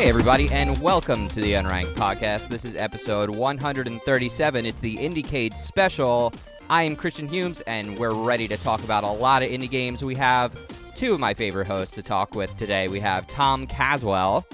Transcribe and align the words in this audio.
Hey, 0.00 0.08
everybody, 0.08 0.48
and 0.48 0.80
welcome 0.80 1.28
to 1.28 1.42
the 1.42 1.52
Unranked 1.52 1.92
Podcast. 1.92 2.48
This 2.48 2.64
is 2.64 2.74
episode 2.74 3.28
137. 3.28 4.64
It's 4.64 4.80
the 4.80 4.96
IndieCade 4.96 5.54
special. 5.54 6.32
I 6.70 6.84
am 6.84 6.96
Christian 6.96 7.28
Humes, 7.28 7.60
and 7.66 7.98
we're 7.98 8.14
ready 8.14 8.48
to 8.48 8.56
talk 8.56 8.82
about 8.82 9.04
a 9.04 9.10
lot 9.10 9.42
of 9.42 9.50
indie 9.50 9.68
games. 9.68 10.02
We 10.02 10.14
have 10.14 10.58
two 10.94 11.12
of 11.12 11.20
my 11.20 11.34
favorite 11.34 11.66
hosts 11.66 11.94
to 11.96 12.02
talk 12.02 12.34
with 12.34 12.56
today. 12.56 12.88
We 12.88 12.98
have 13.00 13.28
Tom 13.28 13.66
Caswell 13.66 14.46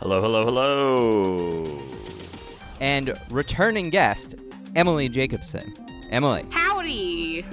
Hello, 0.00 0.20
hello, 0.20 0.44
hello. 0.44 1.78
and 2.80 3.16
returning 3.30 3.88
guest, 3.88 4.34
Emily 4.74 5.08
Jacobson. 5.08 5.72
Emily, 6.10 6.44
Howdy! 6.50 7.46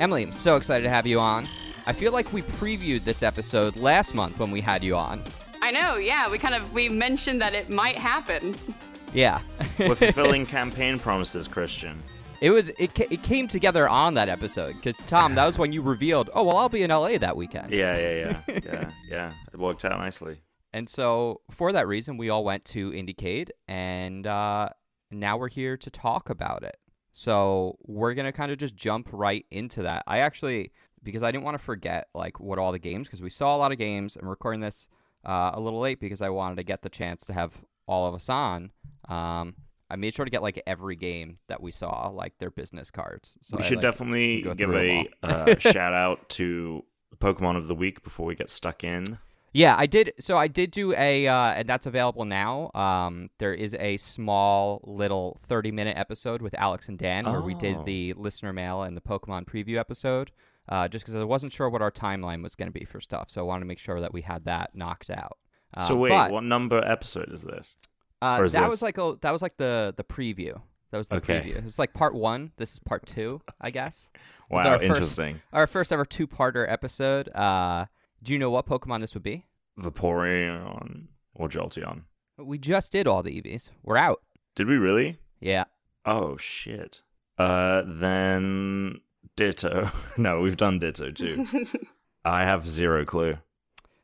Emily, 0.00 0.24
I'm 0.24 0.32
so 0.32 0.56
excited 0.56 0.82
to 0.82 0.90
have 0.90 1.06
you 1.06 1.20
on. 1.20 1.46
I 1.86 1.92
feel 1.92 2.10
like 2.10 2.32
we 2.32 2.42
previewed 2.42 3.04
this 3.04 3.22
episode 3.22 3.76
last 3.76 4.16
month 4.16 4.40
when 4.40 4.50
we 4.50 4.60
had 4.60 4.82
you 4.82 4.96
on. 4.96 5.22
I 5.72 5.80
know, 5.80 5.96
yeah, 5.96 6.30
we 6.30 6.36
kind 6.36 6.54
of 6.54 6.70
we 6.74 6.90
mentioned 6.90 7.40
that 7.40 7.54
it 7.54 7.70
might 7.70 7.96
happen. 7.96 8.54
Yeah. 9.14 9.40
We're 9.78 9.94
fulfilling 9.94 10.44
campaign 10.44 10.98
promises, 10.98 11.48
Christian. 11.48 12.02
It 12.42 12.50
was 12.50 12.68
it, 12.78 12.94
ca- 12.94 13.06
it 13.08 13.22
came 13.22 13.48
together 13.48 13.88
on 13.88 14.12
that 14.14 14.28
episode 14.28 14.74
because 14.74 14.98
Tom, 15.06 15.34
that 15.36 15.46
was 15.46 15.58
when 15.58 15.72
you 15.72 15.80
revealed, 15.80 16.28
oh 16.34 16.44
well, 16.44 16.58
I'll 16.58 16.68
be 16.68 16.82
in 16.82 16.90
LA 16.90 17.16
that 17.16 17.38
weekend. 17.38 17.72
Yeah, 17.72 17.96
yeah, 17.96 18.42
yeah, 18.48 18.60
yeah, 18.64 18.90
yeah. 19.08 19.32
It 19.50 19.58
worked 19.58 19.86
out 19.86 19.98
nicely. 19.98 20.42
And 20.74 20.90
so 20.90 21.40
for 21.50 21.72
that 21.72 21.88
reason, 21.88 22.18
we 22.18 22.28
all 22.28 22.44
went 22.44 22.66
to 22.66 22.90
Indiecade, 22.90 23.48
and 23.66 24.26
uh, 24.26 24.68
now 25.10 25.38
we're 25.38 25.48
here 25.48 25.78
to 25.78 25.90
talk 25.90 26.28
about 26.28 26.64
it. 26.64 26.76
So 27.12 27.78
we're 27.80 28.12
gonna 28.12 28.32
kind 28.32 28.52
of 28.52 28.58
just 28.58 28.76
jump 28.76 29.08
right 29.10 29.46
into 29.50 29.80
that. 29.84 30.02
I 30.06 30.18
actually 30.18 30.72
because 31.02 31.22
I 31.22 31.32
didn't 31.32 31.44
want 31.44 31.56
to 31.56 31.64
forget 31.64 32.08
like 32.14 32.40
what 32.40 32.58
all 32.58 32.72
the 32.72 32.78
games 32.78 33.06
because 33.08 33.22
we 33.22 33.30
saw 33.30 33.56
a 33.56 33.58
lot 33.58 33.72
of 33.72 33.78
games. 33.78 34.18
I'm 34.20 34.28
recording 34.28 34.60
this 34.60 34.86
uh, 35.24 35.52
a 35.54 35.60
little 35.60 35.80
late 35.80 36.00
because 36.00 36.22
I 36.22 36.30
wanted 36.30 36.56
to 36.56 36.62
get 36.62 36.82
the 36.82 36.88
chance 36.90 37.24
to 37.26 37.32
have 37.32 37.58
all 37.86 38.06
of 38.06 38.14
us 38.14 38.28
on. 38.28 38.70
Um, 39.08 39.54
I 39.90 39.96
made 39.96 40.14
sure 40.14 40.24
to 40.24 40.30
get 40.30 40.42
like 40.42 40.62
every 40.66 40.96
game 40.96 41.38
that 41.48 41.60
we 41.62 41.70
saw, 41.70 42.08
like 42.08 42.38
their 42.38 42.50
business 42.50 42.90
cards. 42.90 43.36
So 43.42 43.56
we 43.58 43.62
I, 43.62 43.66
should 43.66 43.76
like, 43.78 43.82
definitely 43.82 44.42
give 44.56 44.72
a 44.74 45.08
uh, 45.22 45.56
shout 45.58 45.92
out 45.92 46.28
to 46.30 46.82
Pokemon 47.18 47.56
of 47.56 47.68
the 47.68 47.74
Week 47.74 48.02
before 48.02 48.26
we 48.26 48.34
get 48.34 48.48
stuck 48.48 48.84
in. 48.84 49.18
Yeah, 49.54 49.74
I 49.76 49.84
did. 49.84 50.14
So 50.18 50.38
I 50.38 50.48
did 50.48 50.70
do 50.70 50.94
a, 50.94 51.26
uh, 51.28 51.34
and 51.52 51.68
that's 51.68 51.84
available 51.84 52.24
now. 52.24 52.70
Um, 52.74 53.28
there 53.38 53.52
is 53.52 53.74
a 53.78 53.98
small 53.98 54.80
little 54.84 55.38
thirty-minute 55.46 55.94
episode 55.94 56.40
with 56.40 56.54
Alex 56.54 56.88
and 56.88 56.96
Dan 56.98 57.26
where 57.30 57.42
we 57.42 57.52
did 57.52 57.76
Oh. 57.76 57.84
the 57.84 58.14
listener 58.14 58.54
mail 58.54 58.82
and 58.82 58.96
the 58.96 59.02
Pokemon 59.02 59.44
preview 59.44 59.76
episode. 59.76 60.30
Uh, 60.68 60.86
just 60.88 61.04
because 61.04 61.16
I 61.20 61.24
wasn't 61.24 61.52
sure 61.52 61.68
what 61.68 61.82
our 61.82 61.90
timeline 61.90 62.42
was 62.42 62.54
going 62.54 62.68
to 62.68 62.72
be 62.78 62.84
for 62.84 63.00
stuff, 63.00 63.30
so 63.30 63.40
I 63.40 63.44
wanted 63.44 63.60
to 63.60 63.66
make 63.66 63.78
sure 63.80 64.00
that 64.00 64.12
we 64.12 64.22
had 64.22 64.44
that 64.44 64.70
knocked 64.74 65.10
out. 65.10 65.38
Uh, 65.74 65.88
so 65.88 65.96
wait, 65.96 66.10
but, 66.10 66.30
what 66.30 66.44
number 66.44 66.78
episode 66.86 67.32
is 67.32 67.42
this? 67.42 67.76
uh, 68.22 68.40
is 68.44 68.52
that 68.52 68.60
this- 68.62 68.70
was 68.70 68.82
like 68.82 68.98
a 68.98 69.16
that 69.22 69.32
was 69.32 69.42
like 69.42 69.56
the 69.56 69.92
the 69.96 70.04
preview. 70.04 70.60
That 70.92 70.98
was 70.98 71.08
the 71.08 71.16
Okay. 71.16 71.40
preview. 71.40 71.66
It's 71.66 71.78
like 71.78 71.94
part 71.94 72.14
one. 72.14 72.52
This 72.58 72.74
is 72.74 72.78
part 72.78 73.06
two, 73.06 73.40
I 73.60 73.70
guess. 73.70 74.10
Wow, 74.50 74.68
our 74.68 74.78
first- 74.78 74.84
interesting. 74.84 75.40
Our 75.54 75.66
first 75.66 75.92
ever 75.94 76.04
two-parter 76.04 76.70
episode. 76.70 77.30
Uh, 77.34 77.86
do 78.22 78.34
you 78.34 78.38
know 78.38 78.50
what 78.50 78.66
Pokemon 78.66 79.00
this 79.00 79.14
would 79.14 79.22
be? 79.22 79.46
Vaporeon 79.80 81.06
or 81.34 81.48
Jolteon. 81.48 82.02
We 82.36 82.58
just 82.58 82.92
did 82.92 83.06
all 83.06 83.22
the 83.22 83.40
Eevees. 83.40 83.70
We're 83.82 83.96
out. 83.96 84.20
Did 84.54 84.66
we 84.66 84.76
really? 84.76 85.18
Yeah. 85.40 85.64
Oh 86.04 86.36
shit. 86.36 87.00
Uh, 87.38 87.82
then 87.86 89.00
Ditto. 89.36 89.90
no, 90.16 90.40
we've 90.40 90.56
done 90.56 90.78
Ditto 90.78 91.10
too. 91.10 91.46
I 92.24 92.44
have 92.44 92.68
zero 92.68 93.04
clue. 93.04 93.38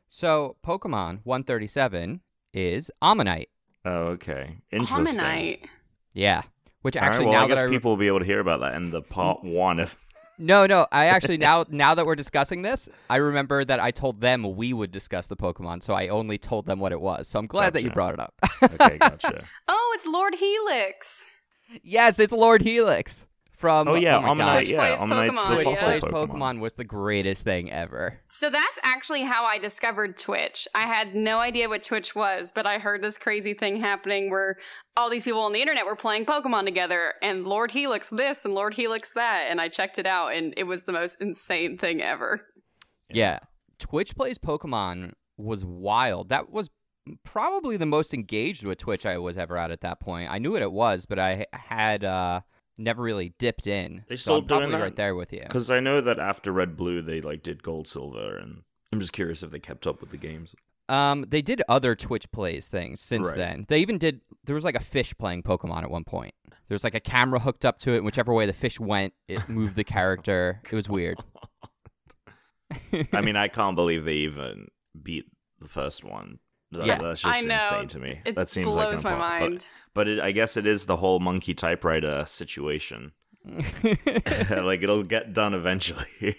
So 0.09 0.55
Pokemon 0.65 1.19
137 1.23 2.21
is 2.53 2.91
Omanyte. 3.01 3.47
Oh, 3.85 4.03
okay. 4.13 4.57
Interesting. 4.71 5.17
Omanyte. 5.19 5.65
Yeah. 6.13 6.41
Which 6.81 6.95
All 6.97 7.01
right, 7.01 7.09
actually 7.09 7.25
well, 7.25 7.33
now 7.33 7.45
I 7.45 7.47
guess 7.47 7.57
that 7.57 7.63
I 7.63 7.65
re- 7.65 7.71
people 7.71 7.91
will 7.91 7.97
be 7.97 8.07
able 8.07 8.19
to 8.19 8.25
hear 8.25 8.39
about 8.39 8.61
that 8.61 8.73
in 8.73 8.89
the 8.89 9.01
part 9.01 9.43
one 9.43 9.79
of. 9.79 9.97
no 10.37 10.65
no 10.65 10.87
I 10.91 11.07
actually 11.07 11.37
now 11.49 11.65
now 11.69 11.93
that 11.93 12.05
we're 12.05 12.15
discussing 12.15 12.61
this 12.61 12.87
I 13.09 13.17
remember 13.17 13.65
that 13.65 13.81
I 13.81 13.91
told 13.91 14.21
them 14.21 14.55
we 14.55 14.71
would 14.71 14.91
discuss 14.91 15.27
the 15.27 15.35
Pokemon 15.35 15.83
so 15.83 15.93
I 15.93 16.07
only 16.07 16.37
told 16.37 16.65
them 16.65 16.79
what 16.79 16.93
it 16.93 17.01
was 17.01 17.27
so 17.27 17.37
I'm 17.37 17.47
glad 17.47 17.73
that 17.73 17.83
you 17.83 17.91
brought 17.91 18.13
it 18.13 18.19
up. 18.21 18.33
Okay, 18.63 18.97
gotcha. 18.97 19.45
Oh, 19.67 19.91
it's 19.95 20.05
Lord 20.07 20.35
Helix. 20.35 21.27
yes, 21.83 22.19
it's 22.19 22.33
Lord 22.33 22.61
Helix 22.61 23.25
from 23.59 23.89
Oh 23.89 23.95
yeah, 23.95 24.19
my 24.19 24.29
Omanyte. 24.29 24.37
God. 24.37 24.67
Yeah, 24.67 24.95
plays 24.95 24.99
Omanyte's 24.99 25.37
Pokemon, 25.37 25.47
the 25.49 25.63
Twitch 25.63 25.67
yeah. 25.67 25.83
plays 25.83 26.03
Pokemon. 26.03 26.29
Pokemon 26.29 26.59
was 26.61 26.73
the 26.73 26.83
greatest 26.85 27.43
thing 27.43 27.71
ever. 27.71 28.19
So 28.29 28.49
that's 28.49 28.79
actually 28.83 29.23
how 29.23 29.43
I 29.43 29.57
discovered 29.57 30.17
Twitch. 30.17 30.67
I 30.73 30.87
had 30.87 31.13
no 31.13 31.39
idea 31.39 31.67
what 31.67 31.83
Twitch 31.83 32.15
was, 32.15 32.53
but 32.53 32.65
I 32.65 32.79
heard 32.79 33.01
this 33.01 33.17
crazy 33.17 33.53
thing 33.53 33.81
happening 33.81 34.31
where 34.31 34.55
all 34.95 35.09
these 35.09 35.25
people 35.25 35.41
on 35.41 35.51
the 35.51 35.61
internet 35.61 35.85
were 35.85 35.97
playing 35.97 36.25
Pokemon 36.25 36.63
together, 36.65 37.13
and 37.21 37.45
Lord 37.45 37.71
Helix 37.71 38.09
this 38.09 38.45
and 38.45 38.53
Lord 38.53 38.75
Helix 38.75 39.11
that, 39.13 39.47
and 39.49 39.59
I 39.59 39.67
checked 39.67 39.99
it 39.99 40.05
out, 40.05 40.33
and 40.33 40.53
it 40.55 40.63
was 40.63 40.83
the 40.83 40.93
most 40.93 41.21
insane 41.21 41.77
thing 41.77 42.01
ever. 42.01 42.41
Yeah. 43.09 43.39
Twitch 43.77 44.15
plays 44.15 44.37
Pokemon 44.37 45.13
was 45.37 45.65
wild. 45.65 46.29
That 46.29 46.49
was 46.49 46.69
probably 47.23 47.77
the 47.77 47.85
most 47.85 48.13
engaged 48.13 48.65
with 48.65 48.77
Twitch 48.77 49.05
I 49.05 49.17
was 49.17 49.37
ever 49.37 49.57
at 49.57 49.71
at 49.71 49.81
that 49.81 49.99
point. 49.99 50.31
I 50.31 50.37
knew 50.37 50.51
what 50.51 50.61
it 50.61 50.71
was, 50.71 51.05
but 51.05 51.19
I 51.19 51.45
had 51.53 52.03
uh, 52.03 52.41
never 52.79 53.01
really 53.03 53.33
dipped 53.37 53.67
in. 53.67 54.05
They 54.07 54.15
so 54.15 54.21
still 54.21 54.35
I'm 54.37 54.45
probably 54.45 54.67
doing 54.67 54.79
that? 54.79 54.83
right 54.83 54.95
there 54.95 55.15
with 55.15 55.33
you. 55.33 55.41
Because 55.41 55.69
I 55.69 55.79
know 55.79 56.01
that 56.01 56.19
after 56.19 56.51
Red 56.51 56.75
Blue, 56.77 57.01
they 57.01 57.21
like 57.21 57.43
did 57.43 57.61
Gold 57.63 57.87
Silver, 57.87 58.37
and 58.37 58.63
I'm 58.91 58.99
just 58.99 59.13
curious 59.13 59.43
if 59.43 59.51
they 59.51 59.59
kept 59.59 59.85
up 59.85 60.01
with 60.01 60.11
the 60.11 60.17
games. 60.17 60.55
Um, 60.87 61.25
they 61.27 61.43
did 61.43 61.61
other 61.69 61.95
Twitch 61.95 62.31
plays 62.31 62.67
things 62.67 62.99
since 62.99 63.27
Right. 63.27 63.37
then. 63.37 63.65
They 63.69 63.79
even 63.79 63.99
did. 63.99 64.21
There 64.45 64.55
was 64.55 64.65
like 64.65 64.75
a 64.75 64.79
fish 64.79 65.13
playing 65.19 65.43
Pokemon 65.43 65.83
at 65.83 65.91
one 65.91 66.03
point. 66.03 66.33
There 66.67 66.75
was 66.75 66.83
like 66.83 66.95
a 66.95 66.99
camera 66.99 67.39
hooked 67.39 67.63
up 67.63 67.77
to 67.79 67.91
it, 67.91 67.97
and 67.97 68.05
whichever 68.05 68.33
way 68.33 68.45
the 68.47 68.53
fish 68.53 68.79
went, 68.79 69.13
it 69.27 69.47
moved 69.49 69.75
the 69.75 69.83
character. 69.83 70.61
It 70.71 70.75
was 70.75 70.89
weird. 70.89 71.17
I 73.13 73.21
mean, 73.21 73.35
I 73.35 73.47
can't 73.47 73.75
believe 73.75 74.05
they 74.05 74.13
even 74.13 74.67
beat 75.01 75.25
the 75.59 75.67
first 75.67 76.03
one. 76.03 76.39
That- 76.71 76.85
Yeah. 76.85 76.97
that's 76.99 77.21
just 77.21 77.35
I 77.35 77.41
know. 77.41 77.55
insane 77.55 77.87
to 77.89 77.99
me. 77.99 78.21
It 78.25 78.35
that 78.35 78.49
seems 78.49 78.67
blows 78.67 79.03
like 79.03 79.03
my 79.03 79.11
an 79.11 79.17
impo- 79.17 79.19
mind. 79.49 79.53
But, 79.57 79.69
but 79.93 80.07
it, 80.07 80.19
I 80.19 80.31
guess 80.31 80.55
it 80.57 80.67
is 80.67 80.85
the 80.85 80.97
whole 80.97 81.19
monkey 81.19 81.53
typewriter 81.53 82.25
situation. 82.27 83.11
like 84.51 84.83
it'll 84.83 85.03
get 85.03 85.33
done 85.33 85.53
eventually. 85.53 86.05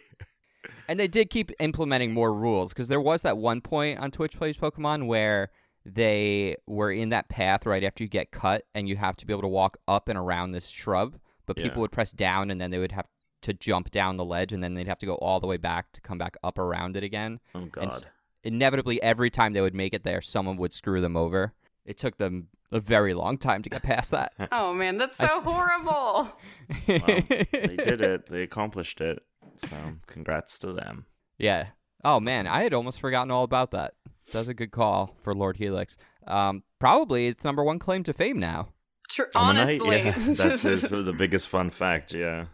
And 0.89 0.99
they 0.99 1.07
did 1.07 1.31
keep 1.31 1.53
implementing 1.61 2.13
more 2.13 2.35
rules 2.35 2.71
because 2.73 2.89
there 2.89 3.01
was 3.01 3.23
that 3.23 3.39
one 3.39 3.61
point 3.61 4.01
on 4.01 4.11
Twitch 4.11 4.37
Plays 4.37 4.57
Pokemon 4.57 5.07
where 5.07 5.51
they 5.87 6.57
were 6.67 6.91
in 6.91 7.11
that 7.11 7.29
path 7.29 7.65
right 7.65 7.85
after 7.85 8.03
you 8.03 8.09
get 8.11 8.33
cut 8.33 8.65
and 8.75 8.89
you 8.89 8.97
have 8.97 9.15
to 9.19 9.25
be 9.27 9.33
able 9.33 9.43
to 9.43 9.49
walk 9.49 9.77
up 9.87 10.09
and 10.09 10.19
around 10.19 10.51
this 10.51 10.67
shrub, 10.69 11.17
but 11.47 11.57
Yeah. 11.57 11.63
people 11.65 11.81
would 11.83 11.93
press 11.93 12.11
down 12.11 12.51
and 12.51 12.61
then 12.61 12.73
they 12.73 12.79
would 12.79 12.91
have 12.91 13.07
to 13.43 13.55
jump 13.55 13.93
down 13.93 14.17
the 14.17 14.25
ledge 14.25 14.53
and 14.53 14.65
then 14.65 14.75
they'd 14.75 14.89
have 14.89 14.99
to 14.99 15.07
go 15.07 15.15
all 15.15 15.39
the 15.39 15.47
way 15.47 15.57
back 15.59 15.93
to 15.93 16.01
come 16.01 16.19
back 16.19 16.37
up 16.43 16.59
around 16.59 16.97
it 16.97 17.05
again. 17.05 17.39
oh 17.55 17.61
And 17.61 17.73
god. 17.73 17.85
s- 17.87 18.05
inevitably, 18.45 19.01
every 19.03 19.31
time 19.31 19.53
they 19.53 19.61
would 19.61 19.75
make 19.75 19.95
it 19.95 20.03
there, 20.03 20.21
someone 20.21 20.57
would 20.57 20.73
screw 20.73 21.01
them 21.01 21.17
over. 21.17 21.55
It 21.85 21.99
took 21.99 22.19
them 22.19 22.49
a 22.73 22.81
very 22.81 23.15
long 23.15 23.37
time 23.39 23.63
to 23.63 23.71
get 23.71 23.83
past 23.83 24.11
that. 24.13 24.33
Oh 24.53 24.73
man, 24.73 24.97
that's 24.99 25.17
so 25.17 25.41
horrible. 25.41 26.33
Well, 26.89 27.01
they 27.29 27.47
did 27.77 28.01
it. 28.01 28.31
They 28.31 28.43
accomplished 28.43 29.01
it. 29.01 29.21
So 29.57 29.77
congrats 30.07 30.59
to 30.61 30.73
them. 30.73 31.07
Yeah. 31.39 31.69
Oh 32.05 32.21
man, 32.21 32.47
I 32.47 32.63
had 32.63 32.73
almost 32.73 33.01
forgotten 33.01 33.31
all 33.31 33.45
about 33.45 33.73
that. 33.73 33.95
That's 34.33 34.49
a 34.49 34.55
good 34.55 34.71
call 34.71 35.17
for 35.23 35.35
Lord 35.35 35.57
Helix. 35.57 35.97
Um, 36.27 36.63
probably 36.79 37.27
its 37.27 37.45
number 37.45 37.65
one 37.65 37.79
claim 37.81 38.05
to 38.05 38.13
fame 38.13 38.39
now. 38.39 38.69
Tr- 39.09 39.23
Omanyte? 39.35 39.37
honestly, 39.37 39.97
yeah, 39.97 40.15
that's 40.19 40.65
is 40.65 40.83
the 40.83 41.13
biggest 41.13 41.49
fun 41.49 41.71
fact. 41.71 42.15
Yeah. 42.15 42.47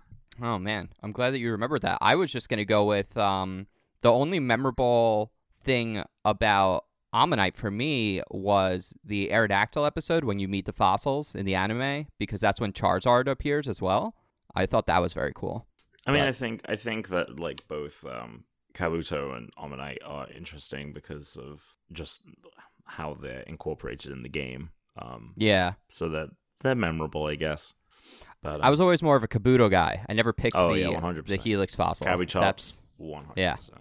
Oh 0.43 0.59
man, 0.59 0.89
I'm 1.03 1.13
glad 1.13 1.31
that 1.33 1.39
you 1.39 1.51
remembered 1.51 1.83
that. 1.83 1.99
I 2.01 2.15
was 2.15 2.33
just 2.33 2.49
gonna 2.49 2.65
go 2.65 2.85
with 2.85 3.17
um, 3.19 3.67
the 4.01 4.11
only 4.13 4.41
memorable 4.41 5.33
thing 5.67 6.03
about 6.25 6.85
Omanyte 7.15 7.57
for 7.57 7.71
me 7.71 8.23
was 8.31 8.95
the 9.05 9.29
Aerodactyl 9.29 9.87
episode 9.87 10.25
when 10.25 10.39
you 10.39 10.49
meet 10.49 10.67
the 10.67 10.73
fossils 10.73 11.35
in 11.35 11.45
the 11.47 11.55
anime 11.55 12.07
because 12.19 12.41
that's 12.41 12.61
when 12.61 12.73
Charizard 12.73 13.27
appears 13.29 13.69
as 13.69 13.83
well. 13.83 14.15
I 14.55 14.67
thought 14.67 14.87
that 14.87 15.01
was 15.03 15.13
very 15.13 15.33
cool. 15.35 15.67
I 16.07 16.13
mean, 16.13 16.21
But- 16.23 16.29
I 16.29 16.33
think 16.33 16.61
I 16.69 16.77
think 16.77 17.09
that 17.09 17.39
like 17.39 17.67
both 17.69 18.05
um, 18.05 18.45
Kabuto 18.75 19.37
and 19.37 19.51
Omanyte 19.57 19.99
are 20.05 20.29
interesting 20.31 20.93
because 20.93 21.37
of 21.37 21.63
just 21.93 22.31
how 22.85 23.15
they're 23.15 23.41
incorporated 23.41 24.13
in 24.13 24.23
the 24.23 24.29
game. 24.29 24.71
Um, 24.99 25.35
Yeah, 25.37 25.75
so 25.89 26.09
that 26.11 26.29
they're 26.61 26.75
memorable, 26.75 27.27
I 27.27 27.35
guess. 27.35 27.75
But 28.43 28.63
I 28.63 28.71
was 28.71 28.81
always 28.81 29.03
more 29.03 29.17
of 29.17 29.23
a 29.25 29.29
Kabuto 29.29 29.71
guy. 29.71 30.05
I 30.09 30.13
never 30.13 30.33
picked 30.33 30.57
Oh, 30.57 30.73
the 30.73 30.81
yeah, 30.81 31.01
100%. 31.01 31.27
the 31.27 31.37
Helix 31.37 31.75
fossil. 31.75 32.07
Kabutops, 32.07 32.41
That's 32.41 32.83
one 32.97 33.25
hundred 33.25 33.41
yeah. 33.41 33.55
percent. 33.57 33.81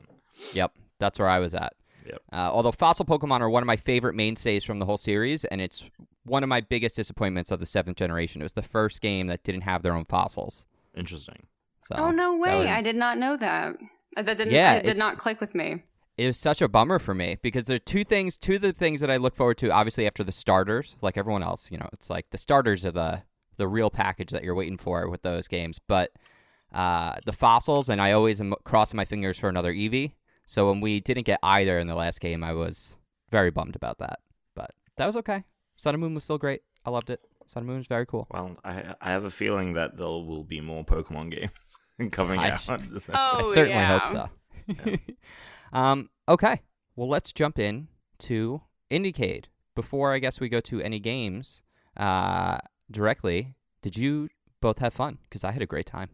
Yep, 0.54 0.72
that's 1.00 1.20
where 1.20 1.30
I 1.30 1.40
was 1.40 1.54
at. 1.54 1.74
Yep. 2.06 2.22
Uh, 2.32 2.50
although 2.54 2.72
fossil 2.72 3.04
Pokemon 3.06 3.40
are 3.42 3.50
one 3.50 3.64
of 3.64 3.68
my 3.68 3.78
favorite 3.78 4.14
mainstays 4.16 4.64
from 4.64 4.78
the 4.80 4.86
whole 4.86 4.98
series, 4.98 5.44
and 5.46 5.60
it's 5.60 5.90
one 6.24 6.44
of 6.44 6.50
my 6.50 6.62
biggest 6.62 6.96
disappointments 6.96 7.50
of 7.52 7.60
the 7.60 7.66
seventh 7.66 7.98
generation. 7.98 8.42
It 8.42 8.46
was 8.46 8.54
the 8.54 8.62
first 8.62 9.02
game 9.02 9.28
that 9.28 9.44
didn't 9.44 9.62
have 9.62 9.82
their 9.82 9.94
own 9.94 10.06
fossils. 10.06 10.66
Interesting. 10.96 11.48
So 11.88 11.96
oh 11.98 12.12
no 12.12 12.36
way! 12.38 12.58
was- 12.60 12.68
I 12.70 12.82
did 12.82 12.96
not 12.96 13.18
know 13.18 13.36
that. 13.38 13.76
Uh, 14.18 14.22
That 14.22 14.38
didn't. 14.38 14.54
Yeah, 14.54 14.74
it 14.76 14.84
did 14.84 14.92
it's- 14.92 14.98
not 15.00 15.18
click 15.18 15.42
with 15.42 15.56
me. 15.56 15.84
it 16.18 16.28
was 16.28 16.38
such 16.40 16.62
a 16.62 16.68
bummer 16.70 17.00
for 17.00 17.14
me 17.14 17.38
because 17.42 17.66
there 17.66 17.76
are 17.76 17.80
two 17.80 18.04
things 18.06 18.38
two 18.38 18.56
of 18.56 18.62
the 18.62 18.72
things 18.72 19.02
that 19.02 19.12
I 19.12 19.18
look 19.18 19.36
forward 19.36 19.58
to 19.58 19.70
obviously 19.72 20.08
after 20.08 20.24
the 20.24 20.32
starters 20.32 20.96
like 21.02 21.18
everyone 21.18 21.44
else 21.44 21.70
you 21.70 21.78
know 21.78 21.90
it's 21.92 22.10
like 22.10 22.30
the 22.30 22.38
starters 22.38 22.86
are 22.86 22.92
the 22.92 23.24
the 23.58 23.68
real 23.68 23.90
package 23.90 24.30
that 24.32 24.42
you're 24.44 24.56
waiting 24.56 24.78
for 24.78 25.10
with 25.10 25.24
those 25.24 25.50
games 25.50 25.78
but 25.86 26.12
uh, 26.74 27.16
the 27.26 27.34
fossils 27.34 27.90
and 27.90 28.02
I 28.02 28.14
always 28.14 28.40
am 28.40 28.54
crossing 28.64 28.96
my 28.96 29.04
fingers 29.06 29.38
for 29.38 29.50
another 29.50 29.74
Eevee 29.74 30.12
so 30.46 30.70
when 30.70 30.82
we 30.82 31.00
didn't 31.00 31.26
get 31.26 31.40
either 31.44 31.78
in 31.80 31.88
the 31.88 31.96
last 31.96 32.20
game 32.20 32.44
I 32.44 32.54
was 32.54 32.98
very 33.32 33.50
bummed 33.52 33.76
about 33.76 33.98
that 34.00 34.20
but 34.56 34.72
that 34.98 35.06
was 35.08 35.16
okay 35.18 35.44
Sun 35.76 35.96
and 35.96 36.02
Moon 36.02 36.14
was 36.14 36.24
still 36.24 36.38
great 36.38 36.62
I 36.86 36.90
loved 36.90 37.10
it 37.10 37.22
Sun 37.48 37.62
and 37.62 37.68
Moon 37.68 37.80
is 37.80 37.88
very 37.88 38.06
cool 38.06 38.28
Well, 38.32 38.58
I 38.64 38.96
I 39.02 39.12
have 39.12 39.24
a 39.26 39.30
feeling 39.32 39.74
that 39.74 39.98
there 39.98 40.08
will 40.08 40.44
be 40.44 40.62
more 40.62 40.84
Pokemon 40.86 41.32
games 41.38 41.52
coming 42.12 42.40
I- 42.40 42.52
out. 42.52 42.68
Oh, 42.70 43.40
I 43.40 43.42
certainly 43.54 43.70
yeah. 43.82 44.00
hope 44.00 44.08
so. 44.10 44.98
um, 45.74 46.10
okay, 46.28 46.62
well, 46.96 47.08
let's 47.10 47.32
jump 47.34 47.60
in 47.60 47.88
to 48.20 48.62
Indiecade. 48.92 49.46
Before 49.76 50.14
I 50.14 50.20
guess 50.20 50.40
we 50.40 50.48
go 50.50 50.62
to 50.62 50.82
any 50.82 51.00
games 51.00 51.62
uh, 51.98 52.60
directly, 52.90 53.56
did 53.82 53.98
you 53.98 54.30
both 54.62 54.80
have 54.80 54.94
fun? 54.94 55.18
Because 55.24 55.44
I 55.44 55.52
had 55.52 55.62
a 55.62 55.66
great 55.66 55.86
time. 55.86 56.10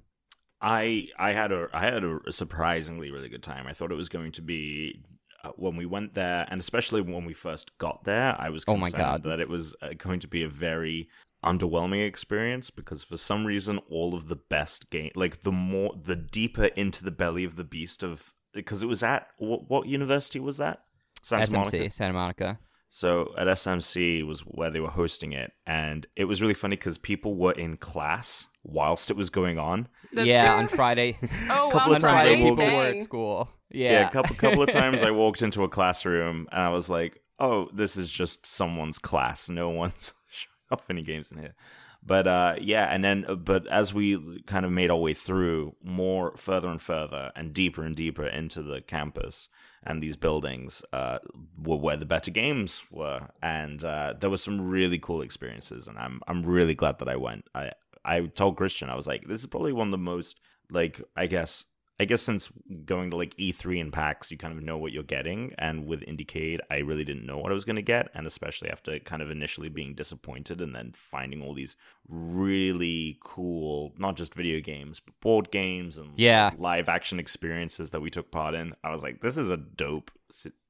I 0.61 1.07
I 1.17 1.31
had 1.33 1.51
a 1.51 1.67
I 1.73 1.81
had 1.81 2.03
a 2.03 2.31
surprisingly 2.31 3.11
really 3.11 3.29
good 3.29 3.43
time. 3.43 3.67
I 3.67 3.73
thought 3.73 3.91
it 3.91 3.95
was 3.95 4.09
going 4.09 4.31
to 4.33 4.41
be 4.41 5.03
uh, 5.43 5.49
when 5.55 5.75
we 5.75 5.85
went 5.85 6.13
there, 6.13 6.47
and 6.49 6.59
especially 6.59 7.01
when 7.01 7.25
we 7.25 7.33
first 7.33 7.77
got 7.77 8.03
there. 8.03 8.35
I 8.39 8.49
was 8.49 8.63
Oh 8.67 8.77
my 8.77 8.89
concerned 8.91 9.23
God. 9.23 9.29
that 9.31 9.39
it 9.39 9.49
was 9.49 9.75
uh, 9.81 9.89
going 9.97 10.19
to 10.19 10.27
be 10.27 10.43
a 10.43 10.49
very 10.49 11.09
underwhelming 11.43 12.05
experience 12.05 12.69
because 12.69 13.03
for 13.03 13.17
some 13.17 13.45
reason 13.47 13.79
all 13.89 14.13
of 14.13 14.27
the 14.27 14.35
best 14.35 14.91
game 14.91 15.09
like 15.15 15.41
the 15.41 15.51
more 15.51 15.91
the 15.99 16.15
deeper 16.15 16.65
into 16.65 17.03
the 17.03 17.09
belly 17.09 17.43
of 17.43 17.55
the 17.55 17.63
beast 17.63 18.03
of 18.03 18.31
because 18.53 18.83
it 18.83 18.85
was 18.85 19.01
at 19.01 19.25
what, 19.39 19.67
what 19.67 19.87
university 19.87 20.39
was 20.39 20.57
that 20.57 20.83
Santa 21.23 21.45
SMC, 21.45 21.53
Monica? 21.53 21.89
Santa 21.89 22.13
Monica. 22.13 22.59
So 22.91 23.33
at 23.37 23.47
SMC 23.47 24.23
was 24.27 24.41
where 24.41 24.69
they 24.69 24.79
were 24.81 24.89
hosting 24.89 25.31
it, 25.33 25.51
and 25.65 26.05
it 26.15 26.25
was 26.25 26.41
really 26.41 26.53
funny 26.53 26.75
because 26.75 26.97
people 26.97 27.35
were 27.35 27.53
in 27.53 27.77
class 27.77 28.47
whilst 28.63 29.09
it 29.09 29.17
was 29.17 29.29
going 29.29 29.57
on. 29.59 29.87
That's 30.13 30.27
yeah, 30.27 30.47
true. 30.51 30.59
on 30.59 30.67
Friday. 30.67 31.17
Oh, 31.49 31.69
couple 31.71 31.77
wow, 31.77 31.77
of 31.77 31.79
on 31.79 31.89
times 31.91 32.01
Friday, 32.01 32.29
Friday, 32.29 32.43
walked- 32.43 32.59
people 32.61 32.75
were 32.77 32.85
at 32.85 33.03
school. 33.03 33.49
Yeah, 33.69 33.91
Yeah, 33.91 34.07
a 34.07 34.11
couple 34.11 34.35
couple 34.35 34.63
of 34.63 34.69
times 34.81 35.01
I 35.01 35.11
walked 35.11 35.41
into 35.41 35.63
a 35.63 35.69
classroom 35.69 36.47
and 36.51 36.61
I 36.61 36.69
was 36.69 36.89
like, 36.89 37.21
"Oh, 37.39 37.69
this 37.73 37.95
is 37.97 38.09
just 38.09 38.45
someone's 38.45 38.99
class. 38.99 39.49
No 39.49 39.69
one's 39.69 40.13
showing 40.29 40.51
off 40.71 40.85
any 40.89 41.01
games 41.03 41.29
in 41.31 41.39
here." 41.39 41.55
But 42.03 42.27
uh, 42.27 42.55
yeah, 42.59 42.85
and 42.93 43.03
then 43.03 43.25
uh, 43.27 43.35
but 43.35 43.67
as 43.67 43.93
we 43.93 44.41
kind 44.47 44.65
of 44.65 44.71
made 44.71 44.89
our 44.91 44.97
way 44.97 45.13
through 45.13 45.75
more 45.83 46.35
further 46.35 46.67
and 46.67 46.81
further 46.81 47.31
and 47.35 47.53
deeper 47.53 47.83
and 47.83 47.95
deeper 47.95 48.25
into 48.25 48.61
the 48.63 48.81
campus 48.81 49.47
and 49.83 50.01
these 50.01 50.15
buildings 50.15 50.83
uh, 50.93 51.19
were 51.57 51.75
where 51.77 51.97
the 51.97 52.05
better 52.05 52.29
games 52.31 52.83
were, 52.91 53.29
and 53.41 53.83
uh, 53.83 54.13
there 54.19 54.29
were 54.29 54.37
some 54.37 54.61
really 54.69 54.99
cool 54.99 55.21
experiences, 55.21 55.87
and 55.87 55.97
I'm 55.97 56.21
I'm 56.27 56.43
really 56.43 56.75
glad 56.75 56.99
that 56.99 57.07
I 57.07 57.15
went. 57.15 57.45
I 57.55 57.71
I 58.05 58.21
told 58.21 58.57
Christian 58.57 58.89
I 58.89 58.95
was 58.95 59.07
like, 59.07 59.27
this 59.27 59.39
is 59.41 59.47
probably 59.47 59.73
one 59.73 59.87
of 59.87 59.91
the 59.91 59.97
most 59.97 60.39
like 60.69 61.01
I 61.15 61.27
guess 61.27 61.65
I 61.99 62.05
guess 62.05 62.23
since 62.23 62.49
going 62.85 63.11
to 63.11 63.15
like 63.17 63.35
E3 63.37 63.79
and 63.79 63.93
PAX, 63.93 64.31
you 64.31 64.37
kind 64.37 64.57
of 64.57 64.63
know 64.63 64.75
what 64.75 64.91
you're 64.91 65.03
getting. 65.03 65.53
And 65.59 65.85
with 65.85 65.99
Indiecade, 66.01 66.57
I 66.71 66.77
really 66.77 67.03
didn't 67.03 67.27
know 67.27 67.37
what 67.37 67.51
I 67.51 67.53
was 67.53 67.63
going 67.63 67.75
to 67.75 67.83
get. 67.83 68.09
And 68.15 68.25
especially 68.25 68.71
after 68.71 68.97
kind 68.97 69.21
of 69.21 69.29
initially 69.29 69.69
being 69.69 69.93
disappointed 69.93 70.61
and 70.61 70.73
then 70.73 70.93
finding 70.95 71.43
all 71.43 71.53
these 71.53 71.75
really 72.07 73.19
cool, 73.23 73.93
not 73.99 74.15
just 74.15 74.33
video 74.33 74.59
games, 74.61 74.99
but 74.99 75.13
board 75.21 75.51
games 75.51 75.99
and 75.99 76.09
Yeah. 76.17 76.51
live 76.57 76.89
action 76.89 77.19
experiences 77.19 77.91
that 77.91 77.99
we 78.01 78.09
took 78.09 78.31
part 78.31 78.55
in. 78.55 78.73
I 78.83 78.89
was 78.89 79.03
like, 79.03 79.21
this 79.21 79.37
is 79.37 79.51
a 79.51 79.57
dope 79.57 80.09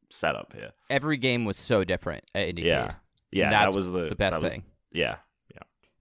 setup 0.09 0.51
here. 0.53 0.71
every 0.89 1.15
game 1.15 1.45
was 1.45 1.55
so 1.55 1.85
different 1.85 2.25
at 2.35 2.49
Indiecade. 2.53 2.63
Yeah. 2.65 2.93
Yeah. 3.31 3.49
That 3.51 3.73
was 3.73 3.89
the, 3.93 4.09
the 4.09 4.15
best 4.17 4.33
that 4.33 4.41
was- 4.41 4.51
thing. 4.51 4.63
Yeah. 4.91 5.17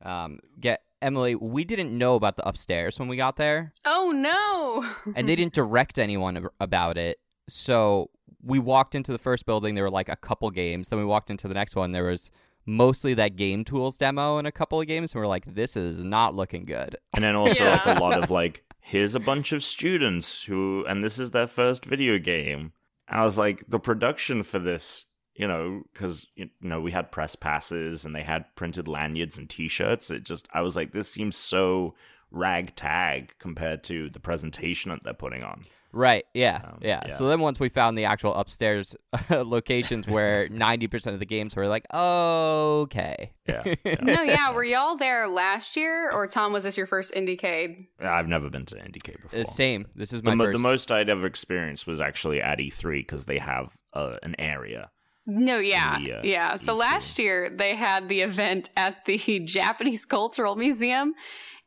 Um, 0.02 0.40
get 0.58 0.82
Emily. 1.02 1.34
We 1.34 1.64
didn't 1.64 1.96
know 1.96 2.14
about 2.16 2.36
the 2.36 2.46
upstairs 2.48 2.98
when 2.98 3.08
we 3.08 3.16
got 3.16 3.36
there. 3.36 3.72
Oh 3.84 4.12
no! 4.14 5.12
and 5.16 5.28
they 5.28 5.36
didn't 5.36 5.54
direct 5.54 5.98
anyone 5.98 6.36
ab- 6.36 6.48
about 6.60 6.98
it. 6.98 7.18
So 7.48 8.10
we 8.42 8.58
walked 8.58 8.94
into 8.94 9.12
the 9.12 9.18
first 9.18 9.44
building. 9.46 9.74
There 9.74 9.84
were 9.84 9.90
like 9.90 10.08
a 10.08 10.16
couple 10.16 10.50
games. 10.50 10.88
Then 10.88 10.98
we 10.98 11.04
walked 11.04 11.30
into 11.30 11.48
the 11.48 11.54
next 11.54 11.76
one. 11.76 11.92
There 11.92 12.04
was 12.04 12.30
mostly 12.66 13.14
that 13.14 13.36
game 13.36 13.64
tools 13.64 13.96
demo 13.96 14.38
and 14.38 14.46
a 14.46 14.52
couple 14.52 14.80
of 14.80 14.86
games. 14.86 15.12
And 15.14 15.20
we're 15.20 15.26
like, 15.28 15.54
this 15.54 15.76
is 15.76 16.04
not 16.04 16.34
looking 16.36 16.64
good. 16.64 16.96
And 17.14 17.24
then 17.24 17.34
also 17.34 17.64
Yeah. 17.64 17.82
like 17.84 17.98
a 17.98 18.00
lot 18.00 18.22
of 18.22 18.30
like, 18.40 18.64
here's 18.80 19.14
a 19.14 19.20
bunch 19.20 19.52
of 19.52 19.64
students 19.64 20.44
who, 20.44 20.84
and 20.86 21.02
this 21.02 21.18
is 21.18 21.32
their 21.32 21.46
first 21.46 21.84
video 21.84 22.18
game. 22.18 22.72
I 23.08 23.24
was 23.24 23.36
like, 23.36 23.64
the 23.66 23.80
production 23.80 24.42
for 24.44 24.58
this, 24.60 25.06
you 25.40 25.48
know, 25.48 25.82
because 25.92 26.26
you 26.36 26.50
know 26.60 26.80
we 26.82 26.92
had 26.92 27.10
press 27.10 27.34
passes 27.34 28.04
and 28.04 28.14
they 28.14 28.22
had 28.22 28.44
printed 28.56 28.86
lanyards 28.86 29.38
and 29.38 29.48
T-shirts. 29.48 30.10
It 30.10 30.22
just, 30.24 30.46
I 30.52 30.60
was 30.60 30.76
like, 30.76 30.92
this 30.92 31.10
seems 31.10 31.34
so 31.36 31.94
ragtag 32.30 33.34
compared 33.38 33.82
to 33.84 34.10
the 34.10 34.20
presentation 34.20 34.90
that 34.90 35.00
they're 35.02 35.14
putting 35.14 35.42
on. 35.42 35.64
Right? 35.92 36.24
Yeah, 36.34 36.60
Um, 36.62 36.78
yeah. 36.82 37.02
yeah. 37.08 37.14
So 37.14 37.26
then 37.26 37.40
once 37.40 37.58
we 37.58 37.68
found 37.68 37.98
the 37.98 38.04
actual 38.04 38.32
upstairs 38.34 38.94
locations 39.30 40.06
where 40.06 40.48
ninety 40.66 40.86
percent 40.86 41.14
of 41.14 41.20
the 41.20 41.26
games 41.26 41.56
were 41.56 41.66
like, 41.66 41.86
okay, 41.92 43.32
Yeah, 43.48 43.62
yeah. 43.84 43.96
no, 44.02 44.22
yeah. 44.22 44.52
Were 44.52 44.62
y'all 44.62 44.96
there 44.96 45.26
last 45.26 45.76
year, 45.76 46.10
or 46.12 46.26
Tom? 46.28 46.52
Was 46.52 46.64
this 46.64 46.76
your 46.76 46.86
first 46.86 47.12
Indiecade? 47.14 47.86
I've 47.98 48.28
never 48.28 48.50
been 48.50 48.66
to 48.66 48.76
IndieCade 48.76 49.22
before. 49.22 49.40
Uh, 49.40 49.44
same. 49.44 49.86
This 49.96 50.12
is 50.12 50.22
my 50.22 50.36
the, 50.36 50.44
first. 50.44 50.52
the 50.56 50.62
most 50.62 50.92
I'd 50.92 51.08
ever 51.08 51.26
experienced 51.26 51.86
was 51.86 52.00
actually 52.00 52.40
at 52.40 52.58
E3 52.58 52.98
because 53.00 53.24
they 53.24 53.38
have 53.38 53.76
uh, 53.92 54.16
an 54.22 54.36
area. 54.38 54.90
No, 55.26 55.58
yeah, 55.58 55.98
uh, 56.00 56.20
yeah. 56.24 56.56
So 56.56 56.74
last 56.74 57.18
year 57.18 57.50
they 57.50 57.74
had 57.74 58.08
the 58.08 58.22
event 58.22 58.70
at 58.76 59.04
the 59.04 59.40
Japanese 59.44 60.04
Cultural 60.04 60.56
Museum 60.56 61.14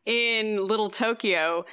in 0.05 0.65
Little 0.65 0.89
Tokyo, 0.89 1.65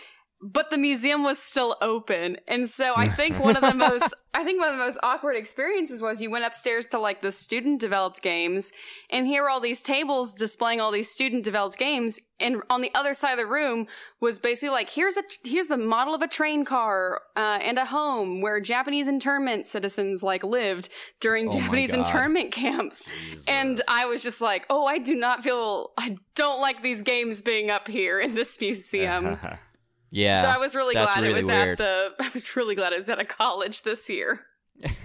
but 0.42 0.70
the 0.70 0.78
museum 0.78 1.22
was 1.22 1.38
still 1.38 1.76
open. 1.82 2.38
And 2.48 2.68
so 2.68 2.94
I 2.96 3.08
think 3.08 3.38
one 3.38 3.56
of 3.56 3.62
the 3.62 3.74
most 3.74 4.14
I 4.34 4.44
think 4.44 4.60
one 4.60 4.70
of 4.70 4.78
the 4.78 4.84
most 4.84 4.98
awkward 5.02 5.34
experiences 5.34 6.02
was 6.02 6.22
you 6.22 6.30
went 6.30 6.44
upstairs 6.44 6.86
to 6.86 6.98
like 6.98 7.20
the 7.20 7.32
student 7.32 7.80
developed 7.80 8.22
games 8.22 8.72
and 9.10 9.26
here 9.26 9.42
were 9.42 9.50
all 9.50 9.60
these 9.60 9.82
tables 9.82 10.32
displaying 10.32 10.80
all 10.80 10.92
these 10.92 11.10
student 11.10 11.44
developed 11.44 11.76
games 11.76 12.20
and 12.38 12.62
on 12.70 12.80
the 12.80 12.92
other 12.94 13.12
side 13.12 13.32
of 13.32 13.38
the 13.38 13.46
room 13.46 13.88
was 14.20 14.38
basically 14.38 14.70
like 14.70 14.88
here's 14.88 15.16
a 15.16 15.22
here's 15.44 15.66
the 15.66 15.76
model 15.76 16.14
of 16.14 16.22
a 16.22 16.28
train 16.28 16.64
car 16.64 17.20
uh, 17.36 17.58
and 17.60 17.76
a 17.76 17.84
home 17.84 18.40
where 18.40 18.60
Japanese 18.60 19.08
internment 19.08 19.66
citizens 19.66 20.22
like 20.22 20.44
lived 20.44 20.88
during 21.20 21.48
Oh 21.48 21.52
Japanese 21.52 21.92
internment 21.92 22.52
camps. 22.52 23.04
And 23.46 23.82
I 23.88 24.06
was 24.06 24.22
just 24.22 24.40
like, 24.40 24.66
oh, 24.70 24.86
I 24.86 24.98
do 24.98 25.14
not 25.14 25.42
feel, 25.42 25.90
I 25.98 26.16
don't 26.34 26.60
like 26.60 26.82
these 26.82 27.02
games 27.02 27.42
being 27.42 27.70
up 27.70 27.88
here 27.88 28.20
in 28.20 28.34
this 28.34 28.60
museum. 28.60 29.38
yeah. 30.10 30.42
so 30.42 30.48
I 30.48 30.58
was 30.58 30.74
really 30.74 30.94
glad 30.94 31.20
really 31.20 31.34
it 31.34 31.36
was 31.36 31.46
weird. 31.46 31.68
at 31.68 31.78
the, 31.78 32.10
I 32.20 32.30
was 32.32 32.56
really 32.56 32.74
glad 32.74 32.92
it 32.92 32.96
was 32.96 33.08
at 33.08 33.20
a 33.20 33.24
college 33.24 33.82
this 33.82 34.08
year. 34.08 34.40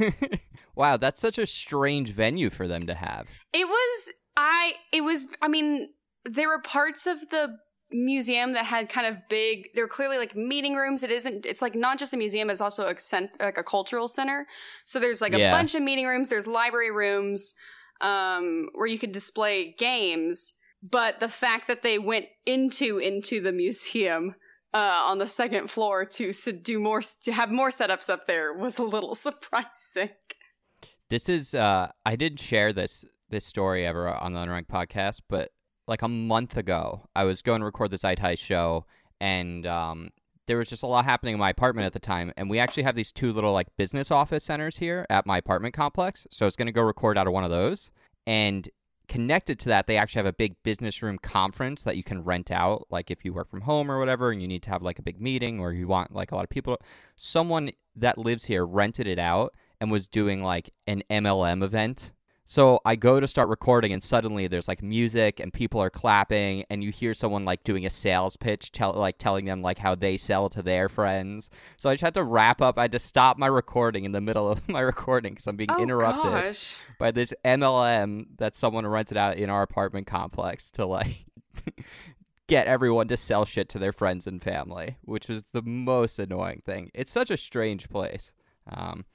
wow, 0.76 0.98
that's 0.98 1.22
such 1.22 1.38
a 1.38 1.46
strange 1.46 2.12
venue 2.12 2.50
for 2.50 2.68
them 2.68 2.88
to 2.88 2.96
have. 2.96 3.28
It 3.54 3.68
was, 3.68 4.14
I, 4.38 4.74
it 4.92 5.02
was, 5.02 5.28
I 5.42 5.48
mean, 5.48 5.90
there 6.26 6.48
were 6.48 6.62
parts 6.62 7.08
of 7.08 7.30
the 7.30 7.58
museum 7.92 8.54
that 8.54 8.66
had 8.66 8.90
kind 8.90 9.08
of 9.08 9.22
big, 9.30 9.70
they 9.76 9.82
were 9.82 9.88
clearly 9.88 10.18
like 10.18 10.36
meeting 10.36 10.76
rooms. 10.76 11.04
It 11.04 11.12
isn't, 11.12 11.46
it's 11.46 11.62
like 11.62 11.76
not 11.76 12.00
just 12.00 12.14
a 12.14 12.18
museum, 12.18 12.50
it's 12.50 12.62
also 12.62 12.88
a 12.88 12.98
cent, 12.98 13.32
like 13.40 13.58
a 13.58 13.64
cultural 13.64 14.08
center. 14.08 14.48
So 14.86 15.00
there's 15.00 15.22
like 15.22 15.34
a 15.34 15.52
bunch 15.52 15.76
of 15.76 15.84
meeting 15.84 16.06
rooms, 16.06 16.30
there's 16.30 16.48
library 16.48 16.92
rooms, 16.92 17.54
um, 18.02 18.70
where 18.74 18.88
you 18.88 19.00
could 19.00 19.12
display 19.12 19.76
games. 19.78 20.54
But 20.82 21.20
the 21.20 21.30
fact 21.30 21.68
that 21.68 21.82
they 21.82 21.98
went 21.98 22.26
into 22.46 23.00
into 23.00 23.42
the 23.42 23.52
museum 23.52 24.36
uh, 24.76 25.04
on 25.06 25.20
the 25.20 25.28
second 25.28 25.70
floor 25.70 26.04
to 26.04 26.34
do 26.34 26.80
more 26.80 27.02
to 27.24 27.32
have 27.32 27.50
more 27.50 27.70
setups 27.70 28.10
up 28.10 28.28
there 28.28 28.54
was 28.54 28.78
a 28.78 28.84
little 28.84 29.16
surprising. 29.28 30.10
This 31.10 31.30
is 31.30 31.56
uh 31.56 31.92
I 32.06 32.16
didn't 32.16 32.40
share 32.40 32.74
this 32.74 33.06
this 33.30 33.46
story 33.46 33.86
ever 33.88 34.10
on 34.10 34.34
the 34.34 34.40
Unranked 34.40 34.68
podcast, 34.68 35.22
but 35.30 35.52
like 35.88 36.02
a 36.02 36.08
month 36.08 36.58
ago, 36.58 37.08
I 37.16 37.24
was 37.24 37.42
going 37.42 37.60
to 37.60 37.66
record 37.66 37.92
this 37.92 38.04
iTice 38.04 38.40
show 38.40 38.86
and 39.22 39.66
um 39.66 40.10
there 40.48 40.58
was 40.58 40.70
just 40.70 40.84
a 40.84 40.88
lot 40.88 41.06
happening 41.06 41.34
in 41.34 41.40
my 41.40 41.50
apartment 41.50 41.88
at 41.88 41.94
the 41.94 42.00
time, 42.00 42.32
and 42.38 42.50
we 42.52 42.60
actually 42.60 42.84
have 42.84 42.96
these 42.96 43.12
two 43.12 43.32
little 43.32 43.54
like 43.54 43.68
business 43.78 44.12
office 44.12 44.44
centers 44.44 44.78
here 44.78 45.06
at 45.10 45.26
my 45.26 45.38
apartment 45.38 45.74
complex. 45.74 46.28
So 46.30 46.46
I 46.46 46.48
was 46.48 46.58
gonna 46.58 46.74
go 46.74 46.84
record 46.84 47.18
out 47.18 47.28
of 47.28 47.34
one 47.34 47.46
of 47.46 47.50
those. 47.50 47.92
And 48.28 48.68
connected 49.08 49.60
to 49.60 49.70
that, 49.70 49.88
they 49.88 49.98
actually 49.98 50.20
have 50.20 50.26
a 50.26 50.34
big 50.34 50.56
business 50.64 51.02
room 51.02 51.18
conference 51.18 51.84
that 51.84 51.98
you 51.98 52.04
can 52.04 52.24
rent 52.24 52.52
out, 52.52 52.86
like 52.90 53.10
if 53.12 53.24
you 53.24 53.34
work 53.34 53.50
from 53.50 53.62
home 53.62 53.90
or 53.90 54.00
whatever, 54.00 54.32
and 54.32 54.42
you 54.42 54.48
need 54.48 54.64
to 54.64 54.70
have 54.70 54.82
like 54.82 55.00
a 55.00 55.04
big 55.04 55.22
meeting 55.22 55.60
or 55.60 55.74
you 55.74 55.88
want 55.88 56.14
like 56.14 56.32
a 56.32 56.36
lot 56.36 56.44
of 56.44 56.50
people. 56.50 56.78
Someone 57.16 57.72
that 57.96 58.18
lives 58.18 58.46
here 58.46 58.66
rented 58.66 59.08
it 59.08 59.20
out 59.20 59.54
and 59.80 59.92
was 59.92 60.08
doing 60.08 60.42
like 60.42 60.72
an 60.88 61.04
MLM 61.10 61.64
event. 61.64 62.12
So 62.48 62.80
I 62.86 62.96
go 62.96 63.20
to 63.20 63.28
start 63.28 63.50
recording, 63.50 63.92
and 63.92 64.04
suddenly 64.04 64.46
there's 64.48 64.68
like 64.68 64.84
music, 64.84 65.40
and 65.40 65.52
people 65.52 65.82
are 65.82 65.90
clapping, 65.90 66.64
and 66.70 66.84
you 66.84 66.92
hear 66.92 67.16
someone 67.16 67.44
like 67.44 67.64
doing 67.64 67.88
a 67.88 67.90
sales 67.90 68.38
pitch, 68.38 68.72
tell 68.72 68.94
like 68.94 69.18
telling 69.18 69.46
them 69.46 69.64
like 69.64 69.80
how 69.80 69.96
they 69.96 70.16
sell 70.16 70.48
to 70.50 70.62
their 70.62 70.88
friends. 70.88 71.50
So 71.78 71.90
I 71.90 71.94
just 71.96 72.04
had 72.04 72.14
to 72.14 72.24
wrap 72.24 72.62
up. 72.62 72.78
I 72.78 72.84
had 72.84 72.92
to 72.92 73.00
stop 73.00 73.40
my 73.40 73.48
recording 73.48 74.06
in 74.06 74.12
the 74.12 74.22
middle 74.22 74.48
of 74.48 74.70
my 74.70 74.82
recording 74.82 75.34
because 75.34 75.48
I'm 75.48 75.56
being 75.56 75.72
Oh 75.72 75.82
interrupted 75.82 76.32
gosh. 76.32 76.76
by 77.00 77.10
this 77.10 77.34
MLM 77.44 78.26
that 78.38 78.56
someone 78.56 78.86
rented 78.86 79.18
out 79.18 79.38
in 79.38 79.50
our 79.50 79.64
apartment 79.64 80.06
complex 80.06 80.70
to 80.72 80.86
like 80.86 81.26
get 82.48 82.68
everyone 82.68 83.08
to 83.08 83.18
sell 83.18 83.46
shit 83.46 83.70
to 83.70 83.80
their 83.80 83.92
friends 83.92 84.28
and 84.28 84.40
family, 84.40 84.98
which 85.02 85.28
was 85.28 85.46
the 85.52 85.64
most 85.64 86.20
annoying 86.20 86.62
thing. 86.64 86.92
It's 86.94 87.12
such 87.12 87.32
a 87.32 87.38
strange 87.38 87.90
place. 87.90 88.32
Um, 88.72 89.06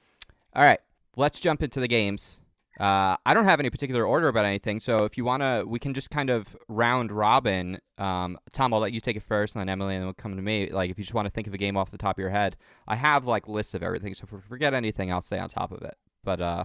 all 0.53 0.63
right, 0.63 0.79
let's 1.15 1.39
jump 1.39 1.63
into 1.63 1.79
the 1.79 1.87
games. 1.87 2.40
Uh, 2.79 3.17
I 3.25 3.33
don't 3.33 3.45
have 3.45 3.59
any 3.59 3.69
particular 3.69 4.05
order 4.05 4.27
about 4.27 4.45
anything, 4.45 4.79
so 4.79 5.03
if 5.05 5.17
you 5.17 5.25
wanna, 5.25 5.63
we 5.67 5.77
can 5.77 5.93
just 5.93 6.09
kind 6.09 6.29
of 6.29 6.55
round 6.67 7.11
robin. 7.11 7.79
Um, 7.97 8.37
Tom, 8.53 8.73
I'll 8.73 8.79
let 8.79 8.93
you 8.93 9.01
take 9.01 9.15
it 9.17 9.23
first, 9.23 9.55
and 9.55 9.59
then 9.61 9.69
Emily, 9.69 9.95
and 9.95 10.01
then 10.01 10.07
we'll 10.07 10.13
come 10.13 10.35
to 10.35 10.41
me. 10.41 10.69
Like, 10.71 10.89
if 10.89 10.97
you 10.97 11.03
just 11.03 11.13
want 11.13 11.25
to 11.27 11.31
think 11.31 11.47
of 11.47 11.53
a 11.53 11.57
game 11.57 11.77
off 11.77 11.91
the 11.91 11.97
top 11.97 12.17
of 12.17 12.21
your 12.21 12.29
head, 12.31 12.57
I 12.87 12.95
have 12.95 13.25
like 13.25 13.47
lists 13.47 13.73
of 13.73 13.83
everything. 13.83 14.13
So 14.13 14.23
if 14.23 14.31
we 14.31 14.39
forget 14.39 14.73
anything, 14.73 15.11
I'll 15.11 15.21
stay 15.21 15.37
on 15.37 15.49
top 15.49 15.71
of 15.71 15.81
it. 15.81 15.95
But 16.23 16.41
uh, 16.41 16.63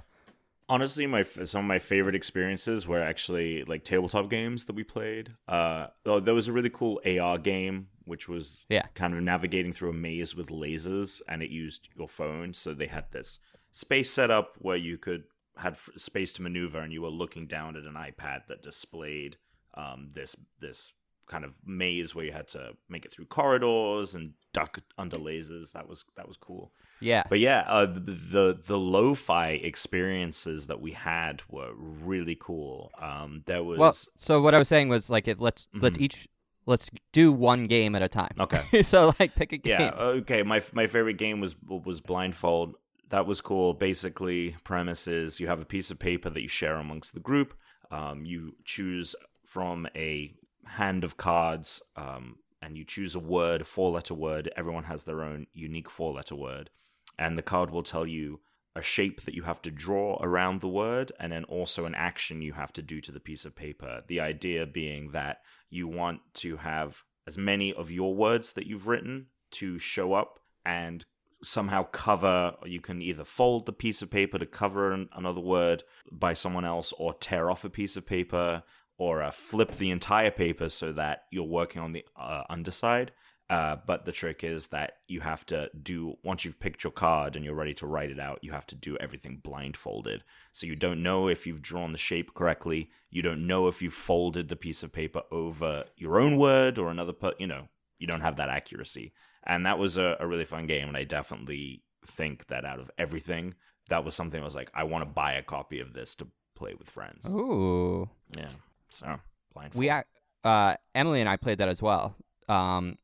honestly 0.68 1.06
my 1.06 1.22
some 1.22 1.60
of 1.64 1.68
my 1.68 1.78
favorite 1.78 2.14
experiences 2.14 2.86
were 2.86 3.00
actually 3.02 3.62
like 3.64 3.84
tabletop 3.84 4.28
games 4.28 4.64
that 4.64 4.74
we 4.74 4.82
played 4.82 5.32
uh 5.48 5.86
oh, 6.04 6.18
there 6.20 6.34
was 6.34 6.48
a 6.48 6.52
really 6.52 6.70
cool 6.70 7.00
ar 7.20 7.38
game 7.38 7.86
which 8.04 8.28
was 8.28 8.66
Yeah. 8.68 8.86
kind 8.94 9.14
of 9.14 9.22
navigating 9.22 9.72
through 9.72 9.90
a 9.90 9.94
maze 9.94 10.34
with 10.34 10.48
lasers 10.48 11.22
and 11.28 11.42
it 11.42 11.50
used 11.50 11.88
your 11.96 12.08
phone 12.08 12.52
so 12.52 12.74
they 12.74 12.88
had 12.88 13.04
this 13.12 13.38
space 13.72 14.10
set 14.10 14.30
up 14.30 14.54
where 14.58 14.76
you 14.76 14.98
could 14.98 15.24
had 15.56 15.72
f- 15.74 15.88
space 15.96 16.32
to 16.34 16.42
maneuver 16.42 16.78
and 16.80 16.92
you 16.92 17.02
were 17.02 17.08
looking 17.08 17.46
down 17.46 17.76
at 17.76 17.84
an 17.84 17.94
ipad 17.94 18.46
that 18.48 18.62
displayed 18.62 19.36
um 19.74 20.08
this 20.14 20.36
this 20.60 20.92
kind 21.28 21.44
of 21.44 21.52
maze 21.64 22.14
where 22.14 22.24
you 22.24 22.32
had 22.32 22.46
to 22.46 22.72
make 22.88 23.04
it 23.04 23.10
through 23.12 23.24
corridors 23.26 24.14
and 24.14 24.32
duck 24.52 24.78
under 24.96 25.16
lasers 25.18 25.72
that 25.72 25.88
was 25.88 26.04
that 26.16 26.28
was 26.28 26.36
cool 26.36 26.72
yeah, 26.98 27.24
but 27.28 27.40
yeah, 27.40 27.62
uh, 27.68 27.84
the, 27.84 28.00
the 28.00 28.58
the 28.64 28.78
lo-fi 28.78 29.48
experiences 29.50 30.66
that 30.68 30.80
we 30.80 30.92
had 30.92 31.42
were 31.50 31.74
really 31.74 32.38
cool. 32.40 32.90
Um, 32.98 33.42
there 33.44 33.62
was 33.62 33.78
Well, 33.78 33.92
so 33.92 34.40
what 34.40 34.54
I 34.54 34.58
was 34.58 34.68
saying 34.68 34.88
was 34.88 35.10
like, 35.10 35.26
let's 35.38 35.68
let's 35.74 35.98
Mhm. 35.98 36.00
each 36.00 36.26
let's 36.64 36.88
do 37.12 37.32
one 37.32 37.66
game 37.66 37.94
at 37.94 38.00
a 38.02 38.08
time. 38.08 38.34
okay, 38.40 38.82
so 38.82 39.12
like, 39.20 39.34
pick 39.34 39.52
a 39.52 39.58
game. 39.58 39.78
yeah, 39.78 39.90
okay. 39.94 40.42
My 40.42 40.62
my 40.72 40.86
favorite 40.86 41.18
game 41.18 41.38
was 41.38 41.54
was 41.68 42.00
Blindfold. 42.00 42.76
That 43.10 43.26
was 43.26 43.40
cool. 43.40 43.74
Basically, 43.74 44.56
premise 44.64 45.06
is 45.06 45.38
you 45.38 45.46
have 45.46 45.62
a 45.62 45.66
piece 45.66 45.90
of 45.90 45.98
paper 45.98 46.28
that 46.30 46.42
you 46.42 46.48
share 46.48 46.76
amongst 46.76 47.14
the 47.14 47.20
group. 47.20 47.54
Um, 47.90 48.24
you 48.24 48.56
choose 48.64 49.14
from 49.44 49.86
a 49.94 50.34
hand 50.64 51.04
of 51.04 51.16
cards, 51.16 51.80
um, 51.94 52.38
and 52.60 52.76
you 52.76 52.84
choose 52.84 53.14
a 53.14 53.20
word, 53.20 53.60
a 53.60 53.64
four 53.64 53.92
letter 53.92 54.14
word. 54.14 54.50
Everyone 54.56 54.84
has 54.84 55.04
their 55.04 55.22
own 55.22 55.46
unique 55.52 55.88
four 55.88 56.12
letter 56.12 56.34
word, 56.34 56.70
and 57.18 57.38
the 57.38 57.42
card 57.42 57.70
will 57.70 57.84
tell 57.84 58.06
you 58.06 58.40
a 58.74 58.82
shape 58.82 59.22
that 59.22 59.34
you 59.34 59.44
have 59.44 59.62
to 59.62 59.70
draw 59.70 60.18
around 60.20 60.60
the 60.60 60.68
word, 60.68 61.12
and 61.20 61.30
then 61.30 61.44
also 61.44 61.86
an 61.86 61.94
action 61.94 62.42
you 62.42 62.54
have 62.54 62.72
to 62.72 62.82
do 62.82 63.00
to 63.00 63.12
the 63.12 63.20
piece 63.20 63.44
of 63.44 63.54
paper. 63.54 64.02
The 64.08 64.20
idea 64.20 64.66
being 64.66 65.12
that 65.12 65.38
you 65.70 65.86
want 65.86 66.20
to 66.34 66.56
have 66.58 67.02
as 67.26 67.38
many 67.38 67.72
of 67.72 67.90
your 67.90 68.14
words 68.14 68.52
that 68.54 68.66
you've 68.66 68.86
written 68.86 69.26
to 69.52 69.78
show 69.78 70.12
up 70.12 70.40
and 70.64 71.04
somehow 71.42 71.82
cover 71.84 72.54
you 72.64 72.80
can 72.80 73.02
either 73.02 73.24
fold 73.24 73.66
the 73.66 73.72
piece 73.72 74.02
of 74.02 74.10
paper 74.10 74.38
to 74.38 74.46
cover 74.46 74.92
an, 74.92 75.08
another 75.14 75.40
word 75.40 75.82
by 76.10 76.32
someone 76.32 76.64
else 76.64 76.92
or 76.98 77.12
tear 77.14 77.50
off 77.50 77.64
a 77.64 77.70
piece 77.70 77.96
of 77.96 78.06
paper 78.06 78.62
or 78.98 79.22
uh, 79.22 79.30
flip 79.30 79.72
the 79.72 79.90
entire 79.90 80.30
paper 80.30 80.68
so 80.68 80.92
that 80.92 81.24
you're 81.30 81.44
working 81.44 81.82
on 81.82 81.92
the 81.92 82.04
uh, 82.16 82.42
underside. 82.48 83.12
Uh, 83.48 83.76
but 83.86 84.04
the 84.04 84.10
trick 84.10 84.42
is 84.42 84.68
that 84.68 84.94
you 85.06 85.20
have 85.20 85.46
to 85.46 85.70
do 85.80 86.16
once 86.24 86.44
you've 86.44 86.58
picked 86.58 86.82
your 86.82 86.90
card 86.90 87.36
and 87.36 87.44
you're 87.44 87.54
ready 87.54 87.74
to 87.74 87.86
write 87.86 88.10
it 88.10 88.18
out 88.18 88.40
you 88.42 88.50
have 88.50 88.66
to 88.66 88.74
do 88.74 88.96
everything 88.96 89.40
blindfolded. 89.44 90.24
So 90.50 90.66
you 90.66 90.74
don't 90.74 91.02
know 91.02 91.28
if 91.28 91.46
you've 91.46 91.62
drawn 91.62 91.92
the 91.92 91.98
shape 91.98 92.34
correctly. 92.34 92.90
You 93.08 93.22
don't 93.22 93.46
know 93.46 93.68
if 93.68 93.80
you've 93.80 93.94
folded 93.94 94.48
the 94.48 94.56
piece 94.56 94.82
of 94.82 94.92
paper 94.92 95.22
over 95.30 95.84
your 95.96 96.18
own 96.18 96.38
word 96.38 96.76
or 96.76 96.90
another 96.90 97.12
per- 97.12 97.34
you 97.38 97.46
know 97.46 97.68
you 97.98 98.06
don't 98.08 98.20
have 98.20 98.36
that 98.36 98.48
accuracy 98.48 99.12
and 99.46 99.64
that 99.66 99.78
was 99.78 99.96
a, 99.96 100.16
a 100.20 100.26
really 100.26 100.44
fun 100.44 100.66
game 100.66 100.88
and 100.88 100.96
i 100.96 101.04
definitely 101.04 101.82
think 102.06 102.46
that 102.48 102.64
out 102.64 102.78
of 102.80 102.90
everything 102.98 103.54
that 103.88 104.04
was 104.04 104.14
something 104.14 104.40
i 104.40 104.44
was 104.44 104.54
like 104.54 104.70
i 104.74 104.84
want 104.84 105.02
to 105.02 105.06
buy 105.10 105.32
a 105.34 105.42
copy 105.42 105.80
of 105.80 105.92
this 105.92 106.14
to 106.14 106.26
play 106.54 106.74
with 106.78 106.88
friends 106.88 107.26
Ooh, 107.26 108.08
yeah 108.36 108.48
so 108.90 109.18
blindfold 109.54 109.78
we 109.80 109.90
ac- 109.90 110.04
uh, 110.44 110.74
Emily 110.94 111.20
and 111.20 111.28
I 111.28 111.36
played 111.36 111.58
that 111.58 111.68
as 111.68 111.82
well. 111.82 112.14
Um, 112.48 112.98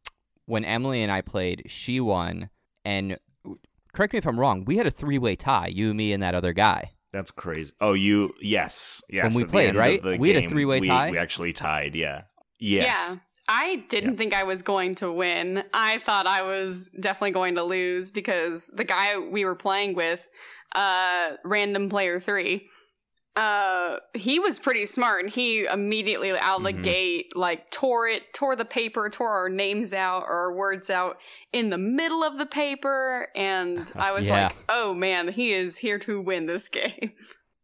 when 0.47 0.65
Emily 0.65 1.03
and 1.03 1.11
I 1.11 1.23
played, 1.23 1.65
she 1.67 1.99
won, 1.99 2.51
and 2.85 3.19
correct 3.93 4.13
me 4.13 4.19
if 4.19 4.27
I'm 4.29 4.39
wrong. 4.39 4.65
We 4.65 4.77
had 4.77 4.87
a 4.87 4.93
three 4.93 5.19
way 5.19 5.35
tie, 5.35 5.67
you, 5.67 5.93
me, 5.93 6.13
and 6.13 6.23
that 6.23 6.37
other 6.37 6.53
guy. 6.53 6.93
That's 7.13 7.33
crazy. 7.33 7.73
Oh, 7.81 7.95
you 7.95 8.33
yes, 8.41 9.03
yes. 9.11 9.25
When 9.25 9.35
we 9.35 9.43
at 9.43 9.49
played, 9.51 9.75
right? 9.75 10.01
the 10.01 10.17
We 10.19 10.29
had 10.33 10.45
a 10.45 10.49
three-way 10.49 10.81
we- 10.81 10.87
tie? 10.87 11.11
We 11.11 11.19
actually 11.19 11.53
tied. 11.53 11.97
Yeah. 11.97 12.23
Yes. 12.61 12.85
Yeah. 12.87 13.17
I 13.49 13.85
didn't 13.89 14.17
think 14.17 14.33
I 14.35 14.45
was 14.45 14.63
going 14.63 14.95
to 14.97 15.13
win. 15.13 15.65
I 15.75 15.99
thought 15.99 16.27
I 16.27 16.43
was 16.43 16.89
definitely 17.01 17.33
going 17.33 17.57
to 17.57 17.63
lose 17.65 18.11
because 18.11 18.69
the 18.75 18.85
guy 18.85 19.19
we 19.19 19.45
were 19.45 19.57
playing 19.57 19.95
with, 19.95 20.29
uh, 20.75 21.33
random 21.45 21.89
player 21.89 22.21
three, 22.21 22.69
uh, 23.35 23.97
he 24.15 24.39
was 24.39 24.59
pretty 24.59 24.85
smart 24.87 25.25
and 25.25 25.33
he 25.33 25.65
immediately 25.65 26.31
out 26.39 26.59
of 26.59 26.65
the 26.65 26.73
Mhm. 26.73 26.83
gate, 26.83 27.33
like, 27.35 27.71
tore 27.71 28.07
it, 28.07 28.33
tore 28.35 28.55
the 28.57 28.65
paper, 28.65 29.09
tore 29.09 29.31
our 29.31 29.49
names 29.49 29.93
out 29.95 30.25
or 30.25 30.33
our 30.35 30.53
words 30.55 30.91
out 30.91 31.17
in 31.53 31.71
the 31.71 31.79
middle 31.79 32.23
of 32.23 32.37
the 32.37 32.45
paper. 32.47 33.29
And 33.35 33.91
I 33.97 34.13
was 34.13 34.29
Yeah. 34.29 34.45
like, 34.45 34.57
oh 34.69 34.93
man, 34.95 35.29
he 35.29 35.53
is 35.53 35.79
here 35.79 35.99
to 36.01 36.21
win 36.21 36.47
this 36.47 36.69
game. 36.69 37.13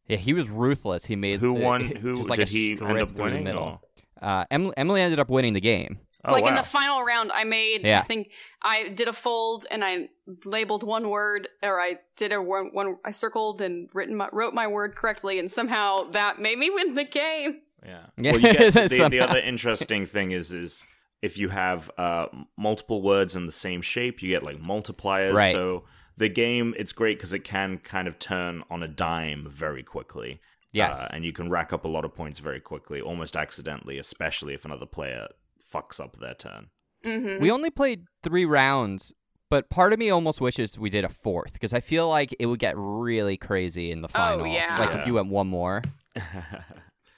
Yeah, 0.06 0.16
he 0.16 0.32
was 0.32 0.48
ruthless. 0.48 1.04
He 1.04 1.16
made 1.16 1.40
Who 1.40 1.52
won? 1.52 1.82
just 1.88 1.96
Who 1.98 2.14
like 2.24 2.38
did 2.38 2.48
a 2.48 2.50
he 2.50 2.74
strip 2.76 2.90
end 2.90 2.98
up 3.02 3.10
through 3.10 3.24
winning? 3.24 3.38
the 3.44 3.44
middle. 3.44 3.62
or- 3.64 3.80
Uh, 4.20 4.44
Emily, 4.50 4.74
Emily 4.76 5.00
ended 5.00 5.18
up 5.18 5.30
winning 5.30 5.52
the 5.52 5.60
game. 5.60 5.98
Oh, 6.24 6.32
like 6.32 6.42
wow. 6.42 6.50
in 6.50 6.54
the 6.56 6.64
final 6.64 7.04
round, 7.04 7.30
I 7.32 7.44
made. 7.44 7.84
Yeah. 7.84 8.00
I 8.00 8.02
think 8.02 8.30
I 8.60 8.88
did 8.88 9.06
a 9.06 9.12
fold 9.12 9.66
and 9.70 9.84
I 9.84 10.08
labeled 10.44 10.82
one 10.82 11.10
word, 11.10 11.48
or 11.62 11.80
I 11.80 11.98
did 12.16 12.32
a 12.32 12.42
one. 12.42 12.70
one 12.72 12.98
I 13.04 13.12
circled 13.12 13.60
and 13.60 13.88
written 13.94 14.16
my, 14.16 14.28
wrote 14.32 14.52
my 14.52 14.66
word 14.66 14.96
correctly, 14.96 15.38
and 15.38 15.50
somehow 15.50 16.10
that 16.10 16.40
made 16.40 16.58
me 16.58 16.70
win 16.70 16.94
the 16.94 17.04
game. 17.04 17.60
yeah. 17.84 18.06
Yeah, 18.16 18.32
Well, 18.32 18.40
you 18.40 18.52
get, 18.52 18.72
the, 18.90 19.08
the 19.08 19.20
other 19.20 19.38
interesting 19.44 20.06
thing 20.06 20.32
is 20.32 20.52
is 20.52 20.82
if 21.22 21.38
you 21.38 21.50
have 21.50 21.90
uh, 21.96 22.26
multiple 22.56 23.00
words 23.00 23.36
in 23.36 23.46
the 23.46 23.52
same 23.52 23.80
shape, 23.80 24.22
you 24.22 24.30
get 24.30 24.42
like 24.42 24.60
multipliers. 24.60 25.34
Right. 25.34 25.54
So 25.54 25.84
the 26.16 26.28
game, 26.28 26.74
it's 26.76 26.92
great 26.92 27.18
because 27.18 27.32
it 27.32 27.44
can 27.44 27.78
kind 27.78 28.08
of 28.08 28.18
turn 28.18 28.64
on 28.70 28.82
a 28.82 28.88
dime 28.88 29.46
very 29.48 29.84
quickly. 29.84 30.40
Yes. 30.72 31.00
Uh, 31.00 31.08
and 31.12 31.24
you 31.24 31.32
can 31.32 31.48
rack 31.50 31.72
up 31.72 31.84
a 31.84 31.88
lot 31.88 32.04
of 32.04 32.14
points 32.14 32.38
very 32.40 32.60
quickly, 32.60 33.00
almost 33.00 33.36
accidentally, 33.36 33.98
especially 33.98 34.54
if 34.54 34.64
another 34.64 34.86
player 34.86 35.28
fucks 35.72 35.98
up 36.00 36.18
their 36.18 36.34
turn. 36.34 36.68
Mm-hmm. 37.04 37.42
We 37.42 37.50
only 37.50 37.70
played 37.70 38.04
three 38.22 38.44
rounds, 38.44 39.12
but 39.50 39.70
part 39.70 39.92
of 39.92 39.98
me 39.98 40.10
almost 40.10 40.40
wishes 40.40 40.78
we 40.78 40.90
did 40.90 41.04
a 41.04 41.08
fourth 41.08 41.52
because 41.52 41.72
I 41.72 41.80
feel 41.80 42.08
like 42.08 42.34
it 42.38 42.46
would 42.46 42.58
get 42.58 42.74
really 42.76 43.36
crazy 43.36 43.90
in 43.90 44.02
the 44.02 44.08
final. 44.08 44.46
yeah. 44.46 44.78
Like 44.78 44.90
Yeah. 44.90 45.00
if 45.00 45.06
you 45.06 45.14
went 45.14 45.28
one 45.30 45.48
more, 45.48 45.80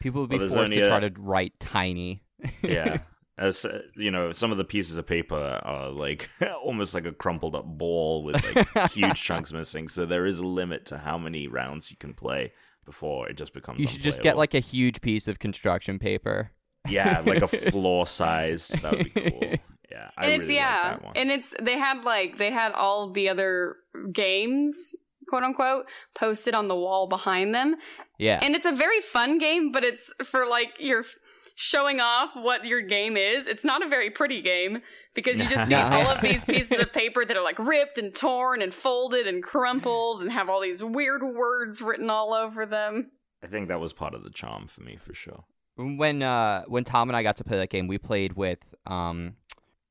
people 0.00 0.22
would 0.22 0.30
be 0.30 0.38
Well, 0.38 0.48
forced 0.48 0.72
to 0.72 0.80
a- 0.80 0.88
try 0.88 1.00
to 1.00 1.12
write 1.18 1.58
tiny. 1.58 2.22
yeah. 2.62 2.98
As 3.38 3.64
uh, 3.64 3.80
you 3.96 4.10
know, 4.10 4.32
some 4.32 4.52
of 4.52 4.58
the 4.58 4.64
pieces 4.64 4.98
of 4.98 5.06
paper 5.06 5.60
are 5.64 5.88
like 5.88 6.28
almost 6.62 6.92
like 6.92 7.06
a 7.06 7.12
crumpled 7.12 7.54
up 7.54 7.64
ball 7.64 8.22
with 8.22 8.36
like 8.54 8.90
huge 8.92 9.22
chunks 9.22 9.50
missing. 9.50 9.88
So 9.88 10.04
there 10.04 10.26
is 10.26 10.40
a 10.40 10.46
limit 10.46 10.84
to 10.86 10.98
how 10.98 11.16
many 11.16 11.48
rounds 11.48 11.90
you 11.90 11.96
can 11.96 12.12
play 12.12 12.52
before 12.90 13.28
it 13.28 13.36
just 13.36 13.52
becomes. 13.54 13.80
You 13.80 13.86
should 13.86 14.02
just 14.02 14.22
get 14.22 14.36
like 14.36 14.54
a 14.54 14.60
huge 14.60 15.00
piece 15.00 15.28
of 15.28 15.38
construction 15.38 15.98
paper. 15.98 16.50
yeah, 16.88 17.22
like 17.24 17.42
a 17.42 17.48
floor 17.70 18.06
sized. 18.06 18.80
That 18.82 18.92
would 18.96 19.14
be 19.14 19.30
cool. 19.30 19.52
Yeah, 19.92 20.08
I 20.16 20.22
and 20.22 20.28
really 20.30 20.34
it's 20.40 20.48
like 20.48 20.56
yeah, 20.56 20.82
that 20.90 21.04
one. 21.04 21.12
and 21.16 21.30
it's 21.32 21.52
they 21.60 21.76
had 21.76 22.04
like 22.04 22.38
they 22.38 22.52
had 22.52 22.70
all 22.72 23.10
the 23.10 23.28
other 23.28 23.74
games, 24.12 24.94
quote 25.28 25.42
unquote, 25.42 25.86
posted 26.14 26.54
on 26.54 26.68
the 26.68 26.76
wall 26.76 27.08
behind 27.08 27.52
them, 27.54 27.74
Yeah. 28.18 28.38
and 28.40 28.54
it's 28.54 28.66
a 28.66 28.72
very 28.72 29.00
fun 29.00 29.38
game, 29.38 29.72
but 29.72 29.82
it's 29.82 30.12
for 30.24 30.46
like 30.46 30.76
you're 30.78 31.00
f- 31.00 31.14
showing 31.60 32.00
off 32.00 32.34
what 32.34 32.64
your 32.64 32.80
game 32.80 33.16
is. 33.18 33.46
It's 33.46 33.64
not 33.64 33.84
a 33.84 33.88
very 33.88 34.08
pretty 34.10 34.40
game 34.40 34.80
because 35.14 35.38
you 35.38 35.46
just 35.46 35.64
see 35.68 35.74
No. 35.74 35.82
all 35.82 36.06
of 36.08 36.22
these 36.22 36.44
pieces 36.44 36.78
of 36.78 36.90
paper 36.90 37.24
that 37.24 37.36
are 37.36 37.42
like 37.44 37.58
ripped 37.58 37.98
and 37.98 38.14
torn 38.14 38.62
and 38.62 38.72
folded 38.72 39.26
and 39.26 39.42
crumpled 39.42 40.22
and 40.22 40.32
have 40.32 40.48
all 40.48 40.60
these 40.62 40.82
weird 40.82 41.22
words 41.22 41.82
written 41.82 42.08
all 42.08 42.32
over 42.32 42.64
them. 42.64 43.10
I 43.42 43.46
think 43.46 43.68
that 43.68 43.78
was 43.78 43.92
part 43.92 44.14
of 44.14 44.24
the 44.24 44.30
charm 44.30 44.66
for 44.66 44.80
me 44.82 44.96
for 44.96 45.12
sure. 45.12 45.44
when 45.76 46.22
uh 46.22 46.62
when 46.66 46.84
Tom 46.84 47.10
and 47.10 47.16
I 47.16 47.22
got 47.22 47.36
to 47.36 47.44
play 47.44 47.58
that 47.58 47.68
game, 47.70 47.86
we 47.88 47.98
played 47.98 48.32
with 48.34 48.60
um 48.86 49.34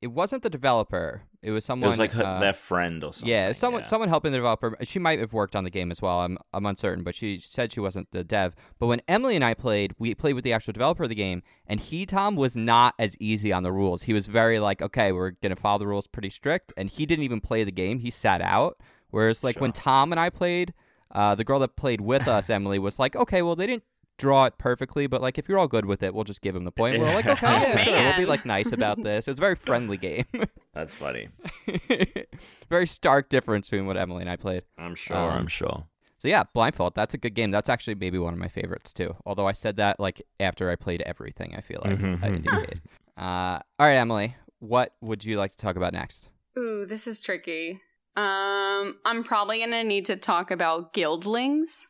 it 0.01 0.07
wasn't 0.07 0.41
the 0.43 0.49
developer. 0.49 1.21
It 1.41 1.51
was 1.51 1.63
someone. 1.63 1.87
It 1.87 1.91
was 1.91 1.99
like 1.99 2.11
her, 2.11 2.23
uh, 2.23 2.39
their 2.39 2.53
friend 2.53 3.01
or 3.01 3.13
something. 3.13 3.29
yeah, 3.29 3.53
someone 3.53 3.83
yeah. 3.83 3.87
someone 3.87 4.09
helping 4.09 4.33
the 4.33 4.37
developer. 4.37 4.75
She 4.83 4.99
might 4.99 5.19
have 5.19 5.31
worked 5.31 5.55
on 5.55 5.63
the 5.63 5.69
game 5.69 5.89
as 5.89 6.01
well. 6.01 6.19
I'm 6.19 6.37
I'm 6.53 6.65
uncertain, 6.65 7.03
but 7.03 7.15
she 7.15 7.39
said 7.39 7.71
she 7.71 7.79
wasn't 7.79 8.11
the 8.11 8.25
dev. 8.25 8.55
But 8.77 8.87
when 8.87 9.01
Emily 9.07 9.35
and 9.35 9.45
I 9.45 9.53
played, 9.53 9.95
we 9.97 10.13
played 10.15 10.33
with 10.33 10.43
the 10.43 10.51
actual 10.51 10.73
developer 10.73 11.03
of 11.03 11.09
the 11.09 11.15
game, 11.15 11.41
and 11.65 11.79
he 11.79 12.05
Tom 12.05 12.35
was 12.35 12.57
not 12.57 12.93
as 12.99 13.15
easy 13.21 13.53
on 13.53 13.63
the 13.63 13.71
rules. 13.71 14.03
He 14.03 14.13
was 14.13 14.27
very 14.27 14.59
like, 14.59 14.81
okay, 14.81 15.13
we're 15.13 15.31
gonna 15.31 15.55
follow 15.55 15.79
the 15.79 15.87
rules 15.87 16.07
pretty 16.07 16.29
strict, 16.29 16.73
and 16.75 16.89
he 16.89 17.05
didn't 17.05 17.23
even 17.23 17.39
play 17.39 17.63
the 17.63 17.71
game. 17.71 17.99
He 17.99 18.11
sat 18.11 18.41
out. 18.41 18.77
Whereas 19.09 19.43
like 19.43 19.61
when 19.61 19.71
Tom 19.71 20.11
and 20.11 20.19
I 20.19 20.29
played, 20.29 20.73
uh, 21.11 21.35
the 21.35 21.43
girl 21.43 21.59
that 21.59 21.75
played 21.75 22.01
with 22.01 22.27
us, 22.27 22.49
Emily, 22.49 22.79
was 22.79 22.99
like, 22.99 23.15
okay, 23.15 23.41
well 23.41 23.55
they 23.55 23.67
didn't 23.67 23.83
draw 24.19 24.45
it 24.45 24.57
perfectly, 24.59 25.07
but 25.07 25.21
like 25.21 25.37
if 25.39 25.49
you're 25.49 25.57
all 25.57 25.67
good 25.67 25.85
with 25.85 26.03
it, 26.03 26.13
we'll 26.13 26.23
just 26.23 26.41
give 26.41 26.55
him 26.55 26.65
the 26.65 26.71
point. 26.71 26.99
We're 26.99 27.13
like, 27.15 27.25
okay, 27.25 27.47
Oh, 27.47 27.51
yeah, 27.51 27.75
sure, 27.77 27.93
we'll 27.95 28.17
be 28.17 28.25
like 28.27 28.45
nice 28.45 28.71
about 28.71 29.01
this. 29.01 29.27
It 29.27 29.31
was 29.31 29.39
a 29.39 29.41
very 29.41 29.55
friendly 29.55 29.97
game. 29.97 30.25
That's 30.73 30.93
funny. 30.93 31.29
very 32.69 32.85
stark 32.87 33.29
difference 33.29 33.69
between 33.69 33.87
what 33.87 33.97
Emily 33.97 34.21
and 34.21 34.29
I 34.29 34.35
played. 34.35 34.63
I'm 34.77 34.95
sure. 34.95 35.17
Um, 35.17 35.31
I'm 35.31 35.47
sure. 35.47 35.85
So 36.17 36.27
yeah, 36.27 36.43
Blindfold, 36.53 36.95
that's 36.95 37.13
a 37.13 37.17
good 37.17 37.33
game. 37.33 37.49
That's 37.49 37.69
actually 37.69 37.95
maybe 37.95 38.19
one 38.19 38.33
of 38.33 38.39
my 38.39 38.49
favorites 38.49 38.91
too. 38.91 39.15
Although 39.25 39.47
I 39.47 39.53
said 39.53 39.77
that 39.77 39.99
like 40.01 40.21
after 40.39 40.69
I 40.69 40.75
played 40.75 41.01
everything, 41.03 41.55
I 41.57 41.61
feel 41.61 41.81
like 41.83 41.97
Mhm. 41.97 42.21
I 42.21 42.27
indicated. 42.27 42.81
Uh, 43.17 43.59
all 43.79 43.87
right, 43.87 43.95
Emily, 43.95 44.35
what 44.59 44.93
would 45.01 45.23
you 45.23 45.37
like 45.37 45.51
to 45.51 45.57
talk 45.57 45.77
about 45.77 45.93
next? 45.93 46.27
Ooh, 46.57 46.85
this 46.85 47.07
is 47.07 47.21
tricky. 47.21 47.81
Um, 48.17 48.97
I'm 49.05 49.23
probably 49.23 49.59
gonna 49.59 49.83
need 49.85 50.05
to 50.07 50.17
talk 50.17 50.51
about 50.51 50.93
Guildlings. 50.93 51.87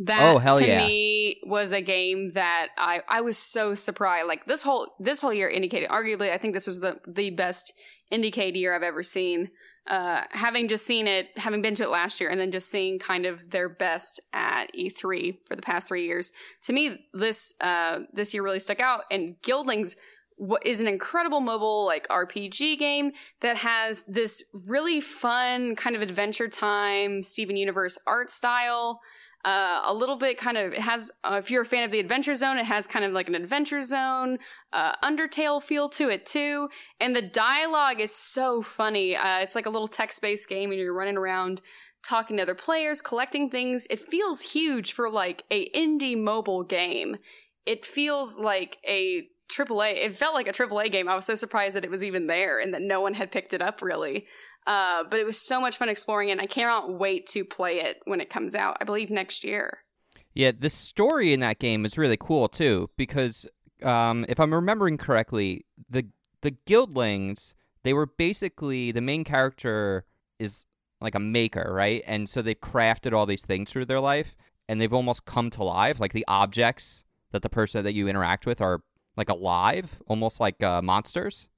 That 0.00 0.34
Oh, 0.34 0.38
hell 0.38 0.58
to 0.58 0.66
yeah. 0.66 0.86
me 0.86 1.40
was 1.44 1.72
a 1.72 1.80
game 1.80 2.30
that 2.30 2.68
I 2.76 3.00
I 3.08 3.22
was 3.22 3.38
so 3.38 3.74
surprised. 3.74 4.28
Like 4.28 4.44
this 4.44 4.62
whole 4.62 4.94
this 5.00 5.20
whole 5.20 5.32
year 5.32 5.50
IndieCade 5.50 5.88
arguably 5.88 6.30
I 6.30 6.38
think 6.38 6.54
this 6.54 6.66
was 6.66 6.80
the 6.80 7.00
the 7.06 7.30
best 7.30 7.72
IndieCade 8.12 8.56
year 8.56 8.74
I've 8.74 8.82
ever 8.82 9.02
seen. 9.02 9.50
Uh, 9.86 10.24
having 10.30 10.66
just 10.66 10.84
seen 10.84 11.06
it, 11.06 11.28
having 11.36 11.62
been 11.62 11.74
to 11.76 11.84
it 11.84 11.90
last 11.90 12.20
year, 12.20 12.28
and 12.28 12.40
then 12.40 12.50
just 12.50 12.68
seeing 12.68 12.98
kind 12.98 13.24
of 13.24 13.50
their 13.50 13.68
best 13.68 14.20
at 14.32 14.66
E3 14.74 15.38
for 15.46 15.54
the 15.54 15.62
past 15.62 15.86
three 15.86 16.04
years, 16.04 16.32
to 16.62 16.72
me 16.72 17.06
this 17.14 17.54
uh, 17.60 18.00
this 18.12 18.34
year 18.34 18.42
really 18.42 18.58
stuck 18.58 18.80
out. 18.80 19.02
And 19.10 19.36
Guildlings 19.42 19.96
what 20.38 20.66
is 20.66 20.80
an 20.80 20.86
incredible 20.86 21.40
mobile 21.40 21.86
like 21.86 22.06
RPG 22.08 22.78
game 22.78 23.12
that 23.40 23.56
has 23.56 24.04
this 24.04 24.44
really 24.66 25.00
fun 25.00 25.74
kind 25.74 25.96
of 25.96 26.02
adventure 26.02 26.48
time 26.48 27.22
Steven 27.22 27.56
Universe 27.56 27.96
art 28.06 28.30
style. 28.30 29.00
Uh, 29.46 29.80
a 29.84 29.94
little 29.94 30.16
bit 30.16 30.36
kind 30.36 30.56
of 30.56 30.74
has 30.74 31.12
uh, 31.22 31.36
if 31.38 31.52
you're 31.52 31.62
a 31.62 31.64
fan 31.64 31.84
of 31.84 31.92
the 31.92 32.00
adventure 32.00 32.34
zone 32.34 32.58
it 32.58 32.66
has 32.66 32.84
kind 32.84 33.04
of 33.04 33.12
like 33.12 33.28
an 33.28 33.34
adventure 33.36 33.80
zone 33.80 34.38
uh, 34.72 34.92
undertale 35.04 35.62
feel 35.62 35.88
to 35.88 36.08
it 36.08 36.26
too 36.26 36.68
and 36.98 37.14
the 37.14 37.22
dialogue 37.22 38.00
is 38.00 38.12
so 38.12 38.60
funny 38.60 39.14
uh, 39.14 39.38
it's 39.38 39.54
like 39.54 39.66
a 39.66 39.70
little 39.70 39.86
text-based 39.86 40.48
game 40.48 40.72
and 40.72 40.80
you're 40.80 40.92
running 40.92 41.16
around 41.16 41.62
talking 42.02 42.38
to 42.38 42.42
other 42.42 42.56
players 42.56 43.00
collecting 43.00 43.48
things 43.48 43.86
it 43.88 44.00
feels 44.00 44.40
huge 44.40 44.92
for 44.92 45.08
like 45.08 45.44
a 45.52 45.70
indie 45.70 46.20
mobile 46.20 46.64
game 46.64 47.16
it 47.66 47.84
feels 47.84 48.36
like 48.36 48.78
a 48.84 49.28
AAA. 49.48 50.04
It 50.04 50.16
felt 50.16 50.34
like 50.34 50.48
a 50.48 50.52
AAA 50.52 50.90
game. 50.90 51.08
I 51.08 51.14
was 51.14 51.24
so 51.24 51.34
surprised 51.34 51.76
that 51.76 51.84
it 51.84 51.90
was 51.90 52.02
even 52.02 52.26
there 52.26 52.58
and 52.58 52.74
that 52.74 52.82
no 52.82 53.00
one 53.00 53.14
had 53.14 53.30
picked 53.30 53.54
it 53.54 53.62
up 53.62 53.82
really. 53.82 54.26
Uh, 54.66 55.04
but 55.08 55.20
it 55.20 55.26
was 55.26 55.38
so 55.38 55.60
much 55.60 55.76
fun 55.76 55.88
exploring 55.88 56.28
it. 56.28 56.32
And 56.32 56.40
I 56.40 56.46
cannot 56.46 56.92
wait 56.98 57.26
to 57.28 57.44
play 57.44 57.80
it 57.80 58.00
when 58.04 58.20
it 58.20 58.30
comes 58.30 58.54
out. 58.54 58.76
I 58.80 58.84
believe 58.84 59.10
next 59.10 59.44
year. 59.44 59.78
Yeah, 60.34 60.52
the 60.58 60.70
story 60.70 61.32
in 61.32 61.40
that 61.40 61.58
game 61.58 61.86
is 61.86 61.96
really 61.96 62.18
cool 62.18 62.48
too 62.48 62.90
because 62.96 63.46
um, 63.82 64.26
if 64.28 64.38
I'm 64.38 64.52
remembering 64.52 64.98
correctly, 64.98 65.64
the 65.88 66.06
the 66.42 66.52
guildlings 66.66 67.54
they 67.86 67.92
were 67.92 68.06
basically 68.06 68.90
the 68.90 69.00
main 69.00 69.22
character 69.22 70.04
is 70.38 70.64
like 71.00 71.14
a 71.14 71.20
maker, 71.20 71.72
right? 71.72 72.02
And 72.06 72.28
so 72.28 72.42
they've 72.42 72.60
crafted 72.60 73.12
all 73.12 73.26
these 73.26 73.42
things 73.42 73.70
through 73.70 73.84
their 73.84 74.00
life, 74.00 74.34
and 74.68 74.80
they've 74.80 74.92
almost 74.92 75.24
come 75.24 75.50
to 75.50 75.62
life. 75.62 76.00
Like 76.00 76.12
the 76.12 76.24
objects 76.26 77.04
that 77.30 77.42
the 77.42 77.48
person 77.48 77.84
that 77.84 77.94
you 77.94 78.08
interact 78.08 78.44
with 78.44 78.60
are 78.60 78.82
like 79.16 79.28
alive, 79.28 80.02
almost 80.06 80.40
like 80.40 80.62
uh, 80.62 80.82
monsters. 80.82 81.48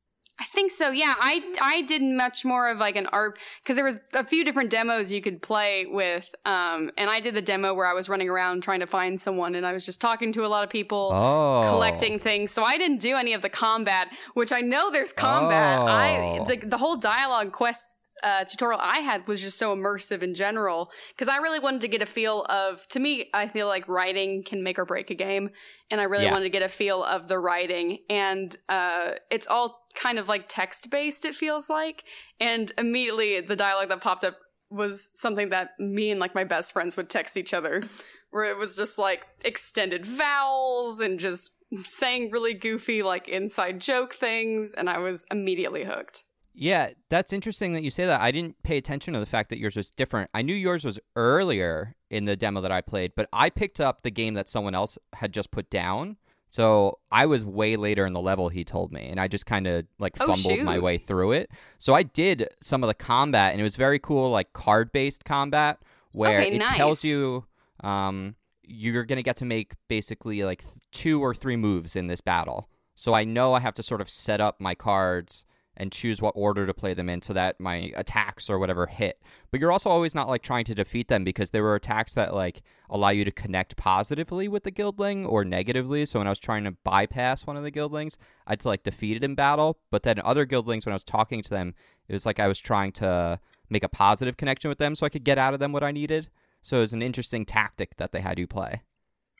I 0.40 0.44
think 0.44 0.70
so. 0.70 0.90
Yeah, 0.90 1.14
I 1.18 1.42
I 1.60 1.82
did 1.82 2.00
much 2.02 2.44
more 2.44 2.68
of 2.68 2.78
like 2.78 2.94
an 2.96 3.06
art 3.08 3.38
because 3.62 3.74
there 3.76 3.84
was 3.84 3.98
a 4.14 4.24
few 4.24 4.44
different 4.44 4.70
demos 4.70 5.12
you 5.12 5.20
could 5.20 5.42
play 5.42 5.84
with, 5.86 6.32
um, 6.46 6.90
and 6.96 7.10
I 7.10 7.18
did 7.20 7.34
the 7.34 7.42
demo 7.42 7.74
where 7.74 7.86
I 7.86 7.92
was 7.92 8.08
running 8.08 8.28
around 8.28 8.62
trying 8.62 8.80
to 8.80 8.86
find 8.86 9.20
someone, 9.20 9.56
and 9.56 9.66
I 9.66 9.72
was 9.72 9.84
just 9.84 10.00
talking 10.00 10.32
to 10.34 10.46
a 10.46 10.48
lot 10.48 10.62
of 10.62 10.70
people. 10.70 11.10
Oh, 11.12 11.66
collecting 11.68 12.18
things. 12.20 12.52
So 12.52 12.62
I 12.62 12.78
didn't 12.78 13.00
do 13.00 13.16
any 13.16 13.32
of 13.32 13.42
the 13.42 13.48
combat, 13.48 14.08
which 14.34 14.52
I 14.52 14.60
know 14.60 14.90
there's 14.90 15.12
combat. 15.12 15.80
I 15.80 16.38
Oh. 16.40 16.44
the 16.44 16.56
the 16.56 16.78
whole 16.78 16.96
dialogue 16.96 17.52
quest 17.52 17.88
uh, 18.22 18.44
tutorial 18.44 18.80
I 18.82 18.98
had 18.98 19.28
was 19.28 19.40
just 19.40 19.58
so 19.58 19.74
immersive 19.76 20.22
in 20.22 20.34
general 20.34 20.90
because 21.10 21.28
I 21.28 21.36
really 21.36 21.60
wanted 21.60 21.82
to 21.82 21.88
get 21.88 22.02
a 22.02 22.06
feel 22.06 22.42
of. 22.48 22.86
To 22.88 22.98
me, 23.00 23.28
I 23.34 23.46
feel 23.48 23.66
like 23.68 23.86
writing 23.88 24.42
can 24.44 24.62
make 24.64 24.76
or 24.78 24.84
break 24.84 25.10
a 25.10 25.14
game, 25.14 25.50
and 25.90 26.00
I 26.00 26.04
really 26.04 26.24
Yeah. 26.24 26.32
wanted 26.32 26.44
to 26.44 26.50
get 26.50 26.62
a 26.62 26.68
feel 26.68 27.02
of 27.04 27.28
the 27.28 27.38
writing. 27.38 27.98
And 28.10 28.56
uh, 28.68 29.12
it's 29.30 29.46
all 29.46 29.77
kind 29.98 30.18
of 30.18 30.28
like 30.28 30.44
text 30.48 30.90
based. 30.90 31.24
It 31.24 31.34
feels 31.34 31.68
like, 31.68 32.04
and 32.40 32.72
immediately 32.78 33.40
the 33.40 33.56
dialogue 33.56 33.88
that 33.88 34.00
popped 34.00 34.24
up 34.24 34.36
was 34.70 35.10
something 35.14 35.48
that 35.48 35.70
me 35.78 36.10
and 36.10 36.20
like 36.20 36.34
my 36.34 36.44
best 36.44 36.72
friends 36.72 36.96
would 36.96 37.08
text 37.08 37.36
each 37.36 37.54
other 37.54 37.82
where 38.30 38.44
it 38.44 38.58
was 38.58 38.76
just 38.76 38.98
like 38.98 39.26
extended 39.44 40.04
vowels 40.04 41.00
and 41.00 41.18
just 41.18 41.56
saying 41.84 42.30
really 42.30 42.54
goofy 42.54 43.02
like 43.02 43.28
inside 43.28 43.80
joke 43.80 44.12
things 44.12 44.74
and 44.74 44.88
I 44.88 44.98
was 44.98 45.26
immediately 45.30 45.84
hooked. 45.84 46.24
Yeah, 46.54 46.90
that's 47.08 47.32
interesting 47.32 47.72
that 47.74 47.84
you 47.84 47.90
say 47.90 48.04
that. 48.06 48.20
I 48.20 48.32
didn't 48.32 48.62
pay 48.64 48.76
attention 48.76 49.14
to 49.14 49.20
the 49.20 49.26
fact 49.26 49.48
that 49.50 49.58
yours 49.58 49.76
was 49.76 49.92
different. 49.92 50.28
I 50.34 50.42
knew 50.42 50.54
yours 50.54 50.84
was 50.84 50.98
earlier 51.14 51.94
in 52.10 52.24
the 52.24 52.36
demo 52.36 52.60
that 52.60 52.72
I 52.72 52.80
played, 52.80 53.12
but 53.14 53.28
I 53.32 53.48
picked 53.48 53.80
up 53.80 54.02
the 54.02 54.10
game 54.10 54.34
that 54.34 54.48
someone 54.48 54.74
else 54.74 54.98
had 55.14 55.32
just 55.32 55.52
put 55.52 55.70
down. 55.70 56.16
So 56.50 56.98
I 57.12 57.26
was 57.26 57.44
way 57.44 57.76
later 57.76 58.06
in 58.06 58.12
the 58.12 58.20
level, 58.20 58.48
he 58.48 58.64
told 58.64 58.92
me, 58.92 59.06
and 59.08 59.20
I 59.20 59.28
just 59.28 59.46
kind 59.46 59.66
of 59.66 59.86
like 59.98 60.16
Oh, 60.20 60.26
fumbled 60.26 60.60
my 60.64 60.78
way 60.78 60.98
through 60.98 61.32
it. 61.32 61.50
So 61.78 61.94
I 61.94 62.02
did 62.02 62.48
some 62.60 62.82
of 62.82 62.88
the 62.88 62.94
combat, 62.94 63.52
and 63.52 63.60
it 63.60 63.64
was 63.64 63.76
very 63.76 63.98
cool, 63.98 64.30
like 64.30 64.52
card 64.52 64.92
based 64.92 65.24
combat, 65.24 65.78
where 66.12 66.38
Okay, 66.40 66.50
it 66.54 66.58
tells 66.78 67.04
you 67.04 67.44
um, 67.80 68.34
you're 68.62 69.04
going 69.04 69.18
to 69.18 69.22
get 69.22 69.36
to 69.36 69.44
make 69.44 69.74
basically 69.88 70.42
like 70.42 70.62
two 70.90 71.22
or 71.22 71.34
three 71.34 71.56
moves 71.56 71.96
in 71.96 72.06
this 72.06 72.20
battle. 72.20 72.68
So 72.94 73.14
I 73.14 73.24
know 73.24 73.54
I 73.54 73.60
have 73.60 73.74
to 73.74 73.82
sort 73.82 74.00
of 74.00 74.10
set 74.10 74.40
up 74.40 74.60
my 74.60 74.74
cards 74.74 75.44
and 75.78 75.92
choose 75.92 76.20
what 76.20 76.34
order 76.36 76.66
to 76.66 76.74
play 76.74 76.92
them 76.92 77.08
in 77.08 77.22
so 77.22 77.32
that 77.32 77.58
my 77.58 77.92
attacks 77.96 78.50
or 78.50 78.58
whatever 78.58 78.86
hit. 78.86 79.22
But 79.50 79.60
you're 79.60 79.72
also 79.72 79.88
always 79.88 80.14
not 80.14 80.28
like 80.28 80.42
trying 80.42 80.64
to 80.66 80.74
defeat 80.74 81.08
them 81.08 81.24
because 81.24 81.50
there 81.50 81.62
were 81.62 81.76
attacks 81.76 82.14
that 82.14 82.34
like 82.34 82.62
allow 82.90 83.10
you 83.10 83.24
to 83.24 83.30
connect 83.30 83.76
positively 83.76 84.48
with 84.48 84.64
the 84.64 84.72
guildling 84.72 85.26
or 85.26 85.44
negatively. 85.44 86.04
So 86.04 86.18
when 86.18 86.26
I 86.26 86.30
was 86.30 86.40
trying 86.40 86.64
to 86.64 86.72
bypass 86.84 87.46
one 87.46 87.56
of 87.56 87.62
the 87.62 87.70
guildlings, 87.70 88.16
I'd 88.46 88.64
like 88.64 88.82
defeat 88.82 89.16
it 89.16 89.24
in 89.24 89.36
battle. 89.36 89.78
But 89.90 90.02
then 90.02 90.20
other 90.22 90.44
guildlings, 90.44 90.84
when 90.84 90.92
I 90.92 90.96
was 90.96 91.04
talking 91.04 91.42
to 91.42 91.50
them, 91.50 91.74
it 92.08 92.12
was 92.12 92.26
like 92.26 92.40
I 92.40 92.48
was 92.48 92.58
trying 92.58 92.92
to 92.92 93.38
make 93.70 93.84
a 93.84 93.88
positive 93.88 94.36
connection 94.36 94.68
with 94.68 94.78
them 94.78 94.94
so 94.94 95.06
I 95.06 95.10
could 95.10 95.24
get 95.24 95.38
out 95.38 95.54
of 95.54 95.60
them 95.60 95.72
what 95.72 95.84
I 95.84 95.92
needed. 95.92 96.28
So 96.62 96.78
it 96.78 96.80
was 96.80 96.92
an 96.92 97.02
interesting 97.02 97.46
tactic 97.46 97.96
that 97.96 98.12
they 98.12 98.20
had 98.20 98.38
you 98.38 98.46
play. 98.46 98.82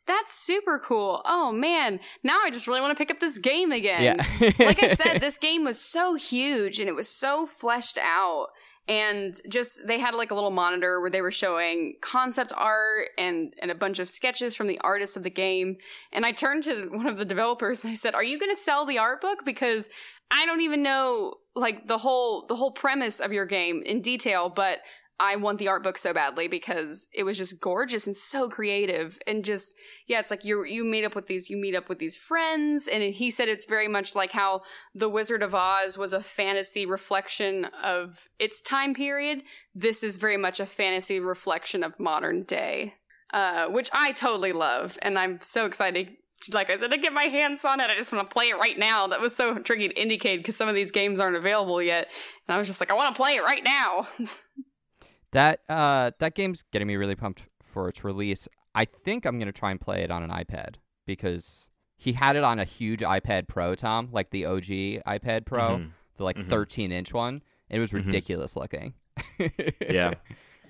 That's 0.08 0.32
super 0.32 0.78
cool. 0.78 1.20
Oh 1.26 1.52
man, 1.52 2.00
now 2.24 2.38
I 2.42 2.50
just 2.50 2.66
really 2.66 2.80
want 2.80 2.96
to 2.96 3.00
pick 3.00 3.10
up 3.10 3.20
this 3.20 3.36
game 3.38 3.70
again. 3.70 4.02
Yeah. 4.02 4.52
like 4.58 4.82
I 4.82 4.94
said, 4.94 5.18
this 5.20 5.36
game 5.36 5.64
was 5.64 5.78
so 5.78 6.14
huge 6.14 6.80
and 6.80 6.88
it 6.88 6.94
was 6.94 7.08
so 7.08 7.46
fleshed 7.46 7.98
out. 7.98 8.48
And 8.88 9.38
just 9.50 9.86
they 9.86 9.98
had 9.98 10.14
like 10.14 10.30
a 10.30 10.34
little 10.34 10.50
monitor 10.50 10.98
where 10.98 11.10
they 11.10 11.20
were 11.20 11.30
showing 11.30 11.96
concept 12.00 12.54
art 12.56 13.10
and 13.18 13.52
and 13.60 13.70
a 13.70 13.74
bunch 13.74 13.98
of 13.98 14.08
sketches 14.08 14.56
from 14.56 14.66
the 14.66 14.78
artists 14.78 15.14
of 15.14 15.24
the 15.24 15.30
game. 15.30 15.76
And 16.10 16.24
I 16.24 16.32
turned 16.32 16.62
to 16.62 16.88
one 16.88 17.06
of 17.06 17.18
the 17.18 17.26
developers 17.26 17.84
and 17.84 17.90
I 17.90 17.94
said, 17.94 18.14
"Are 18.14 18.24
you 18.24 18.38
going 18.38 18.50
to 18.50 18.56
sell 18.56 18.86
the 18.86 18.96
art 18.96 19.20
book? 19.20 19.44
Because 19.44 19.90
I 20.30 20.46
don't 20.46 20.62
even 20.62 20.82
know 20.82 21.34
like 21.54 21.86
the 21.86 21.98
whole 21.98 22.46
the 22.46 22.56
whole 22.56 22.70
premise 22.70 23.20
of 23.20 23.30
your 23.30 23.44
game 23.44 23.82
in 23.84 24.00
detail, 24.00 24.48
but 24.48 24.78
I 25.20 25.36
want 25.36 25.58
the 25.58 25.68
art 25.68 25.82
book 25.82 25.98
so 25.98 26.14
badly 26.14 26.46
because 26.46 27.08
it 27.12 27.24
was 27.24 27.36
just 27.36 27.60
gorgeous 27.60 28.06
and 28.06 28.16
so 28.16 28.48
creative 28.48 29.18
and 29.26 29.44
just 29.44 29.74
yeah, 30.06 30.20
it's 30.20 30.30
like 30.30 30.44
you 30.44 30.64
you 30.64 30.84
meet 30.84 31.04
up 31.04 31.14
with 31.14 31.26
these 31.26 31.50
you 31.50 31.56
meet 31.56 31.74
up 31.74 31.88
with 31.88 31.98
these 31.98 32.16
friends 32.16 32.86
and 32.86 33.02
he 33.02 33.30
said 33.30 33.48
it's 33.48 33.66
very 33.66 33.88
much 33.88 34.14
like 34.14 34.32
how 34.32 34.62
The 34.94 35.08
Wizard 35.08 35.42
of 35.42 35.54
Oz 35.54 35.98
was 35.98 36.12
a 36.12 36.22
fantasy 36.22 36.86
reflection 36.86 37.66
of 37.82 38.28
its 38.38 38.62
time 38.62 38.94
period. 38.94 39.42
This 39.74 40.02
is 40.02 40.18
very 40.18 40.36
much 40.36 40.60
a 40.60 40.66
fantasy 40.66 41.18
reflection 41.18 41.82
of 41.82 41.98
modern 41.98 42.44
day. 42.44 42.94
Uh, 43.30 43.68
which 43.68 43.90
I 43.92 44.12
totally 44.12 44.52
love 44.52 44.98
and 45.02 45.18
I'm 45.18 45.38
so 45.42 45.66
excited 45.66 46.16
like 46.54 46.70
I 46.70 46.76
said, 46.76 46.92
to 46.92 46.98
get 46.98 47.12
my 47.12 47.24
hands 47.24 47.64
on 47.64 47.80
it. 47.80 47.90
I 47.90 47.96
just 47.96 48.12
want 48.12 48.30
to 48.30 48.32
play 48.32 48.50
it 48.50 48.58
right 48.58 48.78
now. 48.78 49.08
That 49.08 49.20
was 49.20 49.34
so 49.34 49.58
tricky 49.58 49.88
to 49.88 50.00
indicate 50.00 50.38
because 50.38 50.56
some 50.56 50.68
of 50.68 50.74
these 50.74 50.92
games 50.92 51.20
aren't 51.20 51.36
available 51.36 51.82
yet. 51.82 52.08
And 52.46 52.54
I 52.54 52.58
was 52.58 52.68
just 52.68 52.80
like, 52.80 52.90
I 52.90 52.94
want 52.94 53.14
to 53.14 53.20
play 53.20 53.34
it 53.34 53.42
right 53.42 53.62
now. 53.64 54.06
That 55.32 55.60
uh 55.68 56.12
that 56.18 56.34
game's 56.34 56.62
getting 56.72 56.88
me 56.88 56.96
really 56.96 57.14
pumped 57.14 57.42
for 57.62 57.88
its 57.88 58.02
release. 58.04 58.48
I 58.74 58.84
think 58.84 59.24
I'm 59.26 59.38
gonna 59.38 59.52
try 59.52 59.70
and 59.70 59.80
play 59.80 60.02
it 60.02 60.10
on 60.10 60.22
an 60.22 60.30
iPad 60.30 60.76
because 61.06 61.68
he 61.96 62.12
had 62.12 62.36
it 62.36 62.44
on 62.44 62.58
a 62.58 62.64
huge 62.64 63.00
iPad 63.00 63.48
Pro, 63.48 63.74
Tom, 63.74 64.08
like 64.12 64.30
the 64.30 64.46
OG 64.46 65.00
iPad 65.06 65.44
Pro, 65.46 65.78
Mhm. 65.78 65.90
the 66.16 66.24
like 66.24 66.36
Mhm. 66.36 66.48
13 66.48 66.92
inch 66.92 67.12
one. 67.12 67.42
It 67.68 67.78
was 67.78 67.90
Mhm. 67.92 68.06
ridiculous 68.06 68.56
looking. 68.56 68.94
Yeah. 69.80 70.14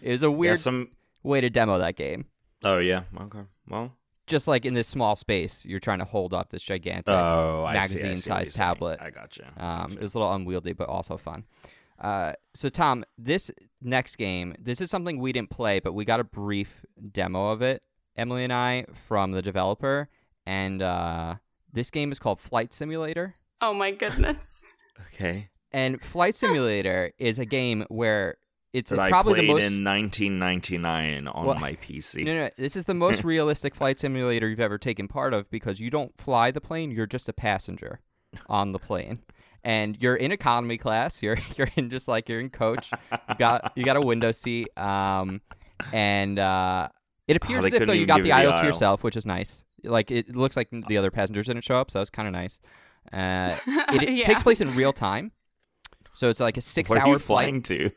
it 0.01 0.11
was 0.12 0.23
a 0.23 0.27
Yeah, 0.27 0.29
weird 0.37 0.59
some. 0.59 0.88
way 1.23 1.40
to 1.40 1.51
demo 1.51 1.79
that 1.79 1.97
game. 1.97 2.25
Oh 2.64 2.79
yeah. 2.79 3.03
Okay. 3.21 3.42
Well. 3.68 3.92
Just 4.27 4.47
like 4.47 4.66
in 4.66 4.75
this 4.75 4.87
small 4.88 5.16
space, 5.16 5.64
you're 5.64 5.79
trying 5.79 6.01
to 6.01 6.05
hold 6.05 6.35
up 6.35 6.51
this 6.51 6.62
gigantic. 6.62 7.09
Oh, 7.14 7.64
I 7.64 7.73
see, 7.73 7.79
I 7.79 7.87
see 7.87 7.94
magazine-sized 7.97 8.57
tablet. 8.57 9.01
I 9.01 9.09
gotcha. 9.09 9.51
Um, 9.57 9.92
it 9.92 10.01
was 10.03 10.14
a 10.14 10.18
little 10.18 10.35
unwieldy, 10.35 10.75
but 10.75 10.87
also 10.87 11.16
fun. 11.16 11.44
Uh, 12.00 12.32
so 12.54 12.68
Tom, 12.68 13.04
this 13.16 13.50
next 13.82 14.16
game, 14.16 14.54
this 14.58 14.80
is 14.80 14.90
something 14.90 15.18
we 15.18 15.32
didn't 15.32 15.50
play, 15.50 15.80
but 15.80 15.92
we 15.94 16.04
got 16.04 16.20
a 16.20 16.24
brief 16.24 16.84
demo 17.12 17.48
of 17.48 17.62
it. 17.62 17.82
Emily 18.16 18.44
and 18.44 18.52
I 18.52 18.84
from 18.92 19.32
the 19.32 19.42
developer, 19.42 20.08
and 20.46 20.82
uh, 20.82 21.37
this 21.72 21.90
game 21.90 22.11
is 22.12 22.18
called 22.18 22.40
Flight 22.40 22.72
Simulator. 22.72 23.34
Oh 23.61 23.74
my 23.74 23.90
goodness. 23.92 24.44
okay. 25.14 25.50
And 25.72 26.00
Flight 26.02 26.34
Simulator 26.34 27.12
is 27.18 27.38
a 27.38 27.44
game 27.44 27.84
where 27.88 28.38
it's, 28.72 28.90
That 28.90 28.96
it's 28.96 29.00
I 29.02 29.11
probably 29.11 29.34
played 29.34 29.48
the 29.48 29.52
most. 29.52 29.62
in 29.64 29.84
1999 29.84 31.28
on 31.28 31.46
Well, 31.46 31.58
my 31.58 31.72
PC. 31.82 32.24
No, 32.24 32.34
no, 32.34 32.50
this 32.56 32.76
is 32.76 32.84
the 32.87 32.94
most 32.94 33.24
realistic 33.24 33.74
flight 33.74 33.98
simulator 34.00 34.48
you've 34.48 34.61
ever 34.61 34.78
taken 34.78 35.08
part 35.08 35.32
of 35.34 35.50
because 35.50 35.80
you 35.80 35.90
don't 35.90 36.16
fly 36.16 36.50
the 36.50 36.61
plane; 36.61 36.90
you're 36.90 37.06
just 37.06 37.28
a 37.28 37.32
passenger 37.32 38.00
on 38.48 38.72
the 38.72 38.78
plane, 38.78 39.20
and 39.64 39.97
you're 40.01 40.16
in 40.16 40.33
economy 40.33 40.79
class. 40.79 41.23
You're 41.23 41.38
you're 41.57 41.71
in 41.77 41.90
just 41.90 42.09
like 42.09 42.29
you're 42.29 42.40
in 42.40 42.51
coach. 42.51 42.90
You 43.12 43.35
got 43.38 43.73
you 43.77 43.85
got 43.85 43.97
a 43.97 44.01
window 44.01 44.33
seat, 44.33 44.68
um, 44.79 45.40
and 45.92 46.38
uh, 46.38 46.88
it 47.27 47.37
appears 47.37 47.62
they 47.62 47.68
as 47.68 47.75
if 47.75 47.87
though 47.87 47.92
you 47.92 48.07
got 48.07 48.16
the 48.16 48.18
you 48.18 48.25
the 48.25 48.33
aisle 48.33 48.59
to 48.61 48.64
yourself, 48.66 49.03
which 49.05 49.16
is 49.16 49.27
nice. 49.27 49.64
Like 49.85 50.11
it 50.11 50.35
looks 50.35 50.57
like 50.57 50.68
the 50.88 50.97
other 50.97 51.11
passengers 51.11 51.47
didn't 51.47 51.64
show 51.64 51.77
up, 51.77 51.90
so 51.90 52.01
it's 52.01 52.11
kind 52.11 52.27
of 52.29 52.33
nice. 52.33 52.59
Uh, 53.12 53.57
it, 53.94 54.03
it 54.03 54.11
Yeah. 54.16 54.27
takes 54.27 54.42
place 54.42 54.61
in 54.61 54.75
real 54.75 54.92
time, 54.92 55.33
so 56.12 56.29
it's 56.29 56.40
like 56.40 56.57
a 56.57 56.59
Where 56.59 56.61
are 56.61 56.62
six-hour 56.62 57.07
you 57.14 57.18
flight. 57.18 57.44
flying 57.44 57.62
to? 57.62 57.90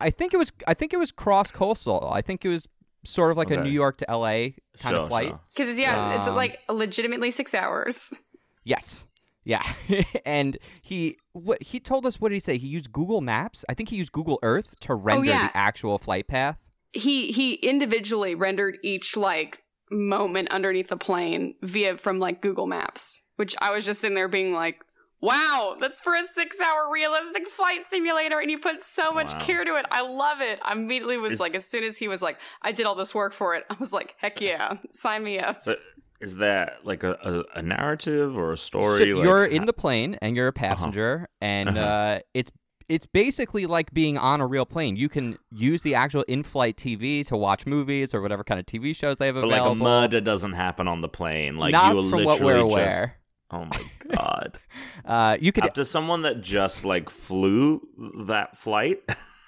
I 0.00 0.10
think 0.10 0.34
it 0.34 0.36
was 0.36 0.52
I 0.66 0.74
think 0.74 0.92
it 0.92 0.98
was 0.98 1.10
cross 1.12 1.50
coastal. 1.50 2.10
I 2.12 2.20
think 2.22 2.44
it 2.44 2.48
was 2.48 2.68
sort 3.04 3.30
of 3.32 3.36
like 3.36 3.50
a 3.50 3.62
New 3.62 3.70
York 3.70 3.98
to 3.98 4.10
L.A. 4.10 4.54
kind 4.78 4.94
Sure, 4.94 5.02
of 5.02 5.08
flight. 5.08 5.28
sure. 5.28 5.40
Because 5.54 5.78
yeah, 5.78 6.16
it's 6.16 6.26
Um, 6.28 6.36
like 6.36 6.60
legitimately 6.70 7.30
six 7.32 7.54
hours. 7.54 8.18
Yes. 8.64 9.04
Yeah. 9.44 9.62
and 10.26 10.58
he 10.82 11.18
what 11.32 11.62
he 11.62 11.80
told 11.80 12.06
us 12.06 12.20
what 12.20 12.30
did 12.30 12.36
he 12.36 12.40
say? 12.40 12.58
He 12.58 12.66
used 12.66 12.92
Google 12.92 13.20
Maps. 13.20 13.64
I 13.68 13.74
think 13.74 13.90
he 13.90 13.96
used 13.96 14.12
Google 14.12 14.38
Earth 14.42 14.74
to 14.80 14.92
oh, 14.92 14.96
render 14.96 15.26
yeah. 15.30 15.48
the 15.48 15.56
actual 15.56 15.98
flight 15.98 16.28
path. 16.28 16.58
He 16.92 17.32
he 17.32 17.54
individually 17.54 18.34
rendered 18.34 18.78
each 18.82 19.16
like 19.16 19.62
moment 19.90 20.50
underneath 20.50 20.88
the 20.88 20.96
plane 20.96 21.54
via 21.62 21.96
from 21.96 22.18
like 22.18 22.40
Google 22.40 22.66
Maps, 22.66 23.22
which 23.36 23.54
I 23.60 23.70
was 23.72 23.84
just 23.84 24.00
sitting 24.00 24.14
there 24.14 24.28
being 24.28 24.54
like, 24.54 24.80
"Wow, 25.20 25.76
that's 25.80 26.00
for 26.00 26.14
a 26.14 26.22
six-hour 26.22 26.90
realistic 26.92 27.48
flight 27.48 27.84
simulator," 27.84 28.38
and 28.40 28.50
you 28.50 28.58
put 28.58 28.82
so 28.82 29.12
much 29.12 29.32
Wow. 29.34 29.40
care 29.40 29.64
to 29.64 29.74
it. 29.76 29.86
I 29.90 30.02
love 30.02 30.40
it. 30.40 30.58
I 30.62 30.72
immediately 30.72 31.18
was 31.18 31.34
Is- 31.34 31.40
like, 31.40 31.54
as 31.54 31.66
soon 31.66 31.84
as 31.84 31.96
he 31.98 32.08
was 32.08 32.22
like, 32.22 32.38
"I 32.62 32.72
did 32.72 32.86
all 32.86 32.94
this 32.94 33.14
work 33.14 33.32
for 33.32 33.54
it," 33.54 33.64
I 33.70 33.74
was 33.78 33.92
like, 33.92 34.14
"Heck 34.18 34.40
yeah, 34.40 34.78
sign 34.92 35.22
me 35.22 35.38
up." 35.38 35.60
So, 35.62 35.76
is 36.20 36.36
that 36.38 36.78
like 36.84 37.02
a, 37.02 37.12
a, 37.54 37.58
a 37.58 37.62
narrative 37.62 38.36
or 38.36 38.52
a 38.52 38.56
So 38.56 38.64
story? 38.64 39.12
like, 39.12 39.24
you're 39.24 39.44
in 39.44 39.66
the 39.66 39.72
plane 39.72 40.16
and 40.22 40.34
you're 40.36 40.48
a 40.48 40.52
passenger 40.52 41.28
and 41.40 41.68
Uh-huh. 41.70 41.80
uh 41.80 42.18
it's 42.34 42.50
it's 42.88 43.06
basically 43.06 43.64
like 43.64 43.92
being 43.94 44.18
on 44.18 44.42
a 44.42 44.46
real 44.46 44.66
plane. 44.66 44.94
You 44.96 45.08
can 45.08 45.38
use 45.50 45.82
the 45.82 45.94
actual 45.94 46.22
in-flight 46.28 46.76
TV 46.76 47.26
to 47.28 47.36
watch 47.36 47.64
movies 47.64 48.12
or 48.14 48.20
whatever 48.20 48.44
kind 48.44 48.60
of 48.60 48.66
TV 48.66 48.94
shows 48.94 49.16
they 49.16 49.24
have 49.26 49.36
available. 49.36 49.56
but 49.58 49.68
like 49.70 49.72
a 49.80 49.82
murder 49.82 50.20
doesn't 50.20 50.52
happen 50.52 50.86
on 50.86 51.00
the 51.00 51.08
plane. 51.08 51.56
Like 51.56 51.72
Not 51.72 51.94
you 51.96 52.10
from 52.10 52.24
what 52.24 52.40
we're 52.42 52.54
just- 52.60 52.64
aware. 52.72 53.16
Oh 53.50 53.64
my 53.66 53.82
god! 54.14 54.58
Uh, 55.04 55.36
you 55.40 55.52
could 55.52 55.64
After 55.64 55.84
someone 55.84 56.22
that 56.22 56.40
just 56.40 56.84
like 56.84 57.08
flew 57.08 57.86
that 58.26 58.56
flight, 58.58 59.02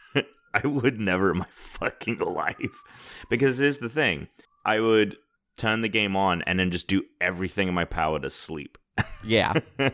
I 0.54 0.66
would 0.66 0.98
never 1.00 1.32
in 1.32 1.38
my 1.38 1.46
fucking 1.50 2.18
life. 2.18 2.82
Because 3.28 3.58
here's 3.58 3.78
the 3.78 3.88
thing: 3.88 4.28
I 4.64 4.80
would 4.80 5.16
turn 5.56 5.80
the 5.80 5.88
game 5.88 6.16
on 6.16 6.42
and 6.42 6.58
then 6.58 6.70
just 6.70 6.88
do 6.88 7.02
everything 7.20 7.68
in 7.68 7.74
my 7.74 7.84
power 7.84 8.18
to 8.20 8.30
sleep. 8.30 8.78
yeah. 9.24 9.54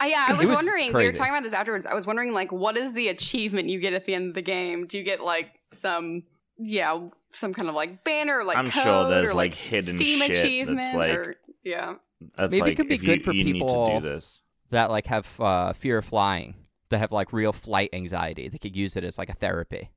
Uh, 0.00 0.06
yeah, 0.06 0.26
I 0.28 0.32
was, 0.32 0.48
was 0.48 0.56
wondering. 0.56 0.92
We 0.92 1.04
were 1.04 1.12
talking 1.12 1.32
about 1.32 1.44
this 1.44 1.52
afterwards. 1.52 1.86
I 1.86 1.94
was 1.94 2.04
wondering, 2.04 2.32
like, 2.32 2.50
what 2.50 2.76
is 2.76 2.94
the 2.94 3.06
achievement 3.08 3.68
you 3.68 3.78
get 3.78 3.92
at 3.92 4.04
the 4.04 4.14
end 4.14 4.26
of 4.28 4.34
the 4.34 4.42
game? 4.42 4.86
Do 4.86 4.98
you 4.98 5.04
get 5.04 5.22
like 5.22 5.50
some, 5.70 6.24
yeah, 6.58 6.98
some 7.28 7.54
kind 7.54 7.68
of 7.68 7.76
like 7.76 8.02
banner, 8.02 8.42
like 8.42 8.56
I'm 8.56 8.68
code, 8.68 8.82
sure 8.82 9.08
there's, 9.08 9.30
or, 9.30 9.34
like, 9.34 9.54
hidden 9.54 9.94
Steam 9.96 10.18
shit 10.18 10.28
that's, 10.28 10.40
achievement, 10.40 10.96
like, 10.98 11.10
or 11.12 11.36
yeah, 11.62 11.94
That's 12.36 12.50
Maybe 12.50 12.72
it 12.72 12.74
could 12.74 12.88
be 12.88 12.98
good 12.98 13.18
you, 13.18 13.22
for 13.22 13.32
you 13.32 13.44
people- 13.44 13.86
to 13.86 14.00
do 14.00 14.08
this. 14.08 14.40
that 14.70 14.90
like 14.90 15.06
have 15.06 15.40
uh, 15.40 15.72
fear 15.74 15.98
of 15.98 16.04
flying 16.04 16.56
that 16.90 16.98
have 16.98 17.12
like 17.12 17.32
real 17.32 17.52
flight 17.52 17.90
anxiety 17.92 18.48
they 18.48 18.58
could 18.58 18.76
use 18.76 18.96
it 18.96 19.04
as 19.04 19.16
like 19.16 19.30
a 19.30 19.34
therapy 19.34 19.90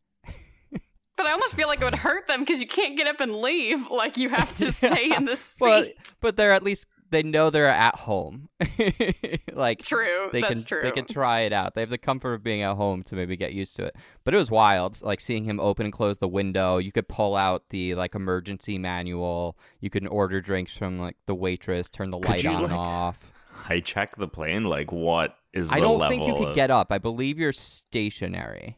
but 1.17 1.25
I 1.27 1.31
almost 1.31 1.55
feel 1.55 1.67
like 1.67 1.81
it 1.81 1.85
would 1.85 1.95
hurt 1.95 2.27
them 2.27 2.41
because 2.41 2.61
you 2.61 2.67
can't 2.67 2.95
get 2.95 3.07
up 3.07 3.19
and 3.19 3.33
leave. 3.35 3.87
Like 3.97 4.17
you 4.17 4.29
have 4.29 4.53
to 4.55 4.71
stay 4.71 5.13
in 5.15 5.25
the 5.25 5.35
seat. 5.35 5.63
well 5.65 5.85
but 6.21 6.37
they're 6.37 6.53
at 6.53 6.61
least 6.63 6.85
they 7.09 7.23
know 7.23 7.49
they're 7.49 7.67
at 7.67 7.95
home 7.99 8.49
like 9.53 9.81
true, 9.81 10.29
they 10.31 10.41
that's 10.41 10.63
can 10.63 10.67
true. 10.67 10.81
they 10.83 10.91
can 10.91 11.05
try 11.05 11.41
it 11.41 11.53
out 11.53 11.73
they 11.73 11.81
have 11.81 11.89
the 11.89 11.97
comfort 11.97 12.33
of 12.33 12.43
being 12.43 12.61
at 12.61 12.75
home 12.75 13.01
to 13.03 13.15
maybe 13.15 13.35
get 13.37 13.53
used 13.53 13.75
to 13.77 13.85
it 13.85 13.95
but 14.23 14.33
it 14.33 14.37
was 14.37 14.51
wild 14.51 15.01
like 15.01 15.19
seeing 15.21 15.45
him 15.45 15.59
open 15.59 15.85
and 15.85 15.93
close 15.93 16.17
the 16.17 16.27
window 16.27 16.77
you 16.77 16.91
could 16.91 17.07
pull 17.07 17.35
out 17.35 17.63
the 17.69 17.95
like 17.95 18.13
emergency 18.13 18.77
manual 18.77 19.57
you 19.79 19.89
could 19.89 20.05
order 20.07 20.41
drinks 20.41 20.75
from 20.77 20.99
like 20.99 21.15
the 21.27 21.35
waitress 21.35 21.89
turn 21.89 22.11
the 22.11 22.19
Could 22.19 22.29
light 22.29 22.43
you, 22.43 22.49
on 22.49 22.61
like, 22.63 22.71
and 22.71 22.79
off 22.79 23.31
I 23.69 23.79
Hijack 23.81 24.17
the 24.17 24.27
plane. 24.27 24.65
Like 24.65 24.91
what 24.91 25.35
is? 25.53 25.71
i 25.71 25.75
the 25.75 25.81
don't 25.81 25.97
level 25.99 26.09
think 26.15 26.27
you 26.27 26.35
could 26.35 26.49
of- 26.49 26.55
get 26.55 26.69
up 26.71 26.91
i 26.91 26.97
believe 26.97 27.39
you're 27.39 27.53
stationary 27.53 28.77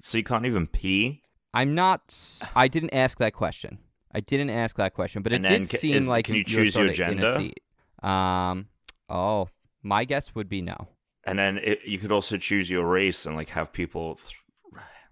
So 0.00 0.16
you 0.18 0.24
can't 0.24 0.46
even 0.46 0.66
pee. 0.66 1.22
I'm 1.56 1.74
not. 1.74 2.14
I 2.54 2.68
didn't 2.68 2.92
ask 2.94 3.18
that 3.18 3.32
question. 3.32 3.78
I 4.12 4.20
didn't 4.20 4.50
ask 4.50 4.76
that 4.76 4.94
question, 4.94 5.22
but 5.22 5.32
it 5.32 5.36
And 5.36 5.46
did 5.46 5.70
ca- 5.70 5.78
seem 5.78 5.96
is- 5.96 6.08
like 6.08 6.26
can 6.26 6.34
you 6.34 6.44
you're 6.46 6.64
choose 6.64 6.76
your 6.76 6.88
sorta 6.94 7.10
in 7.10 7.18
a 7.18 7.22
gender? 7.22 7.34
seat. 7.36 8.08
Um. 8.08 8.68
Oh, 9.08 9.48
my 9.82 10.04
guess 10.04 10.34
would 10.34 10.48
be 10.48 10.62
no. 10.62 10.88
And 11.24 11.38
then 11.38 11.58
it, 11.58 11.80
you 11.84 11.98
could 11.98 12.12
also 12.12 12.36
choose 12.36 12.70
your 12.70 12.86
race 12.86 13.26
and 13.26 13.34
like 13.36 13.48
have 13.50 13.72
people 13.72 14.16
th- 14.16 14.36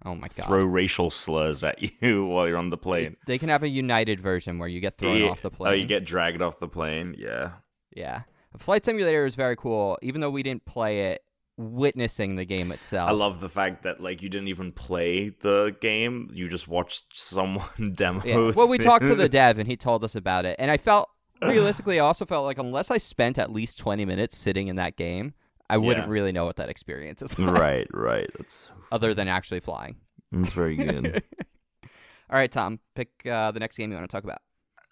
Oh 0.05 0.13
my 0.15 0.27
god. 0.35 0.45
throw 0.45 0.63
racial 0.63 1.09
slurs 1.09 1.63
at 1.63 1.81
you 2.01 2.25
while 2.27 2.47
you're 2.47 2.57
on 2.57 2.69
the 2.69 2.77
plane. 2.77 3.15
They 3.25 3.37
can 3.39 3.49
have 3.49 3.63
a 3.63 3.67
united 3.67 4.19
version 4.21 4.59
where 4.59 4.69
you 4.69 4.79
get 4.79 4.97
thrown 4.97 5.17
Yeah. 5.17 5.29
off 5.29 5.41
the 5.41 5.49
plane. 5.49 5.71
Oh, 5.71 5.75
you 5.75 5.85
get 5.85 6.05
dragged 6.05 6.41
off 6.41 6.59
the 6.59 6.67
plane. 6.67 7.15
Yeah. 7.17 7.51
yeah. 7.95 8.21
Flight 8.59 8.85
Simulator 8.85 9.25
is 9.25 9.35
very 9.35 9.55
cool, 9.55 9.97
even 10.01 10.21
though 10.21 10.29
we 10.29 10.43
didn't 10.43 10.63
play 10.65 11.11
it. 11.11 11.23
Witnessing 11.57 12.35
the 12.35 12.43
game 12.45 12.71
itself. 12.73 13.09
I 13.09 13.13
love 13.13 13.39
the 13.39 13.47
fact 13.49 13.83
that 13.83 14.01
like 14.01 14.21
you 14.21 14.27
didn't 14.29 14.49
even 14.49 14.71
play 14.73 15.29
the 15.29 15.75
game; 15.79 16.29
you 16.33 16.49
just 16.49 16.67
watched 16.67 17.15
someone 17.15 17.93
demo. 17.95 18.21
Yeah. 18.25 18.51
Well, 18.53 18.67
we 18.67 18.77
talked 18.77 19.05
to 19.07 19.15
the 19.15 19.29
dev 19.29 19.57
and 19.57 19.67
he 19.67 19.77
told 19.77 20.03
us 20.03 20.15
about 20.15 20.45
it, 20.45 20.57
and 20.59 20.69
I 20.69 20.75
felt 20.77 21.09
realistically, 21.41 21.97
I 21.99 22.03
also 22.03 22.25
felt 22.25 22.43
like 22.45 22.57
unless 22.57 22.91
I 22.91 22.97
spent 22.97 23.39
at 23.39 23.51
least 23.53 23.79
twenty 23.79 24.03
minutes 24.03 24.35
sitting 24.37 24.67
in 24.67 24.75
that 24.75 24.97
game, 24.97 25.33
I 25.69 25.77
wouldn't 25.77 26.07
Yeah. 26.07 26.11
really 26.11 26.33
know 26.33 26.43
what 26.45 26.57
that 26.57 26.67
experience 26.69 27.21
is 27.21 27.39
like, 27.39 27.49
right, 27.57 27.87
right. 27.93 28.29
That's 28.37 28.71
other 28.91 29.13
than 29.13 29.27
actually 29.29 29.61
flying. 29.61 29.95
that's 30.33 30.51
very 30.51 30.75
good. 30.75 31.23
All 32.29 32.37
right, 32.37 32.51
Tom, 32.51 32.79
pick 32.95 33.09
uh, 33.29 33.51
the 33.51 33.59
next 33.61 33.77
game 33.77 33.91
you 33.91 33.95
want 33.97 34.09
to 34.09 34.13
talk 34.13 34.23
about. 34.25 34.39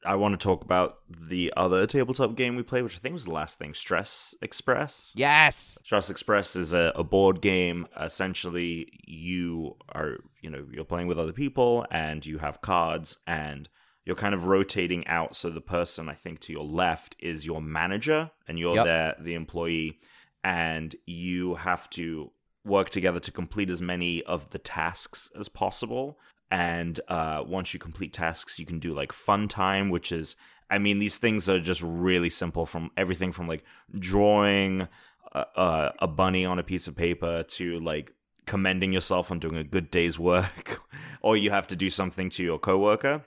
I 0.05 0.15
want 0.15 0.39
to 0.39 0.43
talk 0.43 0.63
about 0.63 0.99
the 1.09 1.53
other 1.55 1.85
tabletop 1.87 2.35
game 2.35 2.55
we 2.55 2.63
played, 2.63 2.83
which 2.83 2.95
I 2.95 2.99
think 2.99 3.13
was 3.13 3.25
the 3.25 3.31
last 3.31 3.57
thing, 3.59 3.73
Stress 3.73 4.35
Express. 4.41 5.11
Yes. 5.15 5.77
Stress 5.83 6.09
Express 6.09 6.55
is 6.55 6.73
a, 6.73 6.91
a 6.95 7.03
board 7.03 7.41
game. 7.41 7.87
Essentially, 7.99 8.89
you 9.05 9.75
are, 9.93 10.17
you 10.41 10.49
know, 10.49 10.65
you're 10.71 10.83
playing 10.85 11.07
with 11.07 11.19
other 11.19 11.33
people 11.33 11.85
and 11.91 12.25
you 12.25 12.37
have 12.39 12.61
cards 12.61 13.17
and 13.27 13.69
you're 14.05 14.15
kind 14.15 14.33
of 14.35 14.45
rotating 14.45 15.07
out. 15.07 15.35
So 15.35 15.49
the 15.49 15.61
person, 15.61 16.09
I 16.09 16.13
think, 16.13 16.39
to 16.41 16.53
your 16.53 16.65
left 16.65 17.15
is 17.19 17.45
your 17.45 17.61
manager 17.61 18.31
and 18.47 18.59
you're 18.59 18.75
Yep. 18.75 18.85
there, 18.85 19.15
the 19.19 19.33
employee, 19.35 19.99
and 20.43 20.95
you 21.05 21.55
have 21.55 21.89
to 21.91 22.31
work 22.65 22.89
together 22.89 23.19
to 23.19 23.31
complete 23.31 23.69
as 23.69 23.81
many 23.81 24.23
of 24.23 24.49
the 24.51 24.57
tasks 24.59 25.29
as 25.37 25.49
possible. 25.49 26.17
And 26.53 26.99
uh, 27.07 27.43
once 27.47 27.73
you 27.73 27.79
complete 27.79 28.13
tasks, 28.13 28.59
you 28.59 28.65
can 28.67 28.77
do 28.77 28.93
like 28.93 29.11
fun 29.11 29.47
time, 29.47 29.89
which 29.89 30.11
is, 30.11 30.35
I 30.69 30.77
mean, 30.77 30.99
these 30.99 31.17
things 31.17 31.49
are 31.49 31.59
just 31.59 31.81
really 31.81 32.29
simple 32.29 32.67
from 32.67 32.91
everything 32.95 33.31
from 33.31 33.47
like 33.47 33.63
drawing 33.97 34.87
a, 35.31 35.45
a, 35.55 35.93
a 36.01 36.07
bunny 36.07 36.45
on 36.45 36.59
a 36.59 36.63
piece 36.63 36.87
of 36.87 36.95
paper 36.95 37.41
to 37.41 37.79
like 37.79 38.13
commending 38.45 38.93
yourself 38.93 39.31
on 39.31 39.39
doing 39.39 39.57
a 39.57 39.63
good 39.63 39.89
day's 39.89 40.19
work, 40.19 40.79
or 41.23 41.35
you 41.35 41.49
have 41.49 41.65
to 41.69 41.75
do 41.75 41.89
something 41.89 42.29
to 42.29 42.43
your 42.43 42.59
coworker. 42.59 43.25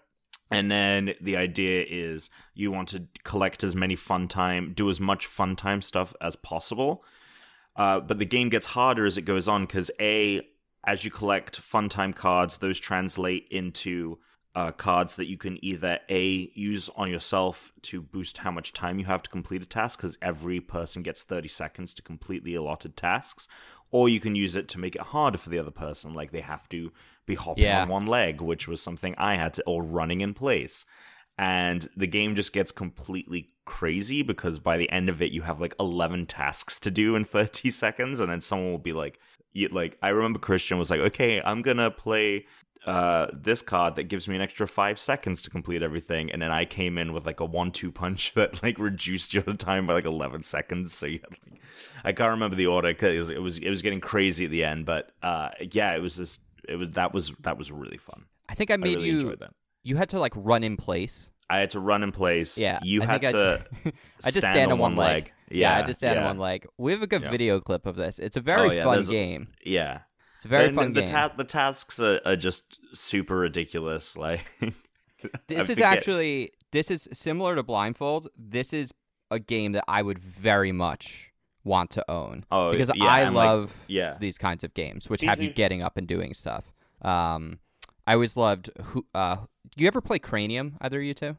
And 0.52 0.70
then 0.70 1.14
the 1.20 1.36
idea 1.36 1.84
is 1.88 2.30
you 2.54 2.70
want 2.70 2.90
to 2.90 3.08
collect 3.24 3.64
as 3.64 3.74
many 3.74 3.96
fun 3.96 4.28
time, 4.28 4.72
do 4.72 4.88
as 4.88 5.00
much 5.00 5.26
fun 5.26 5.56
time 5.56 5.82
stuff 5.82 6.14
as 6.20 6.36
possible. 6.36 7.02
Uh, 7.74 7.98
but 7.98 8.20
the 8.20 8.24
game 8.24 8.50
gets 8.50 8.66
harder 8.66 9.04
as 9.04 9.18
it 9.18 9.22
goes 9.22 9.48
on 9.48 9.66
because 9.66 9.90
a 10.00 10.46
as 10.87 11.05
you 11.05 11.11
collect 11.11 11.61
fun 11.61 11.88
time 11.88 12.12
cards, 12.12 12.59
those 12.59 12.79
translate 12.79 13.49
into 13.51 14.18
uh, 14.55 14.70
cards 14.70 15.16
that 15.16 15.27
you 15.27 15.37
can 15.37 15.62
either 15.62 15.99
a 16.09 16.51
use 16.55 16.88
on 16.96 17.11
yourself 17.11 17.72
to 17.83 18.01
boost 18.01 18.38
how 18.38 18.51
much 18.51 18.72
time 18.72 18.99
you 18.99 19.05
have 19.05 19.22
to 19.22 19.29
complete 19.29 19.62
a 19.62 19.66
task 19.66 19.99
because 19.99 20.16
every 20.22 20.61
person 20.61 21.03
gets 21.03 21.25
30 21.25 21.46
seconds 21.49 21.92
to 21.92 22.01
complete 22.01 22.42
the 22.42 22.55
allotted 22.55 22.96
tasks 22.96 23.46
or 23.90 24.09
you 24.09 24.18
can 24.18 24.35
use 24.35 24.57
it 24.57 24.66
to 24.68 24.79
make 24.79 24.94
it 24.94 25.03
harder 25.03 25.37
for 25.37 25.51
the 25.51 25.59
other 25.59 25.70
person 25.70 26.14
like 26.14 26.33
they 26.33 26.40
have 26.40 26.66
to 26.70 26.90
be 27.27 27.35
hopping 27.35 27.64
Yeah. 27.64 27.83
on 27.83 27.88
one 27.88 28.07
leg 28.07 28.40
which 28.40 28.66
was 28.66 28.81
something 28.81 29.14
i 29.18 29.37
had 29.37 29.53
to 29.55 29.62
or 29.66 29.83
running 29.83 30.22
in 30.22 30.33
place 30.33 30.87
and 31.37 31.87
the 31.94 32.07
game 32.07 32.35
just 32.35 32.55
gets 32.55 32.72
completely 32.72 33.51
crazy 33.66 34.22
because 34.22 34.59
by 34.59 34.79
the 34.79 34.90
end 34.90 35.11
of 35.11 35.20
it 35.20 35.33
you 35.33 35.42
have 35.42 35.61
like 35.61 35.75
11 35.79 36.25
tasks 36.27 36.81
to 36.81 36.90
do 36.90 37.14
in 37.14 37.27
30 37.27 37.68
seconds 37.85 38.20
and 38.20 38.31
then 38.33 38.40
someone 38.40 38.70
will 38.70 38.79
be 38.79 38.94
like 38.94 39.18
you, 39.57 39.69
like 39.69 39.97
i 40.03 40.09
remember 40.09 40.38
christian 40.38 40.79
was 40.79 40.90
like 40.90 41.01
okay 41.01 41.40
i'm 41.45 41.62
gonna 41.62 41.90
play 41.90 42.45
uh, 42.87 43.27
this 43.33 43.62
card 43.62 43.97
that 43.97 44.05
gives 44.05 44.29
me 44.29 44.37
an 44.37 44.40
extra 44.40 44.66
five 44.69 44.97
seconds 44.99 45.42
to 45.42 45.51
complete 45.51 45.83
everything, 45.83 46.31
and 46.31 46.40
then 46.40 46.53
I 46.53 46.64
came 46.64 46.99
in 46.99 47.12
with 47.12 47.27
like 47.27 47.40
a 47.40 47.45
one-two 47.45 47.90
punch 47.90 48.33
that 48.37 48.62
like 48.62 48.79
reduced 48.79 49.35
your 49.35 49.42
time 49.42 49.88
by 49.88 49.95
like 49.95 50.05
eleven 50.05 50.42
seconds. 50.45 50.95
So 50.95 51.07
you 51.07 51.19
had, 51.19 51.37
like, 51.51 51.61
I 52.05 52.12
can't 52.12 52.31
remember 52.31 52.55
the 52.55 52.69
order 52.69 52.88
because 52.88 53.29
it 53.29 53.42
was 53.42 53.59
it 53.59 53.69
was 53.69 53.83
getting 53.83 54.01
crazy 54.01 54.45
at 54.45 54.53
the 54.53 54.64
end, 54.64 54.87
but 54.87 55.11
uh, 55.23 55.51
yeah, 55.73 55.97
it 55.97 56.01
was 56.01 56.16
just 56.16 56.40
it 56.69 56.77
was 56.77 56.92
that 56.92 57.12
was 57.12 57.33
that 57.40 57.59
was 57.59 57.73
really 57.73 57.99
fun. 57.99 58.27
I 58.49 58.55
think 58.55 58.71
I 58.71 58.75
I 58.75 58.77
made 58.77 58.99
really 58.99 59.11
you. 59.11 59.37
that. 59.37 59.53
You 59.83 59.97
had 59.97 60.09
to 60.11 60.21
like 60.21 60.33
run 60.37 60.62
in 60.62 60.77
place. 60.77 61.31
I 61.48 61.59
had 61.59 61.70
to 61.70 61.80
run 61.80 62.02
in 62.02 62.12
place. 62.12 62.59
Yeah, 62.59 62.78
you 62.82 63.02
I 63.02 63.06
had 63.06 63.20
to. 63.22 63.64
I, 63.85 63.92
I 64.24 64.30
just 64.30 64.46
stand, 64.46 64.72
on 64.72 64.78
one 64.78 64.96
leg. 64.96 65.32
Yeah, 65.50 65.76
I 65.76 65.82
just 65.82 66.00
stand 66.00 66.16
yeah, 66.16 66.22
on 66.22 66.37
one 66.37 66.38
leg. 66.38 66.66
We 66.76 66.92
have 66.92 67.02
a 67.02 67.06
good 67.06 67.22
Yeah. 67.22 67.30
video 67.30 67.61
clip 67.61 67.87
of 67.87 67.94
this. 67.96 68.18
It's 68.18 68.37
a 68.37 68.40
very 68.40 68.68
Oh, 68.68 68.72
yeah, 68.72 68.85
fun 68.85 68.94
there's 68.94 69.09
a- 69.09 69.12
game. 69.12 69.48
Yeah, 69.64 70.00
It's 70.35 70.44
a 70.44 70.48
very 70.48 70.66
And 70.66 70.74
fun 70.74 70.92
the 70.92 71.02
game. 71.02 71.09
ta- 71.09 71.32
the 71.37 71.44
tasks 71.44 72.00
are, 72.00 72.20
are 72.24 72.35
just 72.37 72.78
super 72.96 73.37
ridiculous. 73.37 74.16
Like 74.26 74.44
this 75.48 75.68
is 75.70 75.80
actually 75.80 76.50
this 76.72 76.90
is 76.90 77.09
similar 77.12 77.54
to 77.56 77.62
Blindfold. 77.62 78.28
This 78.37 78.72
is 78.72 78.92
a 79.30 79.38
game 79.38 79.72
that 79.72 79.85
I 79.88 80.02
would 80.02 80.18
very 80.18 80.72
much 80.72 81.32
want 81.64 81.90
to 81.90 82.09
own 82.11 82.44
Oh, 82.50 82.70
because 82.70 82.90
yeah, 82.94 83.04
I 83.06 83.20
and, 83.22 83.35
like, 83.35 83.46
love 83.46 83.76
yeah. 83.88 84.16
these 84.20 84.38
kinds 84.38 84.62
of 84.62 84.72
games, 84.74 85.09
which 85.11 85.22
have 85.22 85.40
you 85.40 85.50
getting 85.50 85.82
up 85.82 85.96
and 85.96 86.06
doing 86.06 86.32
stuff. 86.35 86.72
Um, 87.02 87.59
I 88.07 88.14
always 88.14 88.37
loved. 88.37 88.71
Who, 88.81 89.07
uh, 89.14 89.37
do 89.77 89.83
you 89.83 89.87
ever 89.88 90.01
play 90.01 90.19
Cranium? 90.19 90.77
Either 90.81 90.99
of 90.99 91.05
you 91.05 91.14
two? 91.14 91.37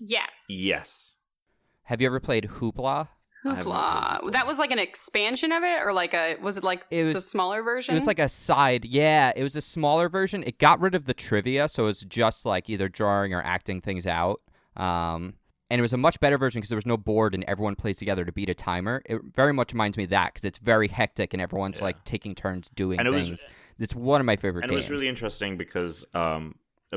Yes. 0.00 0.46
Yes. 0.48 1.54
Have 1.84 2.00
you 2.00 2.06
ever 2.06 2.20
played 2.20 2.44
Hoopla? 2.48 3.08
I 3.44 3.48
haven't 3.50 3.64
played 3.64 3.74
Hoopla. 3.74 4.20
Hoopla. 4.22 4.32
That 4.32 4.46
was 4.46 4.58
like 4.58 4.70
an 4.72 4.78
expansion 4.80 5.52
of 5.52 5.62
it, 5.62 5.80
or 5.84 5.92
like 5.92 6.12
a 6.14 6.36
was 6.42 6.56
it 6.56 6.64
like 6.64 6.84
It 6.90 7.04
the 7.04 7.14
was- 7.14 7.30
smaller 7.30 7.62
version? 7.62 7.94
It 7.94 7.98
was 7.98 8.06
like 8.06 8.18
a 8.18 8.28
side, 8.28 8.84
yeah. 8.84 9.32
It 9.36 9.42
was 9.44 9.54
a 9.56 9.60
smaller 9.62 10.08
version. 10.08 10.42
It 10.44 10.58
got 10.58 10.80
rid 10.80 10.94
of 10.94 11.06
the 11.06 11.14
trivia, 11.14 11.68
so 11.68 11.84
it 11.84 11.86
was 11.86 12.00
just 12.00 12.44
like 12.44 12.68
either 12.68 12.88
drawing 12.88 13.32
or 13.32 13.42
acting 13.42 13.80
things 13.80 14.06
out. 14.06 14.40
Um, 14.76 15.34
and 15.70 15.78
it 15.78 15.82
was 15.82 15.92
a 15.92 15.96
much 15.98 16.18
better 16.20 16.38
version 16.38 16.60
because 16.60 16.70
there 16.70 16.76
was 16.76 16.86
no 16.86 16.96
board 16.96 17.34
and 17.34 17.44
everyone 17.44 17.76
plays 17.76 17.96
together 17.98 18.24
to 18.24 18.32
beat 18.32 18.48
a 18.48 18.54
timer. 18.54 19.02
It 19.06 19.20
very 19.34 19.52
much 19.52 19.72
reminds 19.72 19.96
me 19.96 20.04
of 20.04 20.10
that 20.10 20.32
because 20.34 20.44
it's 20.44 20.58
very 20.58 20.88
hectic 20.88 21.32
and 21.34 21.42
everyone's 21.42 21.78
Yeah. 21.78 21.84
like 21.84 22.04
taking 22.04 22.34
turns 22.34 22.68
doing 22.70 22.98
And 22.98 23.06
it 23.06 23.10
was- 23.10 23.26
things. 23.28 23.44
it's 23.78 23.94
one 23.94 24.20
of 24.20 24.24
my 24.26 24.36
favorite 24.36 24.62
games. 24.62 24.70
and 24.70 24.72
it 24.72 24.76
was 24.76 24.90
really 24.90 25.08
interesting 25.08 25.56
because 25.56 26.04
um 26.14 26.54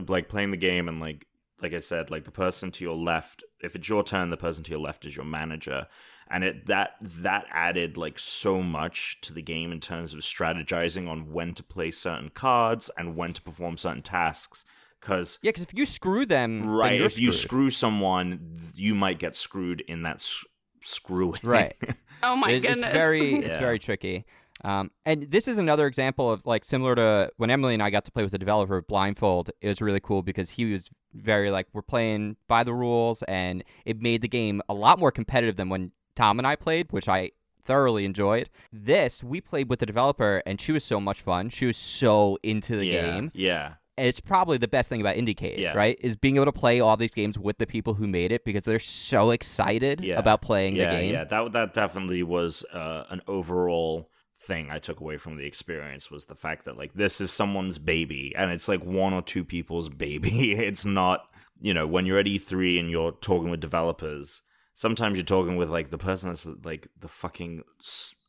like 0.08 0.30
playing 0.30 0.52
the 0.52 0.58
game 0.58 0.88
and 0.88 1.00
like 1.02 1.28
like 1.62 1.74
i 1.74 1.78
said 1.78 2.10
like 2.10 2.24
the 2.24 2.32
person 2.32 2.72
to 2.72 2.84
your 2.84 2.96
left 2.96 3.44
if 3.62 3.76
it's 3.76 3.88
your 3.90 4.04
turn 4.04 4.30
the 4.30 4.38
person 4.38 4.64
to 4.64 4.72
your 4.72 4.80
left 4.80 5.04
is 5.06 5.16
your 5.16 5.26
manager 5.26 5.86
and 6.30 6.46
it 6.46 6.66
that 6.68 6.92
that 7.02 7.46
added 7.52 7.98
like 7.98 8.18
so 8.18 8.64
much 8.64 9.20
to 9.20 9.34
the 9.34 9.42
game 9.42 9.72
in 9.74 9.82
terms 9.82 10.14
of 10.14 10.22
strategizing 10.22 11.10
on 11.10 11.30
when 11.32 11.54
to 11.54 11.62
play 11.62 11.92
certain 11.92 12.30
cards 12.30 12.90
and 12.98 13.18
when 13.18 13.34
to 13.34 13.42
perform 13.42 13.76
certain 13.78 14.02
tasks 14.02 14.64
because 15.02 15.40
yeah, 15.42 15.50
because 15.50 15.64
if 15.64 15.74
you 15.74 15.86
screw 15.86 16.26
them, 16.26 16.62
then 16.62 16.70
right 16.70 16.98
you're 16.98 17.06
if 17.08 17.20
you 17.20 17.32
screw 17.32 17.70
someone 17.70 18.72
you 18.76 18.96
might 18.96 19.20
get 19.20 19.36
screwed 19.36 19.82
in 19.88 20.04
that 20.04 20.16
s- 20.18 20.46
screwing 20.84 21.40
Right. 21.44 21.76
oh 22.24 22.36
my 22.36 22.52
It- 22.52 22.62
goodness. 22.62 22.84
It's 22.84 22.94
very, 22.94 23.36
it's 23.36 23.48
Yeah. 23.56 23.60
very 23.60 23.80
tricky. 23.80 24.26
Um, 24.64 24.92
and 25.08 25.24
this 25.32 25.48
is 25.48 25.58
another 25.58 25.88
example 25.88 26.30
of 26.32 26.46
like 26.46 26.64
similar 26.64 26.94
to 26.96 27.32
when 27.38 27.50
Emily 27.50 27.74
and 27.74 27.82
I 27.82 27.90
got 27.90 28.06
to 28.06 28.12
play 28.12 28.22
with 28.22 28.32
the 28.32 28.38
developer 28.38 28.78
of 28.78 28.86
Blindfold. 28.88 29.50
It 29.60 29.68
was 29.68 29.82
really 29.82 30.00
cool 30.00 30.22
because 30.22 30.52
he 30.52 30.72
was 30.72 30.90
very 31.14 31.50
like 31.50 31.68
we're 31.74 31.82
playing 31.82 32.38
by 32.48 32.64
the 32.64 32.74
rules, 32.74 33.24
and 33.24 33.64
it 33.86 34.02
made 34.02 34.22
the 34.22 34.28
game 34.28 34.62
a 34.70 34.74
lot 34.76 35.00
more 35.00 35.12
competitive 35.12 35.56
than 35.56 35.70
when 35.70 35.92
Tom 36.16 36.38
and 36.40 36.46
I 36.48 36.56
played, 36.56 36.92
which 36.92 37.10
I 37.10 37.32
thoroughly 37.64 38.06
enjoyed. 38.06 38.50
This 38.72 39.24
we 39.24 39.42
played 39.42 39.68
with 39.68 39.80
the 39.80 39.86
developer, 39.88 40.44
and 40.46 40.62
she 40.62 40.72
was 40.72 40.84
so 40.84 41.00
much 41.00 41.22
fun. 41.22 41.50
She 41.50 41.66
was 41.66 41.76
so 41.78 42.38
into 42.44 42.76
the 42.76 42.86
yeah 42.86 43.02
game. 43.02 43.32
yeah 43.34 43.66
And 43.66 43.76
it's 44.08 44.20
probably 44.20 44.58
the 44.58 44.68
best 44.68 44.90
thing 44.90 45.02
about 45.02 45.16
Indiecade, 45.16 45.58
Yeah. 45.58 45.74
right? 45.74 45.98
Is 46.02 46.16
being 46.16 46.36
able 46.38 46.46
to 46.46 46.52
play 46.52 46.80
all 46.80 46.98
these 46.98 47.14
games 47.14 47.38
with 47.38 47.58
the 47.58 47.68
people 47.68 47.94
who 47.94 48.08
made 48.08 48.32
it 48.32 48.44
because 48.46 48.64
they're 48.64 48.80
so 48.80 49.32
excited 49.32 50.04
Yeah. 50.04 50.18
about 50.20 50.42
playing 50.42 50.76
yeah, 50.76 50.90
the 50.90 50.96
game. 51.02 51.14
Yeah, 51.14 51.24
that 51.26 51.52
that 51.54 51.74
definitely 51.74 52.24
was 52.24 52.64
uh, 52.74 53.04
an 53.10 53.22
overall 53.28 54.10
thing 54.42 54.70
I 54.72 54.80
took 54.80 55.00
away 55.00 55.18
from 55.18 55.38
the 55.38 55.46
experience 55.46 56.10
was 56.10 56.26
the 56.26 56.36
fact 56.36 56.66
that 56.66 56.76
like 56.78 56.94
this 56.96 57.22
is 57.22 57.32
someone's 57.32 57.78
baby 57.78 58.34
and 58.36 58.52
it's 58.52 58.68
like 58.68 58.84
one 58.84 59.14
or 59.14 59.22
two 59.22 59.44
people's 59.46 59.88
baby. 60.08 60.54
It's 60.54 60.86
not, 60.86 61.26
you 61.60 61.74
know, 61.74 61.86
when 61.86 62.06
you're 62.06 62.18
at 62.20 62.26
E3 62.26 62.80
and 62.80 62.90
you're 62.90 63.12
talking 63.12 63.50
with 63.52 63.60
developers, 63.60 64.42
sometimes 64.74 65.18
you're 65.18 65.26
talking 65.26 65.58
with 65.58 65.70
like 65.70 65.92
the 65.92 65.98
person 66.00 66.30
that's 66.30 66.48
like 66.64 66.88
the 67.00 67.08
fucking 67.08 67.62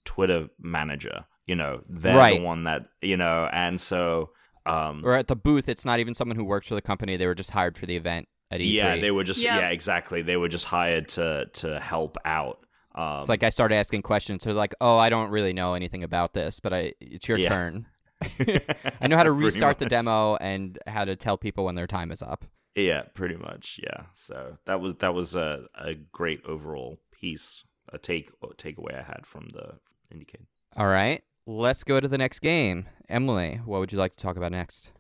Twitter 0.04 0.48
manager, 0.60 1.24
you 1.46 1.54
know, 1.54 1.82
they're 1.88 2.16
Right. 2.16 2.38
the 2.38 2.44
one 2.44 2.64
that, 2.64 2.86
you 3.00 3.16
know, 3.16 3.48
and 3.52 3.80
so 3.80 4.30
um 4.66 5.02
or 5.04 5.14
at 5.14 5.28
the 5.28 5.36
booth, 5.36 5.68
it's 5.68 5.84
not 5.84 5.98
even 6.00 6.14
someone 6.14 6.36
who 6.36 6.44
works 6.44 6.68
for 6.68 6.74
the 6.74 6.82
company. 6.82 7.16
They 7.16 7.26
were 7.26 7.34
just 7.34 7.50
hired 7.50 7.76
for 7.76 7.86
the 7.86 7.96
event 7.96 8.28
at 8.50 8.60
E3. 8.60 8.70
yeah, 8.72 8.96
they 8.96 9.10
were 9.10 9.24
just 9.24 9.42
Yeah. 9.42 9.58
yeah, 9.58 9.68
exactly. 9.70 10.22
They 10.22 10.36
were 10.36 10.48
just 10.48 10.66
hired 10.66 11.08
to 11.10 11.46
to 11.54 11.80
help 11.80 12.16
out. 12.24 12.58
Um, 12.94 13.20
it's 13.20 13.28
like 13.28 13.42
I 13.42 13.48
started 13.48 13.76
asking 13.76 14.02
questions. 14.02 14.44
They're 14.44 14.52
like, 14.52 14.74
"Oh, 14.80 14.98
I 14.98 15.08
don't 15.08 15.30
really 15.30 15.52
know 15.54 15.72
anything 15.74 16.04
about 16.04 16.34
this, 16.34 16.60
but 16.60 16.72
I 16.74 16.92
it's 17.00 17.26
your 17.28 17.38
Yeah. 17.38 17.48
turn." 17.48 17.86
I 19.00 19.08
know 19.08 19.16
how 19.16 19.22
to 19.24 19.32
restart 19.32 19.78
the 19.78 19.86
demo 19.86 20.36
and 20.36 20.78
how 20.86 21.04
to 21.04 21.16
tell 21.16 21.36
people 21.36 21.64
when 21.64 21.74
their 21.74 21.86
time 21.86 22.12
is 22.12 22.22
up. 22.22 22.44
Yeah, 22.74 23.02
pretty 23.14 23.36
much. 23.36 23.80
Yeah. 23.82 24.04
So 24.14 24.58
that 24.66 24.80
was 24.80 24.94
that 24.96 25.14
was 25.14 25.34
a, 25.34 25.64
a 25.74 25.94
great 25.94 26.40
overall 26.46 27.00
piece, 27.12 27.64
a 27.92 27.98
take 27.98 28.30
a 28.42 28.48
takeaway 28.48 28.98
I 28.98 29.02
had 29.02 29.26
from 29.26 29.48
the 29.52 29.78
Indiecade. 30.14 30.46
All 30.76 30.86
right, 30.86 31.22
let's 31.46 31.84
go 31.84 32.00
to 32.00 32.08
the 32.08 32.18
next 32.18 32.40
game. 32.40 32.86
Emily, 33.08 33.60
what 33.64 33.80
would 33.80 33.92
you 33.92 33.98
like 33.98 34.12
to 34.12 34.18
talk 34.18 34.36
about 34.36 34.52
next? 34.52 34.90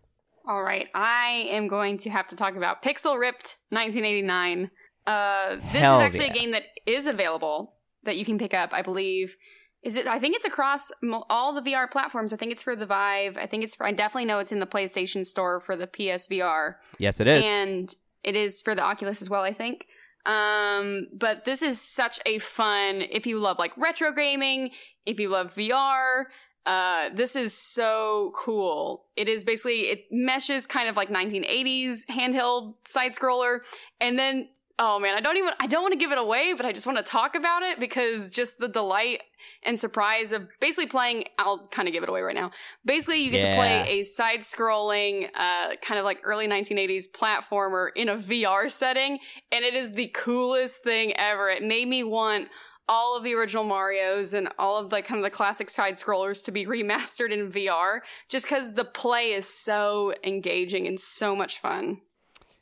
All 0.46 0.62
right, 0.62 0.88
I 0.94 1.46
am 1.50 1.68
going 1.68 1.98
to 1.98 2.10
have 2.10 2.26
to 2.28 2.36
talk 2.36 2.56
about 2.56 2.82
Pixel 2.82 3.18
Ripped 3.18 3.56
1989. 3.70 4.70
Uh, 5.06 5.56
this 5.56 5.64
Hell 5.64 5.96
is 5.96 6.02
actually 6.02 6.26
yeah. 6.26 6.32
a 6.32 6.34
game 6.34 6.50
that 6.52 6.64
is 6.86 7.06
available 7.06 7.74
that 8.04 8.16
you 8.16 8.24
can 8.24 8.38
pick 8.38 8.54
up. 8.54 8.72
I 8.72 8.82
believe. 8.82 9.36
Is 9.82 9.96
it? 9.96 10.06
I 10.06 10.18
think 10.18 10.36
it's 10.36 10.44
across 10.44 10.90
all 11.28 11.52
the 11.52 11.62
VR 11.62 11.90
platforms. 11.90 12.32
I 12.32 12.36
think 12.36 12.52
it's 12.52 12.62
for 12.62 12.76
the 12.76 12.86
Vive. 12.86 13.36
I 13.36 13.46
think 13.46 13.64
it's 13.64 13.74
for. 13.74 13.86
I 13.86 13.92
definitely 13.92 14.26
know 14.26 14.38
it's 14.38 14.52
in 14.52 14.60
the 14.60 14.66
PlayStation 14.66 15.24
Store 15.24 15.60
for 15.60 15.76
the 15.76 15.86
PSVR, 15.86 16.74
Yes, 16.98 17.20
it 17.20 17.26
is. 17.26 17.44
and 17.44 17.94
it 18.22 18.36
is 18.36 18.62
for 18.62 18.74
the 18.74 18.82
Oculus 18.82 19.22
as 19.22 19.30
well. 19.30 19.42
I 19.42 19.52
think. 19.52 19.86
Um, 20.24 21.08
but 21.12 21.44
this 21.44 21.62
is 21.62 21.80
such 21.80 22.20
a 22.26 22.38
fun. 22.38 23.02
If 23.10 23.26
you 23.26 23.38
love 23.38 23.58
like 23.58 23.76
retro 23.76 24.12
gaming, 24.12 24.70
if 25.04 25.18
you 25.18 25.28
love 25.28 25.54
VR, 25.54 26.24
uh, 26.64 27.08
this 27.12 27.34
is 27.34 27.52
so 27.52 28.32
cool. 28.36 29.06
It 29.16 29.28
is 29.28 29.44
basically 29.44 29.90
it 29.90 30.04
meshes 30.10 30.66
kind 30.66 30.88
of 30.88 30.96
like 30.96 31.08
1980s 31.08 32.06
handheld 32.06 32.74
side 32.86 33.12
scroller, 33.12 33.60
and 34.00 34.18
then 34.18 34.48
oh 34.78 35.00
man, 35.00 35.16
I 35.16 35.20
don't 35.20 35.36
even 35.36 35.52
I 35.58 35.66
don't 35.66 35.82
want 35.82 35.92
to 35.92 35.98
give 35.98 36.12
it 36.12 36.18
away, 36.18 36.54
but 36.56 36.64
I 36.64 36.72
just 36.72 36.86
want 36.86 36.98
to 36.98 37.04
talk 37.04 37.34
about 37.34 37.62
it 37.62 37.80
because 37.80 38.28
just 38.28 38.58
the 38.58 38.68
delight 38.68 39.22
and 39.64 39.78
surprise 39.78 40.32
of 40.32 40.48
basically 40.60 40.86
playing. 40.86 41.24
I'll 41.38 41.66
kind 41.68 41.88
of 41.88 41.92
give 41.92 42.02
it 42.02 42.08
away 42.08 42.22
right 42.22 42.34
now. 42.34 42.50
Basically, 42.84 43.22
you 43.22 43.30
get 43.30 43.42
to 43.42 43.54
play 43.54 44.00
a 44.00 44.02
side 44.02 44.40
scrolling, 44.40 45.28
uh, 45.34 45.76
kind 45.82 45.98
of 45.98 46.04
like 46.04 46.20
early 46.24 46.46
1980s 46.46 47.04
platformer 47.12 47.88
in 47.94 48.08
a 48.08 48.16
VR 48.16 48.70
setting, 48.70 49.18
and 49.50 49.64
it 49.64 49.74
is 49.74 49.92
the 49.92 50.08
coolest 50.08 50.82
thing 50.82 51.12
ever. 51.16 51.48
It 51.48 51.62
made 51.62 51.88
me 51.88 52.04
want 52.04 52.48
all 52.88 53.16
of 53.16 53.24
the 53.24 53.34
original 53.34 53.64
Mario's 53.64 54.34
and 54.34 54.48
all 54.58 54.76
of 54.76 54.90
the 54.90 55.02
kind 55.02 55.18
of 55.18 55.24
the 55.24 55.34
classic 55.34 55.70
side 55.70 55.94
scrollers 55.94 56.44
to 56.44 56.52
be 56.52 56.66
remastered 56.66 57.30
in 57.30 57.50
VR 57.50 58.00
just 58.28 58.46
because 58.46 58.74
the 58.74 58.84
play 58.84 59.32
is 59.32 59.48
so 59.48 60.14
engaging 60.24 60.86
and 60.86 61.00
so 61.00 61.34
much 61.34 61.58
fun. 61.58 62.00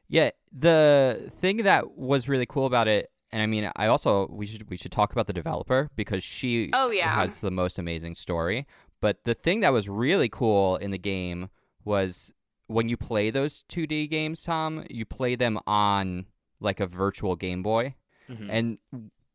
Yeah, 0.08 0.30
the 0.52 1.30
thing 1.36 1.58
that 1.58 1.96
was 1.96 2.28
really 2.28 2.46
cool 2.46 2.66
about 2.66 2.88
it, 2.88 3.10
and 3.32 3.42
I 3.42 3.46
mean, 3.46 3.70
I 3.76 3.86
also 3.86 4.26
we 4.30 4.46
should 4.46 4.68
we 4.70 4.76
should 4.76 4.92
talk 4.92 5.12
about 5.12 5.26
the 5.26 5.32
developer 5.32 5.90
because 5.96 6.22
she 6.24 6.70
Oh, 6.72 6.90
yeah. 6.90 7.14
has 7.14 7.40
the 7.40 7.50
most 7.50 7.78
amazing 7.78 8.14
story. 8.16 8.66
But 9.00 9.24
the 9.24 9.34
thing 9.34 9.60
that 9.60 9.72
was 9.72 9.88
really 9.88 10.28
cool 10.28 10.76
in 10.76 10.90
the 10.90 10.98
game 10.98 11.48
was 11.84 12.32
when 12.66 12.88
you 12.88 12.96
play 12.96 13.30
those 13.30 13.64
2D 13.68 14.08
games, 14.08 14.42
Tom, 14.42 14.84
you 14.90 15.04
play 15.04 15.34
them 15.36 15.58
on 15.66 16.26
like 16.60 16.80
a 16.80 16.86
virtual 16.86 17.34
Game 17.36 17.62
Boy. 17.62 17.94
Mm-hmm. 18.30 18.50
And 18.50 18.78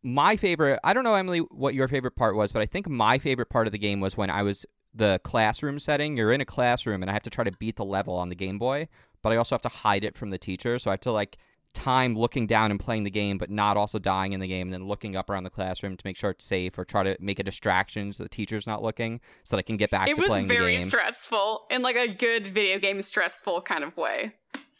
my 0.03 0.35
favorite, 0.35 0.79
I 0.83 0.93
don't 0.93 1.03
know, 1.03 1.15
Emily, 1.15 1.39
what 1.39 1.73
your 1.73 1.87
favorite 1.87 2.15
part 2.15 2.35
was, 2.35 2.51
but 2.51 2.61
I 2.61 2.65
think 2.67 2.87
my 2.87 3.17
favorite 3.17 3.49
part 3.49 3.65
of 3.67 3.73
the 3.73 3.79
game 3.79 3.99
was 3.99 4.15
when 4.15 4.29
I 4.29 4.43
was 4.43 4.65
the 4.93 5.19
classroom 5.23 5.79
setting. 5.79 6.15
You're 6.15 6.31
in 6.31 6.39
a 6.41 6.45
classroom, 6.45 7.01
and 7.01 7.09
I 7.09 7.13
have 7.13 7.23
to 7.23 7.29
try 7.29 7.43
to 7.43 7.51
beat 7.51 7.75
the 7.75 7.83
level 7.83 8.13
on 8.15 8.29
the 8.29 8.35
Game 8.35 8.57
Boy. 8.59 8.87
but 9.23 9.31
I 9.33 9.37
also 9.37 9.55
have 9.55 9.61
to 9.63 9.69
hide 9.69 10.03
it 10.03 10.15
from 10.15 10.29
the 10.29 10.37
teacher. 10.37 10.77
So 10.77 10.91
I 10.91 10.93
have 10.93 10.99
to 11.01 11.11
like 11.11 11.37
time 11.75 12.17
looking 12.17 12.47
down 12.47 12.71
and 12.71 12.79
playing 12.79 13.03
the 13.03 13.11
game, 13.11 13.37
but 13.37 13.51
not 13.51 13.77
also 13.77 13.99
dying 13.99 14.33
in 14.33 14.39
the 14.39 14.47
game, 14.47 14.67
and 14.67 14.73
then 14.73 14.87
looking 14.87 15.15
up 15.15 15.29
around 15.29 15.43
the 15.43 15.49
classroom 15.49 15.95
to 15.97 16.07
make 16.07 16.17
sure 16.17 16.31
it's 16.31 16.45
safe 16.45 16.77
or 16.79 16.85
try 16.85 17.03
to 17.03 17.15
make 17.19 17.37
a 17.37 17.43
distraction 17.43 18.11
so 18.13 18.23
the 18.23 18.29
teacher's 18.29 18.65
not 18.65 18.81
looking 18.81 19.19
so 19.43 19.55
that 19.55 19.59
I 19.59 19.63
can 19.63 19.77
get 19.77 19.91
back 19.91 20.07
It 20.09 20.15
to 20.15 20.21
was 20.21 20.29
playing 20.29 20.47
the 20.47 20.53
very 20.55 20.77
stressful 20.77 21.65
in 21.69 21.81
like 21.83 21.95
a 21.95 22.07
good 22.07 22.47
video 22.47 22.79
game 22.79 23.01
stressful 23.01 23.61
kind 23.61 23.83
of 23.83 23.95
way. 23.97 24.33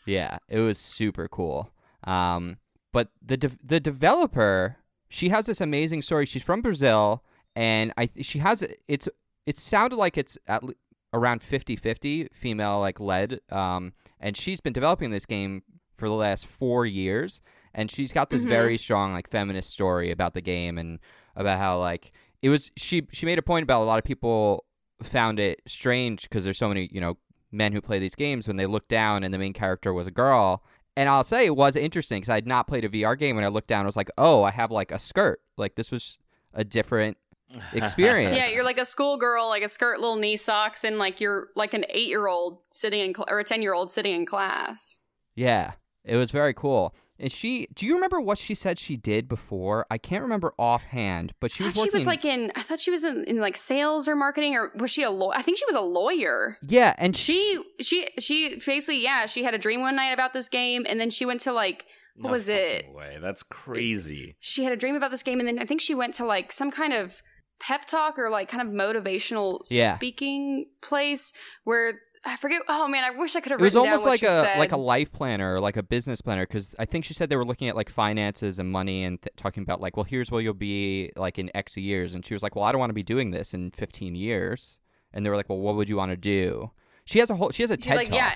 Yeah, 0.06 0.38
it 0.48 0.60
was 0.60 0.80
super 0.80 1.28
cool. 1.28 1.70
Um, 2.06 2.58
but 2.92 3.10
the 3.22 3.38
de- 3.38 3.58
the 3.64 3.80
developer, 3.80 4.78
she 5.10 5.30
has 5.30 5.46
this 5.46 5.60
amazing 5.60 6.02
story. 6.02 6.26
She's 6.26 6.44
from 6.44 6.62
Brazil, 6.62 7.24
and 7.56 7.92
I 7.98 8.10
she 8.22 8.40
has 8.40 8.66
it's 8.88 9.10
it 9.46 9.58
sounded 9.58 9.98
like 9.98 10.18
it's 10.18 10.38
at 10.48 10.64
le- 10.64 10.74
around 11.14 11.42
50-50 11.42 12.28
female 12.34 12.80
like 12.80 13.00
led. 13.00 13.40
Um, 13.50 13.94
and 14.20 14.36
she's 14.36 14.60
been 14.60 14.74
developing 14.74 15.12
this 15.12 15.26
game 15.26 15.64
for 15.98 16.08
the 16.10 16.16
last 16.16 16.46
four 16.46 16.86
years, 16.86 17.42
and 17.74 17.90
she's 17.92 18.12
got 18.12 18.30
this 18.30 18.44
Mhm. 18.44 18.50
very 18.50 18.78
strong 18.78 19.14
like 19.14 19.30
feminist 19.30 19.70
story 19.72 20.12
about 20.12 20.34
the 20.34 20.42
game 20.42 20.78
and 20.78 21.00
about 21.36 21.58
how 21.60 21.80
like 21.80 22.12
it 22.42 22.50
was 22.50 22.72
she 22.78 23.08
she 23.12 23.26
made 23.26 23.38
a 23.40 23.42
point 23.42 23.64
about 23.64 23.82
a 23.82 23.86
lot 23.86 23.98
of 24.00 24.06
people 24.06 24.66
found 25.04 25.40
it 25.40 25.62
strange 25.66 26.24
because 26.24 26.44
there's 26.44 26.58
so 26.58 26.68
many 26.70 26.90
you 26.92 27.02
know 27.02 27.18
men 27.52 27.72
who 27.74 27.82
play 27.82 28.00
these 28.00 28.16
games 28.16 28.48
when 28.48 28.58
they 28.58 28.66
look 28.66 28.88
down 28.88 29.24
and 29.24 29.34
the 29.34 29.38
main 29.38 29.54
character 29.54 29.94
was 29.94 30.08
a 30.08 30.12
girl. 30.12 30.64
And 30.98 31.10
I'll 31.10 31.24
say 31.26 31.46
it 31.46 31.56
was 31.58 31.76
interesting 31.76 32.18
because 32.22 32.30
I 32.30 32.36
had 32.36 32.48
not 32.48 32.68
played 32.68 32.86
a 32.86 32.90
VR 32.90 33.18
game. 33.18 33.36
When 33.36 33.44
I 33.44 33.50
looked 33.50 33.68
down, 33.68 33.84
I 33.84 33.86
was 33.86 33.98
like, 33.98 34.10
oh, 34.18 34.44
I 34.44 34.52
have 34.52 34.72
like 34.72 34.92
a 34.94 35.00
skirt. 35.00 35.42
Like 35.58 35.76
this 35.76 35.92
was 35.92 36.20
a 36.54 36.64
different 36.64 37.18
experience. 37.74 38.36
Yeah, 38.38 38.48
you're 38.50 38.64
like 38.64 38.78
a 38.78 38.86
schoolgirl, 38.86 39.48
like 39.50 39.62
a 39.64 39.68
skirt, 39.68 40.00
little 40.00 40.16
knee 40.16 40.38
socks, 40.38 40.84
and 40.86 40.98
like 40.98 41.20
you're 41.20 41.50
like 41.56 41.74
an 41.74 41.86
eight 41.90 42.08
year 42.08 42.28
old 42.28 42.60
sitting 42.72 43.02
in 43.02 43.14
cl- 43.14 43.28
or 43.30 43.40
a 43.40 43.44
ten 43.44 43.62
year 43.62 43.74
old 43.74 43.92
sitting 43.92 44.16
in 44.16 44.26
class. 44.26 45.02
Yeah, 45.36 45.74
it 46.06 46.16
was 46.18 46.32
very 46.32 46.54
cool. 46.54 46.94
And 47.18 47.32
she, 47.32 47.68
do 47.74 47.86
you 47.86 47.96
remember 47.96 48.20
what 48.20 48.38
she 48.38 48.54
said 48.54 48.78
she 48.78 48.98
did 48.98 49.30
before? 49.30 49.86
I 49.90 49.98
can't 49.98 50.22
remember 50.22 50.54
offhand, 50.60 51.32
but 51.40 51.50
she 51.50 51.64
was 51.64 51.74
thought 51.74 51.86
she 51.86 51.90
was 51.92 52.06
like 52.06 52.26
in. 52.26 52.52
I 52.58 52.62
thought 52.62 52.80
she 52.82 52.92
was 52.92 53.06
in, 53.06 53.24
in 53.24 53.40
like 53.40 53.56
sales 53.56 54.10
or 54.10 54.18
marketing, 54.18 54.54
or 54.56 54.74
was 54.76 54.92
she 54.92 55.02
a 55.02 55.10
lawyer? 55.10 55.32
I 55.38 55.42
think 55.42 55.58
she 55.58 55.66
was 55.66 55.76
a 55.76 55.82
lawyer. 55.82 56.58
yeah, 56.68 56.94
and 56.98 57.16
she, 57.16 57.58
She 57.80 58.06
she 58.20 58.20
she 58.20 58.56
basically 58.66 59.02
yeah. 59.02 59.28
She 59.28 59.44
had 59.44 59.54
a 59.54 59.58
dream 59.58 59.80
one 59.80 59.96
night 59.96 60.12
about 60.12 60.34
this 60.34 60.50
game, 60.50 60.86
and 60.90 61.00
then 61.00 61.10
she 61.10 61.26
went 61.26 61.40
to 61.42 61.54
like 61.54 61.86
what 62.18 62.30
No 62.30 62.34
was 62.34 62.50
it? 62.50 62.92
Way. 62.94 63.18
That's 63.22 63.44
crazy. 63.44 64.36
she 64.42 64.64
had 64.66 64.74
a 64.74 64.78
dream 64.78 64.96
about 64.96 65.12
this 65.12 65.24
game 65.24 65.40
and 65.40 65.48
then 65.48 65.60
I 65.60 65.66
think 65.66 65.82
she 65.82 65.96
went 65.96 66.14
to 66.16 66.26
like 66.26 66.52
some 66.52 66.72
kind 66.72 66.94
of 66.94 67.22
pep 67.60 67.86
talk 67.86 68.18
or 68.20 68.30
like 68.30 68.50
kind 68.50 68.66
of 68.66 68.74
motivational 68.74 69.60
Yeah. 69.70 69.96
speaking 69.98 70.68
place 70.82 71.32
where 71.66 72.00
I 72.28 72.38
forget. 72.38 72.62
Oh 72.68 72.88
man, 72.88 73.04
I 73.04 73.12
wish 73.12 73.36
I 73.36 73.40
could 73.42 73.52
have 73.52 73.62
read 73.62 73.68
it 73.68 73.76
It 73.76 73.78
was 73.80 73.84
written 73.84 73.86
down 73.92 74.00
almost 74.00 74.06
like 74.22 74.24
a 74.24 74.42
said. 74.42 74.58
like 74.60 74.72
a 74.72 74.78
life 74.78 75.12
planner 75.14 75.54
or 75.56 75.60
like 75.60 75.78
a 75.78 75.84
business 75.84 76.22
planner 76.22 76.44
because 76.46 76.76
I 76.80 76.86
think 76.86 77.06
she 77.06 77.14
said 77.14 77.30
they 77.30 77.36
were 77.36 77.46
looking 77.46 77.70
at 77.70 77.76
like 77.76 77.90
finances 77.90 78.58
and 78.58 78.72
money 78.72 79.04
and 79.04 79.22
th- 79.22 79.36
talking 79.36 79.62
about 79.64 79.80
like, 79.80 79.96
well, 79.96 80.06
here's 80.06 80.32
where 80.32 80.42
you'll 80.42 80.54
be 80.56 81.12
like 81.16 81.38
in 81.38 81.52
X 81.56 81.78
years, 81.78 82.16
and 82.16 82.26
she 82.26 82.34
was 82.34 82.42
like, 82.42 82.56
well, 82.56 82.66
I 82.66 82.72
don't 82.72 82.80
want 82.80 82.90
to 82.90 82.96
be 82.96 83.04
doing 83.04 83.32
this 83.32 83.54
in 83.54 83.70
15 83.72 84.16
years, 84.16 84.80
and 85.14 85.26
they 85.26 85.30
were 85.30 85.36
like, 85.38 85.50
well, 85.50 85.60
what 85.60 85.76
would 85.76 85.88
you 85.88 85.98
want 85.98 86.12
to 86.12 86.18
do? 86.18 86.72
She 87.06 87.20
has 87.20 87.30
a 87.30 87.36
whole 87.36 87.52
she 87.52 87.62
has 87.64 87.70
a 87.72 87.76
She's 87.76 87.86
TED 87.86 87.96
like, 87.98 88.08
talk. 88.10 88.18
yeah, 88.18 88.36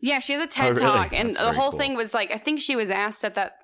yeah. 0.00 0.18
She 0.20 0.32
has 0.32 0.40
a 0.40 0.44
oh, 0.44 0.46
TED 0.46 0.68
really? 0.78 0.80
talk, 0.80 1.12
and 1.12 1.34
That's 1.34 1.38
the 1.46 1.52
whole 1.52 1.70
cool. 1.70 1.78
thing 1.80 1.94
was 1.96 2.14
like, 2.14 2.32
I 2.32 2.38
think 2.38 2.60
she 2.60 2.74
was 2.76 2.88
asked 2.88 3.24
at 3.24 3.34
that 3.34 3.58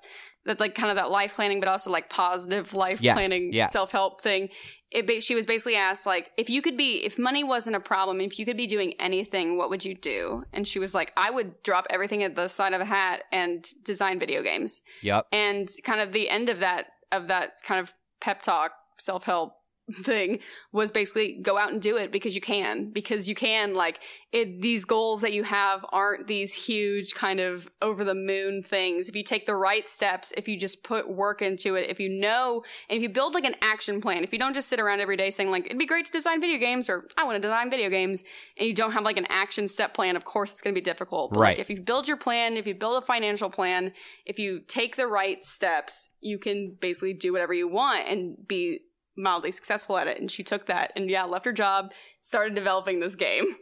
that 0.45 0.59
like 0.59 0.75
kind 0.75 0.89
of 0.91 0.97
that 0.97 1.09
life 1.11 1.35
planning, 1.35 1.59
but 1.59 1.69
also 1.69 1.89
like 1.91 2.09
positive 2.09 2.73
life 2.75 3.01
Yes, 3.01 3.15
planning, 3.15 3.53
yes. 3.53 3.71
self 3.71 3.91
help 3.91 4.21
thing. 4.21 4.49
It 4.91 5.07
ba- 5.07 5.21
she 5.21 5.35
was 5.35 5.45
basically 5.45 5.75
asked 5.75 6.05
like, 6.05 6.31
if 6.37 6.49
you 6.49 6.61
could 6.61 6.75
be, 6.75 6.97
if 7.05 7.17
money 7.17 7.43
wasn't 7.43 7.75
a 7.77 7.79
problem, 7.79 8.19
if 8.19 8.37
you 8.37 8.45
could 8.45 8.57
be 8.57 8.67
doing 8.67 8.93
anything, 8.99 9.57
what 9.57 9.69
would 9.69 9.85
you 9.85 9.95
do? 9.95 10.43
And 10.51 10.67
she 10.67 10.79
was 10.79 10.93
like, 10.93 11.13
I 11.15 11.31
would 11.31 11.63
drop 11.63 11.87
everything 11.89 12.23
at 12.23 12.35
the 12.35 12.47
side 12.47 12.73
of 12.73 12.81
a 12.81 12.85
hat 12.85 13.23
and 13.31 13.67
design 13.83 14.19
video 14.19 14.43
games. 14.43 14.81
Yep. 15.01 15.27
and 15.31 15.69
kind 15.83 16.01
of 16.01 16.11
the 16.11 16.29
end 16.29 16.49
of 16.49 16.59
that 16.59 16.87
of 17.11 17.27
that 17.27 17.61
kind 17.63 17.79
of 17.79 17.93
pep 18.19 18.41
talk 18.41 18.71
self-help 18.97 19.53
thing 20.03 20.39
was 20.71 20.91
basically 20.91 21.39
go 21.41 21.57
out 21.57 21.71
and 21.71 21.81
do 21.81 21.97
it 21.97 22.11
because 22.11 22.35
you 22.35 22.41
can 22.41 22.91
because 22.91 23.27
you 23.27 23.35
can 23.35 23.73
like 23.73 23.99
it 24.31 24.61
these 24.61 24.85
goals 24.85 25.21
that 25.21 25.33
you 25.33 25.43
have 25.43 25.85
aren't 25.91 26.27
these 26.27 26.53
huge 26.53 27.13
kind 27.13 27.39
of 27.39 27.69
over 27.81 28.03
the 28.03 28.15
moon 28.15 28.63
things 28.63 29.09
if 29.09 29.15
you 29.15 29.23
take 29.23 29.45
the 29.45 29.55
right 29.55 29.87
steps 29.87 30.31
if 30.37 30.47
you 30.47 30.57
just 30.57 30.83
put 30.83 31.09
work 31.09 31.41
into 31.41 31.75
it 31.75 31.89
if 31.89 31.99
you 31.99 32.09
know 32.09 32.63
and 32.89 32.97
if 32.97 33.03
you 33.03 33.09
build 33.09 33.33
like 33.33 33.43
an 33.43 33.55
action 33.61 33.99
plan 33.99 34.23
if 34.23 34.31
you 34.31 34.39
don't 34.39 34.53
just 34.53 34.69
sit 34.69 34.79
around 34.79 34.99
every 34.99 35.17
day 35.17 35.29
saying 35.29 35.51
like 35.51 35.65
it'd 35.65 35.77
be 35.79 35.85
great 35.85 36.05
to 36.05 36.11
design 36.11 36.39
video 36.39 36.57
games 36.57 36.89
or 36.89 37.07
i 37.17 37.23
want 37.23 37.35
to 37.35 37.41
design 37.41 37.69
video 37.69 37.89
games 37.89 38.23
and 38.57 38.67
you 38.67 38.73
don't 38.73 38.91
have 38.91 39.03
like 39.03 39.17
an 39.17 39.27
action 39.29 39.67
step 39.67 39.93
plan 39.93 40.15
of 40.15 40.25
course 40.25 40.51
it's 40.51 40.61
going 40.61 40.73
to 40.73 40.79
be 40.79 40.83
difficult 40.83 41.31
but 41.31 41.39
Right. 41.39 41.57
like 41.57 41.59
if 41.59 41.69
you 41.69 41.81
build 41.81 42.07
your 42.07 42.17
plan 42.17 42.55
if 42.55 42.65
you 42.67 42.75
build 42.75 43.01
a 43.01 43.05
financial 43.05 43.49
plan 43.49 43.91
if 44.25 44.39
you 44.39 44.61
take 44.67 44.95
the 44.95 45.07
right 45.07 45.43
steps, 45.43 46.11
you 46.21 46.37
can 46.37 46.77
basically 46.79 47.13
do 47.13 47.33
whatever 47.33 47.53
you 47.53 47.67
want 47.67 48.07
and 48.07 48.35
be 48.47 48.81
mildly 49.21 49.51
successful 49.51 49.97
at 49.97 50.07
it. 50.07 50.19
And 50.19 50.29
she 50.29 50.43
took 50.43 50.65
that 50.65 50.91
and 50.95 51.09
yeah, 51.09 51.23
left 51.23 51.45
her 51.45 51.53
job, 51.53 51.91
started 52.19 52.55
developing 52.55 52.99
this 52.99 53.15
game. 53.15 53.55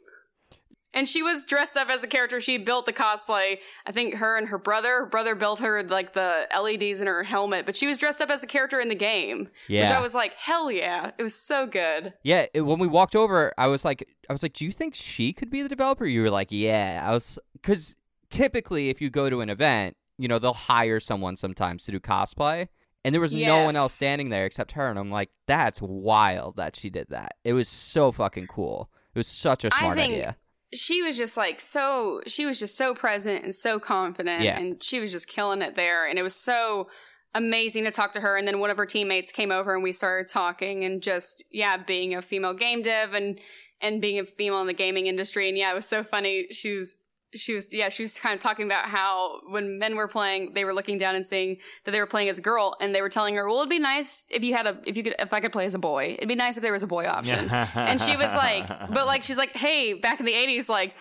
And 0.91 1.07
she 1.07 1.21
was 1.21 1.45
dressed 1.45 1.77
up 1.77 1.89
as 1.89 2.03
a 2.03 2.07
character. 2.07 2.41
She 2.41 2.57
built 2.57 2.87
the 2.87 2.93
cosplay. 2.93 3.59
I 3.85 3.91
think 3.91 4.15
her 4.15 4.35
and 4.35 4.49
her 4.49 4.57
brother, 4.57 5.01
her 5.01 5.05
brother 5.05 5.35
built 5.35 5.59
her 5.59 5.83
like 5.83 6.13
the 6.13 6.47
LEDs 6.59 6.99
in 6.99 7.05
her 7.05 7.21
helmet, 7.21 7.67
but 7.67 7.75
she 7.75 7.85
was 7.85 7.99
dressed 7.99 8.21
up 8.21 8.31
as 8.31 8.41
the 8.41 8.47
character 8.47 8.79
in 8.79 8.89
the 8.89 8.95
game. 8.95 9.49
Yeah. 9.67 9.83
Which 9.83 9.91
I 9.91 10.01
was 10.01 10.15
like, 10.15 10.33
hell 10.33 10.71
yeah. 10.71 11.11
It 11.17 11.21
was 11.21 11.35
so 11.35 11.67
good. 11.67 12.13
Yeah, 12.23 12.47
it, 12.55 12.61
when 12.61 12.79
we 12.79 12.87
walked 12.87 13.15
over, 13.15 13.53
I 13.55 13.67
was 13.67 13.85
like, 13.85 14.07
I 14.29 14.33
was 14.33 14.41
like, 14.41 14.53
do 14.53 14.65
you 14.65 14.71
think 14.71 14.95
she 14.95 15.31
could 15.31 15.51
be 15.51 15.61
the 15.61 15.69
developer? 15.69 16.07
You 16.07 16.23
were 16.23 16.31
like, 16.31 16.47
yeah. 16.49 17.03
I 17.05 17.13
was 17.13 17.37
because 17.53 17.95
typically, 18.31 18.89
if 18.89 18.99
you 18.99 19.11
go 19.11 19.29
to 19.29 19.41
an 19.41 19.49
event, 19.51 19.95
you 20.17 20.27
know 20.27 20.39
they'll 20.39 20.53
hire 20.53 20.99
someone 20.99 21.37
sometimes 21.37 21.85
to 21.85 21.91
do 21.91 21.99
cosplay, 21.99 22.67
and 23.05 23.13
there 23.13 23.21
was 23.21 23.33
no 23.33 23.63
one 23.63 23.75
else 23.75 23.93
standing 23.93 24.29
there 24.29 24.45
except 24.45 24.73
her, 24.73 24.89
and 24.89 24.99
I'm 24.99 25.09
like, 25.11 25.29
that's 25.47 25.79
wild 25.81 26.57
that 26.57 26.75
she 26.75 26.89
did 26.89 27.07
that. 27.09 27.35
It 27.43 27.53
was 27.53 27.69
so 27.69 28.11
fucking 28.11 28.47
cool. 28.47 28.89
It 29.15 29.19
was 29.19 29.27
such 29.27 29.63
a 29.65 29.71
smart 29.71 29.97
idea. 29.97 30.37
she 30.73 31.01
was 31.01 31.17
just 31.17 31.35
like 31.35 31.59
so 31.59 32.21
she 32.27 32.45
was 32.45 32.59
just 32.59 32.77
so 32.77 32.93
present 32.93 33.43
and 33.43 33.55
so 33.55 33.79
confident 33.79 34.43
Yeah. 34.43 34.57
and 34.59 34.81
she 34.83 34.99
was 34.99 35.11
just 35.11 35.27
killing 35.27 35.61
it 35.63 35.73
there 35.75 36.07
and 36.07 36.19
it 36.19 36.21
was 36.21 36.35
so 36.35 36.87
amazing 37.33 37.85
to 37.85 37.91
talk 37.91 38.11
to 38.13 38.21
her 38.21 38.37
and 38.37 38.47
then 38.47 38.59
one 38.59 38.69
of 38.69 38.77
her 38.77 38.85
teammates 38.85 39.31
came 39.31 39.51
over 39.51 39.73
and 39.73 39.81
we 39.83 39.91
started 39.91 40.27
talking 40.31 40.83
and 40.83 41.01
just 41.01 41.43
yeah 41.51 41.75
being 41.77 42.13
a 42.13 42.21
female 42.21 42.53
game 42.53 42.81
dev 42.83 43.13
and 43.15 43.39
and 43.81 43.99
being 44.01 44.19
a 44.19 44.25
female 44.25 44.61
in 44.61 44.67
the 44.67 44.73
gaming 44.73 45.07
industry 45.07 45.47
and 45.49 45.57
yeah 45.57 45.71
it 45.71 45.75
was 45.75 45.87
so 45.87 46.03
funny 46.03 46.45
she 46.51 46.73
was 46.73 46.97
she 47.35 47.53
was 47.53 47.67
yeah 47.73 47.89
she 47.89 48.03
was 48.03 48.17
kind 48.17 48.33
of 48.33 48.41
talking 48.41 48.65
about 48.65 48.85
how 48.85 49.39
when 49.49 49.77
men 49.77 49.95
were 49.95 50.07
playing 50.07 50.53
they 50.53 50.65
were 50.65 50.73
looking 50.73 50.97
down 50.97 51.15
and 51.15 51.25
seeing 51.25 51.57
that 51.85 51.91
they 51.91 51.99
were 51.99 52.07
playing 52.07 52.29
as 52.29 52.39
a 52.39 52.41
girl 52.41 52.75
and 52.81 52.95
they 52.95 53.01
were 53.01 53.09
telling 53.09 53.35
her 53.35 53.47
well 53.47 53.57
it'd 53.57 53.69
be 53.69 53.77
nice 53.79 54.23
if 54.31 54.43
you 54.43 54.53
had 54.53 54.65
a 54.65 54.79
if 54.85 54.97
you 54.97 55.03
could 55.03 55.15
if 55.19 55.31
i 55.31 55.39
could 55.39 55.51
play 55.51 55.65
as 55.65 55.75
a 55.75 55.79
boy 55.79 56.15
it'd 56.17 56.27
be 56.27 56.35
nice 56.35 56.57
if 56.57 56.63
there 56.63 56.73
was 56.73 56.83
a 56.83 56.87
boy 56.87 57.05
option 57.05 57.49
and 57.75 58.01
she 58.01 58.15
was 58.17 58.35
like, 58.35 58.67
but 58.93 59.05
like, 59.05 59.23
she's 59.23 59.37
like, 59.37 59.55
hey, 59.55 59.93
back 59.93 60.19
in 60.19 60.25
the 60.25 60.33
80s, 60.33 60.69
like, 60.69 60.95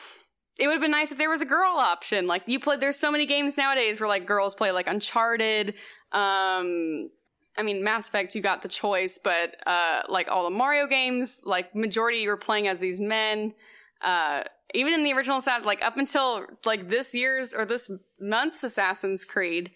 it 0.59 0.67
would 0.67 0.75
have 0.75 0.81
been 0.81 0.91
nice 0.91 1.13
if 1.13 1.19
there 1.19 1.31
was 1.31 1.41
a 1.41 1.47
girl 1.47 1.77
option. 1.77 2.27
Like, 2.27 2.43
you 2.47 2.59
played 2.59 2.81
there's 2.81 2.97
so 2.97 3.11
many 3.11 3.27
games 3.27 3.57
nowadays 3.57 4.01
where 4.01 4.09
like 4.09 4.27
girls 4.27 4.55
play 4.55 4.73
like 4.73 4.89
Uncharted. 4.89 5.75
Um, 6.13 7.11
I 7.57 7.63
mean, 7.63 7.83
Mass 7.83 8.09
Effect, 8.09 8.35
you 8.35 8.43
got 8.43 8.63
the 8.63 8.69
choice, 8.69 9.19
but 9.23 9.57
uh, 9.67 10.03
like 10.09 10.29
all 10.29 10.45
the 10.45 10.51
Mario 10.57 10.87
games, 10.87 11.41
like, 11.45 11.75
majority 11.75 12.19
you 12.19 12.29
were 12.29 12.37
playing 12.37 12.69
as 12.69 12.81
these 12.81 13.01
men. 13.01 13.55
Uh, 14.03 14.45
even 14.75 14.95
in 14.95 15.03
the 15.05 15.13
original 15.13 15.41
like 15.65 15.85
up 15.85 15.97
until 15.97 16.47
like 16.65 16.89
this 16.89 17.15
year's 17.15 17.55
or 17.55 17.65
this 17.65 17.91
month's 18.21 18.65
Assassin's 18.65 19.25
Creed, 19.25 19.71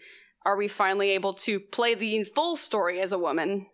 are 0.44 0.56
we 0.56 0.68
finally 0.68 1.10
able 1.10 1.32
to 1.34 1.60
play 1.60 1.94
the 1.94 2.24
full 2.24 2.56
story 2.56 3.00
as 3.00 3.12
a 3.12 3.18
woman? 3.18 3.66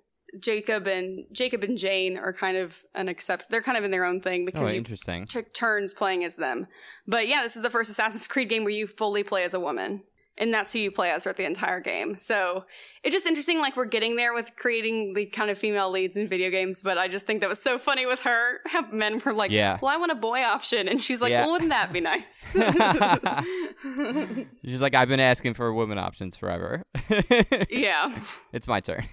Jacob 0.42 0.86
and 0.86 1.24
Jacob 1.32 1.64
and 1.64 1.78
Jane 1.78 2.18
are 2.18 2.34
kind 2.34 2.56
of 2.58 2.76
an 2.94 3.08
accept. 3.08 3.48
They're 3.48 3.62
kind 3.62 3.78
of 3.78 3.84
in 3.84 3.90
their 3.90 4.04
own 4.04 4.20
thing 4.20 4.42
Oh, 4.42 4.46
because 4.46 4.72
you 4.72 4.78
interesting. 4.78 5.26
took 5.26 5.54
turns 5.54 5.94
playing 5.94 6.22
as 6.22 6.36
them. 6.36 6.66
But 7.06 7.28
yeah, 7.28 7.40
this 7.40 7.56
is 7.56 7.62
the 7.62 7.70
first 7.70 7.90
Assassin's 7.90 8.26
Creed 8.26 8.50
game 8.50 8.62
where 8.64 8.72
you 8.72 8.86
fully 8.86 9.24
play 9.24 9.42
as 9.44 9.54
a 9.54 9.60
woman, 9.60 10.02
and 10.38 10.52
that's 10.54 10.72
who 10.72 10.78
you 10.78 10.90
play 10.90 11.10
as 11.10 11.24
throughout 11.24 11.36
the 11.36 11.44
entire 11.44 11.80
game. 11.80 12.14
So 12.14 12.64
it's 13.02 13.14
just 13.14 13.26
interesting. 13.26 13.60
Like 13.60 13.76
we're 13.76 13.84
getting 13.84 14.16
there 14.16 14.32
with 14.34 14.52
creating 14.56 15.14
the 15.14 15.26
kind 15.26 15.50
of 15.50 15.58
female 15.58 15.90
leads 15.90 16.16
in 16.16 16.28
video 16.28 16.50
games. 16.50 16.80
But 16.82 16.96
I 16.98 17.08
just 17.08 17.26
think 17.26 17.40
that 17.40 17.48
was 17.48 17.62
so 17.62 17.78
funny 17.78 18.06
with 18.06 18.20
her. 18.22 18.58
How 18.66 18.82
men 18.90 19.20
were 19.24 19.32
like, 19.32 19.50
Yeah. 19.50 19.78
"Well, 19.82 19.92
I 19.92 19.96
want 19.98 20.12
a 20.12 20.16
boy 20.16 20.42
option," 20.42 20.88
and 20.88 21.00
she's 21.02 21.20
like, 21.20 21.30
Yeah. 21.30 21.42
"Well, 21.42 21.52
wouldn't 21.52 21.70
that 21.70 21.92
be 21.92 22.00
nice?" 22.00 22.56
She's 24.64 24.80
like, 24.80 24.94
I've 24.94 25.08
been 25.08 25.20
asking 25.20 25.54
for 25.54 25.72
women 25.72 25.98
options 25.98 26.36
forever. 26.36 26.82
yeah. 27.70 28.14
it's 28.52 28.66
my 28.66 28.80
turn. 28.80 29.04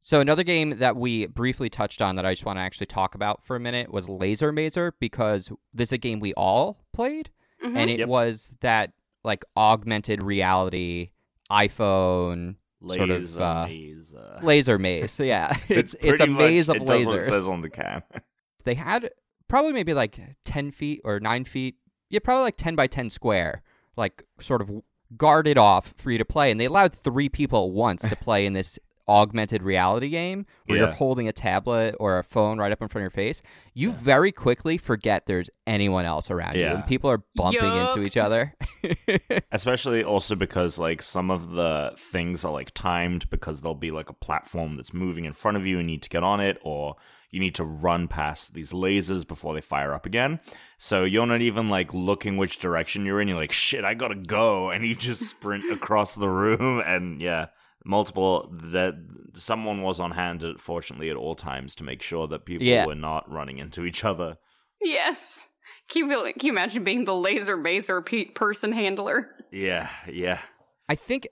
so 0.00 0.20
another 0.20 0.44
game 0.44 0.78
that 0.78 0.96
we 0.96 1.26
briefly 1.26 1.68
touched 1.68 2.00
on 2.00 2.16
that 2.16 2.26
I 2.26 2.32
just 2.32 2.44
want 2.44 2.58
to 2.58 2.62
actually 2.62 2.86
talk 2.86 3.14
about 3.14 3.44
for 3.44 3.56
a 3.56 3.60
minute 3.60 3.92
was 3.92 4.08
Laser 4.08 4.52
Mazer 4.52 4.94
because 5.00 5.50
this 5.74 5.88
is 5.88 5.92
a 5.94 5.98
game 5.98 6.20
we 6.20 6.32
all 6.34 6.84
played, 6.92 7.30
Mhm. 7.64 7.76
and 7.76 7.90
it 7.90 7.98
Yep. 8.00 8.08
was 8.08 8.54
that 8.60 8.92
like 9.26 9.44
augmented 9.56 10.22
reality 10.22 11.10
iPhone 11.50 12.56
sort 12.88 13.10
of, 13.10 13.22
Laser 13.22 13.42
uh, 13.42 13.66
maze, 13.66 14.14
uh, 14.14 14.40
laser 14.42 14.78
maze. 14.78 15.12
So 15.12 15.22
yeah, 15.24 15.56
it's 15.68 15.94
it's, 15.94 16.16
pretty 16.16 16.24
a 16.24 16.26
maze 16.28 16.68
much- 16.68 16.76
of 16.76 16.82
it 16.82 16.86
does 16.86 17.06
what 17.06 17.16
it 17.16 17.22
lasers. 17.22 17.28
says 17.28 17.48
on 17.48 17.60
the 17.60 17.70
can. 17.70 18.02
they 18.64 18.74
had 18.74 19.10
probably 19.48 19.72
maybe 19.72 19.92
like 19.92 20.18
10 20.44 20.70
feet 20.70 21.00
or 21.04 21.20
9 21.20 21.44
feet 21.44 21.76
yeah, 22.08 22.20
probably 22.22 22.44
like 22.44 22.56
10 22.56 22.76
by 22.76 22.86
10 22.86 23.10
square, 23.10 23.62
like 23.96 24.22
sort 24.40 24.62
of 24.62 24.70
guarded 25.16 25.58
off 25.58 25.92
for 25.96 26.10
you 26.10 26.18
to 26.18 26.24
play. 26.24 26.50
And 26.50 26.60
they 26.60 26.66
allowed 26.66 26.92
three 26.92 27.28
people 27.28 27.64
at 27.64 27.70
once 27.70 28.02
to 28.08 28.16
play 28.16 28.46
in 28.46 28.52
this 28.52 28.78
augmented 29.08 29.62
reality 29.62 30.08
game 30.08 30.46
where 30.66 30.78
you're 30.78 30.88
holding 30.94 31.28
a 31.28 31.32
tablet 31.32 31.94
or 32.00 32.18
a 32.18 32.24
phone 32.24 32.58
right 32.58 32.72
up 32.72 32.82
in 32.82 32.88
front 32.88 33.02
of 33.02 33.04
your 33.04 33.24
face. 33.24 33.42
You 33.74 33.92
very 33.92 34.32
quickly 34.32 34.78
forget 34.78 35.26
there's 35.26 35.50
anyone 35.66 36.04
else 36.04 36.30
around 36.30 36.56
you, 36.56 36.64
and 36.74 36.86
people 36.86 37.10
are 37.10 37.22
bumping 37.34 37.60
into 37.76 38.02
each 38.02 38.16
other. 38.16 38.54
Especially 39.52 40.02
also 40.02 40.34
because 40.34 40.78
like 40.78 41.02
some 41.02 41.30
of 41.30 41.52
the 41.52 41.92
things 41.96 42.44
are 42.44 42.52
like 42.52 42.72
timed 42.74 43.28
because 43.30 43.60
there'll 43.60 43.74
be 43.74 43.90
like 43.90 44.10
a 44.10 44.14
platform 44.14 44.76
that's 44.76 44.92
moving 44.92 45.24
in 45.24 45.32
front 45.32 45.56
of 45.56 45.66
you 45.66 45.78
and 45.78 45.88
you 45.88 45.96
need 45.96 46.02
to 46.02 46.08
get 46.08 46.22
on 46.24 46.40
it 46.40 46.58
or 46.62 46.96
you 47.30 47.40
need 47.40 47.54
to 47.56 47.64
run 47.64 48.08
past 48.08 48.54
these 48.54 48.72
lasers 48.72 49.26
before 49.26 49.54
they 49.54 49.60
fire 49.60 49.92
up 49.92 50.06
again. 50.06 50.40
So 50.78 51.04
you're 51.04 51.26
not 51.26 51.42
even 51.42 51.68
like 51.68 51.92
looking 51.92 52.36
which 52.36 52.58
direction 52.58 53.04
you're 53.04 53.20
in. 53.20 53.28
You're 53.28 53.36
like, 53.36 53.52
shit, 53.52 53.84
I 53.84 53.94
gotta 53.94 54.14
go, 54.14 54.70
and 54.70 54.86
you 54.86 54.94
just 54.94 55.22
sprint 55.24 55.70
across 55.70 56.14
the 56.14 56.28
room. 56.28 56.82
And 56.86 57.20
yeah, 57.20 57.46
multiple 57.86 58.48
that 58.52 58.94
someone 59.34 59.82
was 59.82 60.00
on 60.00 60.10
hand, 60.12 60.44
fortunately, 60.58 61.08
at 61.10 61.16
all 61.16 61.34
times 61.34 61.74
to 61.76 61.84
make 61.84 62.02
sure 62.02 62.26
that 62.28 62.44
people 62.44 62.66
Yeah. 62.66 62.86
were 62.86 62.94
not 62.94 63.30
running 63.30 63.58
into 63.58 63.84
each 63.84 64.04
other. 64.04 64.36
Yes. 64.80 65.48
Can 65.88 66.10
you, 66.10 66.32
can 66.38 66.46
you 66.46 66.52
imagine 66.52 66.84
being 66.84 67.04
the 67.04 67.14
laser 67.14 67.56
mazer 67.56 68.02
pe- 68.02 68.26
person 68.26 68.72
handler? 68.72 69.28
Yeah, 69.52 69.88
yeah. 70.10 70.40
I 70.88 70.94
think 70.94 71.28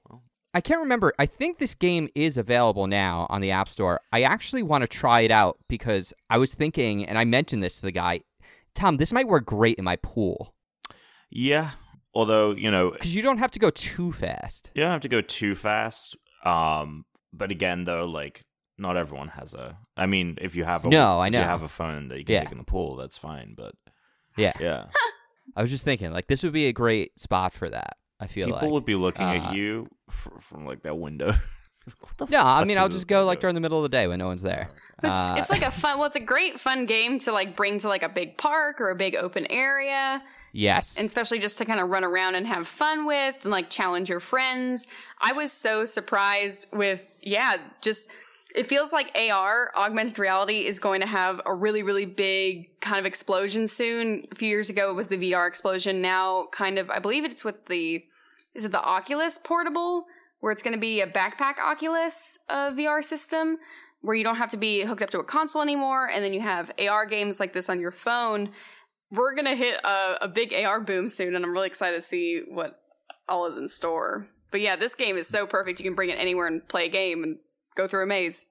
I 0.54 0.60
can't 0.60 0.80
remember. 0.80 1.12
I 1.18 1.26
think 1.26 1.58
this 1.58 1.74
game 1.74 2.08
is 2.14 2.36
available 2.36 2.86
now 2.86 3.26
on 3.28 3.40
the 3.40 3.50
App 3.50 3.68
Store. 3.68 4.00
I 4.12 4.22
actually 4.22 4.62
want 4.62 4.82
to 4.82 4.88
try 4.88 5.22
it 5.22 5.32
out 5.32 5.58
because 5.68 6.12
I 6.30 6.38
was 6.38 6.54
thinking, 6.54 7.04
and 7.04 7.18
I 7.18 7.24
mentioned 7.24 7.62
this 7.62 7.76
to 7.76 7.82
the 7.82 7.90
guy, 7.90 8.20
Tom. 8.74 8.96
This 8.98 9.12
might 9.12 9.26
work 9.26 9.44
great 9.46 9.78
in 9.78 9.84
my 9.84 9.96
pool 9.96 10.54
Yeah. 11.30 11.70
Although, 12.16 12.52
you 12.52 12.70
know, 12.70 12.92
because 12.92 13.12
you 13.14 13.22
don't 13.22 13.38
have 13.38 13.50
to 13.52 13.58
go 13.58 13.70
too 13.70 14.12
fast. 14.12 14.70
You 14.74 14.82
don't 14.82 14.92
have 14.92 15.00
to 15.00 15.08
go 15.08 15.20
too 15.20 15.56
fast. 15.56 16.16
Um, 16.44 17.04
but 17.32 17.50
again, 17.50 17.84
though, 17.84 18.04
like 18.06 18.42
not 18.78 18.96
everyone 18.96 19.28
has 19.28 19.54
a. 19.54 19.76
I 19.96 20.06
mean, 20.06 20.38
if 20.40 20.54
you 20.56 20.64
have 20.64 20.84
a 20.84 20.88
No, 20.88 21.18
I 21.20 21.26
if 21.28 21.32
know. 21.32 21.40
you 21.40 21.44
have 21.44 21.62
a 21.62 21.68
phone 21.68 22.08
that 22.08 22.18
you 22.18 22.24
can 22.24 22.34
Yeah. 22.34 22.40
take 22.42 22.52
in 22.52 22.58
the 22.58 22.64
pool, 22.64 22.96
that's 22.96 23.16
fine. 23.18 23.54
But 23.56 23.74
Yeah, 24.36 24.52
yeah, 24.60 24.86
I 25.56 25.62
was 25.62 25.70
just 25.70 25.84
thinking, 25.84 26.12
like 26.12 26.26
this 26.26 26.42
would 26.42 26.52
be 26.52 26.66
a 26.66 26.72
great 26.72 27.18
spot 27.20 27.52
for 27.52 27.68
that. 27.70 27.96
I 28.20 28.26
feel 28.26 28.46
like 28.48 28.56
people 28.56 28.68
like. 28.68 28.74
would 28.74 28.84
be 28.86 28.94
looking 28.94 29.26
Uh, 29.26 29.32
at 29.50 29.54
you 29.56 29.88
fr- 30.10 30.38
from 30.40 30.66
like 30.66 30.82
that 30.82 30.96
window. 30.98 31.32
What 32.16 32.30
no, 32.30 32.40
I 32.42 32.64
mean 32.64 32.78
I'll 32.78 32.88
just 32.88 33.06
go 33.06 33.26
like 33.26 33.40
during 33.40 33.54
the 33.54 33.60
middle 33.60 33.76
of 33.76 33.82
the 33.82 33.90
day 33.90 34.06
when 34.06 34.18
no 34.18 34.26
one's 34.28 34.40
there. 34.40 34.70
It's, 35.02 35.04
Uh, 35.10 35.34
it's 35.36 35.50
like 35.50 35.60
a 35.60 35.70
fun, 35.70 35.98
well, 35.98 36.06
it's 36.06 36.16
a 36.16 36.20
great 36.20 36.58
fun 36.58 36.86
game 36.86 37.18
to 37.18 37.30
like 37.32 37.56
bring 37.56 37.76
to 37.80 37.88
like 37.88 38.02
a 38.02 38.08
big 38.08 38.38
park 38.38 38.80
or 38.80 38.88
a 38.88 38.94
big 38.96 39.14
open 39.14 39.46
area. 39.50 40.22
Yes, 40.54 40.96
and 40.96 41.06
especially 41.06 41.38
just 41.38 41.58
to 41.58 41.64
kind 41.64 41.80
of 41.80 41.90
run 41.90 42.04
around 42.04 42.36
and 42.36 42.46
have 42.46 42.66
fun 42.66 43.04
with 43.04 43.36
and 43.42 43.50
like 43.50 43.68
challenge 43.68 44.08
your 44.08 44.20
friends. 44.20 44.86
I 45.20 45.32
was 45.32 45.52
so 45.52 45.84
surprised 45.84 46.66
with, 46.72 47.14
yeah, 47.20 47.56
just 47.82 48.10
it 48.54 48.66
feels 48.66 48.92
like 48.92 49.16
AR, 49.18 49.72
augmented 49.76 50.18
reality, 50.18 50.64
is 50.64 50.78
going 50.78 51.00
to 51.00 51.06
have 51.06 51.40
a 51.44 51.52
really, 51.52 51.82
really 51.82 52.06
big 52.06 52.80
kind 52.80 53.00
of 53.00 53.04
explosion 53.04 53.66
soon. 53.66 54.28
A 54.30 54.34
few 54.36 54.48
years 54.48 54.70
ago, 54.70 54.90
it 54.90 54.94
was 54.94 55.08
the 55.08 55.18
VR 55.18 55.48
explosion. 55.48 56.00
Now, 56.00 56.46
kind 56.52 56.78
of, 56.78 56.88
I 56.88 57.00
believe 57.00 57.24
it's 57.24 57.44
with 57.44 57.66
the, 57.66 58.04
is 58.54 58.64
it 58.64 58.70
the 58.70 58.80
Oculus 58.80 59.38
portable, 59.38 60.06
where 60.38 60.52
it's 60.52 60.62
going 60.62 60.74
to 60.74 60.80
be 60.80 61.00
a 61.00 61.06
backpack 61.06 61.58
Oculus 61.58 62.38
uh, 62.48 62.70
VR 62.70 63.02
system 63.02 63.58
where 64.02 64.14
you 64.14 64.22
don't 64.22 64.36
have 64.36 64.50
to 64.50 64.56
be 64.56 64.82
hooked 64.82 65.02
up 65.02 65.10
to 65.10 65.18
a 65.18 65.24
console 65.24 65.62
anymore, 65.62 66.08
and 66.08 66.22
then 66.22 66.32
you 66.32 66.40
have 66.40 66.70
AR 66.78 67.06
games 67.06 67.40
like 67.40 67.54
this 67.54 67.68
on 67.68 67.80
your 67.80 67.90
phone 67.90 68.50
we're 69.14 69.34
gonna 69.34 69.56
hit 69.56 69.80
a, 69.84 70.16
a 70.22 70.28
big 70.28 70.52
AR 70.54 70.80
boom 70.80 71.08
soon, 71.08 71.34
and 71.34 71.44
I'm 71.44 71.52
really 71.52 71.66
excited 71.66 71.96
to 71.96 72.02
see 72.02 72.42
what 72.48 72.80
all 73.28 73.46
is 73.46 73.56
in 73.56 73.68
store. 73.68 74.26
But 74.50 74.60
yeah, 74.60 74.76
this 74.76 74.94
game 74.94 75.16
is 75.16 75.26
so 75.26 75.46
perfect. 75.46 75.80
You 75.80 75.84
can 75.84 75.94
bring 75.94 76.10
it 76.10 76.18
anywhere 76.18 76.46
and 76.46 76.66
play 76.68 76.86
a 76.86 76.88
game 76.88 77.22
and 77.24 77.38
go 77.76 77.88
through 77.88 78.04
a 78.04 78.06
maze. 78.06 78.46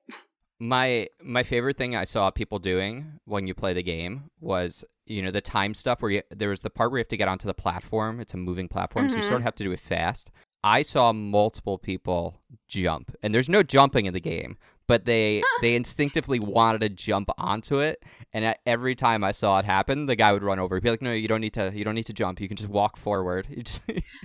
my 0.59 1.07
my 1.21 1.43
favorite 1.43 1.77
thing 1.77 1.95
I 1.95 2.05
saw 2.05 2.29
people 2.31 2.59
doing 2.59 3.19
when 3.25 3.47
you 3.47 3.53
play 3.53 3.73
the 3.73 3.83
game 3.83 4.29
was 4.39 4.85
you 5.05 5.21
know 5.21 5.31
the 5.31 5.41
time 5.41 5.73
stuff 5.73 6.01
where 6.01 6.11
you, 6.11 6.21
there 6.31 6.49
was 6.49 6.61
the 6.61 6.69
part 6.69 6.91
where 6.91 6.99
you 6.99 7.03
have 7.03 7.09
to 7.09 7.17
get 7.17 7.27
onto 7.27 7.47
the 7.47 7.53
platform. 7.53 8.19
It's 8.19 8.33
a 8.33 8.37
moving 8.37 8.67
platform, 8.67 9.09
so 9.09 9.17
you 9.17 9.21
sort 9.21 9.33
mm-hmm. 9.33 9.37
of 9.37 9.43
have 9.43 9.55
to 9.55 9.63
do 9.63 9.71
it 9.71 9.79
fast. 9.79 10.31
I 10.63 10.81
saw 10.81 11.11
multiple 11.11 11.77
people 11.77 12.39
jump, 12.69 13.13
and 13.21 13.35
there's 13.35 13.49
no 13.49 13.63
jumping 13.63 14.05
in 14.05 14.13
the 14.13 14.21
game, 14.21 14.57
but 14.87 15.05
they 15.05 15.41
they 15.61 15.75
instinctively 15.75 16.39
wanted 16.39 16.81
to 16.81 16.89
jump 16.89 17.29
onto 17.37 17.79
it. 17.79 18.03
And 18.33 18.55
every 18.65 18.95
time 18.95 19.23
I 19.23 19.31
saw 19.31 19.59
it 19.59 19.65
happen, 19.65 20.07
the 20.07 20.15
guy 20.15 20.33
would 20.33 20.43
run 20.43 20.59
over. 20.59 20.75
He'd 20.75 20.83
be 20.83 20.89
like, 20.89 21.01
"No, 21.01 21.11
you 21.13 21.27
don't 21.27 21.41
need 21.41 21.53
to. 21.53 21.71
You 21.73 21.83
don't 21.83 21.95
need 21.95 22.05
to 22.07 22.13
jump. 22.13 22.39
You 22.41 22.47
can 22.47 22.57
just 22.57 22.69
walk 22.69 22.97
forward." 22.97 23.47
Just- 23.63 23.81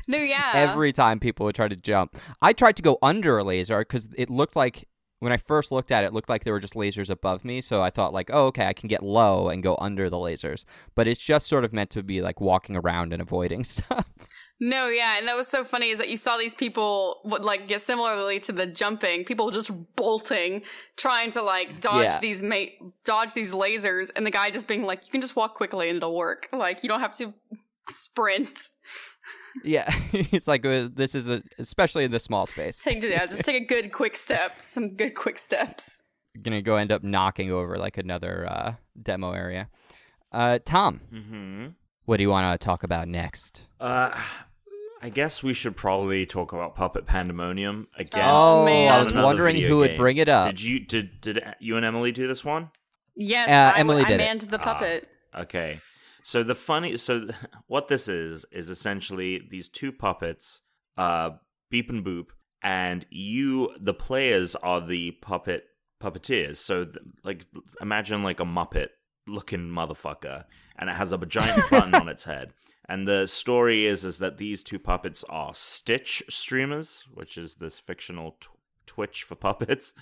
No, 0.07 0.19
yeah. 0.19 0.53
Every 0.55 0.93
time 0.93 1.21
people 1.21 1.45
would 1.47 1.55
try 1.55 1.69
to 1.69 1.77
jump, 1.77 2.17
I 2.43 2.53
tried 2.53 2.77
to 2.77 2.83
go 2.83 2.99
under 3.03 3.39
a 3.39 3.45
laser 3.45 3.79
because 3.81 4.09
it 4.17 4.31
looked 4.31 4.57
like 4.57 4.89
when 5.21 5.33
I 5.33 5.37
first 5.37 5.73
looked 5.73 5.91
at 5.91 6.05
it, 6.05 6.09
it 6.09 6.13
looked 6.13 6.29
like 6.29 6.45
there 6.45 6.53
were 6.53 6.61
just 6.61 6.75
lasers 6.75 7.11
above 7.11 7.45
me. 7.45 7.61
So 7.61 7.83
I 7.83 7.91
thought 7.91 8.13
like, 8.13 8.31
oh, 8.33 8.47
okay, 8.47 8.67
I 8.67 8.73
can 8.73 8.89
get 8.89 9.03
low 9.03 9.49
and 9.49 9.65
go 9.65 9.77
under 9.81 10.09
the 10.09 10.17
lasers. 10.17 10.65
But 10.95 11.09
it's 11.09 11.21
just 11.21 11.49
sort 11.49 11.65
of 11.65 11.73
meant 11.73 11.91
to 11.91 12.05
be 12.05 12.23
like 12.23 12.41
walking 12.41 12.77
around 12.77 13.13
and 13.13 13.21
avoiding 13.21 13.65
stuff. 13.75 14.07
No, 14.61 14.89
yeah, 14.89 15.19
and 15.19 15.29
that 15.29 15.37
was 15.37 15.47
so 15.49 15.65
funny 15.65 15.91
is 15.91 15.99
that 15.99 16.09
you 16.09 16.17
saw 16.17 16.37
these 16.37 16.55
people 16.55 17.21
would 17.25 17.45
like 17.45 17.69
get 17.69 17.81
similarly 17.81 18.41
to 18.41 18.53
the 18.53 18.67
jumping, 18.67 19.25
people 19.25 19.51
just 19.51 19.71
bolting, 19.97 20.63
trying 20.97 21.31
to 21.33 21.43
like 21.43 21.81
dodge 21.81 22.05
Yeah. 22.05 22.19
these 22.21 22.43
ma- 22.43 22.73
dodge 23.05 23.35
these 23.35 23.53
lasers, 23.53 24.11
and 24.17 24.27
the 24.27 24.31
guy 24.31 24.51
just 24.51 24.67
being 24.69 24.83
like, 24.85 25.05
"You 25.07 25.11
can 25.13 25.21
just 25.21 25.37
walk 25.37 25.55
quickly 25.55 25.89
and 25.89 25.97
it'll 25.99 26.17
work. 26.17 26.49
Like 26.53 26.83
you 26.83 26.89
don't 26.89 27.01
have 27.01 27.17
to 27.19 27.33
sprint. 27.89 28.69
yeah, 29.65 29.85
it's 30.13 30.49
like 30.49 30.65
uh, 30.67 30.89
this 30.93 31.15
is 31.15 31.29
a, 31.29 31.43
especially 31.59 32.05
in 32.05 32.11
this 32.11 32.25
small 32.25 32.47
space. 32.47 32.79
Take 32.79 33.03
yeah, 33.03 33.27
just 33.27 33.45
take 33.45 33.63
a 33.63 33.67
good 33.75 33.93
quick 33.93 34.17
step, 34.17 34.61
some 34.61 34.97
good 34.97 35.15
quick 35.15 35.39
steps." 35.39 36.03
You're 36.35 36.43
gonna 36.43 36.63
go 36.63 36.77
end 36.77 36.93
up 36.93 37.03
knocking 37.03 37.51
over 37.51 37.79
like 37.79 37.97
another 37.99 38.47
uh, 38.49 38.75
demo 39.01 39.33
area. 39.33 39.69
Uh, 40.31 40.59
Tom, 40.65 41.01
Mm-hmm. 41.13 41.67
what 42.05 42.19
do 42.19 42.23
you 42.23 42.29
want 42.31 42.61
to 42.61 42.65
talk 42.65 42.83
about 42.83 43.09
next? 43.09 43.63
Uh, 43.81 44.11
I 45.01 45.11
guess 45.11 45.43
we 45.43 45.55
should 45.55 45.77
probably 45.77 46.27
talk 46.27 46.53
about 46.53 46.75
Puppet 46.75 47.07
Pandemonium 47.07 47.87
again. 47.97 48.25
Oh, 48.29 48.65
man. 48.65 48.93
I 48.93 49.01
was 49.01 49.13
wondering 49.13 49.55
video 49.55 49.69
who 49.69 49.77
would 49.79 49.89
game. 49.91 49.97
bring 49.97 50.17
it 50.17 50.29
up. 50.29 50.47
Did 50.51 50.61
you 50.63 50.81
did 50.81 51.21
did 51.21 51.43
you 51.61 51.77
and 51.77 51.87
Emily 51.87 52.11
do 52.13 52.27
this 52.27 52.45
one? 52.45 52.71
Yes, 53.17 53.49
Uh, 53.49 53.77
I, 53.77 53.81
Emily 53.81 54.03
I 54.03 54.09
did 54.09 54.15
it. 54.15 54.19
manned 54.19 54.41
the 54.43 54.59
Ah. 54.59 54.63
puppet. 54.63 55.09
Okay. 55.37 55.81
So 56.25 56.43
the 56.43 56.55
funny 56.55 56.97
so 56.97 57.21
th- 57.21 57.35
what 57.69 57.89
this 57.89 58.09
is 58.09 58.45
is 58.51 58.71
essentially 58.71 59.47
these 59.51 59.69
two 59.69 59.93
puppets, 59.93 60.63
uh 60.97 61.31
Beep 61.71 61.91
and 61.91 62.05
Boop, 62.05 62.27
and 62.63 63.07
you 63.11 63.71
the 63.81 63.95
players 63.95 64.57
are 64.57 64.81
the 64.81 65.13
puppet 65.23 65.65
puppeteers. 66.03 66.57
So 66.57 66.85
th- 66.87 66.97
like 67.25 67.47
imagine 67.81 68.23
like 68.25 68.41
a 68.41 68.45
muppet 68.45 68.89
looking 69.29 69.69
motherfucker 69.69 70.45
and 70.79 70.89
it 70.91 70.97
has 70.97 71.13
a 71.13 71.19
giant 71.19 71.69
button 71.71 71.95
on 71.95 72.09
its 72.15 72.25
head. 72.25 72.53
And 72.89 73.07
the 73.07 73.27
story 73.27 73.87
is 73.87 74.05
is 74.05 74.19
that 74.19 74.39
these 74.39 74.63
two 74.63 74.79
puppets 74.79 75.25
are 75.29 75.53
Stitch 75.55 76.23
streamers, 76.29 77.07
which 77.13 77.37
is 77.37 77.57
this 77.57 77.79
fictional 77.79 78.37
tw- 78.41 78.51
Twitch 78.87 79.23
for 79.23 79.35
puppets 79.35 79.93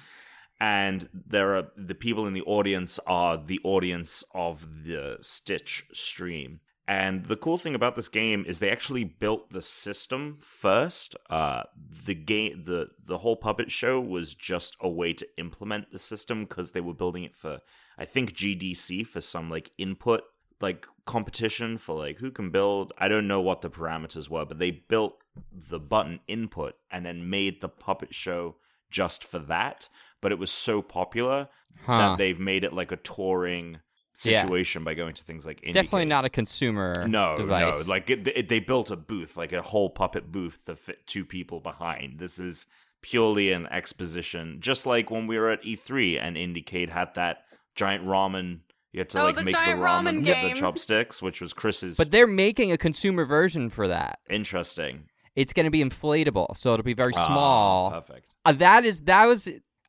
and 0.61 1.09
there 1.13 1.57
are 1.57 1.69
the 1.77 1.95
people 1.95 2.27
in 2.27 2.33
the 2.33 2.43
audience 2.43 2.99
are 3.07 3.37
the 3.37 3.61
audience 3.63 4.25
of 4.35 4.85
the 4.85 5.19
Stitch 5.21 5.85
stream. 5.93 6.61
And 6.89 7.27
the 7.27 7.37
cool 7.37 7.59
thing 7.59 7.75
about 7.75 7.97
this 7.97 8.09
game 8.09 8.45
is 8.47 8.59
they 8.59 8.71
actually 8.71 9.03
built 9.03 9.51
the 9.51 9.61
system 9.61 10.39
first. 10.41 11.17
Uh, 11.29 11.65
the 12.07 12.15
game, 12.15 12.63
the 12.65 12.89
the 13.05 13.19
whole 13.19 13.37
puppet 13.37 13.73
show 13.73 14.01
was 14.01 14.37
just 14.37 14.77
a 14.81 14.89
way 14.89 15.13
to 15.13 15.27
implement 15.37 15.91
the 15.91 15.99
system 15.99 16.45
because 16.45 16.71
they 16.71 16.81
were 16.81 16.95
building 16.95 17.25
it 17.25 17.35
for, 17.35 17.59
I 17.99 18.05
think 18.05 18.35
GDC 18.35 19.05
for 19.07 19.21
some 19.21 19.51
like 19.51 19.73
input 19.79 20.23
like 20.61 20.87
competition 21.07 21.79
for 21.79 21.93
like 21.93 22.19
who 22.19 22.31
can 22.31 22.51
build. 22.51 22.93
I 22.99 23.09
don't 23.09 23.29
know 23.29 23.41
what 23.41 23.61
the 23.61 23.71
parameters 23.71 24.29
were, 24.29 24.45
but 24.45 24.59
they 24.59 24.71
built 24.71 25.23
the 25.53 25.79
button 25.79 26.21
input 26.29 26.75
and 26.91 27.05
then 27.07 27.31
made 27.31 27.61
the 27.61 27.69
puppet 27.69 28.15
show 28.15 28.57
just 28.91 29.25
for 29.25 29.39
that. 29.39 29.89
But 30.21 30.33
it 30.33 30.39
was 30.39 30.51
so 30.51 30.83
popular 30.83 31.49
Huh. 31.85 31.99
that 31.99 32.19
they've 32.19 32.41
made 32.41 32.65
it 32.65 32.73
like 32.73 32.91
a 32.91 32.97
touring 32.97 33.81
Yeah. 34.25 34.41
situation 34.41 34.83
by 34.83 34.95
going 34.95 35.13
to 35.15 35.23
things 35.25 35.45
like 35.45 35.61
IndieCade. 35.61 35.73
Definitely 35.75 36.05
not 36.07 36.25
a 36.25 36.31
consumer 36.31 37.07
no 37.07 37.37
device. 37.37 37.85
no 37.85 37.91
like 37.93 38.09
it, 38.09 38.27
it- 38.29 38.49
they 38.49 38.61
built 38.61 38.91
a 38.91 38.97
booth 38.97 39.37
like 39.37 39.53
a 39.53 39.61
whole 39.61 39.91
puppet 39.91 40.33
booth 40.33 40.65
to 40.65 40.75
fit 40.75 41.07
two 41.07 41.27
people 41.27 41.61
behind 41.61 42.19
this 42.19 42.39
is 42.39 42.65
purely 43.03 43.53
an 43.53 43.67
exposition 43.67 44.57
just 44.61 44.87
like 44.87 45.11
when 45.11 45.27
we 45.27 45.39
were 45.39 45.51
at 45.51 45.63
e3 45.65 46.19
and 46.19 46.37
IndieCade 46.39 46.89
had 46.89 47.13
that 47.15 47.45
giant 47.75 48.07
ramen 48.07 48.61
you 48.93 49.01
had 49.01 49.09
to 49.11 49.21
Oh, 49.21 49.25
like 49.25 49.37
the 49.37 49.45
make 49.45 49.55
the 49.55 49.61
giant 49.61 49.81
ramen 49.81 50.23
ramen 50.25 50.43
with 50.45 50.55
the 50.55 50.61
chopsticks 50.61 51.21
which 51.23 51.41
was 51.41 51.53
chris's 51.53 51.97
but 51.97 52.11
they're 52.11 52.27
making 52.27 52.73
a 52.73 52.79
consumer 52.79 53.25
version 53.25 53.69
for 53.71 53.89
that. 53.89 54.19
interesting 54.31 55.05
It's 55.35 55.53
going 55.53 55.65
to 55.65 55.71
be 55.71 55.83
inflatable, 55.85 56.57
so 56.57 56.73
it'll 56.73 56.83
be 56.85 56.95
very 56.95 57.13
Ah, 57.17 57.27
small. 57.27 57.91
perfect 57.91 58.35
Uh, 58.45 58.53
that 58.53 58.85
is 58.85 59.01
that 59.03 59.27
was 59.27 59.49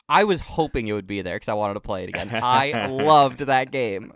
I 0.10 0.24
was 0.24 0.40
hoping 0.40 0.88
it 0.88 0.94
would 0.94 1.08
be 1.08 1.22
there 1.22 1.36
because 1.36 1.50
I 1.50 1.54
wanted 1.54 1.74
to 1.76 1.80
play 1.82 2.04
it 2.04 2.10
again. 2.10 2.30
I 2.34 2.88
loved 2.92 3.40
that 3.40 3.72
game. 3.72 4.14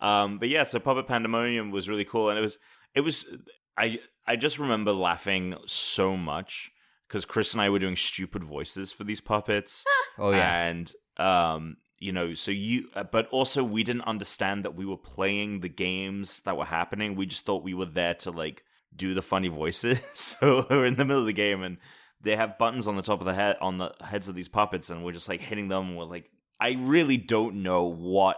Um, 0.00 0.38
but 0.38 0.48
yeah, 0.48 0.64
so 0.64 0.78
Puppet 0.78 1.06
Pandemonium 1.06 1.70
was 1.70 1.88
really 1.88 2.04
cool, 2.04 2.30
and 2.30 2.38
it 2.38 2.42
was 2.42 2.58
it 2.94 3.00
was 3.00 3.26
I 3.76 3.98
I 4.26 4.36
just 4.36 4.58
remember 4.58 4.92
laughing 4.92 5.54
so 5.66 6.16
much 6.16 6.70
because 7.08 7.24
Chris 7.24 7.52
and 7.52 7.60
I 7.60 7.70
were 7.70 7.78
doing 7.78 7.96
stupid 7.96 8.44
voices 8.44 8.92
for 8.92 9.04
these 9.04 9.20
puppets. 9.20 9.84
Oh 10.16 10.30
yeah. 10.30 10.66
and 10.66 10.92
um 11.16 11.76
you 11.98 12.12
know 12.12 12.34
so 12.34 12.50
you 12.50 12.88
uh, 12.94 13.04
but 13.04 13.28
also 13.28 13.62
we 13.62 13.82
didn't 13.82 14.02
understand 14.02 14.64
that 14.64 14.74
we 14.74 14.84
were 14.84 14.96
playing 14.96 15.60
the 15.60 15.68
games 15.68 16.40
that 16.44 16.56
were 16.56 16.64
happening 16.64 17.14
we 17.14 17.26
just 17.26 17.44
thought 17.44 17.62
we 17.62 17.74
were 17.74 17.86
there 17.86 18.14
to 18.14 18.30
like 18.30 18.64
do 18.94 19.14
the 19.14 19.22
funny 19.22 19.48
voices 19.48 20.00
so 20.14 20.66
we're 20.70 20.86
in 20.86 20.96
the 20.96 21.04
middle 21.04 21.20
of 21.20 21.26
the 21.26 21.32
game 21.32 21.62
and 21.62 21.78
they 22.20 22.36
have 22.36 22.58
buttons 22.58 22.88
on 22.88 22.96
the 22.96 23.02
top 23.02 23.20
of 23.20 23.26
the 23.26 23.34
head 23.34 23.56
on 23.60 23.78
the 23.78 23.92
heads 24.02 24.28
of 24.28 24.34
these 24.34 24.48
puppets 24.48 24.90
and 24.90 25.04
we're 25.04 25.12
just 25.12 25.28
like 25.28 25.40
hitting 25.40 25.68
them 25.68 25.88
and 25.88 25.96
we're 25.96 26.04
like 26.04 26.30
i 26.60 26.76
really 26.80 27.16
don't 27.16 27.62
know 27.62 27.84
what 27.84 28.36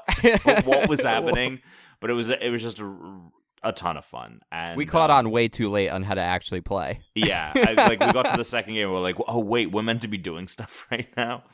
what 0.65 0.89
was 0.89 1.03
happening 1.05 1.61
but 2.01 2.11
it 2.11 2.15
was 2.15 2.31
it 2.31 2.51
was 2.51 2.63
just 2.63 2.81
a, 2.81 3.21
a 3.63 3.73
ton 3.73 3.97
of 3.97 4.05
fun 4.05 4.41
and 4.53 4.77
we 4.77 4.87
caught 4.87 5.11
um, 5.11 5.27
on 5.27 5.31
way 5.31 5.49
too 5.49 5.71
late 5.71 5.89
on 5.89 6.03
how 6.03 6.15
to 6.15 6.21
actually 6.21 6.61
play. 6.61 7.01
yeah, 7.15 7.53
I, 7.55 7.73
like 7.73 8.01
we 8.01 8.13
got 8.13 8.27
to 8.27 8.37
the 8.37 8.45
second 8.45 8.75
game, 8.75 8.91
we 8.91 8.97
are 8.97 9.01
like, 9.01 9.17
oh 9.27 9.41
wait, 9.41 9.73
we're 9.73 9.83
meant 9.83 10.03
to 10.03 10.09
be 10.09 10.19
doing 10.19 10.47
stuff 10.47 10.87
right 10.91 11.09
now. 11.17 11.45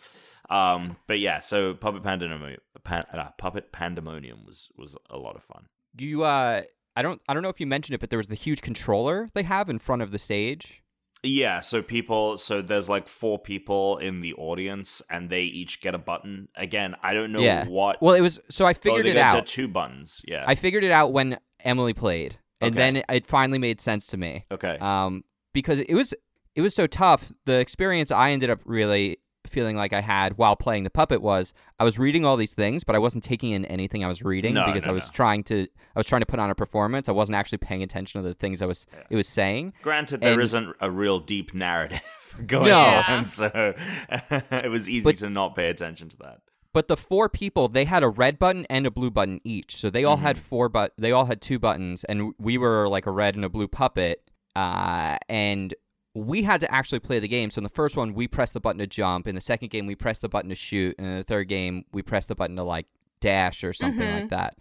Um, 0.53 0.97
but 1.07 1.19
yeah, 1.19 1.41
so 1.41 1.75
Puppet 1.75 2.03
Pandemonium, 2.03 2.59
Pan, 2.85 3.03
uh, 3.13 3.31
Puppet 3.39 3.73
Pandemonium 3.73 4.45
was 4.45 4.69
was 4.77 4.97
a 5.11 5.17
lot 5.19 5.37
of 5.37 5.43
fun. 5.45 5.67
You 5.99 6.25
uh 6.25 6.63
I 6.95 7.03
don't 7.03 7.21
I 7.29 7.35
don't 7.35 7.43
know 7.43 7.49
if 7.49 7.61
you 7.61 7.67
mentioned 7.67 7.95
it, 7.95 8.01
but 8.01 8.11
there 8.11 8.19
was 8.19 8.27
the 8.29 8.35
huge 8.35 8.61
controller 8.61 9.31
they 9.35 9.43
have 9.45 9.69
in 9.71 9.79
front 9.79 10.03
of 10.03 10.11
the 10.11 10.19
stage. 10.19 10.83
Yeah, 11.25 11.61
so 11.61 11.83
people, 11.83 12.37
so 12.37 12.63
there's 12.63 12.89
like 12.89 13.07
four 13.07 13.39
people 13.39 13.99
in 13.99 14.23
the 14.23 14.35
audience, 14.35 15.01
and 15.09 15.31
they 15.31 15.43
each 15.43 15.81
get 15.81 15.95
a 15.95 15.99
button. 15.99 16.49
Again, 16.57 16.97
I 17.01 17.15
don't 17.15 17.31
know 17.31 17.39
Yeah. 17.39 17.65
what. 17.69 18.03
Well, 18.03 18.15
it 18.15 18.21
was 18.23 18.41
so 18.51 18.67
I 18.67 18.71
oh, 18.71 18.75
figured 18.75 19.07
they 19.07 19.11
it 19.13 19.17
out. 19.19 19.47
two 19.47 19.69
buttons. 19.69 20.21
Yeah. 20.27 20.45
I 20.49 20.57
figured 20.57 20.83
it 20.83 20.91
out 20.91 21.13
when 21.13 21.39
Emily 21.61 21.95
played, 21.95 22.39
and 22.61 22.75
Okay. 22.75 22.93
then 22.95 23.05
it 23.09 23.27
finally 23.27 23.59
made 23.61 23.81
sense 23.81 24.09
to 24.09 24.17
me. 24.17 24.47
okay. 24.51 24.77
Um, 24.81 25.23
because 25.55 25.79
it 25.79 25.95
was 25.95 26.13
it 26.57 26.61
was 26.61 26.75
so 26.75 26.89
tough. 26.89 27.33
The 27.45 27.61
experience 27.61 28.11
I 28.11 28.33
ended 28.33 28.51
up 28.51 28.59
really 28.65 29.19
feeling 29.53 29.77
like 29.77 29.93
I 29.93 30.01
had 30.01 30.39
while 30.39 30.57
playing 30.57 30.85
the 30.85 30.91
puppet 30.91 31.23
was 31.23 31.53
I 31.79 31.85
was 31.85 31.99
reading 31.99 32.25
all 32.25 32.37
these 32.37 32.55
things, 32.55 32.83
but 32.85 32.97
I 32.97 32.99
wasn't 32.99 33.23
taking 33.23 33.53
in 33.53 33.65
anything 33.67 34.05
I 34.05 34.09
was 34.09 34.23
reading 34.23 34.55
No, 34.55 34.67
because 34.67 34.85
no, 34.87 34.91
I 34.91 34.95
was 34.95 35.07
no. 35.09 35.13
trying 35.13 35.45
to 35.45 35.63
I 35.95 35.99
was 35.99 36.07
trying 36.07 36.23
to 36.23 36.27
put 36.27 36.41
on 36.41 36.51
a 36.51 36.55
performance. 36.55 37.09
I 37.09 37.13
wasn't 37.13 37.37
actually 37.37 37.59
paying 37.59 37.83
attention 37.83 38.23
to 38.23 38.27
the 38.29 38.35
things 38.35 38.63
I 38.63 38.67
was 38.67 38.87
Yeah. 38.93 39.03
it 39.11 39.17
was 39.17 39.29
saying. 39.29 39.75
Granted, 39.83 40.21
there 40.21 40.41
and- 40.41 40.53
not 40.53 40.77
a 40.81 40.91
real 40.91 41.19
deep 41.21 41.55
narrative 41.55 42.01
going 42.47 42.67
No. 42.67 43.03
on, 43.09 43.27
so 43.27 43.51
it 44.09 44.71
was 44.71 44.89
easy 44.89 45.05
But- 45.05 45.17
to 45.17 45.31
not 45.31 45.55
pay 45.55 45.69
attention 45.69 46.09
to 46.11 46.17
that. 46.19 46.41
But 46.75 46.89
the 46.89 46.97
four 46.97 47.29
people, 47.29 47.69
they 47.69 47.85
had 47.85 48.03
a 48.03 48.09
red 48.09 48.39
button 48.39 48.65
and 48.71 48.87
a 48.87 48.91
blue 48.91 49.11
button 49.11 49.43
each. 49.45 49.77
So 49.77 49.91
they 49.91 50.05
all 50.05 50.17
had 50.17 50.39
four 50.39 50.71
but 50.71 50.95
they 50.97 51.13
all 51.13 51.27
had 51.27 51.43
two 51.43 51.59
buttons 51.59 52.03
and 52.05 52.33
we 52.39 52.57
were 52.57 52.89
like 52.89 53.05
a 53.07 53.11
red 53.11 53.35
and 53.37 53.45
a 53.45 53.51
blue 53.51 53.69
puppet. 53.69 54.23
Uh 54.57 55.19
and 55.29 55.75
we 56.15 56.43
had 56.43 56.61
to 56.61 56.75
actually 56.75 56.99
play 57.01 57.19
the 57.19 57.29
game. 57.29 57.51
So 57.51 57.59
in 57.59 57.65
the 57.65 57.71
first 57.71 57.97
one 57.97 58.13
we 58.15 58.29
pressed 58.29 58.53
the 58.55 58.61
button 58.61 58.79
to 58.81 58.87
jump, 58.87 59.27
in 59.27 59.35
the 59.35 59.41
second 59.41 59.71
game 59.71 59.87
we 59.87 59.95
pressed 59.95 60.21
the 60.23 60.29
button 60.29 60.51
to 60.51 60.55
shoot, 60.55 60.95
and 60.99 61.07
in 61.07 61.17
the 61.17 61.25
third 61.25 61.49
game 61.49 61.85
we 61.93 62.03
pressed 62.03 62.29
the 62.29 62.35
button 62.35 62.57
to 62.57 62.63
like 62.63 62.87
dash 63.21 63.65
or 63.65 63.73
something 63.73 64.07
Mhm. 64.07 64.21
like 64.23 64.31
that. 64.31 64.57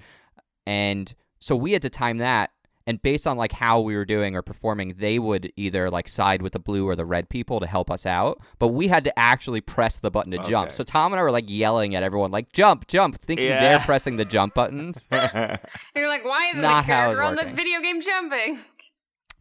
And 0.65 1.13
so 1.39 1.55
we 1.55 1.71
had 1.73 1.81
to 1.81 1.89
time 1.89 2.17
that 2.19 2.51
and 2.87 2.99
based 2.99 3.27
on 3.27 3.37
like 3.37 3.51
how 3.51 3.79
we 3.79 3.95
were 3.95 4.05
doing 4.05 4.35
or 4.35 4.41
performing, 4.41 4.95
they 4.97 5.19
would 5.19 5.53
either 5.55 5.91
like 5.91 6.07
side 6.09 6.41
with 6.41 6.53
the 6.53 6.59
blue 6.59 6.83
or 6.89 6.95
the 6.95 7.05
red 7.05 7.29
people 7.29 7.59
to 7.59 7.67
help 7.67 7.91
us 7.91 8.07
out. 8.07 8.39
But 8.57 8.69
we 8.69 8.87
had 8.87 9.03
to 9.03 9.17
actually 9.19 9.61
press 9.61 9.97
the 9.97 10.09
button 10.09 10.31
to 10.31 10.39
jump. 10.39 10.71
So 10.71 10.83
Tom 10.83 11.13
and 11.13 11.19
I 11.19 11.23
were 11.23 11.29
like 11.31 11.45
yelling 11.47 11.93
at 11.93 12.01
everyone, 12.01 12.31
like 12.31 12.51
jump, 12.53 12.87
jump, 12.87 13.19
thinking 13.21 13.45
Yeah. 13.45 13.59
they're 13.61 13.79
pressing 13.81 14.17
the 14.17 14.25
jump 14.25 14.55
buttons. 14.55 15.07
And 15.11 15.59
you're 15.95 16.07
like, 16.07 16.25
why 16.25 16.47
isn't 16.49 16.61
Not 16.61 16.87
the 16.87 16.91
how 16.93 17.05
it's 17.09 17.15
character 17.15 17.21
on 17.21 17.35
the 17.35 17.53
video 17.53 17.81
game 17.81 18.01
jumping? 18.01 18.59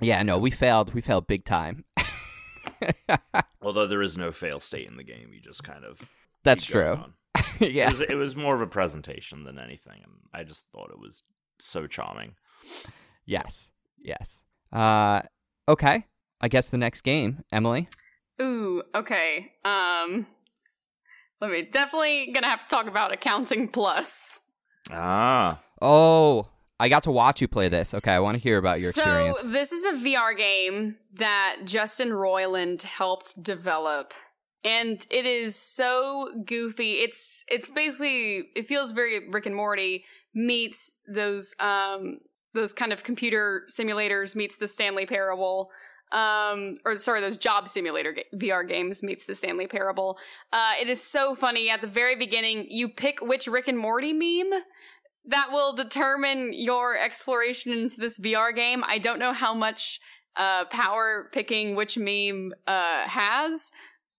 Yeah, 0.00 0.22
no, 0.22 0.38
we 0.38 0.50
failed. 0.50 0.94
We 0.94 1.00
failed 1.00 1.26
big 1.26 1.44
time. 1.44 1.84
Although 3.62 3.86
there 3.86 4.02
is 4.02 4.16
no 4.16 4.32
fail 4.32 4.60
state 4.60 4.88
in 4.88 4.96
the 4.96 5.04
game, 5.04 5.30
you 5.32 5.40
just 5.40 5.62
kind 5.62 5.84
of 5.84 6.00
That's 6.44 6.64
true. 6.64 7.04
yeah. 7.60 7.86
It 7.86 7.90
was 7.90 8.00
it 8.00 8.14
was 8.14 8.36
more 8.36 8.54
of 8.54 8.60
a 8.60 8.66
presentation 8.66 9.44
than 9.44 9.58
anything, 9.58 10.00
and 10.02 10.12
I 10.32 10.44
just 10.44 10.66
thought 10.72 10.90
it 10.90 10.98
was 10.98 11.22
so 11.58 11.86
charming. 11.86 12.34
Yes. 13.26 13.70
Yes. 13.98 14.40
Uh 14.72 15.22
okay. 15.68 16.06
I 16.40 16.48
guess 16.48 16.68
the 16.68 16.78
next 16.78 17.02
game, 17.02 17.44
Emily. 17.52 17.88
Ooh, 18.40 18.82
okay. 18.94 19.52
Um, 19.64 20.26
let 21.40 21.50
me 21.50 21.62
definitely 21.62 22.30
gonna 22.32 22.46
have 22.48 22.66
to 22.66 22.68
talk 22.74 22.86
about 22.86 23.12
accounting 23.12 23.68
plus. 23.68 24.40
Ah, 24.90 25.60
Oh, 25.82 26.48
I 26.80 26.88
got 26.88 27.02
to 27.02 27.10
watch 27.10 27.42
you 27.42 27.46
play 27.46 27.68
this. 27.68 27.92
Okay, 27.92 28.10
I 28.10 28.20
want 28.20 28.36
to 28.36 28.42
hear 28.42 28.56
about 28.56 28.80
your 28.80 28.90
so 28.90 29.02
experience. 29.02 29.42
this 29.42 29.70
is 29.70 29.84
a 29.84 30.04
VR 30.04 30.34
game 30.34 30.96
that 31.14 31.58
Justin 31.66 32.08
Roiland 32.08 32.82
helped 32.82 33.42
develop. 33.42 34.14
And 34.64 35.04
it 35.10 35.26
is 35.26 35.56
so 35.56 36.30
goofy. 36.46 36.92
It's 36.94 37.44
it's 37.48 37.70
basically 37.70 38.48
it 38.56 38.64
feels 38.64 38.92
very 38.92 39.28
Rick 39.28 39.44
and 39.44 39.54
Morty 39.54 40.04
meets 40.34 40.96
those 41.06 41.54
um 41.60 42.18
those 42.54 42.72
kind 42.72 42.94
of 42.94 43.04
computer 43.04 43.64
simulators 43.68 44.34
meets 44.34 44.56
the 44.56 44.66
Stanley 44.66 45.04
Parable. 45.04 45.70
Um, 46.12 46.74
or 46.84 46.98
sorry, 46.98 47.20
those 47.20 47.36
job 47.36 47.68
simulator 47.68 48.12
ga- 48.12 48.24
VR 48.34 48.66
games 48.66 49.02
meets 49.02 49.26
the 49.26 49.34
Stanley 49.34 49.68
Parable. 49.68 50.18
Uh, 50.52 50.72
it 50.80 50.88
is 50.88 51.00
so 51.00 51.34
funny. 51.36 51.70
At 51.70 51.82
the 51.82 51.86
very 51.86 52.16
beginning, 52.16 52.66
you 52.68 52.88
pick 52.88 53.20
which 53.20 53.46
Rick 53.46 53.68
and 53.68 53.78
Morty 53.78 54.12
meme 54.12 54.60
that 55.24 55.48
will 55.50 55.74
determine 55.74 56.52
your 56.52 56.98
exploration 56.98 57.72
into 57.72 57.96
this 57.98 58.18
VR 58.18 58.54
game. 58.54 58.82
I 58.86 58.98
don't 58.98 59.18
know 59.18 59.32
how 59.32 59.54
much 59.54 60.00
uh, 60.36 60.64
power 60.66 61.28
picking 61.32 61.74
which 61.74 61.98
meme 61.98 62.52
uh, 62.66 63.08
has, 63.08 63.70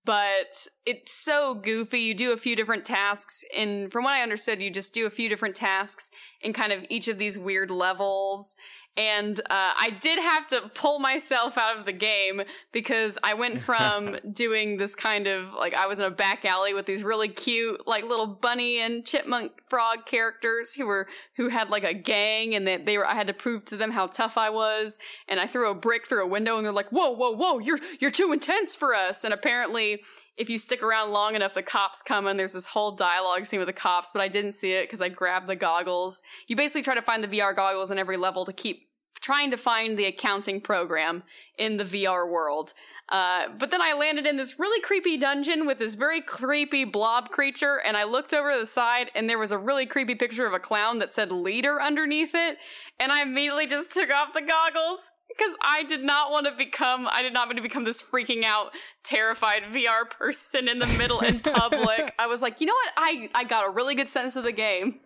but 0.06 0.68
it's 0.86 1.14
so 1.14 1.56
goofy. 1.56 2.00
You 2.00 2.14
do 2.14 2.32
a 2.32 2.38
few 2.38 2.56
different 2.56 2.86
tasks, 2.86 3.44
and 3.56 3.92
from 3.92 4.04
what 4.04 4.16
I 4.16 4.24
understood, 4.24 4.62
you 4.62 4.72
just 4.72 4.94
do 4.94 5.06
a 5.06 5.12
few 5.12 5.30
different 5.30 5.56
tasks 5.56 6.10
in 6.42 6.54
kind 6.54 6.72
of 6.72 6.86
each 6.90 7.08
of 7.08 7.18
these 7.18 7.38
weird 7.38 7.72
levels. 7.72 8.56
And 8.98 9.40
uh, 9.40 9.44
I 9.50 9.96
did 10.02 10.20
have 10.20 10.48
to 10.48 10.70
pull 10.74 11.00
myself 11.00 11.58
out 11.58 11.78
of 11.78 11.86
the 11.86 11.94
game 11.94 12.42
because 12.74 13.18
I 13.24 13.34
went 13.34 13.60
from 13.62 14.18
doing 14.34 14.78
this 14.78 14.96
kind 14.96 15.28
of 15.28 15.54
like 15.54 15.74
I 15.74 15.88
was 15.88 16.00
in 16.00 16.06
a 16.06 16.12
back 16.12 16.44
alley 16.44 16.74
with 16.74 16.86
these 16.86 17.04
really 17.04 17.30
cute 17.30 17.88
like 17.88 18.04
little 18.04 18.28
bunny 18.28 18.80
and 18.80 19.06
chipmunk 19.06 19.54
frog 19.70 20.06
characters 20.06 20.74
who 20.74 20.86
were 20.86 21.08
who 21.38 21.48
had 21.48 21.70
like 21.70 21.84
a 21.84 21.94
gang 21.94 22.54
and 22.54 22.68
that 22.68 22.86
they 22.86 22.98
were 22.98 23.08
I 23.08 23.14
had 23.14 23.28
to 23.28 23.34
prove 23.34 23.64
to 23.66 23.78
them 23.78 23.92
how 23.92 24.08
tough 24.08 24.38
I 24.38 24.50
was. 24.50 25.00
And 25.28 25.40
I 25.40 25.48
threw 25.48 25.72
a 25.72 25.76
brick 25.76 26.06
through 26.06 26.24
a 26.24 26.28
window 26.28 26.58
and 26.58 26.66
they're 26.66 26.74
like 26.74 26.90
whoa 26.90 27.12
whoa 27.12 27.32
whoa 27.32 27.60
you're 27.60 27.80
you're 28.00 28.12
too 28.12 28.32
intense 28.34 28.76
for 28.76 28.94
us. 28.94 29.24
And 29.24 29.34
apparently 29.34 30.02
if 30.38 30.50
you 30.50 30.58
stick 30.58 30.82
around 30.82 31.12
long 31.12 31.36
enough 31.36 31.54
the 31.54 31.64
cops 31.64 32.02
come 32.02 32.28
and 32.28 32.40
there's 32.40 32.54
this 32.54 32.68
whole 32.68 32.92
dialogue 32.92 33.46
scene 33.46 33.60
with 33.60 33.68
the 33.68 33.74
cops 33.74 34.12
but 34.12 34.22
I 34.22 34.28
didn't 34.28 34.54
see 34.54 34.74
it 34.74 34.84
because 34.84 35.02
I 35.02 35.10
grabbed 35.10 35.48
the 35.48 35.56
goggles 35.56 36.22
you 36.48 36.56
basically 36.56 36.84
try 36.84 36.96
to 36.96 37.02
find 37.02 37.24
the 37.24 37.40
VR 37.40 37.56
goggles 37.56 37.92
in 37.92 37.98
every 37.98 38.18
level 38.18 38.46
to 38.46 38.54
keep 38.54 38.88
trying 39.22 39.52
to 39.52 39.58
find 39.58 39.98
the 39.98 40.06
accounting 40.06 40.60
program 40.60 41.24
in 41.58 41.78
the 41.78 41.84
VR 41.84 42.30
world. 42.30 42.74
Uh, 43.10 43.48
but 43.60 43.72
then 43.72 43.82
I 43.82 43.94
landed 43.94 44.26
in 44.26 44.38
this 44.38 44.58
really 44.58 44.82
creepy 44.82 45.18
dungeon 45.18 45.68
with 45.68 45.80
this 45.80 45.96
very 45.96 46.22
creepy 46.22 46.86
blob 46.86 47.30
creature, 47.30 47.80
and 47.86 47.98
I 47.98 48.04
looked 48.04 48.34
over 48.34 48.58
the 48.58 48.66
side, 48.66 49.12
and 49.14 49.30
there 49.30 49.38
was 49.38 49.52
a 49.52 49.58
really 49.58 49.86
creepy 49.86 50.16
picture 50.16 50.48
of 50.48 50.54
a 50.54 50.60
clown 50.60 51.00
that 51.00 51.12
said 51.12 51.32
leader 51.32 51.82
underneath 51.82 52.32
it, 52.34 52.58
and 53.00 53.12
I 53.12 53.22
immediately 53.22 53.68
just 53.68 53.92
took 53.92 54.12
off 54.12 54.34
the 54.34 54.42
goggles. 54.42 55.12
Because 55.38 55.56
I 55.62 55.84
did 55.84 56.04
not 56.04 56.32
want 56.32 56.46
to 56.46 56.52
become, 56.52 57.08
I 57.12 57.22
did 57.22 57.34
not 57.34 57.48
want 57.48 57.58
to 57.58 57.64
become 57.64 57.84
this 57.86 58.02
freaking 58.02 58.44
out, 58.44 58.72
terrified 59.04 59.64
VR 59.72 60.10
person 60.10 60.68
in 60.68 60.80
the 60.80 60.88
middle 60.88 61.22
in 61.22 61.40
public. 61.42 62.14
I 62.20 62.28
was 62.28 62.42
like, 62.42 62.60
you 62.60 62.68
know 62.68 62.74
what? 62.74 62.94
I, 62.98 63.30
I 63.34 63.44
got 63.46 63.66
a 63.66 63.70
really 63.70 63.96
good 63.96 64.10
sense 64.10 64.36
of 64.36 64.44
the 64.44 64.52
game 64.52 65.00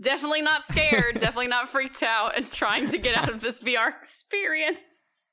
definitely 0.00 0.42
not 0.42 0.64
scared, 0.64 1.14
definitely 1.20 1.48
not 1.48 1.68
freaked 1.68 2.02
out, 2.02 2.36
and 2.36 2.50
trying 2.50 2.88
to 2.88 2.98
get 2.98 3.16
out 3.16 3.28
of 3.28 3.40
this 3.40 3.60
VR 3.60 3.88
experience. 3.88 5.28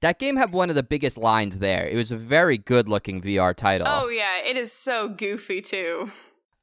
that 0.00 0.18
game 0.18 0.36
had 0.36 0.52
one 0.52 0.68
of 0.68 0.76
the 0.76 0.82
biggest 0.82 1.16
lines 1.16 1.58
there. 1.58 1.86
It 1.86 1.96
was 1.96 2.12
a 2.12 2.16
very 2.16 2.58
good 2.58 2.88
looking 2.88 3.22
VR 3.22 3.54
title. 3.54 3.86
Oh 3.88 4.08
yeah, 4.08 4.42
it 4.44 4.56
is 4.56 4.72
so 4.72 5.08
goofy 5.08 5.60
too. 5.60 6.10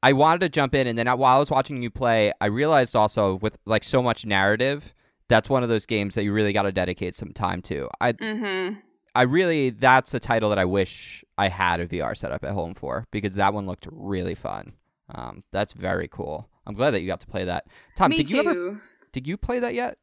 I 0.02 0.12
wanted 0.12 0.40
to 0.40 0.48
jump 0.48 0.74
in, 0.74 0.86
and 0.86 0.98
then 0.98 1.06
while 1.06 1.36
I 1.36 1.38
was 1.38 1.50
watching 1.50 1.80
you 1.82 1.90
play, 1.90 2.32
I 2.40 2.46
realized 2.46 2.96
also 2.96 3.36
with 3.36 3.58
like 3.64 3.84
so 3.84 4.02
much 4.02 4.26
narrative, 4.26 4.92
that's 5.32 5.48
one 5.48 5.62
of 5.62 5.68
those 5.68 5.86
games 5.86 6.14
that 6.14 6.24
you 6.24 6.32
really 6.32 6.52
got 6.52 6.62
to 6.64 6.72
dedicate 6.72 7.16
some 7.16 7.32
time 7.32 7.62
to. 7.62 7.88
I 8.00 8.12
Mm-hmm. 8.12 8.78
I 9.14 9.22
really 9.22 9.70
that's 9.70 10.14
a 10.14 10.20
title 10.20 10.48
that 10.50 10.58
I 10.58 10.64
wish 10.64 11.24
I 11.36 11.48
had 11.48 11.80
a 11.80 11.86
VR 11.86 12.16
setup 12.16 12.44
at 12.44 12.52
home 12.52 12.72
for 12.74 13.06
because 13.10 13.34
that 13.34 13.52
one 13.52 13.66
looked 13.66 13.86
really 13.90 14.34
fun. 14.34 14.72
Um, 15.14 15.44
that's 15.52 15.72
very 15.74 16.08
cool. 16.08 16.48
I'm 16.66 16.74
glad 16.74 16.92
that 16.92 17.00
you 17.02 17.06
got 17.08 17.20
to 17.20 17.26
play 17.26 17.44
that. 17.44 17.66
Tom, 17.96 18.10
Me 18.10 18.16
did 18.18 18.26
too. 18.28 18.36
you 18.36 18.40
ever 18.40 18.80
did 19.12 19.26
you 19.26 19.36
play 19.36 19.58
that 19.58 19.74
yet? 19.74 19.98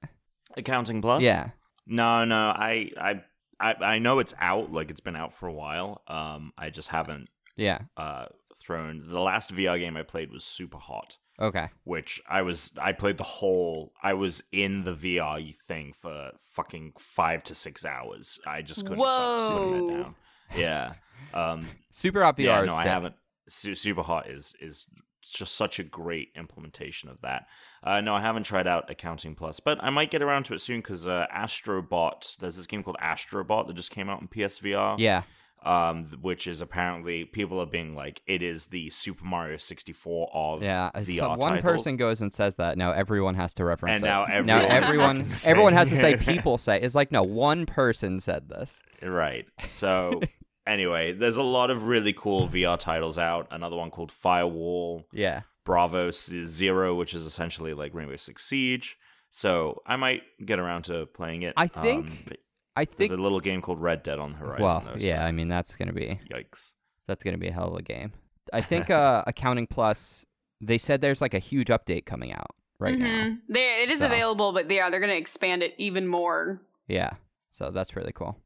accounting 0.57 1.01
plus. 1.01 1.21
Yeah. 1.21 1.49
No, 1.87 2.23
no, 2.25 2.49
I, 2.49 2.91
I, 2.99 3.23
I, 3.59 3.73
I 3.95 3.99
know 3.99 4.19
it's 4.19 4.33
out. 4.39 4.71
Like 4.71 4.91
it's 4.91 4.99
been 4.99 5.15
out 5.15 5.33
for 5.33 5.47
a 5.47 5.53
while. 5.53 6.01
Um, 6.07 6.53
I 6.57 6.69
just 6.69 6.89
haven't 6.89 7.29
Yeah. 7.55 7.79
uh 7.97 8.25
thrown. 8.57 9.01
The 9.07 9.19
last 9.21 9.55
VR 9.55 9.79
game 9.79 9.95
I 9.97 10.03
played 10.03 10.31
was 10.31 10.43
Super 10.43 10.77
Hot. 10.77 11.17
Okay. 11.39 11.69
which 11.83 12.21
I 12.29 12.41
was 12.41 12.71
I 12.81 12.91
played 12.91 13.17
the 13.17 13.23
whole 13.23 13.93
I 14.03 14.13
was 14.13 14.43
in 14.51 14.83
the 14.83 14.93
VR 14.93 15.55
thing 15.67 15.93
for 15.99 16.31
fucking 16.53 16.93
five 16.99 17.43
to 17.45 17.55
six 17.55 17.85
hours. 17.85 18.37
I 18.45 18.61
just 18.61 18.83
couldn't 18.85 19.01
stop 19.01 19.51
sitting 19.51 19.71
Whoa. 19.71 19.87
there 19.87 19.97
down. 20.03 20.15
Yeah. 20.55 20.93
Um 21.33 21.65
Super 21.91 22.21
Hot 22.21 22.37
VR 22.37 22.43
yeah, 22.43 22.61
no, 22.65 22.75
I 22.75 22.83
haven't 22.83 23.15
Su- 23.47 23.75
Super 23.75 24.03
Hot 24.03 24.29
is 24.29 24.53
is 24.59 24.85
just 25.21 25.55
such 25.55 25.79
a 25.79 25.83
great 25.83 26.29
implementation 26.35 27.09
of 27.09 27.21
that. 27.21 27.45
Uh, 27.83 28.01
no, 28.01 28.15
I 28.15 28.21
haven't 28.21 28.43
tried 28.43 28.67
out 28.67 28.89
Accounting 28.89 29.35
Plus, 29.35 29.59
but 29.59 29.77
I 29.83 29.89
might 29.89 30.09
get 30.11 30.21
around 30.21 30.43
to 30.45 30.53
it 30.53 30.59
soon 30.61 30.79
because 30.79 31.07
uh, 31.07 31.27
Astrobot. 31.33 32.37
There's 32.37 32.55
this 32.55 32.65
game 32.67 32.83
called 32.83 32.97
Astrobot 33.01 33.67
that 33.67 33.75
just 33.75 33.91
came 33.91 34.09
out 34.09 34.21
in 34.21 34.27
PSVR 34.27 34.95
Yeah. 34.97 35.23
Um, 35.63 36.17
which 36.21 36.47
is 36.47 36.61
apparently 36.61 37.25
people 37.25 37.59
are 37.59 37.65
being 37.65 37.95
like 37.95 38.21
it 38.27 38.41
is 38.41 38.67
the 38.67 38.89
Super 38.89 39.25
Mario 39.25 39.57
64 39.57 40.29
of 40.33 40.63
Yeah. 40.63 40.89
VR 40.95 41.17
So 41.17 41.29
one 41.29 41.39
titles. 41.39 41.61
person 41.61 41.97
goes 41.97 42.21
and 42.21 42.33
says 42.33 42.55
that. 42.55 42.77
Now 42.77 42.91
everyone 42.91 43.35
has 43.35 43.53
to 43.55 43.65
reference 43.65 44.01
And 44.01 44.03
it. 44.03 44.45
now 44.45 44.59
now 44.59 44.65
everyone 44.65 44.83
everyone 44.83 45.17
fucking 45.17 45.33
saying 45.33 45.51
everyone 45.51 45.73
has 45.73 45.89
to 45.89 45.97
say 45.97 46.17
people 46.17 46.57
say. 46.57 46.79
It's 46.79 46.95
like 46.95 47.11
no, 47.11 47.23
one 47.23 47.65
person 47.65 48.19
said 48.19 48.47
this. 48.49 48.81
right. 49.01 49.45
So 49.67 50.21
anyway, 50.67 51.13
there's 51.13 51.37
a 51.37 51.43
lot 51.43 51.69
of 51.71 51.83
really 51.83 52.13
cool 52.13 52.47
VR 52.47 52.77
titles 52.79 53.17
out. 53.17 53.47
Another 53.51 53.75
one 53.75 53.91
called 53.91 54.11
Firewall, 54.11 55.05
Yeah. 55.11 55.41
Bravo 55.65 56.09
Zero, 56.11 56.95
which 56.95 57.13
is 57.13 57.25
essentially 57.25 57.73
like 57.73 57.93
Rainbow 57.93 58.15
Six 58.15 58.45
Siege. 58.45 58.97
So 59.31 59.81
I 59.85 59.95
might 59.97 60.23
get 60.43 60.57
around 60.57 60.83
to 60.85 61.05
playing 61.07 61.43
it. 61.43 61.53
I 61.55 61.67
think- 61.67 62.07
Um, 62.07 62.17
but 62.25 62.37
I 62.79 62.85
there's 62.85 62.95
think 62.97 63.11
a 63.11 63.15
little 63.15 63.39
game 63.39 63.61
called 63.61 63.79
Red 63.79 64.03
Dead 64.03 64.19
on 64.19 64.31
the 64.33 64.37
horizon. 64.37 64.63
well, 64.63 64.81
though, 64.85 64.95
yeah, 64.97 65.19
so 65.19 65.25
I 65.25 65.31
mean 65.31 65.47
that's 65.47 65.75
going 65.75 65.87
to 65.89 65.93
be 65.93 66.19
yikes. 66.31 66.71
that's 67.07 67.23
going 67.23 67.33
to 67.33 67.39
be 67.39 67.47
a 67.47 67.51
hell 67.53 67.67
of 67.73 67.75
a 67.79 67.81
game. 67.81 68.13
I 68.53 68.61
think 68.61 68.89
uh 69.01 69.23
Accounting 69.27 69.67
Plus 69.67 70.25
they 70.61 70.77
said 70.77 71.01
there's 71.01 71.21
like 71.21 71.33
a 71.33 71.39
huge 71.39 71.67
update 71.67 72.05
coming 72.05 72.33
out 72.33 72.55
right 72.79 72.97
now. 72.97 73.05
Mhm. 73.05 73.39
There, 73.47 73.81
it 73.83 73.89
is 73.89 73.99
So. 73.99 74.05
available, 74.07 74.51
but 74.53 74.69
yeah, 74.69 74.89
they're 74.89 74.99
going 74.99 75.11
to 75.11 75.17
expand 75.17 75.63
it 75.63 75.73
even 75.77 76.05
more. 76.07 76.61
Yeah. 76.87 77.11
So 77.51 77.71
that's 77.71 77.95
really 77.95 78.11
cool. 78.13 78.37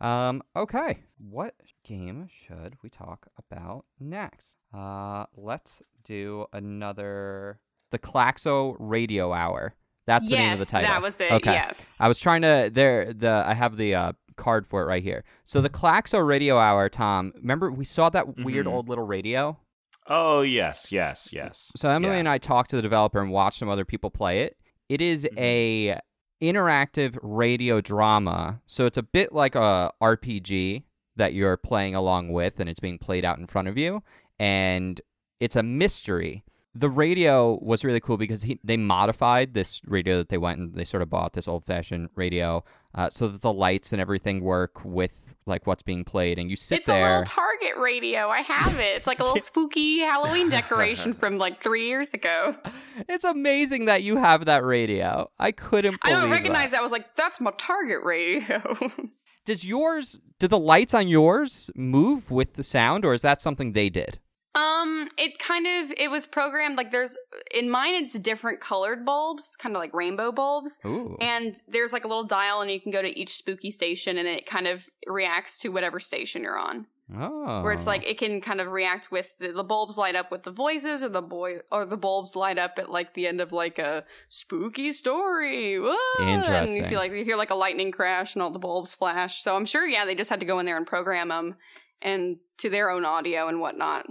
Um, 0.00 0.42
okay. 0.56 0.98
What 1.18 1.54
game 1.84 2.26
should 2.30 2.74
we 2.82 2.90
talk 2.90 3.28
about 3.38 3.84
next? 4.00 4.58
Uh, 4.74 5.24
let's 5.36 5.80
do 6.02 6.46
another 6.52 7.60
the 7.90 7.98
Claxo 7.98 8.76
Radio 8.78 9.32
Hour. 9.32 9.74
That's 10.06 10.28
the 10.28 10.34
yes, 10.34 10.40
name 10.42 10.52
of 10.54 10.58
the 10.60 10.66
title. 10.66 10.90
that 10.90 11.02
was 11.02 11.20
it. 11.20 11.32
Okay. 11.32 11.52
Yes. 11.52 11.98
I 12.00 12.08
was 12.08 12.18
trying 12.18 12.42
to 12.42 12.70
there 12.72 13.12
the 13.12 13.42
I 13.46 13.54
have 13.54 13.76
the 13.76 13.94
uh, 13.94 14.12
card 14.36 14.66
for 14.66 14.82
it 14.82 14.86
right 14.86 15.02
here. 15.02 15.24
So 15.44 15.60
the 15.60 15.70
Claxo 15.70 16.26
Radio 16.26 16.58
Hour, 16.58 16.88
Tom. 16.88 17.32
Remember 17.36 17.70
we 17.70 17.84
saw 17.84 18.10
that 18.10 18.36
weird 18.38 18.66
Mhm. 18.66 18.72
old 18.72 18.88
little 18.88 19.06
radio. 19.06 19.58
Oh 20.06 20.42
yes, 20.42 20.92
yes, 20.92 21.30
yes. 21.32 21.70
So 21.76 21.88
Emily 21.88 22.14
Yeah. 22.14 22.18
and 22.20 22.28
I 22.28 22.36
talked 22.38 22.70
to 22.70 22.76
the 22.76 22.82
developer 22.82 23.20
and 23.20 23.30
watched 23.30 23.58
some 23.58 23.68
other 23.70 23.84
people 23.86 24.10
play 24.10 24.42
it. 24.42 24.56
It 24.90 25.00
is 25.00 25.24
Mhm. 25.32 25.38
a 25.40 26.00
interactive 26.42 27.16
radio 27.22 27.80
drama. 27.80 28.60
So 28.66 28.84
it's 28.84 28.98
a 28.98 29.02
bit 29.02 29.32
like 29.32 29.54
a 29.54 29.90
RPG 30.02 30.84
that 31.16 31.32
you're 31.32 31.56
playing 31.56 31.94
along 31.94 32.28
with 32.30 32.60
and 32.60 32.68
it's 32.68 32.80
being 32.80 32.98
played 32.98 33.24
out 33.24 33.38
in 33.38 33.46
front 33.46 33.68
of 33.68 33.78
you 33.78 34.02
and 34.38 35.00
it's 35.40 35.56
a 35.56 35.62
mystery. 35.62 36.44
The 36.74 36.90
radio 36.90 37.58
was 37.62 37.84
really 37.84 38.00
cool 38.00 38.16
because 38.16 38.42
he, 38.42 38.58
they 38.64 38.76
modified 38.76 39.54
this 39.54 39.80
radio 39.86 40.18
that 40.18 40.28
they 40.28 40.38
went 40.38 40.58
and 40.58 40.74
they 40.74 40.84
sort 40.84 41.02
of 41.02 41.10
bought 41.10 41.34
this 41.34 41.46
old-fashioned 41.46 42.08
radio 42.16 42.64
uh, 42.94 43.10
so 43.10 43.28
that 43.28 43.42
the 43.42 43.52
lights 43.52 43.92
and 43.92 44.00
everything 44.00 44.40
work 44.40 44.84
with 44.84 45.34
like 45.46 45.66
what's 45.66 45.82
being 45.82 46.04
played 46.04 46.38
and 46.38 46.50
you 46.50 46.56
sit 46.56 46.84
there. 46.84 46.96
it's 46.96 47.06
a 47.06 47.10
little 47.10 47.24
Target 47.24 47.76
radio. 47.78 48.28
I 48.28 48.40
have 48.40 48.78
it. 48.78 48.96
It's 48.96 49.06
like 49.06 49.20
a 49.20 49.24
little 49.24 49.40
spooky 49.40 50.00
Halloween 50.00 50.48
decoration 50.48 51.12
from 51.12 51.38
like 51.38 51.60
three 51.60 51.86
years 51.86 52.14
ago. 52.14 52.56
It's 53.08 53.24
amazing 53.24 53.86
that 53.86 54.02
you 54.02 54.16
have 54.16 54.46
that 54.46 54.64
radio. 54.64 55.30
I 55.38 55.52
couldn't 55.52 55.98
I 56.02 56.10
don't 56.10 56.30
recognize 56.30 56.70
that. 56.70 56.76
that. 56.76 56.80
I 56.80 56.82
was 56.82 56.92
like, 56.92 57.14
that's 57.16 57.40
my 57.40 57.52
Target 57.58 58.02
radio. 58.02 58.62
Does 59.44 59.64
yours 59.64 60.20
do 60.38 60.48
the 60.48 60.58
lights 60.58 60.94
on 60.94 61.06
yours 61.08 61.70
move 61.74 62.30
with 62.30 62.54
the 62.54 62.62
sound 62.62 63.04
or 63.04 63.12
is 63.12 63.22
that 63.22 63.42
something 63.42 63.72
they 63.72 63.90
did? 63.90 64.18
Um, 64.54 65.08
it 65.18 65.38
kind 65.38 65.66
of 65.66 65.92
it 65.96 66.10
was 66.10 66.26
programmed 66.26 66.76
like 66.76 66.92
there's 66.92 67.16
in 67.52 67.68
mine 67.68 67.94
it's 67.94 68.18
different 68.18 68.60
colored 68.60 69.04
bulbs. 69.04 69.48
It's 69.48 69.56
kind 69.56 69.74
of 69.74 69.80
like 69.80 69.92
rainbow 69.92 70.30
bulbs. 70.30 70.78
Ooh. 70.84 71.16
And 71.20 71.56
there's 71.66 71.92
like 71.92 72.04
a 72.04 72.08
little 72.08 72.24
dial, 72.24 72.60
and 72.60 72.70
you 72.70 72.80
can 72.80 72.92
go 72.92 73.02
to 73.02 73.18
each 73.18 73.36
spooky 73.36 73.70
station, 73.70 74.16
and 74.16 74.28
it 74.28 74.46
kind 74.46 74.66
of 74.66 74.88
reacts 75.06 75.58
to 75.58 75.70
whatever 75.70 75.98
station 75.98 76.42
you're 76.42 76.58
on. 76.58 76.86
oh. 77.12 77.62
Where 77.62 77.72
it's 77.72 77.86
like 77.86 78.04
it 78.06 78.16
can 78.16 78.40
kind 78.40 78.60
of 78.60 78.68
react 78.68 79.10
with 79.10 79.36
the, 79.38 79.50
the 79.50 79.64
bulbs 79.64 79.98
light 79.98 80.14
up 80.14 80.30
with 80.30 80.44
the 80.44 80.52
voices, 80.52 81.02
or 81.02 81.08
the 81.08 81.20
boy, 81.20 81.58
or 81.72 81.84
the 81.84 81.96
bulbs 81.96 82.36
light 82.36 82.56
up 82.58 82.78
at 82.78 82.90
like 82.90 83.14
the 83.14 83.26
end 83.26 83.40
of 83.40 83.52
like 83.52 83.80
a 83.80 84.04
spooky 84.28 84.92
story. 84.92 85.80
Whoa! 85.80 85.96
And 86.20 86.68
you 86.70 86.84
see 86.84 86.96
like 86.96 87.10
you 87.10 87.24
hear 87.24 87.36
like 87.36 87.50
a 87.50 87.56
lightning 87.56 87.90
crash, 87.90 88.34
and 88.34 88.42
all 88.42 88.50
the 88.52 88.60
bulbs 88.60 88.94
flash. 88.94 89.42
So 89.42 89.56
I'm 89.56 89.66
sure, 89.66 89.84
yeah, 89.84 90.04
they 90.04 90.14
just 90.14 90.30
had 90.30 90.40
to 90.40 90.46
go 90.46 90.60
in 90.60 90.66
there 90.66 90.76
and 90.76 90.86
program 90.86 91.28
them 91.28 91.56
and 92.00 92.36
to 92.58 92.70
their 92.70 92.90
own 92.90 93.04
audio 93.04 93.48
and 93.48 93.60
whatnot. 93.60 94.06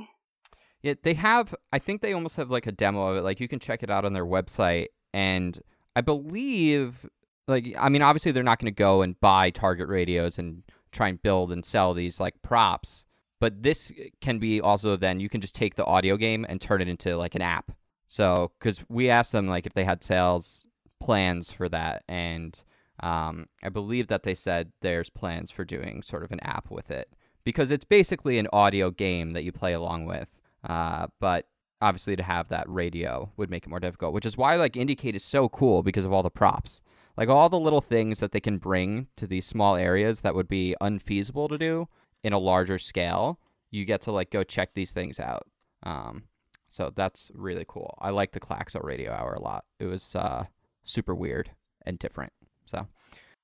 Yeah, 0.84 0.96
they 1.02 1.14
have. 1.14 1.56
I 1.72 1.80
think 1.80 2.02
they 2.02 2.14
almost 2.14 2.36
have 2.36 2.52
like 2.52 2.68
a 2.68 2.72
demo 2.72 3.08
of 3.08 3.18
it. 3.18 3.22
Like 3.22 3.40
you 3.40 3.48
can 3.48 3.60
check 3.60 3.82
it 3.82 3.90
out 3.90 4.06
on 4.06 4.14
their 4.14 4.26
website, 4.26 4.88
and 5.14 5.60
I 5.96 6.02
believe, 6.02 7.10
like, 7.48 7.74
I 7.80 7.90
mean, 7.90 8.02
obviously 8.02 8.34
they're 8.34 8.44
not 8.44 8.60
going 8.60 8.74
to 8.74 8.78
go 8.78 9.02
and 9.02 9.20
buy 9.20 9.50
Target 9.50 9.88
radios 9.88 10.38
and 10.38 10.64
try 10.92 11.08
and 11.08 11.22
build 11.22 11.52
and 11.52 11.66
sell 11.66 11.94
these 11.94 12.20
like 12.20 12.42
props. 12.42 13.06
But 13.40 13.64
this 13.64 13.92
can 14.22 14.40
be 14.40 14.62
also 14.62 14.96
then 14.96 15.20
you 15.20 15.30
can 15.30 15.42
just 15.42 15.56
take 15.56 15.76
the 15.76 15.86
audio 15.86 16.18
game 16.18 16.46
and 16.48 16.62
turn 16.62 16.82
it 16.82 16.88
into 16.88 17.18
like 17.18 17.36
an 17.36 17.42
app. 17.42 17.72
So, 18.08 18.52
because 18.60 18.84
we 18.90 19.10
asked 19.10 19.32
them 19.32 19.48
like 19.48 19.66
if 19.66 19.74
they 19.74 19.86
had 19.86 20.04
sales 20.04 20.68
plans 21.00 21.52
for 21.52 21.70
that, 21.70 22.04
and 22.10 22.62
um, 23.00 23.48
I 23.64 23.70
believe 23.70 24.08
that 24.08 24.24
they 24.24 24.36
said 24.36 24.74
there's 24.82 25.10
plans 25.10 25.50
for 25.50 25.64
doing 25.64 26.02
sort 26.02 26.24
of 26.24 26.32
an 26.32 26.40
app 26.42 26.70
with 26.70 26.92
it 26.92 27.10
because 27.44 27.72
it's 27.72 27.86
basically 27.86 28.38
an 28.38 28.48
audio 28.54 28.92
game 28.92 29.32
that 29.32 29.44
you 29.44 29.52
play 29.52 29.74
along 29.74 30.06
with. 30.06 30.28
Uh, 30.64 31.08
but 31.20 31.48
obviously, 31.82 32.16
to 32.16 32.24
have 32.24 32.50
that 32.50 32.70
radio 32.70 33.32
would 33.38 33.50
make 33.50 33.66
it 33.66 33.70
more 33.70 33.80
difficult, 33.80 34.14
which 34.14 34.26
is 34.26 34.38
why 34.38 34.56
like 34.56 34.74
IndieCade 34.74 35.16
is 35.16 35.24
so 35.24 35.50
cool 35.50 35.84
because 35.84 36.06
of 36.06 36.14
all 36.14 36.24
the 36.24 36.30
props, 36.30 36.82
like 37.18 37.30
all 37.30 37.50
the 37.50 37.60
little 37.60 37.82
things 37.82 38.20
that 38.20 38.32
they 38.32 38.40
can 38.40 38.58
bring 38.58 39.08
to 39.18 39.28
these 39.28 39.46
small 39.46 39.76
areas 39.76 40.22
that 40.22 40.36
would 40.36 40.48
be 40.48 40.76
unfeasible 40.82 41.48
to 41.48 41.58
do 41.58 41.88
in 42.24 42.34
a 42.34 42.40
larger 42.40 42.80
scale. 42.80 43.40
You 43.72 43.86
get 43.86 44.02
to 44.02 44.12
like 44.12 44.30
go 44.30 44.44
check 44.44 44.74
these 44.74 44.92
things 44.92 45.20
out. 45.20 45.48
Um, 45.84 46.24
so 46.68 46.92
that's 46.96 47.32
really 47.36 47.66
cool. 47.68 47.96
I 48.00 48.10
like 48.10 48.32
the 48.32 48.40
Claxo 48.40 48.84
Radio 48.84 49.12
Hour 49.12 49.34
a 49.34 49.42
lot. 49.42 49.66
It 49.80 49.86
was 49.86 50.16
uh, 50.16 50.46
super 50.82 51.14
weird 51.14 51.52
and 51.86 52.00
different. 52.00 52.34
So, 52.66 52.88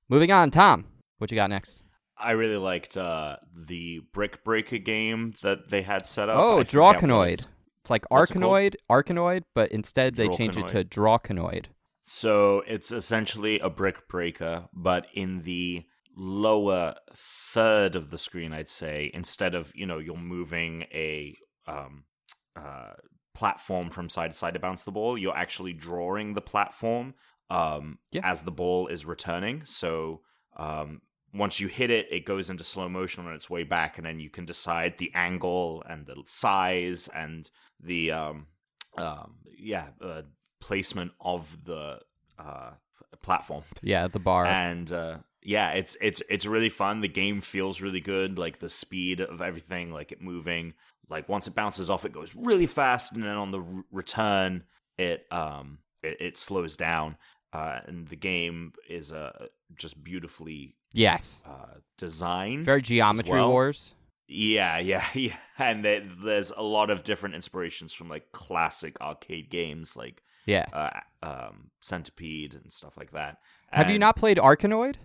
moving 0.07 0.31
on, 0.31 0.49
Tom, 0.49 0.85
what 1.17 1.29
you 1.29 1.35
got 1.35 1.49
next? 1.49 1.83
I 2.19 2.31
really 2.31 2.57
liked 2.57 2.97
uh, 2.97 3.37
the 3.55 4.01
Brick 4.13 4.43
Breaker 4.43 4.77
game 4.77 5.33
that 5.41 5.69
they 5.69 5.81
had 5.83 6.05
set 6.05 6.29
up. 6.29 6.37
Oh, 6.39 6.63
Drawkanoid. 6.63 7.33
it's- 7.33 7.47
like 7.89 8.05
What's 8.11 8.29
it 8.29 8.33
called? 8.39 8.43
Arkanoid, 8.53 8.75
Arkanoid, 8.91 9.43
but 9.55 9.71
instead 9.71 10.15
they 10.15 10.27
changed 10.27 10.57
it 10.59 10.67
to 10.67 10.83
Drawkanoid. 10.83 11.65
So 12.03 12.61
it's 12.67 12.91
essentially 12.91 13.59
a 13.59 13.69
brick 13.69 14.07
breaker, 14.07 14.67
but 14.73 15.07
in 15.13 15.41
the 15.43 15.85
lower 16.15 16.95
third 17.15 17.95
of 17.95 18.11
the 18.11 18.17
screen, 18.17 18.53
I'd 18.53 18.69
say, 18.69 19.09
instead 19.13 19.55
of 19.55 19.71
you 19.75 19.85
know 19.87 19.97
you're 19.97 20.17
moving 20.17 20.83
a 20.93 21.35
um, 21.67 22.03
uh, 22.55 22.93
platform 23.33 23.89
from 23.89 24.09
side 24.09 24.31
to 24.31 24.37
side 24.37 24.53
to 24.55 24.59
bounce 24.59 24.83
the 24.83 24.91
ball, 24.91 25.17
you're 25.17 25.37
actually 25.37 25.73
drawing 25.73 26.33
the 26.33 26.41
platform 26.41 27.15
um, 27.49 27.99
Yeah. 28.11 28.21
as 28.23 28.43
the 28.43 28.51
ball 28.51 28.87
is 28.87 29.05
returning. 29.05 29.63
So 29.65 30.21
um, 30.57 31.01
once 31.33 31.59
you 31.59 31.67
hit 31.67 31.89
it, 31.89 32.07
it 32.11 32.25
goes 32.25 32.49
into 32.49 32.63
slow 32.63 32.89
motion 32.89 33.25
on 33.25 33.33
its 33.33 33.49
way 33.49 33.63
back, 33.63 33.97
and 33.97 34.05
then 34.05 34.19
you 34.19 34.29
can 34.29 34.45
decide 34.45 34.97
the 34.97 35.11
angle 35.13 35.83
and 35.87 36.05
the 36.05 36.15
size 36.25 37.09
and 37.13 37.49
the 37.79 38.11
um, 38.11 38.47
um, 38.97 39.35
yeah 39.57 39.87
uh, 40.01 40.23
placement 40.59 41.11
of 41.21 41.63
the 41.65 41.99
uh, 42.37 42.71
platform. 43.21 43.63
Yeah, 43.81 44.07
the 44.07 44.19
bar. 44.19 44.45
And 44.45 44.91
uh, 44.91 45.17
yeah, 45.41 45.71
it's 45.71 45.95
it's 46.01 46.21
it's 46.29 46.45
really 46.45 46.69
fun. 46.69 47.01
The 47.01 47.07
game 47.07 47.41
feels 47.41 47.81
really 47.81 48.01
good. 48.01 48.37
Like 48.37 48.59
the 48.59 48.69
speed 48.69 49.21
of 49.21 49.41
everything, 49.41 49.91
like 49.91 50.11
it 50.11 50.21
moving. 50.21 50.73
Like 51.09 51.29
once 51.29 51.47
it 51.47 51.55
bounces 51.55 51.89
off, 51.89 52.05
it 52.05 52.11
goes 52.11 52.35
really 52.35 52.67
fast, 52.67 53.13
and 53.13 53.23
then 53.23 53.35
on 53.35 53.51
the 53.51 53.59
r- 53.59 53.83
return, 53.91 54.63
it 54.97 55.25
um 55.31 55.79
it, 56.03 56.17
it 56.19 56.37
slows 56.37 56.77
down. 56.77 57.17
Uh, 57.51 57.79
and 57.87 58.07
the 58.07 58.15
game 58.15 58.73
is 58.87 59.11
uh 59.11 59.47
just 59.75 60.03
beautifully 60.03 60.75
yes. 60.93 61.41
uh, 61.45 61.79
designed. 61.97 62.65
Very 62.65 62.81
Geometry 62.81 63.37
well. 63.37 63.49
Wars. 63.49 63.93
Yeah, 64.27 64.77
yeah, 64.91 65.05
yeah. 65.13 65.37
And 65.57 65.83
there- 65.83 66.07
there's 66.23 66.51
a 66.55 66.63
lot 66.63 66.89
of 66.89 67.03
different 67.03 67.35
inspirations 67.35 67.93
from 67.93 68.09
like 68.09 68.31
classic 68.31 68.99
arcade 69.01 69.49
games 69.49 69.95
like 69.95 70.21
Yeah. 70.45 70.65
uh, 70.73 70.99
um, 71.25 71.71
Centipede 71.81 72.53
and 72.53 72.71
stuff 72.71 72.95
like 72.97 73.11
that. 73.11 73.37
Have 73.71 73.89
you 73.89 73.99
not 73.99 74.15
played 74.15 74.37
Arkanoid? 74.37 74.95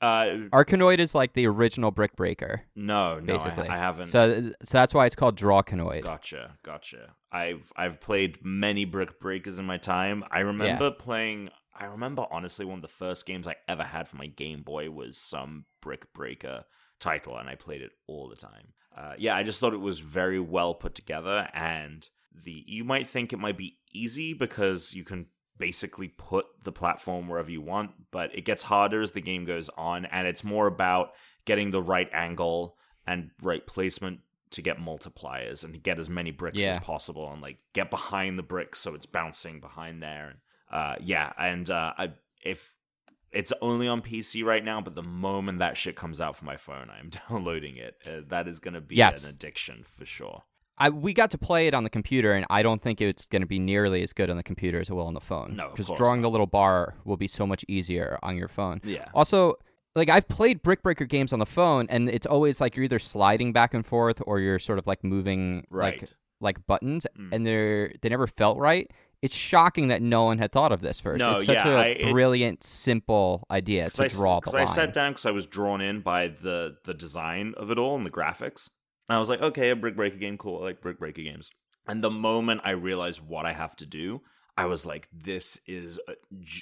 Uh, 0.00 0.48
Arkanoid 0.52 0.98
is 0.98 1.14
like 1.14 1.32
the 1.32 1.46
original 1.46 1.90
Brick 1.90 2.14
Breaker, 2.16 2.62
no, 2.74 3.18
no, 3.18 3.34
I, 3.34 3.38
basically. 3.38 3.68
I 3.68 3.78
haven't. 3.78 4.08
So, 4.08 4.50
so 4.62 4.78
that's 4.78 4.92
why 4.92 5.06
it's 5.06 5.14
called 5.14 5.38
Drawkanoid. 5.38 6.02
Gotcha, 6.02 6.52
gotcha. 6.62 7.14
I've 7.32 7.72
I've 7.76 7.98
played 7.98 8.38
many 8.44 8.84
brick 8.84 9.18
breakers 9.18 9.58
in 9.58 9.64
my 9.64 9.78
time. 9.78 10.22
I 10.30 10.40
remember 10.40 10.90
playing. 10.90 11.48
I 11.78 11.86
remember 11.86 12.26
honestly 12.30 12.64
one 12.64 12.78
of 12.78 12.82
the 12.82 12.88
first 12.88 13.26
games 13.26 13.46
I 13.46 13.56
ever 13.68 13.84
had 13.84 14.08
for 14.08 14.16
my 14.16 14.26
Game 14.26 14.62
Boy 14.62 14.90
was 14.90 15.18
some 15.18 15.64
brick 15.80 16.12
breaker 16.12 16.64
title, 17.00 17.36
and 17.36 17.48
I 17.48 17.54
played 17.54 17.82
it 17.82 17.92
all 18.06 18.28
the 18.28 18.36
time. 18.36 18.72
Uh, 18.96 19.14
yeah, 19.18 19.36
I 19.36 19.42
just 19.42 19.60
thought 19.60 19.74
it 19.74 19.80
was 19.80 19.98
very 19.98 20.40
well 20.40 20.74
put 20.74 20.94
together, 20.94 21.48
and 21.52 22.08
the 22.44 22.64
you 22.66 22.84
might 22.84 23.06
think 23.08 23.32
it 23.32 23.38
might 23.38 23.56
be 23.58 23.78
easy 23.92 24.32
because 24.34 24.94
you 24.94 25.04
can 25.04 25.26
basically 25.58 26.08
put 26.08 26.46
the 26.64 26.72
platform 26.72 27.28
wherever 27.28 27.50
you 27.50 27.60
want, 27.62 27.90
but 28.10 28.34
it 28.36 28.44
gets 28.44 28.62
harder 28.62 29.00
as 29.00 29.12
the 29.12 29.20
game 29.20 29.44
goes 29.44 29.70
on, 29.76 30.04
and 30.06 30.26
it's 30.26 30.44
more 30.44 30.66
about 30.66 31.10
getting 31.44 31.70
the 31.70 31.82
right 31.82 32.08
angle 32.12 32.76
and 33.06 33.30
right 33.42 33.66
placement 33.66 34.20
to 34.50 34.62
get 34.62 34.78
multipliers 34.78 35.64
and 35.64 35.72
to 35.74 35.80
get 35.80 35.98
as 35.98 36.08
many 36.08 36.30
bricks 36.30 36.60
Yeah. 36.60 36.76
as 36.76 36.84
possible 36.84 37.30
and 37.32 37.42
like 37.42 37.58
get 37.72 37.90
behind 37.90 38.38
the 38.38 38.42
bricks 38.42 38.78
so 38.80 38.94
it's 38.94 39.06
bouncing 39.06 39.60
behind 39.60 40.02
there. 40.02 40.36
Uh, 40.70 40.96
yeah, 41.00 41.32
and 41.38 41.70
uh, 41.70 41.92
I, 41.96 42.12
if 42.44 42.74
it's 43.32 43.52
only 43.60 43.86
on 43.88 44.02
PC 44.02 44.44
right 44.44 44.64
now, 44.64 44.80
but 44.80 44.94
the 44.94 45.02
moment 45.02 45.58
that 45.60 45.76
shit 45.76 45.94
comes 45.96 46.20
out 46.20 46.36
for 46.36 46.44
my 46.44 46.56
phone, 46.56 46.88
I'm 46.90 47.10
downloading 47.28 47.76
it. 47.76 47.96
Uh, 48.06 48.20
that 48.28 48.48
is 48.48 48.58
going 48.60 48.74
to 48.74 48.80
be 48.80 48.96
Yes. 48.96 49.24
an 49.24 49.30
addiction 49.30 49.84
for 49.86 50.04
sure. 50.04 50.42
I 50.78 50.90
we 50.90 51.14
got 51.14 51.30
to 51.30 51.38
play 51.38 51.68
it 51.68 51.72
on 51.74 51.84
the 51.84 51.90
computer, 51.90 52.34
and 52.34 52.44
I 52.50 52.62
don't 52.62 52.82
think 52.82 53.00
it's 53.00 53.24
going 53.24 53.40
to 53.40 53.46
be 53.46 53.58
nearly 53.58 54.02
as 54.02 54.12
good 54.12 54.28
on 54.28 54.36
the 54.36 54.42
computer 54.42 54.78
as 54.80 54.90
it 54.90 54.92
will 54.92 55.06
on 55.06 55.14
the 55.14 55.20
phone. 55.20 55.56
No, 55.56 55.70
because 55.70 55.90
drawing 55.96 56.20
the 56.20 56.28
little 56.28 56.46
bar 56.46 56.96
will 57.04 57.16
be 57.16 57.28
so 57.28 57.46
much 57.46 57.64
easier 57.66 58.18
on 58.22 58.36
your 58.36 58.48
phone. 58.48 58.82
Yeah. 58.84 59.06
Also, 59.14 59.54
like 59.94 60.10
I've 60.10 60.28
played 60.28 60.62
Brick 60.62 60.82
Breaker 60.82 61.06
games 61.06 61.32
on 61.32 61.38
the 61.38 61.46
phone, 61.46 61.86
and 61.88 62.10
it's 62.10 62.26
always 62.26 62.60
like 62.60 62.76
you're 62.76 62.84
either 62.84 62.98
sliding 62.98 63.54
back 63.54 63.72
and 63.72 63.86
forth 63.86 64.20
or 64.26 64.38
you're 64.38 64.58
sort 64.58 64.78
of 64.78 64.86
like 64.86 65.02
moving 65.02 65.66
Right. 65.70 66.02
like 66.02 66.10
like 66.42 66.66
buttons, 66.66 67.06
Mm. 67.18 67.32
and 67.32 67.46
they're 67.46 67.94
they 68.02 68.10
never 68.10 68.26
felt 68.26 68.58
right. 68.58 68.90
It's 69.22 69.34
shocking 69.34 69.88
that 69.88 70.02
no 70.02 70.24
one 70.24 70.38
had 70.38 70.52
thought 70.52 70.72
of 70.72 70.80
this 70.82 71.00
first. 71.00 71.18
No, 71.20 71.36
it's 71.36 71.46
such 71.46 71.56
yeah, 71.56 71.68
a 71.68 71.76
I- 71.76 71.86
it- 71.86 72.12
brilliant, 72.12 72.62
simple 72.62 73.44
idea 73.50 73.88
to 73.90 74.04
I, 74.04 74.08
draw 74.08 74.40
the 74.40 74.50
line. 74.50 74.62
I 74.62 74.64
sat 74.66 74.92
down 74.92 75.12
because 75.12 75.26
I 75.26 75.30
was 75.30 75.46
drawn 75.46 75.80
in 75.80 76.00
by 76.00 76.28
the 76.28 76.76
the 76.84 76.94
design 76.94 77.54
of 77.56 77.70
it 77.70 77.78
all 77.78 77.96
and 77.96 78.04
the 78.06 78.10
graphics. 78.10 78.68
And 79.08 79.16
I 79.16 79.18
was 79.18 79.28
like, 79.28 79.40
okay, 79.40 79.70
a 79.70 79.76
brick 79.76 79.96
breaker 79.96 80.16
game, 80.18 80.36
cool. 80.36 80.60
I 80.60 80.64
like 80.66 80.80
brick 80.80 80.98
breaker 80.98 81.22
games. 81.22 81.50
And 81.88 82.02
the 82.02 82.10
moment 82.10 82.60
I 82.64 82.70
realized 82.70 83.20
what 83.20 83.46
I 83.46 83.52
have 83.52 83.76
to 83.76 83.86
do, 83.86 84.20
I 84.56 84.66
was 84.66 84.84
like, 84.84 85.08
this 85.12 85.58
is 85.66 85.98
a 86.08 86.14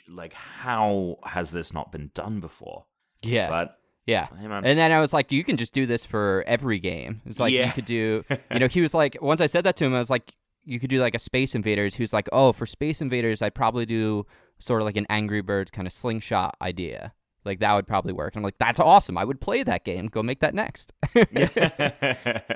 like, 0.09 0.33
how 0.35 1.17
has 1.25 1.51
this 1.51 1.73
not 1.73 1.91
been 1.91 2.11
done 2.15 2.41
before? 2.41 2.85
yeah, 3.23 3.49
But 3.49 3.79
yeah. 4.07 4.27
hey, 4.39 4.45
And 4.45 4.79
then 4.79 4.93
I 4.93 5.01
was 5.01 5.13
like, 5.15 5.33
you 5.33 5.43
can 5.45 5.57
just 5.57 5.73
do 5.73 5.87
this 5.87 6.05
for 6.05 6.45
every 6.47 6.79
game. 6.79 7.23
It's 7.25 7.41
like 7.41 7.53
you 7.53 7.71
could 7.73 7.87
do, 7.87 8.23
you 8.51 8.59
know, 8.59 8.69
he 8.69 8.83
was 8.83 8.93
like, 8.93 9.17
once 9.23 9.41
I 9.41 9.47
said 9.47 9.65
that 9.65 9.77
to 9.77 9.85
him, 9.87 9.95
I 9.95 9.99
was 9.99 10.11
like, 10.11 10.35
you 10.65 10.81
could 10.81 10.91
do 10.91 11.01
like 11.01 11.15
a 11.15 11.19
Space 11.19 11.55
Invaders. 11.55 11.95
who's 11.95 12.13
like, 12.13 12.29
oh, 12.33 12.53
for 12.53 12.67
Space 12.67 13.01
Invaders, 13.01 13.43
I'd 13.43 13.55
probably 13.55 13.87
do 13.87 14.27
sort 14.59 14.81
of 14.81 14.87
like 14.87 14.97
an 14.97 15.07
Angry 15.09 15.41
Birds 15.41 15.71
kind 15.71 15.87
of 15.87 15.93
slingshot 15.93 16.57
idea. 16.61 17.13
Like 17.45 17.61
that 17.61 17.75
would 17.75 17.87
probably 17.87 18.13
work. 18.13 18.35
And 18.35 18.41
I'm 18.41 18.45
like, 18.45 18.59
that's 18.59 18.81
awesome. 18.81 19.19
I 19.19 19.25
would 19.25 19.41
play 19.41 19.63
that 19.63 19.85
game. 19.85 20.07
Go 20.07 20.23
make 20.23 20.41
that 20.41 20.55
next. 20.55 20.93
yeah, 21.15 22.47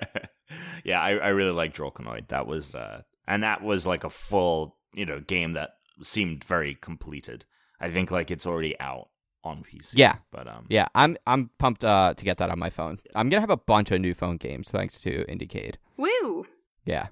I, 1.00 1.16
I 1.16 1.28
really 1.28 1.50
like 1.50 1.74
Drawkanoid. 1.74 2.28
That 2.28 2.46
was, 2.46 2.74
uh, 2.74 3.02
and 3.26 3.42
that 3.42 3.62
was 3.62 3.86
like 3.86 4.04
a 4.04 4.10
full, 4.10 4.76
you 4.94 5.04
know, 5.04 5.20
game 5.20 5.52
that 5.52 5.70
seemed 6.02 6.44
very 6.44 6.74
completed. 6.74 7.44
I 7.80 7.90
think 7.90 8.10
like 8.10 8.30
it's 8.30 8.46
already 8.46 8.78
out 8.80 9.08
on 9.44 9.62
PC. 9.62 9.90
Yeah. 9.92 10.16
but 10.32 10.48
um, 10.48 10.66
yeah, 10.68 10.86
I'm 10.94 11.16
I'm 11.26 11.50
pumped 11.58 11.84
uh, 11.84 12.14
to 12.14 12.24
get 12.24 12.38
that 12.38 12.50
on 12.50 12.58
my 12.58 12.70
phone. 12.70 12.98
I'm 13.14 13.28
gonna 13.28 13.40
have 13.40 13.50
a 13.50 13.56
bunch 13.56 13.90
of 13.90 14.00
new 14.00 14.14
phone 14.14 14.36
games 14.36 14.70
thanks 14.70 15.00
to 15.02 15.24
IndieCade. 15.26 15.76
Woo! 15.96 16.46
Yeah. 16.84 17.08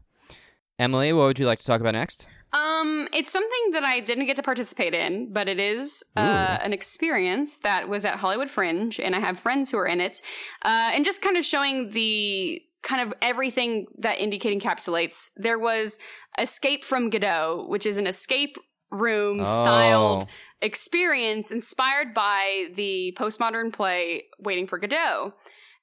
Emily, 0.79 1.13
what 1.13 1.25
would 1.27 1.39
you 1.39 1.47
like 1.47 1.59
to 1.61 1.65
talk 1.65 1.81
about 1.81 1.95
next? 1.95 2.27
Um, 2.53 3.09
it's 3.13 3.31
something 3.33 3.71
that 3.73 3.85
I 3.85 4.01
didn't 4.01 4.27
get 4.27 4.37
to 4.37 4.43
participate 4.43 4.95
in, 4.95 5.33
but 5.33 5.49
it 5.49 5.59
is 5.59 6.05
uh, 6.17 6.59
an 6.63 6.73
experience 6.73 7.59
that 7.59 7.89
was 7.89 8.05
at 8.05 8.17
Hollywood 8.17 8.49
Fringe, 8.49 8.99
and 9.01 9.15
I 9.15 9.21
have 9.21 9.39
friends 9.39 9.71
who 9.71 9.79
are 9.79 9.87
in 9.87 10.01
it, 10.01 10.23
uh, 10.63 10.93
and 10.95 11.05
just 11.05 11.23
kind 11.23 11.37
of 11.37 11.45
showing 11.45 11.91
the 11.91 12.63
kind 12.83 13.03
of 13.03 13.13
everything 13.21 13.87
that 13.99 14.19
IndieCade 14.19 14.61
encapsulates. 14.61 15.31
There 15.37 15.59
was 15.59 15.99
Escape 16.39 16.85
from 16.85 17.11
Godot, 17.11 17.67
which 17.69 17.85
is 17.85 17.99
an 17.99 18.07
escape 18.07 18.57
room 18.91 19.45
styled 19.45 20.23
Oh. 20.23 20.27
experience 20.63 21.51
inspired 21.51 22.15
by 22.15 22.69
the 22.75 23.17
postmodern 23.19 23.73
play 23.73 24.25
Waiting 24.39 24.67
for 24.69 24.79
Godot. 24.79 25.35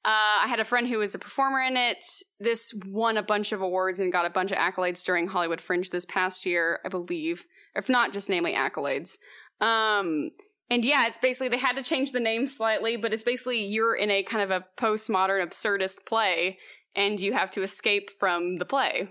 Uh, 0.06 0.44
I 0.44 0.48
had 0.48 0.60
a 0.60 0.66
friend 0.66 0.88
who 0.88 0.98
was 0.98 1.16
a 1.16 1.20
performer 1.20 1.62
in 1.62 1.78
it. 1.78 2.04
This 2.40 2.74
won 2.86 3.16
a 3.16 3.24
bunch 3.24 3.54
of 3.54 3.62
awards 3.62 4.02
and 4.02 4.12
got 4.12 4.26
a 4.26 4.30
bunch 4.30 4.52
of 4.52 4.58
accolades 4.58 5.04
during 5.06 5.28
Hollywood 5.28 5.62
Fringe 5.62 5.90
this 5.90 6.06
past 6.06 6.46
year, 6.46 6.80
I 6.86 6.90
believe. 6.90 7.46
If 7.74 7.88
not 7.88 8.12
just 8.12 8.30
namely 8.30 8.54
accolades. 8.54 9.18
Um, 9.62 10.32
and 10.70 10.84
yeah, 10.84 11.08
it's 11.08 11.20
basically, 11.20 11.50
they 11.50 11.58
had 11.58 11.78
to 11.78 11.84
change 11.84 12.12
the 12.12 12.20
name 12.20 12.48
slightly, 12.48 12.98
but 12.98 13.14
it's 13.14 13.24
basically 13.24 13.64
you're 13.64 13.96
in 13.96 14.12
a 14.12 14.24
kind 14.24 14.44
of 14.44 14.52
a 14.52 14.66
postmodern 14.78 15.46
absurdist 15.46 16.06
play 16.06 16.58
and 16.96 17.20
you 17.20 17.34
have 17.34 17.50
to 17.52 17.64
escape 17.64 18.10
from 18.20 18.58
the 18.58 18.66
play. 18.66 19.10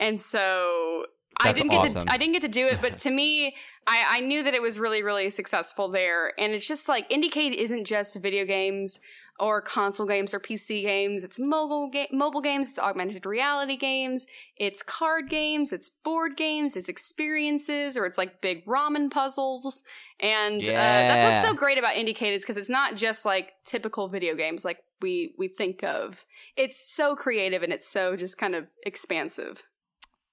And 0.00 0.20
so 0.20 1.06
I 1.40 1.52
didn't 1.52 1.70
get 1.70 1.84
awesome. 1.84 2.02
to 2.02 2.12
I 2.12 2.16
didn't 2.16 2.32
get 2.32 2.42
to 2.42 2.48
do 2.48 2.66
it, 2.66 2.80
but 2.80 2.98
to 2.98 3.10
me, 3.10 3.54
I, 3.86 4.04
I 4.10 4.20
knew 4.20 4.42
that 4.42 4.54
it 4.54 4.62
was 4.62 4.78
really, 4.78 5.02
really 5.02 5.30
successful 5.30 5.88
there. 5.88 6.32
And 6.38 6.52
it's 6.52 6.66
just 6.66 6.88
like 6.88 7.08
IndieCade 7.10 7.54
isn't 7.54 7.84
just 7.84 8.16
video 8.16 8.44
games 8.44 9.00
or 9.40 9.60
console 9.60 10.06
games 10.06 10.32
or 10.32 10.40
PC 10.40 10.82
games. 10.82 11.24
It's 11.24 11.38
mobile 11.38 11.90
ga- 11.90 12.08
mobile 12.12 12.40
games, 12.40 12.70
it's 12.70 12.78
augmented 12.78 13.26
reality 13.26 13.76
games, 13.76 14.26
it's 14.56 14.82
card 14.82 15.28
games, 15.28 15.72
it's 15.72 15.88
board 15.88 16.36
games, 16.36 16.76
it's 16.76 16.88
experiences, 16.88 17.96
or 17.96 18.06
it's 18.06 18.18
like 18.18 18.40
big 18.40 18.64
ramen 18.66 19.10
puzzles. 19.10 19.82
And 20.20 20.62
uh, 20.68 20.72
that's 20.72 21.24
what's 21.24 21.42
so 21.42 21.54
great 21.54 21.78
about 21.78 21.94
IndieCade 21.94 22.34
is 22.34 22.42
because 22.42 22.56
it's 22.56 22.70
not 22.70 22.96
just 22.96 23.24
like 23.24 23.52
typical 23.64 24.08
video 24.08 24.34
games 24.34 24.64
like 24.64 24.78
we 25.00 25.34
we 25.36 25.48
think 25.48 25.82
of. 25.82 26.24
It's 26.56 26.94
so 26.94 27.16
creative 27.16 27.62
and 27.62 27.72
it's 27.72 27.88
so 27.88 28.16
just 28.16 28.38
kind 28.38 28.54
of 28.54 28.68
expansive. 28.84 29.64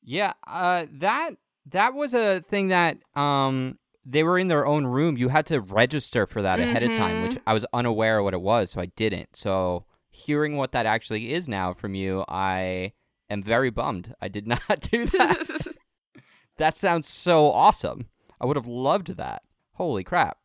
Yeah, 0.04 0.34
uh, 0.46 0.86
that 0.94 1.32
that 1.72 1.94
was 1.94 2.14
a 2.14 2.42
thing 2.42 2.68
that 2.70 2.98
um 3.16 3.80
they 4.06 4.24
were 4.24 4.40
in 4.40 4.48
their 4.48 4.66
own 4.66 4.86
room. 4.86 5.18
You 5.18 5.30
had 5.30 5.46
to 5.48 5.60
register 5.60 6.26
for 6.26 6.42
that 6.42 6.60
ahead 6.60 6.84
of 6.84 6.92
time, 6.92 7.24
which 7.24 7.38
I 7.46 7.54
was 7.54 7.66
unaware 7.74 8.24
what 8.24 8.34
it 8.34 8.42
was, 8.42 8.72
so 8.72 8.82
I 8.82 8.88
didn't. 8.88 9.36
So 9.36 9.86
hearing 10.10 10.58
what 10.58 10.72
that 10.72 10.86
actually 10.86 11.34
is 11.34 11.48
now 11.48 11.74
from 11.74 11.94
you, 11.96 12.26
I 12.28 12.94
am 13.30 13.44
very 13.44 13.70
bummed. 13.70 14.14
I 14.22 14.28
did 14.28 14.48
not 14.70 14.88
do 14.92 15.06
that. 15.08 15.78
that 16.58 16.78
sounds 16.78 17.08
so 17.08 17.52
awesome. 17.52 18.08
I 18.40 18.46
would 18.46 18.58
have 18.58 18.68
loved 18.68 19.18
that. 19.18 19.44
Holy 19.74 20.04
crap. 20.04 20.38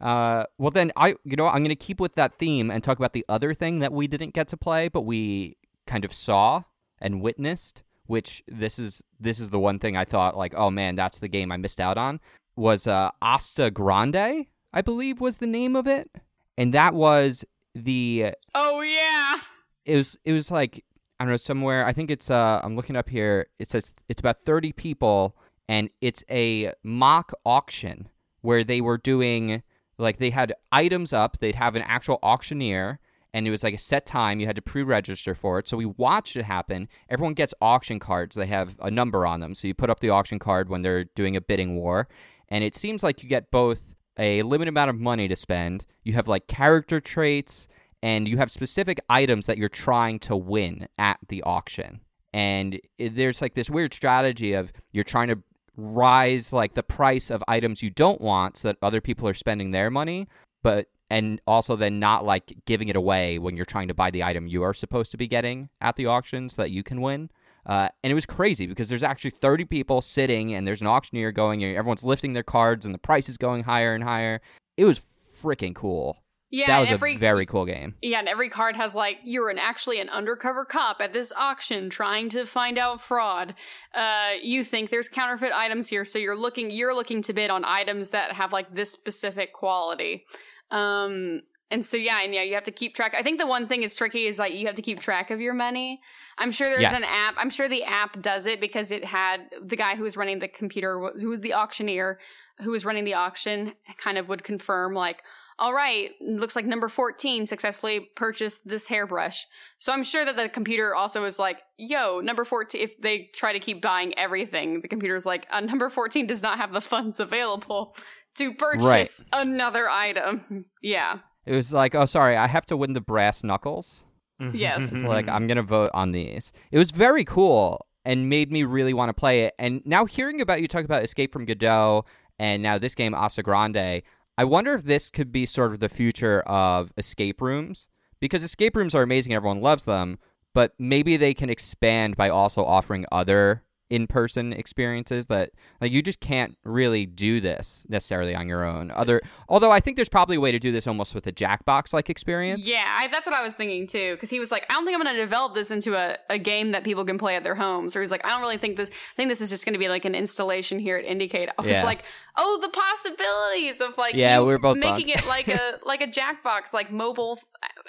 Uh, 0.00 0.44
well 0.58 0.70
then 0.70 0.92
I 0.96 1.14
you 1.24 1.36
know 1.36 1.46
I'm 1.46 1.62
gonna 1.62 1.76
keep 1.76 2.00
with 2.00 2.14
that 2.16 2.34
theme 2.38 2.70
and 2.70 2.82
talk 2.82 2.98
about 2.98 3.12
the 3.12 3.24
other 3.28 3.54
thing 3.54 3.78
that 3.78 3.92
we 3.92 4.06
didn't 4.06 4.34
get 4.34 4.48
to 4.48 4.56
play, 4.56 4.88
but 4.88 5.02
we 5.02 5.56
kind 5.86 6.04
of 6.04 6.12
saw 6.12 6.64
and 7.00 7.22
witnessed, 7.22 7.82
which 8.06 8.42
this 8.48 8.78
is 8.78 9.02
this 9.20 9.38
is 9.38 9.50
the 9.50 9.58
one 9.60 9.78
thing 9.78 9.96
I 9.96 10.04
thought 10.04 10.36
like, 10.36 10.54
oh 10.56 10.70
man, 10.70 10.94
that's 10.96 11.18
the 11.18 11.28
game 11.28 11.52
I 11.52 11.56
missed 11.56 11.80
out 11.80 11.96
on. 11.96 12.20
Was 12.56 12.86
uh 12.86 13.10
Asta 13.20 13.70
Grande, 13.70 14.46
I 14.72 14.82
believe 14.82 15.20
was 15.20 15.38
the 15.38 15.46
name 15.46 15.76
of 15.76 15.86
it. 15.86 16.10
And 16.56 16.72
that 16.74 16.94
was 16.94 17.44
the 17.74 18.32
oh 18.54 18.80
yeah. 18.82 19.36
it 19.84 19.96
was 19.96 20.18
it 20.24 20.32
was 20.32 20.50
like 20.50 20.84
I 21.18 21.24
don't 21.24 21.32
know 21.32 21.36
somewhere. 21.36 21.84
I 21.86 21.92
think 21.92 22.10
it's 22.10 22.30
uh 22.30 22.60
I'm 22.62 22.76
looking 22.76 22.96
up 22.96 23.08
here. 23.08 23.46
It 23.58 23.70
says 23.70 23.94
it's 24.08 24.20
about 24.20 24.44
30 24.44 24.72
people 24.72 25.36
and 25.68 25.90
it's 26.00 26.24
a 26.30 26.72
mock 26.82 27.32
auction 27.44 28.08
where 28.42 28.62
they 28.62 28.80
were 28.80 28.98
doing 28.98 29.62
like 29.98 30.18
they 30.18 30.30
had 30.30 30.54
items 30.70 31.12
up. 31.12 31.38
They'd 31.38 31.54
have 31.54 31.74
an 31.74 31.82
actual 31.82 32.18
auctioneer 32.22 33.00
and 33.32 33.48
it 33.48 33.50
was 33.50 33.64
like 33.64 33.74
a 33.74 33.78
set 33.78 34.06
time. 34.06 34.38
You 34.38 34.46
had 34.46 34.56
to 34.56 34.62
pre-register 34.62 35.34
for 35.34 35.58
it. 35.58 35.68
So 35.68 35.76
we 35.76 35.86
watched 35.86 36.36
it 36.36 36.44
happen. 36.44 36.88
Everyone 37.08 37.34
gets 37.34 37.52
auction 37.60 37.98
cards. 37.98 38.36
They 38.36 38.46
have 38.46 38.76
a 38.80 38.90
number 38.90 39.26
on 39.26 39.40
them. 39.40 39.56
So 39.56 39.66
you 39.66 39.74
put 39.74 39.90
up 39.90 39.98
the 39.98 40.10
auction 40.10 40.38
card 40.38 40.68
when 40.68 40.82
they're 40.82 41.04
doing 41.04 41.36
a 41.36 41.40
bidding 41.40 41.74
war, 41.74 42.06
and 42.48 42.64
it 42.64 42.74
seems 42.74 43.02
like 43.02 43.22
you 43.22 43.28
get 43.28 43.50
both 43.50 43.94
a 44.18 44.42
limited 44.42 44.68
amount 44.68 44.90
of 44.90 44.98
money 44.98 45.28
to 45.28 45.36
spend. 45.36 45.86
You 46.02 46.12
have 46.14 46.28
like 46.28 46.46
character 46.46 47.00
traits 47.00 47.68
and 48.02 48.28
you 48.28 48.36
have 48.36 48.50
specific 48.50 49.00
items 49.08 49.46
that 49.46 49.58
you're 49.58 49.68
trying 49.68 50.18
to 50.20 50.36
win 50.36 50.88
at 50.98 51.18
the 51.28 51.42
auction. 51.42 52.00
And 52.32 52.80
there's 52.98 53.40
like 53.40 53.54
this 53.54 53.70
weird 53.70 53.94
strategy 53.94 54.52
of 54.54 54.72
you're 54.92 55.04
trying 55.04 55.28
to 55.28 55.42
rise 55.76 56.52
like 56.52 56.74
the 56.74 56.82
price 56.82 57.30
of 57.30 57.42
items 57.48 57.82
you 57.82 57.90
don't 57.90 58.20
want 58.20 58.56
so 58.56 58.68
that 58.68 58.76
other 58.82 59.00
people 59.00 59.28
are 59.28 59.34
spending 59.34 59.70
their 59.70 59.90
money, 59.90 60.28
but 60.62 60.88
and 61.10 61.40
also 61.46 61.76
then 61.76 61.98
not 61.98 62.24
like 62.24 62.56
giving 62.66 62.88
it 62.88 62.96
away 62.96 63.38
when 63.38 63.56
you're 63.56 63.64
trying 63.64 63.88
to 63.88 63.94
buy 63.94 64.10
the 64.10 64.24
item 64.24 64.46
you 64.46 64.62
are 64.62 64.74
supposed 64.74 65.10
to 65.10 65.16
be 65.16 65.28
getting 65.28 65.68
at 65.80 65.96
the 65.96 66.06
auction 66.06 66.48
so 66.48 66.62
that 66.62 66.70
you 66.70 66.82
can 66.82 67.00
win. 67.00 67.30
Uh, 67.66 67.88
and 68.02 68.10
it 68.10 68.14
was 68.14 68.26
crazy 68.26 68.66
because 68.66 68.88
there's 68.88 69.02
actually 69.02 69.30
30 69.30 69.64
people 69.64 70.00
sitting 70.00 70.54
and 70.54 70.66
there's 70.66 70.80
an 70.80 70.86
auctioneer 70.86 71.32
going 71.32 71.64
and 71.64 71.76
everyone's 71.76 72.04
lifting 72.04 72.32
their 72.32 72.42
cards 72.42 72.84
and 72.84 72.94
the 72.94 72.98
price 72.98 73.28
is 73.28 73.36
going 73.36 73.64
higher 73.64 73.94
and 73.94 74.04
higher. 74.04 74.40
It 74.76 74.84
was 74.84 75.00
freaking 75.00 75.74
cool. 75.74 76.18
Yeah, 76.50 76.66
that 76.66 76.80
was 76.80 76.88
every 76.90 77.16
a 77.16 77.18
very 77.18 77.46
cool 77.46 77.64
game. 77.64 77.96
yeah, 78.00 78.20
and 78.20 78.28
every 78.28 78.48
card 78.48 78.76
has 78.76 78.94
like 78.94 79.18
you're 79.24 79.50
an 79.50 79.58
actually 79.58 79.98
an 79.98 80.08
undercover 80.08 80.64
cop 80.64 81.00
at 81.00 81.12
this 81.12 81.32
auction 81.36 81.90
trying 81.90 82.28
to 82.28 82.46
find 82.46 82.78
out 82.78 83.00
fraud. 83.00 83.54
Uh, 83.92 84.34
you 84.40 84.62
think 84.62 84.90
there's 84.90 85.08
counterfeit 85.08 85.52
items 85.52 85.88
here, 85.88 86.04
so 86.04 86.16
you're 86.16 86.36
looking 86.36 86.70
you're 86.70 86.94
looking 86.94 87.22
to 87.22 87.32
bid 87.32 87.50
on 87.50 87.64
items 87.64 88.10
that 88.10 88.34
have 88.34 88.52
like 88.52 88.72
this 88.72 88.92
specific 88.92 89.52
quality. 89.52 90.24
Um, 90.70 91.42
and 91.74 91.84
so 91.84 91.96
yeah, 91.96 92.20
and 92.22 92.32
yeah, 92.32 92.42
you 92.42 92.54
have 92.54 92.64
to 92.64 92.70
keep 92.72 92.94
track. 92.94 93.14
I 93.18 93.22
think 93.22 93.38
the 93.40 93.46
one 93.46 93.66
thing 93.66 93.82
is 93.82 93.96
tricky 93.96 94.26
is 94.26 94.38
like 94.38 94.54
you 94.54 94.66
have 94.66 94.76
to 94.76 94.82
keep 94.82 95.00
track 95.00 95.30
of 95.30 95.40
your 95.40 95.54
money. 95.54 96.00
I'm 96.38 96.52
sure 96.52 96.66
there's 96.68 96.80
Yes. 96.82 96.96
an 96.96 97.04
app. 97.04 97.34
I'm 97.36 97.50
sure 97.50 97.68
the 97.68 97.82
app 97.84 98.22
does 98.22 98.46
it 98.46 98.60
because 98.60 98.90
it 98.90 99.04
had 99.04 99.38
the 99.60 99.76
guy 99.76 99.96
who 99.96 100.04
was 100.04 100.16
running 100.16 100.38
the 100.38 100.48
computer, 100.48 100.92
who 101.20 101.28
was 101.28 101.40
the 101.40 101.54
auctioneer, 101.54 102.18
who 102.60 102.70
was 102.70 102.84
running 102.84 103.04
the 103.04 103.14
auction, 103.14 103.74
kind 103.98 104.18
of 104.18 104.28
would 104.28 104.44
confirm 104.44 104.94
like, 104.94 105.22
all 105.58 105.72
right, 105.72 106.10
looks 106.20 106.56
like 106.56 106.64
number 106.66 106.88
14 106.88 107.46
successfully 107.46 108.08
purchased 108.16 108.66
this 108.66 108.88
hairbrush. 108.88 109.46
So 109.78 109.92
I'm 109.92 110.02
sure 110.02 110.24
that 110.24 110.36
the 110.36 110.48
computer 110.48 110.94
also 110.96 111.24
is 111.24 111.38
like, 111.38 111.58
yo, 111.78 112.20
number 112.20 112.44
14, 112.44 112.80
if 112.80 113.00
they 113.00 113.30
try 113.34 113.52
to 113.52 113.60
keep 113.60 113.80
buying 113.80 114.18
everything, 114.18 114.80
the 114.80 114.88
computer's 114.88 115.26
like, 115.26 115.46
uh, 115.50 115.60
number 115.60 115.88
14 115.88 116.26
does 116.26 116.42
not 116.42 116.58
have 116.58 116.72
the 116.72 116.80
funds 116.80 117.20
available 117.20 117.96
to 118.36 118.52
purchase 118.54 118.84
Right. 118.84 119.08
another 119.32 119.88
item. 119.88 120.66
Yeah. 120.82 121.18
It 121.46 121.54
was 121.54 121.72
like, 121.72 121.94
oh, 121.94 122.06
sorry, 122.06 122.36
I 122.36 122.46
have 122.46 122.66
to 122.66 122.76
win 122.76 122.92
the 122.92 123.00
brass 123.00 123.44
knuckles. 123.44 124.04
Mm-hmm. 124.42 124.56
Yes. 124.56 124.90
So 124.90 125.08
like, 125.08 125.28
I'm 125.28 125.46
gonna 125.46 125.62
vote 125.62 125.90
on 125.94 126.12
these. 126.12 126.52
It 126.70 126.78
was 126.78 126.90
very 126.90 127.24
cool 127.24 127.86
and 128.04 128.28
made 128.28 128.52
me 128.52 128.64
really 128.64 128.94
want 128.94 129.08
to 129.08 129.14
play 129.14 129.42
it. 129.42 129.54
And 129.58 129.82
now 129.84 130.04
hearing 130.04 130.40
about 130.40 130.60
you 130.60 130.68
talk 130.68 130.84
about 130.84 131.02
Escape 131.02 131.32
from 131.32 131.44
Godot 131.44 132.04
and 132.38 132.62
now 132.62 132.78
this 132.78 132.94
game 132.94 133.14
Asa 133.14 133.42
Grande, 133.42 134.02
I 134.36 134.44
wonder 134.44 134.74
if 134.74 134.84
this 134.84 135.10
could 135.10 135.30
be 135.30 135.46
sort 135.46 135.72
of 135.72 135.80
the 135.80 135.88
future 135.88 136.40
of 136.40 136.90
escape 136.96 137.40
rooms 137.40 137.86
because 138.20 138.42
escape 138.42 138.76
rooms 138.76 138.94
are 138.94 139.02
amazing. 139.02 139.32
Everyone 139.32 139.60
loves 139.60 139.84
them, 139.84 140.18
but 140.52 140.74
maybe 140.78 141.16
they 141.16 141.34
can 141.34 141.48
expand 141.48 142.16
by 142.16 142.28
also 142.28 142.64
offering 142.64 143.06
other 143.12 143.62
in-person 143.90 144.52
experiences 144.52 145.26
that 145.26 145.50
like 145.80 145.92
you 145.92 146.02
just 146.02 146.20
can't 146.20 146.56
really 146.64 147.04
do 147.06 147.40
this 147.40 147.84
necessarily 147.88 148.34
on 148.34 148.48
your 148.48 148.64
own 148.64 148.90
other 148.92 149.20
although 149.48 149.70
i 149.70 149.78
think 149.78 149.96
there's 149.96 150.08
probably 150.08 150.36
a 150.36 150.40
way 150.40 150.50
to 150.50 150.58
do 150.58 150.72
this 150.72 150.86
almost 150.86 151.14
with 151.14 151.26
a 151.26 151.32
jackbox 151.32 151.92
like 151.92 152.08
experience 152.10 152.66
Yeah, 152.66 152.84
I, 152.86 153.08
that's 153.08 153.26
what 153.26 153.34
I 153.36 153.42
was 153.42 153.54
thinking 153.54 153.86
too. 153.86 154.14
Because 154.14 154.30
he 154.30 154.38
was 154.40 154.50
like, 154.50 154.64
I 154.70 154.74
don't 154.74 154.84
think 154.84 154.96
I'm 154.96 155.02
going 155.02 155.14
to 155.14 155.20
develop 155.20 155.54
this 155.54 155.70
into 155.70 155.94
a, 155.94 156.16
a 156.30 156.38
game 156.38 156.70
that 156.72 156.82
people 156.84 157.04
can 157.04 157.18
play 157.18 157.36
at 157.36 157.42
their 157.44 157.54
homes. 157.54 157.94
Or 157.94 158.00
he's 158.00 158.10
like, 158.10 158.24
I 158.24 158.30
don't 158.30 158.40
really 158.40 158.58
think 158.58 158.76
this. 158.76 158.88
I 158.90 159.16
think 159.16 159.28
this 159.28 159.40
is 159.40 159.50
just 159.50 159.64
going 159.64 159.74
to 159.74 159.78
be 159.78 159.88
like 159.88 160.04
an 160.04 160.14
installation 160.14 160.78
here 160.78 160.96
at 160.96 161.04
IndieCade. 161.04 161.48
I 161.58 161.62
was 161.62 161.70
Yeah. 161.70 161.84
like, 161.84 162.04
oh, 162.36 162.58
the 162.62 162.68
possibilities 162.68 163.80
of 163.80 163.98
like 163.98 164.14
Yeah, 164.14 164.40
we 164.40 164.46
were 164.46 164.58
both 164.58 164.78
making 164.78 165.08
it 165.10 165.26
like 165.28 165.48
a 165.48 165.78
like 165.84 166.00
a 166.00 166.06
Jackbox, 166.06 166.72
like 166.72 166.90
mobile 166.90 167.38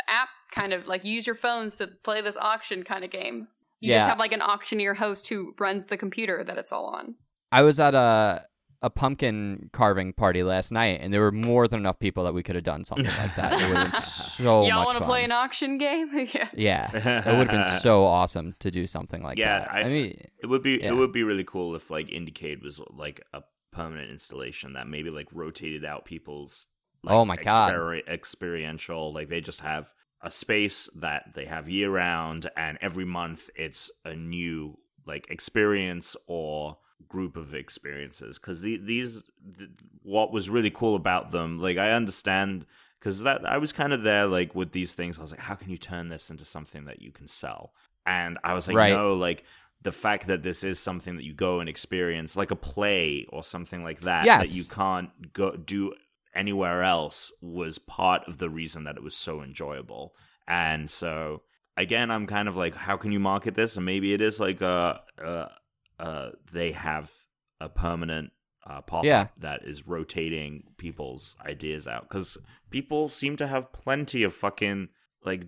app 0.07 0.29
kind 0.51 0.73
of 0.73 0.87
like 0.87 1.03
use 1.03 1.25
your 1.27 1.35
phones 1.35 1.77
to 1.77 1.87
play 1.87 2.21
this 2.21 2.37
auction 2.37 2.83
kind 2.83 3.03
of 3.03 3.11
game. 3.11 3.47
You 3.85 3.93
just 3.93 4.07
have 4.09 4.19
like 4.19 4.33
an 4.33 4.41
auctioneer 4.41 4.93
host 4.93 5.27
who 5.27 5.53
runs 5.59 5.85
the 5.87 5.97
computer 5.97 6.43
that 6.43 6.57
it's 6.57 6.71
all 6.71 6.87
on. 6.87 7.15
I 7.51 7.61
was 7.61 7.79
at 7.79 7.95
a 7.95 8.45
a 8.81 8.89
pumpkin 8.89 9.69
carving 9.73 10.13
party 10.13 10.43
last 10.43 10.71
night, 10.71 10.99
and 11.01 11.11
there 11.11 11.21
were 11.21 11.31
more 11.31 11.67
than 11.67 11.79
enough 11.79 11.97
people 11.97 12.23
that 12.25 12.33
we 12.33 12.43
could 12.43 12.53
have 12.55 12.63
done 12.63 12.83
something 12.83 13.05
like 13.17 13.35
that. 13.35 13.53
It 13.53 13.67
would 13.69 13.77
have 13.77 13.91
been 13.93 14.01
so 14.03 14.65
Y'all 14.67 14.79
much 14.79 14.85
want 14.87 14.97
to 14.99 15.03
play 15.05 15.23
an 15.23 15.31
auction 15.31 15.77
game? 15.79 16.09
yeah. 16.33 16.49
yeah, 16.53 16.91
it 16.93 17.37
would 17.37 17.47
have 17.49 17.63
been 17.63 17.79
so 17.81 18.03
awesome 18.03 18.53
to 18.59 18.69
do 18.69 18.85
something 18.85 19.23
like 19.23 19.39
Yeah, 19.39 19.59
that. 19.59 19.71
I- 19.73 19.81
I, 19.81 19.89
mean, 19.89 20.27
It 20.43 20.47
would 20.47 20.61
be 20.61 20.77
Yeah. 20.81 20.89
it 20.89 20.95
would 20.95 21.11
be 21.13 21.23
really 21.23 21.45
cool 21.45 21.73
if 21.75 21.89
like 21.89 22.07
IndieCade 22.09 22.61
was 22.61 22.79
like 22.91 23.21
a 23.33 23.41
permanent 23.71 24.11
installation 24.11 24.73
that 24.73 24.87
maybe 24.87 25.09
like 25.09 25.27
rotated 25.31 25.83
out 25.83 26.05
people's 26.05 26.67
oh 27.05 27.07
like, 27.07 27.15
Oh 27.15 27.25
my 27.25 27.35
God. 27.37 27.73
experi- 27.73 28.07
experiential 28.07 29.13
like 29.13 29.29
they 29.29 29.41
just 29.41 29.61
have 29.61 29.91
a 30.25 30.31
space 30.31 30.89
that 30.95 31.31
they 31.35 31.45
have 31.45 31.69
year 31.69 31.89
round 31.89 32.49
and 32.57 32.77
every 32.81 33.05
month 33.05 33.49
it's 33.55 33.89
a 34.03 34.13
new 34.15 34.77
like 35.05 35.27
experience 35.29 36.17
or 36.27 36.77
group 37.07 37.37
of 37.37 37.53
experiences 37.53 38.39
because 38.39 38.61
the, 38.61 38.77
these 38.77 39.21
th- 39.57 39.69
what 40.01 40.31
was 40.31 40.49
really 40.49 40.71
cool 40.71 40.95
about 40.95 41.31
them 41.31 41.59
like 41.61 41.77
i 41.77 41.91
understand 41.91 42.65
because 42.99 43.21
that 43.23 43.45
i 43.47 43.57
was 43.57 43.71
kind 43.71 43.93
of 43.93 44.01
there 44.03 44.25
like 44.25 44.55
with 44.55 44.71
these 44.71 44.95
things 44.95 45.19
i 45.19 45.21
was 45.21 45.31
like 45.31 45.39
how 45.39 45.53
can 45.55 45.69
you 45.69 45.77
turn 45.77 46.09
this 46.09 46.29
into 46.31 46.43
something 46.43 46.85
that 46.85 47.01
you 47.01 47.11
can 47.11 47.27
sell 47.27 47.71
and 48.07 48.39
i 48.43 48.53
was 48.55 48.67
like 48.67 48.75
Right. 48.75 48.93
no 48.93 49.13
like 49.13 49.43
the 49.83 49.91
fact 49.91 50.25
that 50.27 50.41
this 50.41 50.63
is 50.63 50.79
something 50.79 51.15
that 51.17 51.23
you 51.23 51.33
go 51.33 51.59
and 51.59 51.69
experience 51.69 52.35
like 52.35 52.49
a 52.49 52.55
play 52.55 53.27
or 53.29 53.43
something 53.43 53.83
like 53.83 53.99
that 54.01 54.25
Yes. 54.25 54.47
that 54.47 54.55
you 54.55 54.63
can't 54.63 55.11
go 55.33 55.51
do 55.55 55.93
anywhere 56.35 56.83
else 56.83 57.31
was 57.41 57.77
part 57.79 58.23
of 58.27 58.37
the 58.37 58.49
reason 58.49 58.83
that 58.83 58.97
it 58.97 59.03
was 59.03 59.15
so 59.15 59.41
enjoyable. 59.41 60.13
And 60.47 60.89
so 60.89 61.41
again 61.77 62.09
i'm 62.09 62.25
kind 62.25 62.47
of 62.47 62.55
like 62.55 62.73
how 62.73 62.95
can 62.97 63.11
you 63.11 63.19
market 63.19 63.55
this? 63.55 63.75
And 63.75 63.85
maybe 63.85 64.13
it 64.13 64.21
is 64.21 64.39
like 64.39 64.61
uh 64.61 64.95
uh, 65.23 65.47
uh 65.99 66.29
they 66.53 66.71
have 66.71 67.11
a 67.59 67.69
permanent 67.69 68.31
uh, 68.67 68.81
pop 68.81 69.03
Yeah. 69.05 69.27
that 69.37 69.61
is 69.63 69.85
rotating 69.87 70.63
people's 70.77 71.35
ideas 71.45 71.87
out. 71.87 72.07
Because 72.09 72.37
people 72.71 73.07
seem 73.09 73.35
to 73.37 73.47
have 73.47 73.71
plenty 73.71 74.23
of 74.23 74.33
fucking 74.33 74.89
like 75.23 75.43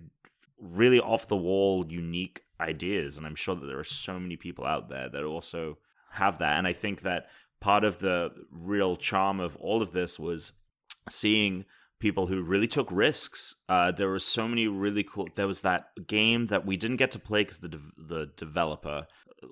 really 0.60 1.00
off 1.00 1.26
the 1.28 1.36
wall 1.36 1.84
unique 1.88 2.42
ideas. 2.60 3.16
And 3.16 3.26
i'm 3.26 3.34
sure 3.34 3.54
that 3.54 3.66
there 3.66 3.78
are 3.78 3.84
so 3.84 4.18
many 4.18 4.36
people 4.36 4.64
out 4.64 4.88
there 4.88 5.08
that 5.08 5.24
also 5.24 5.78
have 6.12 6.38
that. 6.38 6.58
And 6.58 6.66
i 6.66 6.72
think 6.72 7.02
that 7.02 7.26
part 7.60 7.84
of 7.84 7.98
the 7.98 8.30
real 8.50 8.96
charm 8.96 9.40
of 9.40 9.56
all 9.56 9.82
of 9.82 9.92
this 9.92 10.18
was 10.18 10.52
seeing 11.10 11.64
people 12.00 12.26
who 12.26 12.42
really 12.42 12.68
took 12.68 12.88
risks 12.90 13.54
uh, 13.68 13.90
there 13.90 14.08
were 14.08 14.18
so 14.18 14.46
many 14.46 14.68
really 14.68 15.02
cool 15.02 15.28
there 15.34 15.46
was 15.46 15.62
that 15.62 15.88
game 16.06 16.46
that 16.46 16.64
we 16.64 16.76
didn't 16.76 16.96
get 16.96 17.10
to 17.10 17.18
play 17.18 17.42
because 17.42 17.58
the, 17.58 17.68
de- 17.68 17.92
the 17.96 18.30
developer 18.36 19.06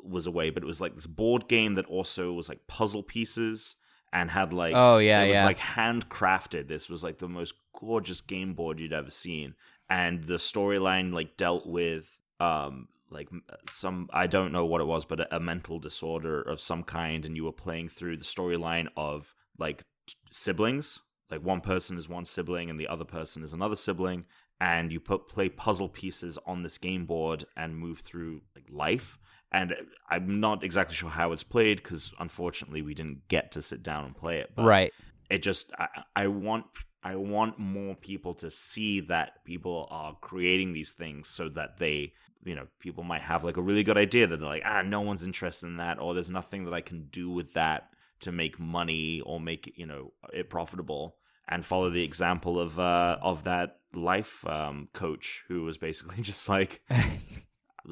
was 0.05 0.27
away 0.27 0.51
but 0.51 0.63
it 0.63 0.67
was 0.67 0.81
like 0.81 0.95
this 0.95 1.07
board 1.07 1.49
game 1.49 1.75
that 1.75 1.87
also 1.87 2.33
was 2.33 2.49
like 2.49 2.67
puzzle 2.67 3.03
pieces 3.03 3.77
and 4.13 4.31
had 4.31 4.53
like 4.53 4.73
Oh, 4.77 4.99
yeah, 4.99 5.23
it 5.23 5.29
was 5.29 5.35
yeah. 5.35 5.45
like 5.45 5.59
handcrafted 5.59 6.69
this 6.69 6.89
was 6.89 7.03
like 7.03 7.19
the 7.19 7.29
most 7.29 7.55
gorgeous 7.79 8.21
game 8.21 8.55
board 8.55 8.79
you'd 8.79 8.93
ever 8.93 9.11
seen 9.11 9.55
and 9.91 10.25
the 10.25 10.35
storyline 10.35 11.13
like 11.13 11.37
dealt 11.37 11.67
with 11.67 12.19
um 12.41 12.89
like 13.11 13.29
some 13.73 14.09
I 14.13 14.27
don't 14.27 14.53
know 14.53 14.65
what 14.65 14.81
it 14.81 14.87
was, 14.87 15.05
but 15.05 15.21
a, 15.21 15.37
a 15.37 15.41
mental 15.41 15.79
disorder 15.79 16.43
of 16.43 16.61
some 16.61 16.83
kind, 16.83 17.25
and 17.25 17.37
you 17.37 17.45
were 17.45 17.53
playing 17.53 17.89
through 17.89 18.17
the 18.17 18.25
storyline 18.25 18.89
of 18.97 19.35
like 19.59 19.85
siblings. 20.31 21.01
Like 21.31 21.43
one 21.43 21.61
person 21.61 21.97
is 21.97 22.09
one 22.09 22.24
sibling 22.24 22.70
and 22.70 22.79
the 22.79 22.89
other 22.89 23.05
person 23.05 23.43
is 23.43 23.53
another 23.53 23.77
sibling, 23.77 24.24
and 24.61 24.93
you 24.93 25.01
put 25.01 25.29
play 25.29 25.49
puzzle 25.49 25.89
pieces 25.89 26.39
on 26.47 26.62
this 26.62 26.79
game 26.79 27.07
board 27.07 27.45
and 27.57 27.77
move 27.77 27.99
through 27.99 28.43
like 28.55 28.66
life. 28.70 29.18
And 29.53 29.74
I'm 30.11 30.41
not 30.41 30.64
exactly 30.64 30.95
sure 30.95 31.11
how 31.11 31.33
it's 31.33 31.43
played 31.43 31.83
because 31.83 32.12
unfortunately 32.18 32.83
we 32.83 32.95
didn't 32.95 33.29
get 33.29 33.53
to 33.53 33.62
sit 33.62 33.83
down 33.83 34.05
and 34.05 34.16
play 34.16 34.39
it. 34.39 34.53
But 34.55 34.64
right. 34.64 34.93
it 35.31 35.43
just 35.43 35.72
I, 35.79 35.89
I 36.14 36.27
want 36.29 36.66
I 37.03 37.14
want 37.14 37.59
more 37.59 37.95
people 37.95 38.35
to 38.35 38.51
see 38.51 39.01
that 39.01 39.45
people 39.45 39.87
are 39.91 40.16
creating 40.20 40.72
these 40.72 40.93
things 40.93 41.29
so 41.29 41.49
that 41.51 41.79
they 41.79 42.12
you 42.45 42.55
know 42.55 42.66
people 42.81 43.05
might 43.05 43.22
have 43.22 43.45
like 43.45 43.57
a 43.57 43.62
really 43.62 43.83
good 43.83 43.99
idea 43.99 44.27
that 44.27 44.39
they're 44.39 44.49
like 44.49 44.62
ah 44.64 44.83
no 44.83 45.01
one's 45.01 45.22
interested 45.22 45.66
in 45.66 45.77
that 45.77 46.01
or 46.01 46.14
there's 46.14 46.31
nothing 46.31 46.64
that 46.64 46.74
I 46.74 46.81
can 46.81 47.07
do 47.11 47.31
with 47.31 47.53
that 47.55 47.91
to 48.21 48.33
make 48.33 48.59
money 48.59 49.21
or 49.21 49.41
make 49.41 49.73
you 49.77 49.87
know 49.87 50.12
it 50.33 50.51
profitable 50.51 51.17
and 51.49 51.64
follow 51.64 51.91
the 51.91 52.03
example 52.03 52.59
of 52.59 52.79
uh 52.79 53.19
of 53.23 53.45
that 53.45 53.79
life 53.95 54.47
um 54.47 54.89
coach 54.93 55.45
who 55.49 55.62
was 55.62 55.79
basically 55.79 56.23
just 56.23 56.49
like 56.49 56.81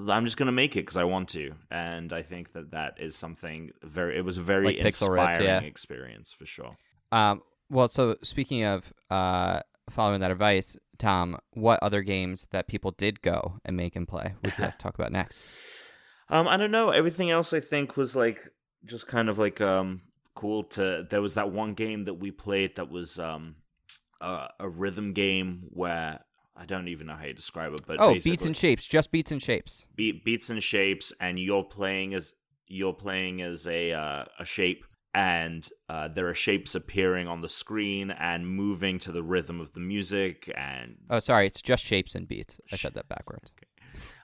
I'm 0.08 0.24
just 0.24 0.36
gonna 0.36 0.52
make 0.52 0.76
it 0.76 0.80
because 0.80 0.96
I 0.96 1.04
want 1.04 1.28
to, 1.30 1.52
and 1.70 2.12
I 2.12 2.22
think 2.22 2.52
that 2.54 2.72
that 2.72 2.94
is 2.98 3.14
something 3.14 3.70
very. 3.82 4.18
It 4.18 4.24
was 4.24 4.38
a 4.38 4.42
very 4.42 4.66
Like 4.66 4.76
Ripped, 4.76 4.86
inspiring 4.86 5.44
yeah. 5.44 5.60
experience 5.60 6.32
for 6.32 6.46
sure. 6.46 6.76
Um, 7.12 7.42
well, 7.70 7.86
so 7.86 8.16
speaking 8.22 8.64
of 8.64 8.92
uh, 9.10 9.60
following 9.90 10.20
that 10.20 10.32
advice, 10.32 10.76
Tom, 10.98 11.38
what 11.52 11.80
other 11.82 12.02
games 12.02 12.46
that 12.50 12.66
people 12.66 12.90
did 12.90 13.22
go 13.22 13.60
and 13.64 13.76
make 13.76 13.94
and 13.94 14.08
play 14.08 14.34
would 14.42 14.56
you 14.58 14.64
like 14.64 14.78
to 14.78 14.82
talk 14.82 14.94
about 14.94 15.12
next? 15.12 15.46
Um, 16.30 16.48
I 16.48 16.56
don't 16.56 16.70
know. 16.70 16.88
Everything 16.88 17.30
else 17.30 17.52
I 17.52 17.60
think 17.60 17.98
was 17.98 18.16
like 18.16 18.48
just 18.86 19.06
kind 19.06 19.28
of 19.28 19.38
like 19.38 19.60
um 19.60 20.00
cool 20.34 20.64
to. 20.64 21.06
There 21.08 21.22
was 21.22 21.34
that 21.34 21.50
one 21.50 21.74
game 21.74 22.04
that 22.04 22.14
we 22.14 22.30
played 22.30 22.76
that 22.76 22.90
was 22.90 23.18
um 23.18 23.56
a, 24.20 24.48
a 24.60 24.68
rhythm 24.68 25.12
game 25.12 25.64
where 25.70 26.20
I 26.56 26.66
don't 26.66 26.88
even 26.88 27.06
know 27.08 27.14
how 27.16 27.24
you 27.26 27.34
describe 27.34 27.72
it, 27.74 27.80
but 27.86 27.96
oh, 28.00 28.14
beats 28.14 28.44
and 28.44 28.56
shapes, 28.56 28.86
just 28.86 29.10
beats 29.10 29.32
and 29.32 29.42
shapes. 29.42 29.86
beat, 29.96 30.24
beats 30.24 30.50
and 30.50 30.62
shapes, 30.62 31.12
and 31.20 31.38
you're 31.38 31.64
playing 31.64 32.14
as 32.14 32.32
you're 32.68 32.92
playing 32.94 33.42
as 33.42 33.66
a 33.66 33.92
uh, 33.92 34.24
a 34.38 34.44
shape, 34.44 34.84
and 35.14 35.68
uh, 35.88 36.08
there 36.08 36.28
are 36.28 36.34
shapes 36.34 36.74
appearing 36.74 37.26
on 37.28 37.40
the 37.40 37.48
screen 37.48 38.10
and 38.10 38.48
moving 38.48 38.98
to 39.00 39.12
the 39.12 39.22
rhythm 39.22 39.60
of 39.60 39.72
the 39.72 39.80
music, 39.80 40.50
and 40.56 40.96
Oh, 41.10 41.18
sorry, 41.18 41.46
it's 41.46 41.60
just 41.60 41.82
shapes 41.84 42.14
and 42.14 42.28
beats. 42.28 42.60
I 42.72 42.76
said 42.76 42.94
that 42.94 43.08
backwards. 43.08 43.50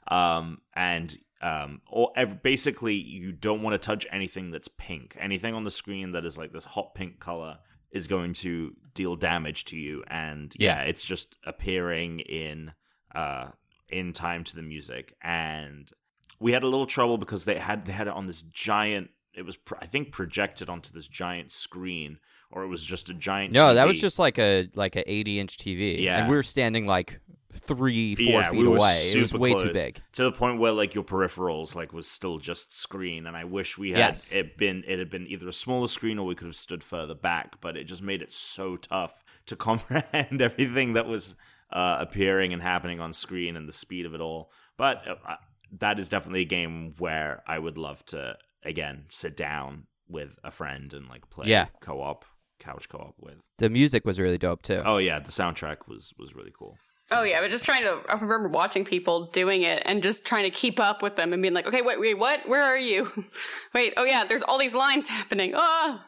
um 0.08 0.58
and 0.74 1.18
um 1.43 1.80
or 1.88 2.11
ev- 2.16 2.43
basically 2.43 2.95
you 2.95 3.32
don't 3.32 3.62
want 3.62 3.72
to 3.74 3.78
touch 3.78 4.07
anything 4.12 4.51
that's 4.51 4.68
pink 4.68 5.16
anything 5.20 5.55
on 5.55 5.64
the 5.64 5.70
screen 5.70 6.12
that 6.12 6.24
is 6.24 6.36
like 6.36 6.53
this 6.53 6.64
hot 6.64 6.95
pink 6.95 7.18
color 7.20 7.59
is 7.93 8.07
going 8.07 8.32
to 8.34 8.72
deal 8.95 9.16
damage 9.16 9.64
to 9.64 9.76
you 9.76 10.05
and 10.09 10.55
yeah, 10.59 10.82
Yeah. 10.82 10.88
it's 10.88 11.05
just 11.05 11.36
appearing 11.45 12.20
in 12.20 12.72
uh 13.14 13.49
in 13.88 14.12
time 14.12 14.45
to 14.45 14.55
the 14.57 14.62
music 14.62 15.14
and 15.22 15.91
we 16.38 16.53
had 16.53 16.62
a 16.62 16.68
little 16.68 16.86
trouble 16.86 17.18
because 17.18 17.45
they 17.45 17.59
had 17.59 17.84
they 17.86 17.93
had 17.93 18.07
it 18.07 18.12
on 18.14 18.26
this 18.26 18.43
giant 18.43 19.11
it 19.34 19.43
was 19.43 19.57
pr- 19.57 19.74
i 19.80 19.86
think 19.86 20.12
projected 20.12 20.68
onto 20.68 20.93
this 20.93 21.09
giant 21.09 21.51
screen 21.51 22.18
or 22.53 22.64
it 22.64 22.66
was 22.68 22.84
just 22.84 23.09
a 23.09 23.14
giant 23.14 23.53
No, 23.53 23.74
that 23.74 23.86
was 23.86 24.01
just 24.01 24.18
like 24.18 24.36
a 24.38 24.68
like 24.74 24.97
a 24.97 25.09
80 25.09 25.38
inch 25.38 25.57
TV. 25.57 26.03
Yeah. 26.03 26.18
and 26.18 26.28
we 26.28 26.34
were 26.34 26.43
standing 26.43 26.84
like 26.84 27.20
three, 27.53 28.14
four 28.14 28.24
Yeah, 28.24 28.51
feet 28.51 28.59
we 28.59 28.66
away. 28.66 29.12
It 29.12 29.20
was 29.20 29.34
way 29.34 29.55
too 29.55 29.72
big. 29.72 30.01
to 30.12 30.24
the 30.24 30.32
point 30.32 30.59
where 30.59 30.72
like 30.72 30.94
your 30.94 31.05
peripherals 31.05 31.74
like 31.74 31.92
was 31.92 32.07
still 32.07 32.38
just 32.38 32.76
screen 32.76 33.26
and 33.26 33.36
i 33.36 33.44
wish 33.44 33.76
we 33.76 33.90
had 33.90 33.98
Yes. 33.98 34.32
it 34.32 34.57
been 34.57 34.84
it 34.86 34.98
had 34.98 35.11
been 35.11 35.26
either 35.26 35.48
a 35.48 35.53
smaller 35.53 35.88
screen 35.88 36.18
or 36.18 36.26
we 36.26 36.34
could 36.34 36.46
have 36.46 36.57
stood 36.57 36.84
further 36.84 37.14
back 37.14 37.61
but 37.61 37.76
it 37.76 37.84
just 37.84 38.03
made 38.03 38.22
it 38.22 38.32
so 38.32 38.76
tough 38.76 39.24
to 39.46 39.57
comprehend 39.68 40.40
everything 40.40 40.92
that 40.94 41.07
was 41.07 41.34
uh, 41.72 41.96
appearing 42.01 42.53
and 42.53 42.62
happening 42.62 43.01
on 43.01 43.12
screen 43.12 43.57
and 43.57 43.68
the 43.68 43.72
speed 43.72 44.07
of 44.07 44.14
it 44.14 44.20
all 44.20 44.51
but 44.76 45.03
uh, 45.09 45.34
that 45.72 45.98
is 45.98 46.09
definitely 46.09 46.42
a 46.42 46.44
game 46.46 46.94
where 46.98 47.42
i 47.46 47.59
would 47.59 47.76
love 47.78 48.05
to 48.07 48.36
again 48.64 49.05
sit 49.09 49.36
down 49.36 49.84
with 50.09 50.30
a 50.44 50.51
friend 50.51 50.92
and 50.94 51.09
like 51.09 51.28
play 51.30 51.48
Yeah. 51.48 51.66
co-op 51.80 52.24
couch 52.59 52.88
co-op 52.88 53.14
with 53.18 53.36
The 53.59 53.70
music 53.70 54.05
was 54.05 54.18
really 54.20 54.36
dope 54.38 54.62
too. 54.62 54.80
oh 54.84 54.98
yeah 54.98 55.18
the 55.18 55.30
soundtrack 55.32 55.88
was 55.88 56.12
was 56.18 56.34
really 56.34 56.53
cool 56.57 56.76
Oh 57.12 57.22
yeah, 57.22 57.40
but 57.40 57.50
just 57.50 57.64
trying 57.64 57.82
to. 57.82 58.00
I 58.08 58.14
remember 58.18 58.48
watching 58.48 58.84
people 58.84 59.26
doing 59.26 59.62
it 59.62 59.82
and 59.86 60.02
just 60.02 60.24
trying 60.26 60.44
to 60.44 60.50
keep 60.50 60.78
up 60.78 61.02
with 61.02 61.16
them 61.16 61.32
and 61.32 61.42
being 61.42 61.54
like, 61.54 61.66
okay, 61.66 61.82
wait, 61.82 61.98
wait, 62.00 62.18
what? 62.18 62.48
Where 62.48 62.62
are 62.62 62.78
you? 62.78 63.11
wait, 63.74 63.94
oh 63.96 64.04
yeah, 64.04 64.24
there's 64.24 64.42
all 64.42 64.58
these 64.58 64.74
lines 64.74 65.08
happening. 65.18 65.52
Oh, 65.54 66.00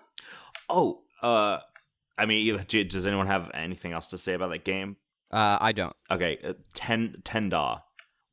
oh 0.68 1.02
uh 1.22 1.58
i 2.18 2.26
mean 2.26 2.46
either- 2.46 2.84
does 2.84 3.06
anyone 3.06 3.26
have 3.26 3.50
anything 3.54 3.92
else 3.92 4.08
to 4.08 4.18
say 4.18 4.34
about 4.34 4.50
that 4.50 4.64
game 4.64 4.96
Uh, 5.30 5.56
I 5.60 5.72
don't. 5.72 5.94
Okay, 6.10 6.38
uh, 6.44 6.52
Ten 6.74 7.16
Tendar 7.24 7.80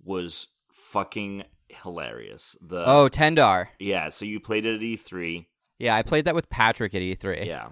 was 0.04 0.48
fucking 0.74 1.44
hilarious. 1.70 2.56
The 2.62 2.84
Oh, 2.86 3.10
Tendar. 3.10 3.68
yeah, 3.80 4.10
so 4.10 4.26
you 4.26 4.40
played 4.40 4.66
it 4.66 4.76
at 4.76 4.82
E3. 4.82 5.46
Yeah, 5.78 5.96
I 5.96 6.02
played 6.04 6.26
that 6.26 6.36
with 6.36 6.50
Patrick 6.50 6.94
at 6.94 7.02
E 7.02 7.16
E3. 7.16 7.46
Yeah. 7.46 7.70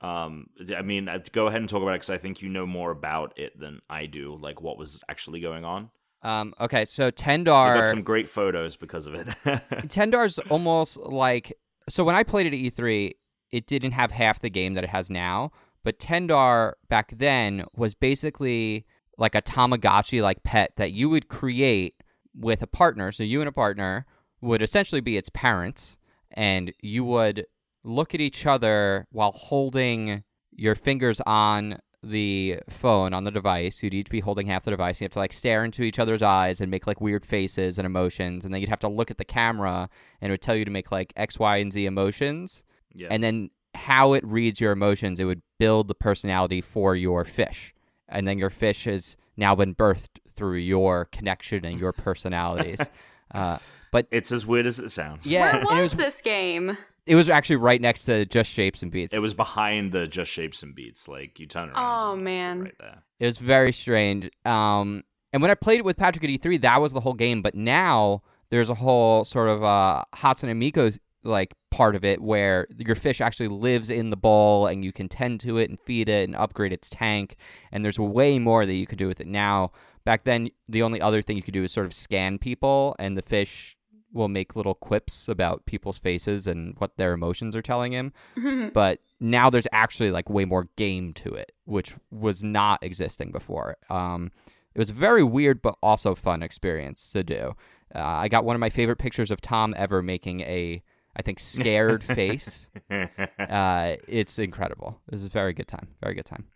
Um 0.00 0.46
I 0.76 0.82
mean, 0.82 1.08
uh, 1.08 1.18
go 1.32 1.46
ahead 1.46 1.60
and 1.60 1.68
talk 1.68 1.82
about 1.82 1.94
it 1.94 1.98
cuz 2.00 2.10
I 2.10 2.18
think 2.18 2.42
you 2.42 2.48
know 2.48 2.66
more 2.66 2.90
about 2.90 3.38
it 3.38 3.58
than 3.58 3.80
I 3.90 4.06
do, 4.06 4.36
like 4.40 4.60
what 4.60 4.78
was 4.78 5.00
actually 5.08 5.40
going 5.40 5.64
on. 5.64 5.90
Um. 6.22 6.54
Okay, 6.60 6.84
so 6.84 7.06
You 7.06 7.12
Tendar. 7.12 7.76
got 7.76 7.86
some 7.86 8.02
great 8.02 8.28
photos 8.28 8.76
because 8.76 9.06
of 9.06 9.14
it. 9.14 9.26
Tendar's 9.88 10.38
almost 10.50 10.98
like 10.98 11.52
so 11.88 12.04
when 12.04 12.14
I 12.14 12.22
played 12.22 12.46
it 12.46 12.52
at 12.54 12.60
E3, 12.76 13.12
it 13.50 13.66
didn't 13.66 13.92
have 13.92 14.10
half 14.10 14.40
the 14.40 14.50
game 14.50 14.74
that 14.74 14.84
it 14.84 14.90
has 14.90 15.10
now. 15.10 15.50
But 15.82 15.98
Tendar 15.98 16.74
back 16.88 17.14
then 17.16 17.64
was 17.74 17.94
basically 17.94 18.86
like 19.16 19.34
a 19.34 19.42
Tamagotchi 19.42 20.22
like 20.22 20.42
pet 20.42 20.72
that 20.76 20.92
you 20.92 21.08
would 21.08 21.28
create 21.28 21.94
with 22.34 22.62
a 22.62 22.66
partner. 22.66 23.12
So 23.12 23.22
you 23.22 23.40
and 23.40 23.48
a 23.48 23.52
partner 23.52 24.06
would 24.42 24.62
essentially 24.62 25.00
be 25.00 25.16
its 25.16 25.30
parents, 25.30 25.96
and 26.32 26.72
you 26.80 27.02
would 27.04 27.46
look 27.84 28.14
at 28.14 28.20
each 28.20 28.46
other 28.46 29.06
while 29.10 29.32
holding 29.32 30.24
your 30.52 30.74
fingers 30.74 31.20
on 31.26 31.78
the 32.02 32.60
phone 32.68 33.12
on 33.12 33.24
the 33.24 33.30
device. 33.30 33.82
You'd 33.82 33.94
each 33.94 34.10
be 34.10 34.20
holding 34.20 34.46
half 34.46 34.64
the 34.64 34.70
device. 34.70 35.00
You 35.00 35.04
have 35.04 35.12
to 35.12 35.18
like 35.18 35.32
stare 35.32 35.64
into 35.64 35.82
each 35.82 35.98
other's 35.98 36.22
eyes 36.22 36.60
and 36.60 36.70
make 36.70 36.86
like 36.86 37.00
weird 37.00 37.26
faces 37.26 37.78
and 37.78 37.86
emotions, 37.86 38.44
and 38.44 38.52
then 38.52 38.60
you'd 38.60 38.70
have 38.70 38.78
to 38.80 38.88
look 38.88 39.10
at 39.10 39.18
the 39.18 39.24
camera 39.24 39.88
and 40.20 40.30
it 40.30 40.32
would 40.32 40.40
tell 40.40 40.56
you 40.56 40.64
to 40.64 40.70
make 40.70 40.90
like 40.90 41.12
X, 41.16 41.38
Y, 41.38 41.56
and 41.58 41.72
Z 41.72 41.84
emotions, 41.84 42.64
yeah. 42.94 43.08
and 43.10 43.22
then 43.22 43.50
how 43.74 44.14
it 44.14 44.24
reads 44.26 44.60
your 44.60 44.72
emotions, 44.72 45.20
it 45.20 45.24
would 45.24 45.42
build 45.58 45.88
the 45.88 45.94
personality 45.94 46.60
for 46.60 46.96
your 46.96 47.24
fish, 47.24 47.74
and 48.08 48.26
then 48.26 48.38
your 48.38 48.50
fish 48.50 48.84
has 48.84 49.16
now 49.36 49.54
been 49.54 49.74
birthed 49.74 50.18
through 50.34 50.56
your 50.56 51.06
connection 51.06 51.64
and 51.64 51.76
your 51.76 51.92
personalities. 51.92 52.80
uh, 53.34 53.58
but 53.92 54.06
it's 54.10 54.32
as 54.32 54.46
weird 54.46 54.66
as 54.66 54.78
it 54.78 54.90
sounds. 54.90 55.26
yeah, 55.26 55.56
where 55.56 55.64
was, 55.64 55.72
it 55.72 55.82
was 55.82 55.92
this 55.94 56.20
game? 56.20 56.78
It 57.10 57.16
was 57.16 57.28
actually 57.28 57.56
right 57.56 57.80
next 57.80 58.04
to 58.04 58.24
Just 58.24 58.48
Shapes 58.48 58.84
and 58.84 58.92
Beats. 58.92 59.12
It 59.12 59.18
was 59.18 59.34
behind 59.34 59.90
the 59.90 60.06
just 60.06 60.30
shapes 60.30 60.62
and 60.62 60.76
beats. 60.76 61.08
Like 61.08 61.40
you 61.40 61.46
turn 61.48 61.70
around. 61.70 62.12
Oh, 62.12 62.14
man. 62.14 62.62
right 62.62 62.74
there. 62.78 63.02
It 63.18 63.26
was 63.26 63.38
very 63.38 63.72
strange. 63.72 64.30
Um, 64.44 65.02
and 65.32 65.42
when 65.42 65.50
I 65.50 65.56
played 65.56 65.80
it 65.80 65.84
with 65.84 65.96
Patrick 65.96 66.22
at 66.22 66.30
E3, 66.30 66.60
that 66.60 66.80
was 66.80 66.92
the 66.92 67.00
whole 67.00 67.14
game. 67.14 67.42
But 67.42 67.56
now 67.56 68.22
there's 68.50 68.70
a 68.70 68.76
whole 68.76 69.24
sort 69.24 69.48
of 69.48 69.64
uh, 69.64 70.04
Hatsune 70.14 70.56
Miku 70.56 70.96
like 71.24 71.52
part 71.72 71.96
of 71.96 72.04
it 72.04 72.22
where 72.22 72.68
your 72.78 72.94
fish 72.94 73.20
actually 73.20 73.48
lives 73.48 73.90
in 73.90 74.10
the 74.10 74.16
bowl 74.16 74.68
and 74.68 74.84
you 74.84 74.92
can 74.92 75.08
tend 75.08 75.40
to 75.40 75.58
it 75.58 75.68
and 75.68 75.80
feed 75.80 76.08
it 76.08 76.28
and 76.28 76.36
upgrade 76.36 76.72
its 76.72 76.90
tank. 76.90 77.34
And 77.72 77.84
there's 77.84 77.98
way 77.98 78.38
more 78.38 78.64
that 78.64 78.74
you 78.74 78.86
could 78.86 78.98
do 78.98 79.08
with 79.08 79.20
it 79.20 79.26
now. 79.26 79.72
Back 80.04 80.22
then, 80.22 80.50
the 80.68 80.82
only 80.82 81.00
other 81.00 81.22
thing 81.22 81.36
you 81.36 81.42
could 81.42 81.54
do 81.54 81.64
is 81.64 81.72
sort 81.72 81.86
of 81.86 81.92
scan 81.92 82.38
people, 82.38 82.96
and 82.98 83.18
the 83.18 83.22
fish 83.22 83.76
will 84.12 84.28
make 84.28 84.56
little 84.56 84.74
quips 84.74 85.28
about 85.28 85.66
people's 85.66 85.98
faces 85.98 86.46
and 86.46 86.74
what 86.78 86.96
their 86.96 87.12
emotions 87.12 87.54
are 87.54 87.62
telling 87.62 87.92
him 87.92 88.12
but 88.74 89.00
now 89.20 89.50
there's 89.50 89.66
actually 89.72 90.10
like 90.10 90.30
way 90.30 90.44
more 90.44 90.68
game 90.76 91.12
to 91.12 91.34
it, 91.34 91.52
which 91.66 91.94
was 92.10 92.42
not 92.42 92.82
existing 92.82 93.30
before. 93.30 93.76
Um, 93.90 94.32
it 94.74 94.78
was 94.78 94.90
a 94.90 94.94
very 94.94 95.22
weird 95.22 95.60
but 95.60 95.76
also 95.82 96.14
fun 96.14 96.42
experience 96.42 97.12
to 97.12 97.22
do. 97.22 97.54
Uh, 97.94 97.98
I 97.98 98.28
got 98.28 98.44
one 98.44 98.56
of 98.56 98.60
my 98.60 98.70
favorite 98.70 98.96
pictures 98.96 99.30
of 99.30 99.40
Tom 99.40 99.74
ever 99.76 100.00
making 100.00 100.40
a, 100.42 100.82
I 101.16 101.22
think, 101.22 101.38
scared 101.38 102.02
face. 102.16 102.68
Uh, 102.90 103.96
it's 104.08 104.38
incredible. 104.38 105.00
It 105.08 105.14
was 105.14 105.24
a 105.24 105.28
very 105.28 105.52
good 105.52 105.68
time. 105.68 105.88
Very 106.02 106.14
good 106.14 106.24
time. 106.26 106.46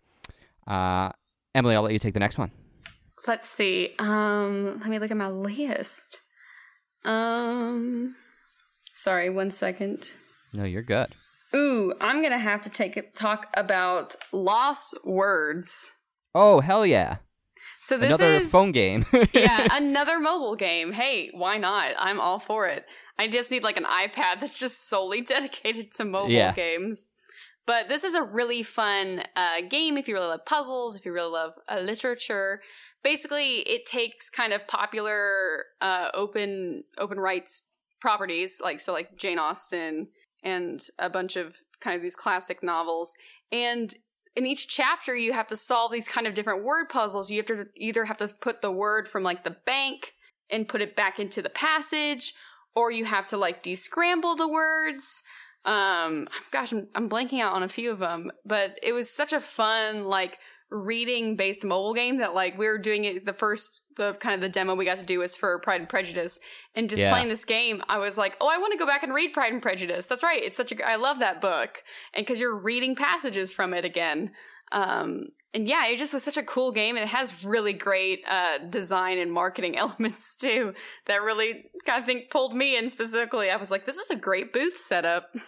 Uh, 0.65 1.11
Emily, 1.53 1.75
I'll 1.75 1.83
let 1.83 1.93
you 1.93 1.99
take 1.99 2.13
the 2.13 2.19
next 2.19 2.37
one. 2.37 2.51
Let's 3.27 3.49
see. 3.49 3.93
Um, 3.99 4.79
let 4.79 4.89
me 4.89 4.97
look 4.99 5.11
at 5.11 5.17
my 5.17 5.29
list. 5.29 6.21
Um, 7.05 8.15
sorry, 8.95 9.29
one 9.29 9.51
second. 9.51 10.13
No, 10.53 10.63
you're 10.63 10.81
good. 10.81 11.15
Ooh, 11.55 11.93
I'm 12.01 12.21
gonna 12.21 12.39
have 12.39 12.61
to 12.61 12.69
take 12.69 12.97
a, 12.97 13.03
talk 13.03 13.47
about 13.55 14.15
lost 14.31 14.97
words. 15.05 15.93
Oh 16.33 16.59
hell 16.59 16.85
yeah! 16.85 17.17
So 17.79 17.97
this 17.97 18.19
Another 18.19 18.37
is 18.41 18.51
phone 18.51 18.71
game. 18.71 19.05
yeah, 19.33 19.67
another 19.71 20.19
mobile 20.19 20.55
game. 20.55 20.91
Hey, 20.91 21.29
why 21.33 21.57
not? 21.57 21.91
I'm 21.97 22.19
all 22.19 22.39
for 22.39 22.67
it. 22.67 22.85
I 23.17 23.27
just 23.27 23.51
need 23.51 23.63
like 23.63 23.77
an 23.77 23.85
iPad 23.85 24.41
that's 24.41 24.57
just 24.59 24.89
solely 24.89 25.21
dedicated 25.35 25.91
to 25.93 26.05
mobile 26.05 26.31
Yeah. 26.31 26.51
games. 26.53 27.09
But 27.67 27.87
this 27.87 28.03
is 28.03 28.13
a 28.13 28.21
really 28.21 28.61
fun 28.61 29.23
uh, 29.35 29.61
game 29.67 29.97
if 29.97 30.07
you 30.07 30.13
really 30.13 30.27
love 30.27 30.45
puzzles, 30.45 30.97
if 30.97 31.05
you 31.05 31.11
really 31.11 31.31
love 31.31 31.53
uh, 31.67 31.79
literature. 31.79 32.61
Basically, 33.05 33.57
it 33.59 33.85
takes 33.85 34.31
kind 34.31 34.51
of 34.51 34.67
popular 34.67 35.65
uh, 35.79 36.09
open 36.15 36.85
open 36.97 37.19
rights 37.19 37.67
properties, 38.01 38.59
like 38.63 38.79
so, 38.79 38.93
like 38.93 39.15
Jane 39.15 39.37
Austen 39.37 40.07
and 40.43 40.81
a 40.97 41.07
bunch 41.07 41.35
of 41.35 41.57
kind 41.79 41.95
of 41.95 42.01
these 42.01 42.15
classic 42.15 42.63
novels, 42.63 43.13
and 43.51 43.93
in 44.35 44.47
each 44.47 44.67
chapter 44.67 45.15
you 45.15 45.33
have 45.33 45.45
to 45.47 45.55
solve 45.55 45.91
these 45.91 46.07
kind 46.07 46.25
of 46.25 46.33
different 46.33 46.63
word 46.63 46.89
puzzles. 46.89 47.29
You 47.29 47.37
have 47.37 47.45
to 47.45 47.67
either 47.75 48.05
have 48.05 48.17
to 48.17 48.27
put 48.27 48.63
the 48.63 48.71
word 48.71 49.07
from 49.07 49.21
like 49.21 49.43
the 49.43 49.55
bank 49.65 50.13
and 50.49 50.67
put 50.67 50.81
it 50.81 50.95
back 50.95 51.19
into 51.19 51.41
the 51.43 51.49
passage 51.49 52.33
or 52.75 52.91
you 52.91 53.05
have 53.05 53.25
to 53.27 53.37
like 53.37 53.63
descramble 53.63 54.35
the 54.35 54.47
words. 54.47 55.21
Um 55.63 56.27
gosh 56.51 56.71
I'm, 56.71 56.87
I'm 56.95 57.09
blanking 57.09 57.39
out 57.39 57.53
on 57.53 57.63
a 57.63 57.69
few 57.69 57.91
of 57.91 57.99
them 57.99 58.31
but 58.45 58.79
it 58.83 58.93
was 58.93 59.09
such 59.09 59.33
a 59.33 59.39
fun 59.39 60.03
like 60.03 60.37
reading 60.75 61.35
based 61.35 61.63
mobile 61.63 61.93
game 61.93 62.17
that 62.17 62.33
like 62.33 62.57
we 62.57 62.67
were 62.67 62.77
doing 62.77 63.05
it 63.05 63.25
the 63.25 63.33
first 63.33 63.83
the 63.97 64.13
kind 64.13 64.35
of 64.35 64.41
the 64.41 64.49
demo 64.49 64.75
we 64.75 64.83
got 64.85 64.97
to 64.97 65.05
do 65.05 65.19
was 65.19 65.35
for 65.35 65.57
pride 65.59 65.79
and 65.81 65.89
prejudice. 65.89 66.39
And 66.75 66.89
just 66.89 67.01
Yeah. 67.01 67.11
playing 67.11 67.29
this 67.29 67.45
game 67.45 67.81
i 67.87 67.97
was 67.97 68.17
like 68.17 68.35
oh 68.41 68.47
i 68.53 68.57
want 68.57 68.71
to 68.73 68.77
go 68.77 68.85
back 68.85 69.03
and 69.03 69.13
read 69.13 69.33
pride 69.33 69.53
and 69.53 69.61
prejudice. 69.61 70.05
That's 70.07 70.23
right. 70.23 70.41
It's 70.43 70.57
such 70.57 70.71
a 70.71 70.87
i 70.87 70.95
love 70.95 71.19
that 71.19 71.41
book. 71.41 71.83
And 72.13 72.25
because 72.25 72.39
you're 72.39 72.57
reading 72.57 72.95
passages 72.95 73.53
from 73.53 73.73
it 73.73 73.85
again. 73.85 74.31
Um 74.71 75.27
and 75.53 75.67
yeah 75.67 75.85
it 75.87 75.97
just 75.97 76.13
was 76.13 76.23
such 76.23 76.37
a 76.37 76.43
cool 76.43 76.71
game. 76.71 76.95
And 76.97 77.03
it 77.03 77.09
has 77.09 77.45
really 77.45 77.73
great 77.73 78.23
uh 78.27 78.57
design 78.69 79.17
and 79.17 79.31
marketing 79.31 79.77
elements 79.83 80.35
too 80.35 80.73
that 81.05 81.21
really 81.21 81.65
kind 81.85 81.99
of 81.99 82.05
think 82.05 82.29
pulled 82.29 82.53
me 82.53 82.77
in 82.77 82.89
specifically. 82.89 83.49
I 83.49 83.55
was 83.55 83.71
like 83.71 83.85
this 83.85 83.97
is 83.97 84.09
a 84.09 84.15
great 84.15 84.51
booth 84.51 84.77
setup. 84.77 85.33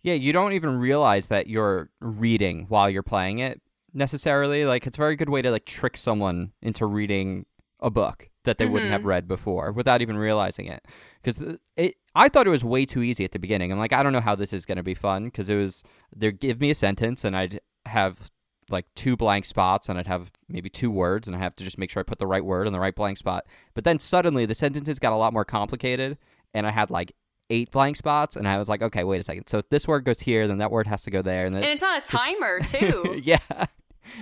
Yeah, 0.00 0.14
you 0.14 0.32
don't 0.32 0.52
even 0.52 0.78
realize 0.78 1.26
that 1.26 1.48
you're 1.48 1.90
reading 2.00 2.66
while 2.68 2.88
you're 2.88 3.02
playing 3.02 3.40
it 3.40 3.60
necessarily. 3.92 4.64
Like 4.64 4.86
it's 4.86 4.96
a 4.96 5.00
very 5.00 5.16
good 5.16 5.28
way 5.28 5.42
to 5.42 5.50
like 5.50 5.64
trick 5.64 5.96
someone 5.96 6.52
into 6.62 6.86
reading 6.86 7.46
a 7.80 7.90
book 7.90 8.28
that 8.44 8.58
they 8.58 8.66
wouldn't 8.66 8.90
have 8.90 9.02
mm-hmm. 9.02 9.08
read 9.08 9.28
before 9.28 9.72
without 9.72 10.02
even 10.02 10.16
realizing 10.16 10.66
it. 10.66 10.84
Because 11.22 11.56
it, 11.76 11.96
I 12.14 12.28
thought 12.28 12.46
it 12.46 12.50
was 12.50 12.64
way 12.64 12.84
too 12.84 13.02
easy 13.02 13.24
at 13.24 13.32
the 13.32 13.38
beginning. 13.38 13.70
I'm 13.70 13.78
like, 13.78 13.92
I 13.92 14.02
don't 14.02 14.12
know 14.12 14.20
how 14.20 14.34
this 14.34 14.52
is 14.52 14.64
going 14.64 14.76
to 14.76 14.82
be 14.82 14.94
fun 14.94 15.26
because 15.26 15.50
it 15.50 15.56
was 15.56 15.82
they 16.14 16.32
give 16.32 16.60
me 16.60 16.70
a 16.70 16.74
sentence 16.74 17.24
and 17.24 17.36
I'd 17.36 17.60
have 17.86 18.30
like 18.70 18.86
two 18.94 19.16
blank 19.16 19.44
spots 19.44 19.88
and 19.88 19.98
I'd 19.98 20.06
have 20.06 20.30
maybe 20.48 20.68
two 20.68 20.90
words 20.90 21.26
and 21.26 21.36
I 21.36 21.40
have 21.40 21.56
to 21.56 21.64
just 21.64 21.78
make 21.78 21.90
sure 21.90 22.00
I 22.00 22.04
put 22.04 22.18
the 22.18 22.26
right 22.26 22.44
word 22.44 22.66
in 22.66 22.72
the 22.72 22.80
right 22.80 22.94
blank 22.94 23.18
spot. 23.18 23.46
But 23.74 23.84
then 23.84 23.98
suddenly 23.98 24.46
the 24.46 24.54
sentences 24.54 24.98
got 24.98 25.12
a 25.12 25.16
lot 25.16 25.32
more 25.32 25.44
complicated 25.44 26.18
and 26.54 26.66
I 26.66 26.70
had 26.70 26.90
like 26.90 27.12
eight 27.50 27.70
blank 27.70 27.96
spots, 27.96 28.36
and 28.36 28.46
I 28.48 28.58
was 28.58 28.68
like, 28.68 28.82
okay, 28.82 29.04
wait 29.04 29.20
a 29.20 29.22
second. 29.22 29.46
So 29.48 29.58
if 29.58 29.68
this 29.70 29.86
word 29.88 30.04
goes 30.04 30.20
here, 30.20 30.46
then 30.48 30.58
that 30.58 30.70
word 30.70 30.86
has 30.86 31.02
to 31.02 31.10
go 31.10 31.22
there, 31.22 31.46
and 31.46 31.54
then 31.54 31.62
And 31.62 31.72
it's 31.72 31.82
on 31.82 31.96
a 31.96 32.00
timer 32.00 32.60
too. 32.66 33.20
yeah, 33.24 33.38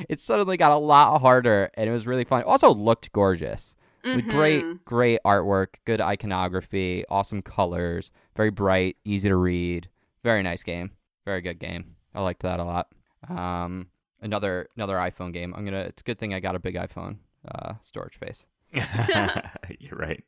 it 0.09 0.21
suddenly 0.21 0.57
got 0.57 0.73
a 0.73 0.77
lot 0.77 1.21
harder, 1.21 1.71
and 1.75 1.89
it 1.89 1.93
was 1.93 2.07
really 2.07 2.25
fun. 2.25 2.41
It 2.41 2.47
also 2.47 2.73
looked 2.75 3.13
gorgeous. 3.13 3.75
With 4.05 4.27
Mhm. 4.27 4.31
Great, 4.31 4.85
great 4.85 5.21
artwork, 5.25 5.75
good 5.85 6.01
iconography, 6.01 7.05
awesome 7.09 7.43
colors, 7.43 8.13
very 8.37 8.51
bright, 8.51 8.97
easy 9.05 9.29
to 9.29 9.35
read. 9.35 9.89
Very 10.23 10.45
nice 10.45 10.63
game. 10.63 10.93
Very 11.25 11.41
good 11.41 11.59
game. 11.59 11.97
I 12.15 12.21
liked 12.23 12.43
that 12.43 12.61
a 12.61 12.65
lot. 12.65 12.87
Um, 13.29 13.89
another 14.23 14.69
another 14.77 14.95
iPhone 14.95 15.33
game. 15.33 15.53
I'm 15.57 15.65
gonna. 15.65 15.81
It's 15.81 16.03
a 16.03 16.05
good 16.05 16.19
thing 16.21 16.33
I 16.35 16.39
got 16.39 16.55
a 16.55 16.61
big 16.61 16.77
iPhone 16.77 17.17
uh, 17.53 17.75
storage 17.83 18.15
space. 18.15 18.47
You're 19.81 19.99
right. 19.99 20.23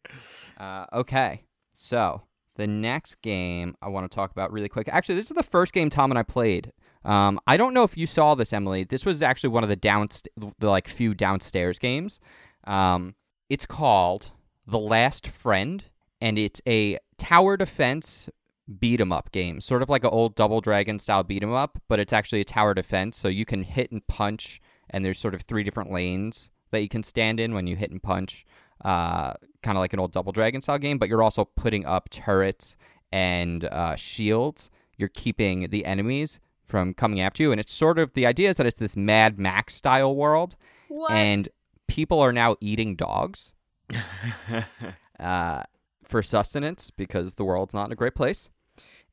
Uh, 0.58 0.86
okay, 0.92 1.44
so 1.72 2.22
the 2.58 2.66
next 2.66 3.22
game 3.22 3.74
I 3.80 3.88
want 3.88 4.10
to 4.10 4.14
talk 4.14 4.30
about 4.30 4.52
really 4.52 4.68
quick. 4.68 4.88
Actually, 4.88 5.14
this 5.14 5.30
is 5.30 5.36
the 5.36 5.42
first 5.42 5.72
game 5.72 5.88
Tom 5.88 6.10
and 6.12 6.18
I 6.18 6.22
played. 6.22 6.72
Um, 7.04 7.40
I 7.46 7.56
don't 7.56 7.72
know 7.72 7.84
if 7.84 7.96
you 7.96 8.06
saw 8.06 8.34
this, 8.34 8.52
Emily. 8.52 8.84
This 8.84 9.06
was 9.06 9.22
actually 9.22 9.50
one 9.50 9.62
of 9.62 9.70
the 9.70 9.76
downst- 9.76 10.28
the 10.36 10.68
like 10.68 10.88
few 10.88 11.14
downstairs 11.14 11.78
games. 11.78 12.20
Um, 12.64 13.14
it's 13.48 13.64
called 13.64 14.32
The 14.66 14.78
Last 14.78 15.26
Friend, 15.26 15.82
and 16.20 16.38
it's 16.38 16.60
a 16.66 16.98
tower 17.16 17.56
defense 17.56 18.28
beat 18.78 19.00
'em 19.00 19.12
up 19.12 19.32
game, 19.32 19.60
sort 19.62 19.80
of 19.80 19.88
like 19.88 20.04
an 20.04 20.10
old 20.10 20.34
Double 20.34 20.60
Dragon 20.60 20.98
style 20.98 21.22
beat 21.22 21.42
'em 21.42 21.54
up, 21.54 21.80
but 21.88 21.98
it's 21.98 22.12
actually 22.12 22.40
a 22.40 22.44
tower 22.44 22.74
defense, 22.74 23.16
so 23.16 23.28
you 23.28 23.46
can 23.46 23.62
hit 23.62 23.90
and 23.90 24.06
punch, 24.08 24.60
and 24.90 25.04
there's 25.04 25.18
sort 25.18 25.34
of 25.34 25.42
three 25.42 25.62
different 25.62 25.90
lanes 25.90 26.50
that 26.70 26.82
you 26.82 26.88
can 26.88 27.02
stand 27.02 27.40
in 27.40 27.54
when 27.54 27.66
you 27.66 27.76
hit 27.76 27.90
and 27.90 28.02
punch, 28.02 28.44
uh, 28.84 29.34
kind 29.62 29.76
of 29.76 29.80
like 29.80 29.92
an 29.92 30.00
old 30.00 30.12
Double 30.12 30.32
Dragon 30.32 30.60
style 30.60 30.78
game. 30.78 30.98
But 30.98 31.08
you're 31.08 31.22
also 31.22 31.44
putting 31.44 31.86
up 31.86 32.08
turrets 32.10 32.76
and 33.12 33.64
uh, 33.64 33.96
shields. 33.96 34.70
You're 34.96 35.08
keeping 35.08 35.70
the 35.70 35.84
enemies 35.84 36.40
from 36.64 36.92
coming 36.92 37.20
after 37.20 37.42
you, 37.42 37.50
and 37.50 37.60
it's 37.60 37.72
sort 37.72 37.98
of 37.98 38.12
the 38.12 38.26
idea 38.26 38.50
is 38.50 38.56
that 38.56 38.66
it's 38.66 38.78
this 38.78 38.96
Mad 38.96 39.38
Max 39.38 39.74
style 39.74 40.14
world, 40.14 40.56
what? 40.88 41.10
and 41.12 41.48
people 41.86 42.20
are 42.20 42.32
now 42.32 42.56
eating 42.60 42.94
dogs 42.94 43.54
uh, 45.18 45.62
for 46.04 46.22
sustenance 46.22 46.90
because 46.90 47.34
the 47.34 47.44
world's 47.44 47.74
not 47.74 47.86
in 47.86 47.92
a 47.92 47.96
great 47.96 48.14
place. 48.14 48.50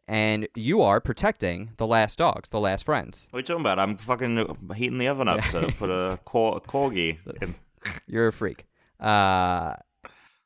And 0.08 0.48
you 0.54 0.82
are 0.82 1.00
protecting 1.00 1.72
the 1.78 1.88
last 1.88 2.20
dogs, 2.20 2.50
the 2.50 2.60
last 2.60 2.84
friends. 2.84 3.28
What 3.32 3.38
are 3.38 3.40
you 3.40 3.46
talking 3.46 3.62
about? 3.62 3.80
I'm 3.80 3.98
fucking 3.98 4.70
heating 4.76 5.00
the 5.00 5.08
oven 5.08 5.28
up 5.28 5.42
to 5.46 5.74
put 5.80 5.90
a, 5.90 6.20
cor- 6.26 6.58
a 6.58 6.60
corgi 6.60 7.18
in. 7.42 7.56
You're 8.06 8.28
a 8.28 8.34
freak. 8.34 8.66
Uh, 9.00 9.76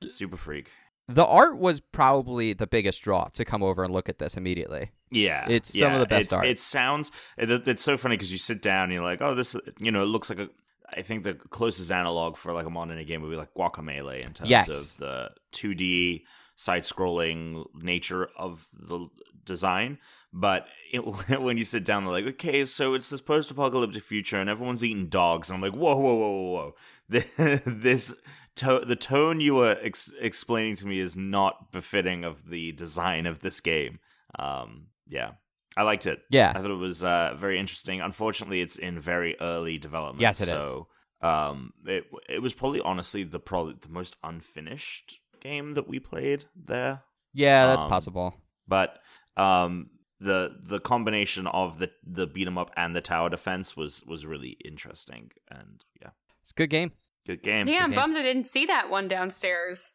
Super 0.09 0.37
freak. 0.37 0.71
the 1.07 1.25
art 1.25 1.57
was 1.57 1.79
probably 1.79 2.53
the 2.53 2.67
biggest 2.67 3.01
draw 3.01 3.25
to 3.33 3.43
come 3.43 3.61
over 3.63 3.83
and 3.83 3.93
look 3.93 4.07
at 4.09 4.19
this 4.19 4.37
immediately. 4.37 4.91
Yeah, 5.11 5.45
It's 5.49 5.77
some 5.77 5.93
of 5.93 5.99
the 5.99 6.05
best 6.05 6.27
it's- 6.27 6.33
art. 6.37 6.45
It 6.47 6.59
sounds. 6.59 7.11
It, 7.37 7.49
it's 7.67 7.83
so 7.83 7.97
funny 7.97 8.15
because 8.15 8.31
you 8.31 8.37
sit 8.37 8.61
down 8.61 8.85
and 8.85 8.93
you're 8.93 9.03
like, 9.03 9.21
oh, 9.21 9.33
this. 9.35 9.55
You 9.79 9.91
know, 9.91 10.01
it 10.03 10.05
looks 10.07 10.29
like 10.29 10.39
a. 10.39 10.49
I 10.91 11.01
think 11.03 11.23
the 11.23 11.33
closest 11.35 11.91
analog 11.91 12.35
for 12.37 12.51
like 12.53 12.65
a 12.65 12.69
modern 12.69 12.97
day 12.97 13.03
game 13.05 13.21
would 13.21 13.29
be 13.29 13.35
like 13.37 13.53
Guacamelee 13.55 14.25
in 14.25 14.33
terms 14.33 14.49
Yes. 14.49 14.69
of 14.69 14.97
the 14.97 15.29
2D 15.51 16.23
side-scrolling 16.55 17.65
nature 17.75 18.29
of 18.37 18.67
the 18.73 19.07
design. 19.45 19.97
But 20.33 20.65
it, 20.91 20.99
when 21.41 21.57
you 21.57 21.63
sit 21.65 21.83
down, 21.85 22.03
they're 22.05 22.13
like, 22.13 22.25
okay, 22.27 22.65
so 22.65 22.93
it's 22.93 23.09
this 23.09 23.21
post-apocalyptic 23.21 24.03
future 24.03 24.39
and 24.39 24.49
everyone's 24.49 24.83
eating 24.83 25.07
dogs. 25.09 25.49
And 25.49 25.55
I'm 25.57 25.61
like, 25.61 25.79
whoa, 25.79 25.95
whoa, 25.97 26.13
whoa, 26.15 26.29
whoa, 26.31 26.73
whoa. 27.09 27.59
This 27.65 28.13
to- 28.60 28.86
the 28.86 28.95
tone 28.95 29.39
you 29.41 29.55
were 29.55 29.78
ex- 29.82 30.14
explaining 30.20 30.76
to 30.78 30.88
me 30.88 30.99
is 30.99 31.16
not 31.18 31.72
befitting 31.72 32.24
of 32.24 32.49
the 32.49 32.72
design 32.74 33.26
of 33.26 33.39
this 33.39 33.60
game. 33.62 33.99
Um, 34.38 34.88
yeah, 35.07 35.32
I 35.76 35.84
liked 35.84 36.05
it. 36.05 36.20
Yeah. 36.30 36.51
I 36.55 36.62
thought 36.62 36.72
it 36.72 36.86
was 36.89 37.03
uh, 37.03 37.36
very 37.38 37.57
interesting. 37.60 38.01
Unfortunately, 38.01 38.62
it's 38.62 38.78
in 38.78 38.99
very 38.99 39.36
early 39.41 39.78
development. 39.78 40.22
Yes, 40.22 40.41
it 40.41 40.49
is. 40.49 40.64
so, 40.64 40.88
Um, 41.22 41.74
it 41.86 42.05
it 42.30 42.41
was 42.41 42.53
probably 42.53 42.80
honestly 42.82 43.24
the 43.24 43.39
probably 43.39 43.76
the 43.82 43.89
most 43.89 44.16
unfinished 44.24 45.20
game 45.41 45.74
that 45.74 45.88
we 45.88 45.99
played 45.99 46.45
there. 46.55 47.03
Yeah, 47.34 47.68
that's 47.68 47.84
Um, 47.84 47.89
possible. 47.89 48.34
But 48.68 48.99
um, 49.38 49.89
the 50.20 50.55
the 50.64 50.80
combination 50.80 51.47
of 51.47 51.80
the 51.80 51.91
the 52.03 52.28
beat 52.28 52.47
'em 52.47 52.57
up 52.57 52.72
and 52.76 52.95
the 52.95 53.01
tower 53.01 53.30
defense 53.30 53.76
was 53.76 54.03
was 54.05 54.26
really 54.26 54.57
interesting. 54.66 55.32
And 55.49 55.84
yeah, 56.01 56.12
It's 56.41 56.51
a 56.51 56.55
good 56.55 56.70
game. 56.70 56.91
Good 57.36 57.43
game. 57.43 57.67
yeah, 57.67 57.84
I'm 57.84 57.91
game. 57.91 57.99
bummed 57.99 58.17
I 58.17 58.21
didn't 58.23 58.47
see 58.47 58.65
that 58.65 58.89
one 58.89 59.07
downstairs. 59.07 59.93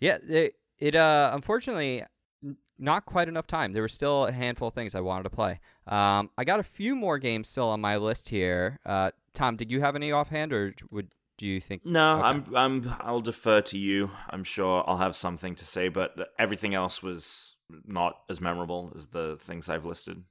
Yeah, 0.00 0.18
it, 0.28 0.54
it 0.78 0.94
uh 0.94 1.30
unfortunately 1.34 2.04
not 2.78 3.04
quite 3.06 3.26
enough 3.28 3.46
time. 3.46 3.72
There 3.72 3.82
were 3.82 3.88
still 3.88 4.26
a 4.26 4.32
handful 4.32 4.68
of 4.68 4.74
things 4.74 4.94
I 4.94 5.00
wanted 5.00 5.24
to 5.24 5.30
play. 5.30 5.58
Um, 5.88 6.30
I 6.38 6.44
got 6.44 6.60
a 6.60 6.62
few 6.62 6.94
more 6.94 7.18
games 7.18 7.48
still 7.48 7.68
on 7.70 7.80
my 7.80 7.96
list 7.96 8.28
here. 8.28 8.78
Uh, 8.86 9.10
Tom, 9.34 9.56
did 9.56 9.68
you 9.72 9.80
have 9.80 9.96
any 9.96 10.12
offhand, 10.12 10.52
or 10.52 10.74
would 10.90 11.08
do 11.38 11.46
you 11.46 11.60
think? 11.60 11.84
No, 11.84 12.18
Okay. 12.18 12.22
I'm 12.28 12.44
I'm 12.56 12.94
I'll 13.00 13.20
defer 13.20 13.60
to 13.62 13.78
you. 13.78 14.10
I'm 14.30 14.44
sure 14.44 14.84
I'll 14.86 14.98
have 14.98 15.16
something 15.16 15.54
to 15.56 15.64
say, 15.66 15.88
but 15.88 16.16
everything 16.38 16.74
else 16.74 17.02
was 17.02 17.56
not 17.84 18.20
as 18.30 18.40
memorable 18.40 18.92
as 18.96 19.08
the 19.08 19.36
things 19.40 19.68
I've 19.68 19.84
listed. 19.84 20.22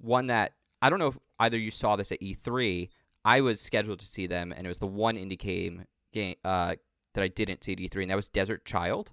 one 0.00 0.28
that 0.28 0.52
I 0.80 0.90
don't 0.90 0.98
know 1.00 1.08
if 1.08 1.18
either 1.40 1.58
you 1.58 1.70
saw 1.70 1.96
this 1.96 2.12
at 2.12 2.20
E3. 2.20 2.88
I 3.24 3.40
was 3.40 3.60
scheduled 3.60 3.98
to 3.98 4.06
see 4.06 4.28
them, 4.28 4.52
and 4.56 4.64
it 4.64 4.68
was 4.68 4.78
the 4.78 4.86
one 4.86 5.16
indie 5.16 5.36
game 5.38 5.86
game 6.16 6.36
uh, 6.44 6.74
that 7.14 7.22
I 7.22 7.28
didn't 7.28 7.62
see 7.62 7.72
at 7.72 7.78
E3, 7.78 8.02
and 8.02 8.10
that 8.10 8.16
was 8.16 8.28
Desert 8.28 8.64
Child. 8.64 9.12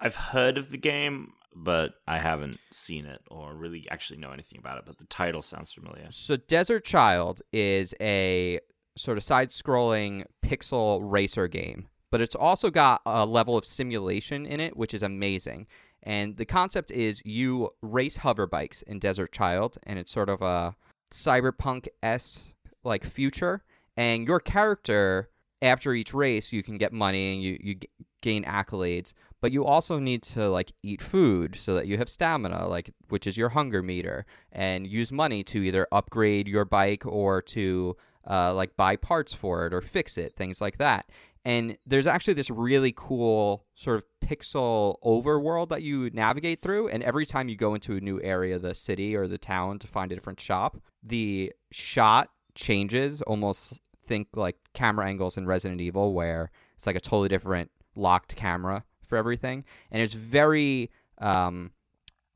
I've 0.00 0.16
heard 0.16 0.58
of 0.58 0.70
the 0.70 0.78
game, 0.78 1.32
but 1.54 1.94
I 2.06 2.18
haven't 2.18 2.58
seen 2.72 3.06
it 3.06 3.20
or 3.30 3.54
really 3.54 3.86
actually 3.90 4.18
know 4.18 4.32
anything 4.32 4.58
about 4.58 4.78
it. 4.78 4.84
But 4.86 4.98
the 4.98 5.06
title 5.06 5.42
sounds 5.42 5.72
familiar. 5.72 6.06
So 6.10 6.36
Desert 6.36 6.84
Child 6.84 7.42
is 7.52 7.94
a 8.00 8.60
sort 8.96 9.18
of 9.18 9.24
side-scrolling 9.24 10.24
pixel 10.44 11.00
racer 11.02 11.48
game, 11.48 11.88
but 12.10 12.20
it's 12.20 12.34
also 12.34 12.70
got 12.70 13.02
a 13.06 13.24
level 13.24 13.56
of 13.56 13.64
simulation 13.64 14.46
in 14.46 14.60
it, 14.60 14.76
which 14.76 14.94
is 14.94 15.02
amazing. 15.02 15.66
And 16.02 16.36
the 16.36 16.44
concept 16.44 16.90
is 16.90 17.22
you 17.24 17.70
race 17.80 18.18
hover 18.18 18.46
bikes 18.46 18.82
in 18.82 18.98
Desert 18.98 19.32
Child, 19.32 19.78
and 19.84 19.98
it's 19.98 20.12
sort 20.12 20.28
of 20.28 20.42
a 20.42 20.76
cyberpunk 21.12 21.88
s 22.02 22.50
like 22.82 23.04
future. 23.04 23.62
And 23.96 24.26
your 24.26 24.40
character, 24.40 25.30
after 25.62 25.94
each 25.94 26.12
race, 26.12 26.52
you 26.52 26.62
can 26.62 26.78
get 26.78 26.92
money 26.92 27.34
and 27.34 27.42
you 27.42 27.58
you 27.60 27.76
gain 28.20 28.44
accolades, 28.44 29.12
but 29.40 29.52
you 29.52 29.64
also 29.64 29.98
need 29.98 30.22
to 30.22 30.48
like 30.48 30.72
eat 30.82 31.02
food 31.02 31.56
so 31.56 31.74
that 31.74 31.86
you 31.86 31.98
have 31.98 32.08
stamina, 32.08 32.66
like 32.66 32.90
which 33.08 33.26
is 33.26 33.36
your 33.36 33.50
hunger 33.50 33.82
meter, 33.82 34.26
and 34.52 34.86
use 34.86 35.12
money 35.12 35.42
to 35.44 35.62
either 35.62 35.86
upgrade 35.92 36.48
your 36.48 36.64
bike 36.64 37.04
or 37.06 37.42
to 37.42 37.96
uh, 38.28 38.54
like 38.54 38.76
buy 38.76 38.96
parts 38.96 39.34
for 39.34 39.66
it 39.66 39.74
or 39.74 39.80
fix 39.80 40.16
it, 40.16 40.34
things 40.34 40.60
like 40.60 40.78
that. 40.78 41.10
And 41.44 41.76
there's 41.84 42.06
actually 42.06 42.34
this 42.34 42.48
really 42.48 42.94
cool 42.96 43.66
sort 43.74 43.98
of 43.98 44.04
pixel 44.24 44.96
overworld 45.04 45.68
that 45.68 45.82
you 45.82 46.08
navigate 46.10 46.62
through. 46.62 46.88
And 46.88 47.02
every 47.02 47.26
time 47.26 47.50
you 47.50 47.56
go 47.56 47.74
into 47.74 47.96
a 47.96 48.00
new 48.00 48.20
area, 48.22 48.58
the 48.58 48.74
city 48.74 49.14
or 49.14 49.28
the 49.28 49.36
town 49.36 49.78
to 49.80 49.86
find 49.86 50.10
a 50.10 50.14
different 50.14 50.40
shop, 50.40 50.78
the 51.02 51.52
shot 51.70 52.30
changes 52.54 53.20
almost 53.22 53.78
think 54.06 54.28
like 54.34 54.56
camera 54.72 55.06
angles 55.06 55.36
in 55.36 55.46
Resident 55.46 55.80
Evil, 55.80 56.12
where 56.12 56.50
it's 56.76 56.86
like 56.86 56.96
a 56.96 57.00
totally 57.00 57.28
different 57.28 57.70
locked 57.96 58.36
camera 58.36 58.84
for 59.02 59.16
everything. 59.16 59.64
And 59.90 60.02
it's 60.02 60.14
very 60.14 60.90
um, 61.18 61.70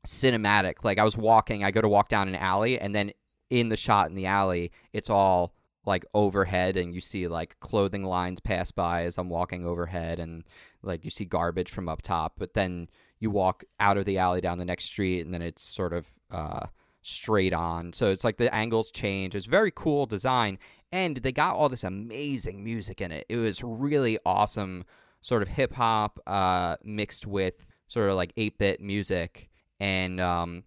cinematic. 0.05 0.83
Like 0.83 0.97
I 0.97 1.03
was 1.03 1.17
walking, 1.17 1.63
I 1.63 1.71
go 1.71 1.81
to 1.81 1.89
walk 1.89 2.09
down 2.09 2.27
an 2.27 2.35
alley, 2.35 2.79
and 2.79 2.93
then 2.93 3.11
in 3.49 3.69
the 3.69 3.77
shot 3.77 4.09
in 4.09 4.15
the 4.15 4.25
alley, 4.25 4.71
it's 4.93 5.09
all 5.09 5.53
like 5.85 6.05
overhead 6.13 6.77
and 6.77 6.93
you 6.93 7.01
see 7.01 7.27
like 7.27 7.59
clothing 7.59 8.03
lines 8.03 8.39
pass 8.39 8.71
by 8.71 9.05
as 9.05 9.17
I'm 9.17 9.29
walking 9.29 9.65
overhead 9.65 10.19
and 10.19 10.43
like 10.83 11.03
you 11.03 11.09
see 11.09 11.25
garbage 11.25 11.71
from 11.71 11.89
up 11.89 12.01
top 12.01 12.33
but 12.37 12.53
then 12.53 12.89
you 13.19 13.31
walk 13.31 13.63
out 13.79 13.97
of 13.97 14.05
the 14.05 14.17
alley 14.17 14.41
down 14.41 14.57
the 14.57 14.65
next 14.65 14.85
street 14.85 15.25
and 15.25 15.33
then 15.33 15.41
it's 15.41 15.63
sort 15.63 15.93
of 15.93 16.07
uh 16.31 16.67
straight 17.01 17.53
on 17.53 17.93
so 17.93 18.11
it's 18.11 18.23
like 18.23 18.37
the 18.37 18.53
angles 18.53 18.91
change 18.91 19.33
it's 19.33 19.45
very 19.45 19.71
cool 19.73 20.05
design 20.05 20.59
and 20.91 21.17
they 21.17 21.31
got 21.31 21.55
all 21.55 21.69
this 21.69 21.83
amazing 21.83 22.63
music 22.63 23.01
in 23.01 23.11
it 23.11 23.25
it 23.29 23.37
was 23.37 23.63
really 23.63 24.17
awesome 24.25 24.83
sort 25.21 25.41
of 25.41 25.47
hip 25.47 25.73
hop 25.73 26.19
uh 26.27 26.75
mixed 26.83 27.27
with 27.27 27.65
sort 27.87 28.09
of 28.09 28.15
like 28.15 28.33
8-bit 28.35 28.81
music 28.81 29.49
and 29.79 30.19
um 30.19 30.63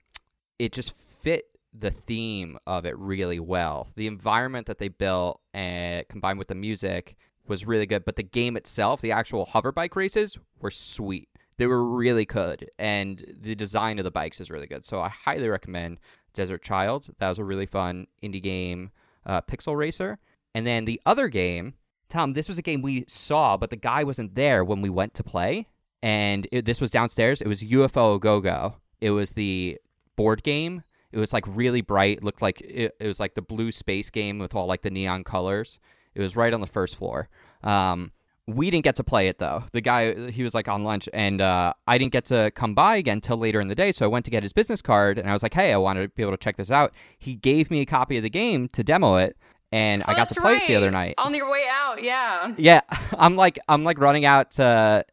it 0.58 0.72
just 0.72 0.94
fit 0.94 1.46
the 1.72 1.90
theme 1.90 2.58
of 2.66 2.84
it 2.84 2.96
really 2.98 3.40
well. 3.40 3.88
The 3.96 4.06
environment 4.06 4.66
that 4.66 4.78
they 4.78 4.88
built 4.88 5.40
and 5.54 6.06
combined 6.08 6.38
with 6.38 6.48
the 6.48 6.54
music 6.54 7.16
was 7.46 7.66
really 7.66 7.86
good, 7.86 8.04
but 8.04 8.16
the 8.16 8.22
game 8.22 8.56
itself, 8.56 9.00
the 9.00 9.12
actual 9.12 9.46
hover 9.46 9.72
bike 9.72 9.96
races 9.96 10.38
were 10.60 10.70
sweet. 10.70 11.28
They 11.56 11.66
were 11.66 11.84
really 11.84 12.24
good 12.24 12.70
and 12.78 13.24
the 13.40 13.54
design 13.54 13.98
of 13.98 14.04
the 14.04 14.10
bikes 14.10 14.40
is 14.40 14.50
really 14.50 14.66
good. 14.66 14.84
So 14.84 15.00
I 15.00 15.08
highly 15.08 15.48
recommend 15.48 15.98
Desert 16.34 16.62
Child. 16.62 17.08
That 17.18 17.28
was 17.28 17.38
a 17.38 17.44
really 17.44 17.66
fun 17.66 18.06
indie 18.22 18.42
game 18.42 18.90
uh, 19.26 19.40
pixel 19.42 19.76
racer. 19.76 20.18
And 20.54 20.66
then 20.66 20.84
the 20.84 21.00
other 21.06 21.28
game, 21.28 21.74
Tom, 22.08 22.34
this 22.34 22.48
was 22.48 22.58
a 22.58 22.62
game 22.62 22.82
we 22.82 23.04
saw, 23.08 23.56
but 23.56 23.70
the 23.70 23.76
guy 23.76 24.04
wasn't 24.04 24.34
there 24.34 24.64
when 24.64 24.82
we 24.82 24.90
went 24.90 25.14
to 25.14 25.24
play. 25.24 25.68
And 26.02 26.46
it, 26.52 26.64
this 26.64 26.80
was 26.80 26.90
downstairs. 26.90 27.40
It 27.40 27.48
was 27.48 27.62
UFO 27.62 28.20
Go 28.20 28.40
Go. 28.40 28.76
it 29.00 29.10
was 29.10 29.32
the 29.32 29.78
board 30.16 30.42
game. 30.42 30.82
It 31.12 31.18
was 31.18 31.32
like 31.32 31.44
really 31.46 31.80
bright. 31.80 32.22
Looked 32.22 32.42
like 32.42 32.60
it, 32.60 32.94
it 32.98 33.06
was 33.06 33.20
like 33.20 33.34
the 33.34 33.42
blue 33.42 33.70
space 33.70 34.10
game 34.10 34.38
with 34.38 34.54
all 34.54 34.66
like 34.66 34.82
the 34.82 34.90
neon 34.90 35.24
colors. 35.24 35.78
It 36.14 36.20
was 36.20 36.36
right 36.36 36.52
on 36.52 36.60
the 36.60 36.66
first 36.66 36.96
floor. 36.96 37.28
Um, 37.62 38.12
we 38.46 38.70
didn't 38.70 38.84
get 38.84 38.96
to 38.96 39.04
play 39.04 39.28
it 39.28 39.38
though. 39.38 39.64
The 39.72 39.80
guy 39.80 40.30
he 40.30 40.42
was 40.42 40.54
like 40.54 40.68
on 40.68 40.82
lunch, 40.84 41.08
and 41.12 41.40
uh, 41.40 41.72
I 41.86 41.98
didn't 41.98 42.12
get 42.12 42.24
to 42.26 42.50
come 42.54 42.74
by 42.74 42.96
again 42.96 43.20
till 43.20 43.36
later 43.36 43.60
in 43.60 43.68
the 43.68 43.74
day. 43.74 43.92
So 43.92 44.04
I 44.04 44.08
went 44.08 44.24
to 44.24 44.30
get 44.30 44.42
his 44.42 44.52
business 44.52 44.82
card, 44.82 45.18
and 45.18 45.28
I 45.30 45.32
was 45.32 45.42
like, 45.42 45.54
"Hey, 45.54 45.72
I 45.72 45.76
wanted 45.76 46.02
to 46.02 46.08
be 46.08 46.22
able 46.22 46.32
to 46.32 46.36
check 46.38 46.56
this 46.56 46.70
out." 46.70 46.92
He 47.18 47.34
gave 47.36 47.70
me 47.70 47.80
a 47.80 47.86
copy 47.86 48.16
of 48.16 48.22
the 48.22 48.30
game 48.30 48.68
to 48.70 48.82
demo 48.82 49.16
it, 49.16 49.36
and 49.70 50.02
Oh, 50.02 50.10
I 50.12 50.14
got 50.16 50.28
to 50.30 50.40
play 50.40 50.54
right. 50.54 50.62
it 50.62 50.68
the 50.68 50.76
other 50.76 50.90
night. 50.90 51.14
On 51.18 51.34
your 51.34 51.50
way 51.50 51.64
out, 51.70 52.02
yeah. 52.02 52.52
Yeah, 52.56 52.80
I'm 53.18 53.36
like 53.36 53.58
I'm 53.68 53.84
like 53.84 53.98
running 53.98 54.24
out 54.24 54.50
to 54.52 55.04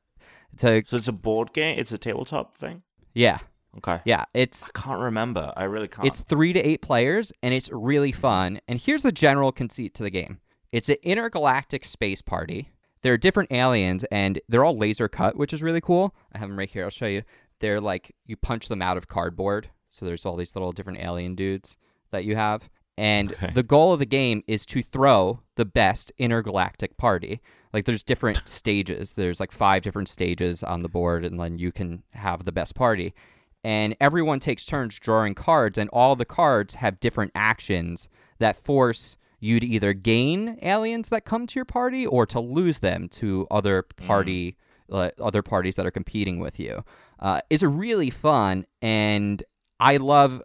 to 0.58 0.84
So 0.88 0.98
it's 0.98 1.08
a 1.08 1.12
board 1.14 1.54
game. 1.54 1.78
It's 1.78 1.92
a 1.92 1.98
tabletop 1.98 2.56
thing. 2.56 2.82
yeah 3.14 3.40
Okay. 3.78 4.02
yeah. 4.04 4.26
It's 4.34 4.70
I 4.76 4.80
can't 4.80 5.00
remember. 5.00 5.54
I 5.56 5.66
really 5.66 5.88
can't. 5.88 6.08
It's 6.08 6.22
three 6.22 6.54
to 6.54 6.60
eight 6.60 6.82
players, 6.82 7.32
and 7.44 7.54
it's 7.54 7.70
really 7.72 8.12
fun. 8.12 8.60
And 8.68 8.80
here's 8.80 9.04
the 9.04 9.12
general 9.12 9.52
conceit 9.52 9.94
to 9.96 10.04
the 10.04 10.10
game 10.10 10.40
it's 10.72 10.90
an 10.90 10.98
intergalactic 11.04 11.86
space 11.86 12.22
party. 12.22 12.72
There 13.02 13.14
are 13.14 13.18
different 13.18 13.52
aliens, 13.52 14.04
and 14.12 14.40
they're 14.50 14.64
all 14.66 14.78
laser 14.78 15.08
cut, 15.08 15.38
which 15.38 15.54
is 15.54 15.62
really 15.64 15.82
cool. 15.82 16.14
I 16.34 16.38
have 16.40 16.50
them 16.50 16.58
right 16.60 16.70
here. 16.70 16.84
I'll 16.84 16.90
show 16.90 17.06
you. 17.08 17.24
They're 17.60 17.82
like, 17.82 18.16
you 18.26 18.36
punch 18.36 18.68
them 18.68 18.82
out 18.82 18.98
of 18.98 19.08
cardboard. 19.08 19.70
So 19.90 20.06
there's 20.06 20.26
all 20.26 20.36
these 20.36 20.56
little 20.56 20.72
different 20.72 21.00
alien 21.00 21.36
dudes 21.36 21.78
that 22.12 22.26
you 22.26 22.36
have. 22.36 22.70
And 22.98 23.32
Okay. 23.32 23.52
the 23.54 23.64
goal 23.64 23.94
of 23.94 24.00
the 24.00 24.06
game 24.06 24.44
is 24.48 24.66
to 24.68 24.82
throw 24.82 25.42
the 25.56 25.66
best 25.66 26.12
intergalactic 26.18 26.98
party. 26.98 27.42
Like 27.74 27.86
there's 27.86 28.04
different 28.04 28.42
stages. 28.48 29.14
There's 29.14 29.40
like 29.40 29.52
five 29.52 29.82
different 29.84 30.10
stages 30.10 30.64
on 30.64 30.82
the 30.84 30.90
board, 30.90 31.24
and 31.26 31.40
then 31.40 31.58
you 31.58 31.72
can 31.72 32.04
have 32.12 32.46
the 32.46 32.52
best 32.52 32.76
party 32.76 33.14
and 33.62 33.94
everyone 34.00 34.40
takes 34.40 34.66
turns 34.66 34.98
drawing 35.00 35.36
cards, 35.36 35.78
and 35.78 35.90
all 35.92 36.16
the 36.16 36.24
cards 36.24 36.76
have 36.76 36.98
different 37.02 37.30
actions 37.36 38.08
that 38.38 38.56
force 38.56 39.18
you 39.40 39.60
to 39.60 39.66
either 39.66 39.94
gain 39.94 40.58
aliens 40.62 41.10
that 41.10 41.26
come 41.26 41.48
to 41.48 41.56
your 41.56 41.66
party 41.66 42.06
or 42.06 42.26
to 42.28 42.40
lose 42.40 42.80
them 42.80 43.08
to 43.10 43.48
other 43.50 43.84
party 43.84 44.58
uh, 44.92 45.10
other 45.22 45.42
parties 45.44 45.76
that 45.76 45.86
are 45.86 45.92
competing 45.92 46.40
with 46.40 46.60
you. 46.60 46.84
Uh, 47.20 47.42
it's 47.50 47.62
really 47.64 48.10
fun, 48.10 48.66
and 48.82 49.44
I 49.80 49.98
love. 49.98 50.42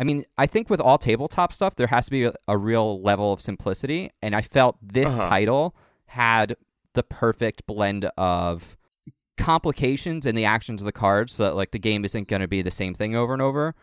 I 0.00 0.04
mean, 0.04 0.24
I 0.38 0.46
think 0.46 0.68
with 0.70 0.80
all 0.80 0.98
tabletop 0.98 1.52
stuff, 1.52 1.76
there 1.76 1.86
has 1.88 2.06
to 2.06 2.10
be 2.10 2.24
a, 2.24 2.32
a 2.48 2.56
real 2.56 3.00
level 3.02 3.32
of 3.32 3.40
simplicity, 3.40 4.10
and 4.22 4.34
I 4.34 4.40
felt 4.42 4.76
this 4.82 5.10
Uh-huh. 5.10 5.28
title 5.28 5.76
had 6.06 6.56
the 6.94 7.02
perfect 7.02 7.66
blend 7.66 8.06
of 8.16 8.76
complications 9.36 10.24
in 10.26 10.34
the 10.34 10.44
actions 10.44 10.80
of 10.80 10.86
the 10.86 10.92
cards 10.92 11.34
so 11.34 11.44
that 11.44 11.54
like 11.56 11.70
the 11.70 11.78
game 11.78 12.04
isn't 12.04 12.28
going 12.28 12.40
to 12.40 12.48
be 12.48 12.62
the 12.62 12.70
same 12.70 12.94
thing 12.94 13.14
over 13.14 13.32
and 13.32 13.42
over 13.42 13.74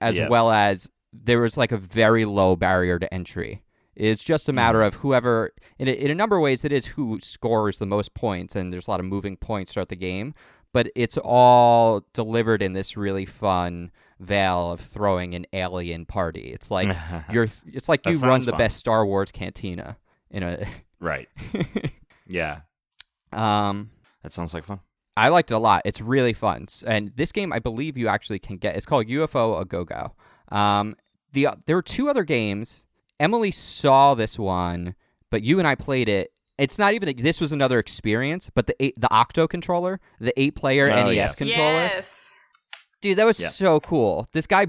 as 0.00 0.16
Yeah. 0.16 0.28
well 0.28 0.50
as 0.50 0.90
there 1.12 1.40
was 1.40 1.56
like 1.56 1.70
a 1.72 1.76
very 1.76 2.24
low 2.24 2.56
barrier 2.56 2.98
to 2.98 3.12
entry 3.14 3.62
it's 3.98 4.24
just 4.24 4.48
a 4.48 4.52
matter 4.52 4.82
of 4.82 4.94
whoever 4.96 5.52
in 5.78 5.88
a, 5.88 5.92
in 5.92 6.10
a 6.10 6.14
number 6.14 6.36
of 6.36 6.42
ways 6.42 6.64
it 6.64 6.72
is 6.72 6.86
who 6.86 7.18
scores 7.20 7.78
the 7.78 7.86
most 7.86 8.14
points 8.14 8.56
and 8.56 8.72
there's 8.72 8.86
a 8.88 8.90
lot 8.90 9.00
of 9.00 9.06
moving 9.06 9.36
points 9.36 9.72
throughout 9.72 9.88
the 9.88 9.96
game 9.96 10.34
but 10.72 10.88
it's 10.94 11.18
all 11.18 12.04
delivered 12.12 12.62
in 12.62 12.72
this 12.74 12.96
really 12.96 13.26
fun 13.26 13.90
veil 14.20 14.70
of 14.72 14.80
throwing 14.80 15.34
an 15.34 15.46
alien 15.52 16.06
party 16.06 16.50
it's 16.52 16.70
like 16.70 16.96
you're 17.32 17.48
it's 17.66 17.88
like 17.88 18.06
you 18.06 18.16
run 18.18 18.40
the 18.44 18.52
fun. 18.52 18.58
best 18.58 18.76
star 18.78 19.04
wars 19.04 19.30
cantina 19.32 19.96
in 20.30 20.42
a 20.42 20.66
right. 21.00 21.28
Yeah. 22.26 22.60
um 23.32 23.90
That 24.22 24.32
sounds 24.32 24.52
like 24.54 24.64
fun. 24.64 24.80
I 25.16 25.30
liked 25.30 25.50
it 25.50 25.54
a 25.54 25.58
lot. 25.58 25.82
It's 25.84 26.00
really 26.00 26.32
fun. 26.32 26.66
And 26.86 27.10
this 27.16 27.32
game, 27.32 27.52
I 27.52 27.58
believe 27.58 27.96
you 27.96 28.06
actually 28.06 28.38
can 28.38 28.56
get. 28.56 28.76
It's 28.76 28.86
called 28.86 29.06
UFO 29.08 29.60
A 29.60 29.64
Go 29.64 29.84
Go. 29.84 30.12
Um, 30.50 30.94
the 31.32 31.48
there 31.66 31.74
were 31.74 31.82
two 31.82 32.08
other 32.08 32.22
games. 32.24 32.84
Emily 33.20 33.50
saw 33.50 34.14
this 34.14 34.38
one, 34.38 34.94
but 35.30 35.42
you 35.42 35.58
and 35.58 35.66
I 35.68 35.74
played 35.74 36.08
it. 36.08 36.32
It's 36.56 36.78
not 36.78 36.92
even. 36.94 37.16
This 37.16 37.40
was 37.40 37.52
another 37.52 37.78
experience, 37.78 38.50
but 38.54 38.66
the 38.66 38.74
eight, 38.82 38.94
the 39.00 39.12
Octo 39.12 39.46
controller, 39.46 40.00
the 40.20 40.38
eight 40.40 40.54
player 40.56 40.88
Oh, 40.90 41.04
NES 41.04 41.14
yes. 41.14 41.34
controller, 41.34 41.72
Yes. 41.72 42.32
dude, 43.00 43.18
that 43.18 43.26
was 43.26 43.40
Yeah. 43.40 43.48
so 43.48 43.80
cool. 43.80 44.26
This 44.32 44.46
guy 44.46 44.68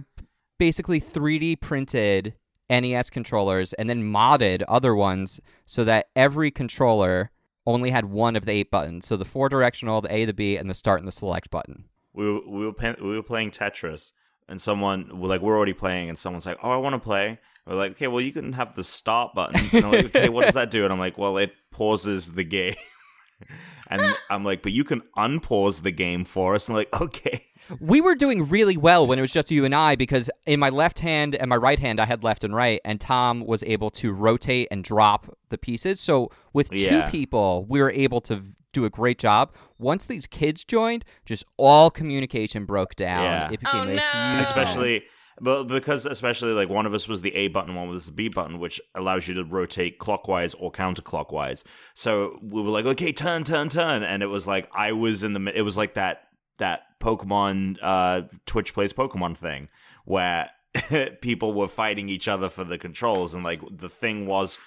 basically 0.59 0.99
3D 0.99 1.55
printed 1.55 2.35
NES 2.69 3.09
controllers 3.09 3.73
and 3.73 3.89
then 3.89 4.03
modded 4.03 4.63
other 4.67 4.93
ones 4.93 5.39
so 5.65 5.83
that 5.85 6.07
every 6.15 6.51
controller 6.51 7.31
only 7.65 7.89
had 7.89 8.05
one 8.05 8.35
of 8.35 8.45
the 8.45 8.51
eight 8.51 8.69
buttons. 8.69 9.07
So 9.07 9.15
the 9.17 9.25
four 9.25 9.49
directional, 9.49 10.01
the 10.01 10.13
A, 10.13 10.25
the 10.25 10.33
B, 10.33 10.57
and 10.57 10.69
the 10.69 10.73
start 10.75 10.99
and 10.99 11.07
the 11.07 11.11
select 11.11 11.49
button. 11.49 11.85
we 12.13 12.25
were, 12.31 12.41
we 12.47 12.65
were 12.65 12.73
pa- 12.73 12.95
we 13.01 13.15
were 13.15 13.23
playing 13.23 13.51
Tetris, 13.51 14.11
and 14.47 14.61
someone 14.61 15.09
like 15.21 15.41
we're 15.41 15.55
already 15.55 15.73
playing, 15.73 16.09
and 16.09 16.17
someone's 16.17 16.45
like, 16.45 16.57
"Oh, 16.63 16.71
I 16.71 16.75
want 16.77 16.93
to 16.93 16.99
play." 16.99 17.39
We're 17.69 17.75
like, 17.75 17.91
"Okay, 17.91 18.07
well, 18.07 18.21
you 18.21 18.31
can 18.33 18.53
have 18.53 18.75
the 18.75 18.83
start 18.83 19.33
button." 19.35 19.61
And 19.73 19.85
I'm 19.85 19.91
like, 19.91 20.05
"Okay, 20.07 20.29
what 20.29 20.45
does 20.45 20.55
that 20.55 20.71
do?" 20.71 20.83
And 20.83 20.91
I'm 20.91 20.99
like, 20.99 21.17
"Well, 21.17 21.37
it 21.37 21.53
pauses 21.71 22.33
the 22.33 22.43
game." 22.43 22.75
and 23.89 24.01
I'm 24.29 24.43
like, 24.43 24.61
"But 24.61 24.71
you 24.71 24.83
can 24.83 25.01
unpause 25.17 25.81
the 25.83 25.91
game 25.91 26.25
for 26.25 26.55
us." 26.55 26.67
And 26.67 26.75
I'm 26.77 26.81
like, 26.81 27.01
"Okay." 27.01 27.45
We 27.79 28.01
were 28.01 28.15
doing 28.15 28.47
really 28.47 28.77
well 28.77 29.05
when 29.05 29.19
it 29.19 29.21
was 29.21 29.31
just 29.31 29.51
you 29.51 29.63
and 29.63 29.75
I 29.75 29.95
because 29.95 30.27
in 30.47 30.59
my 30.59 30.69
left 30.69 30.97
hand 30.99 31.35
and 31.35 31.49
my 31.49 31.55
right 31.55 31.77
hand 31.77 31.99
I 31.99 32.05
had 32.05 32.23
left 32.23 32.43
and 32.43 32.55
right 32.55 32.81
and 32.83 32.99
Tom 32.99 33.45
was 33.45 33.61
able 33.61 33.91
to 33.91 34.11
rotate 34.11 34.69
and 34.71 34.83
drop 34.83 35.37
the 35.49 35.57
pieces. 35.59 35.99
So 35.99 36.31
with 36.51 36.69
Yeah. 36.73 37.05
two 37.05 37.11
people, 37.11 37.67
we 37.69 37.79
were 37.79 37.91
able 37.91 38.21
to 38.21 38.41
do 38.73 38.85
a 38.85 38.89
great 38.89 39.19
job. 39.19 39.53
Once 39.77 40.07
these 40.07 40.25
kids 40.25 40.63
joined, 40.63 41.05
just 41.27 41.43
all 41.57 41.91
communication 41.91 42.65
broke 42.65 42.95
down. 42.95 43.23
Yeah. 43.23 43.51
It 43.51 43.59
became 43.59 43.81
Oh, 43.81 43.91
a 43.91 43.93
no. 43.93 44.01
huge 44.33 44.41
especially 44.47 45.03
but 45.41 45.63
because 45.65 46.05
especially 46.05 46.51
like 46.51 46.69
one 46.69 46.85
of 46.85 46.93
us 46.93 47.07
was 47.07 47.21
the 47.21 47.35
A 47.35 47.47
button, 47.47 47.75
one 47.75 47.89
was 47.89 48.07
the 48.07 48.11
B 48.11 48.29
button, 48.29 48.59
which 48.59 48.81
allows 48.95 49.27
you 49.27 49.33
to 49.35 49.43
rotate 49.43 49.99
clockwise 49.99 50.53
or 50.55 50.71
counterclockwise. 50.71 51.63
So 51.93 52.39
we 52.41 52.61
were 52.61 52.69
like, 52.69 52.85
okay, 52.85 53.11
turn, 53.11 53.43
turn, 53.43 53.69
turn, 53.69 54.03
and 54.03 54.23
it 54.23 54.27
was 54.27 54.47
like 54.47 54.69
I 54.73 54.91
was 54.91 55.23
in 55.23 55.33
the. 55.33 55.51
It 55.55 55.61
was 55.61 55.77
like 55.77 55.93
that 55.95 56.23
that 56.57 56.99
Pokemon 56.99 57.77
uh, 57.81 58.21
Twitch 58.45 58.73
plays 58.73 58.93
Pokemon 58.93 59.37
thing 59.37 59.69
where 60.05 60.49
people 61.21 61.53
were 61.53 61.67
fighting 61.67 62.09
each 62.09 62.27
other 62.27 62.49
for 62.49 62.63
the 62.63 62.77
controls, 62.77 63.33
and 63.33 63.43
like 63.43 63.61
the 63.69 63.89
thing 63.89 64.25
was. 64.25 64.57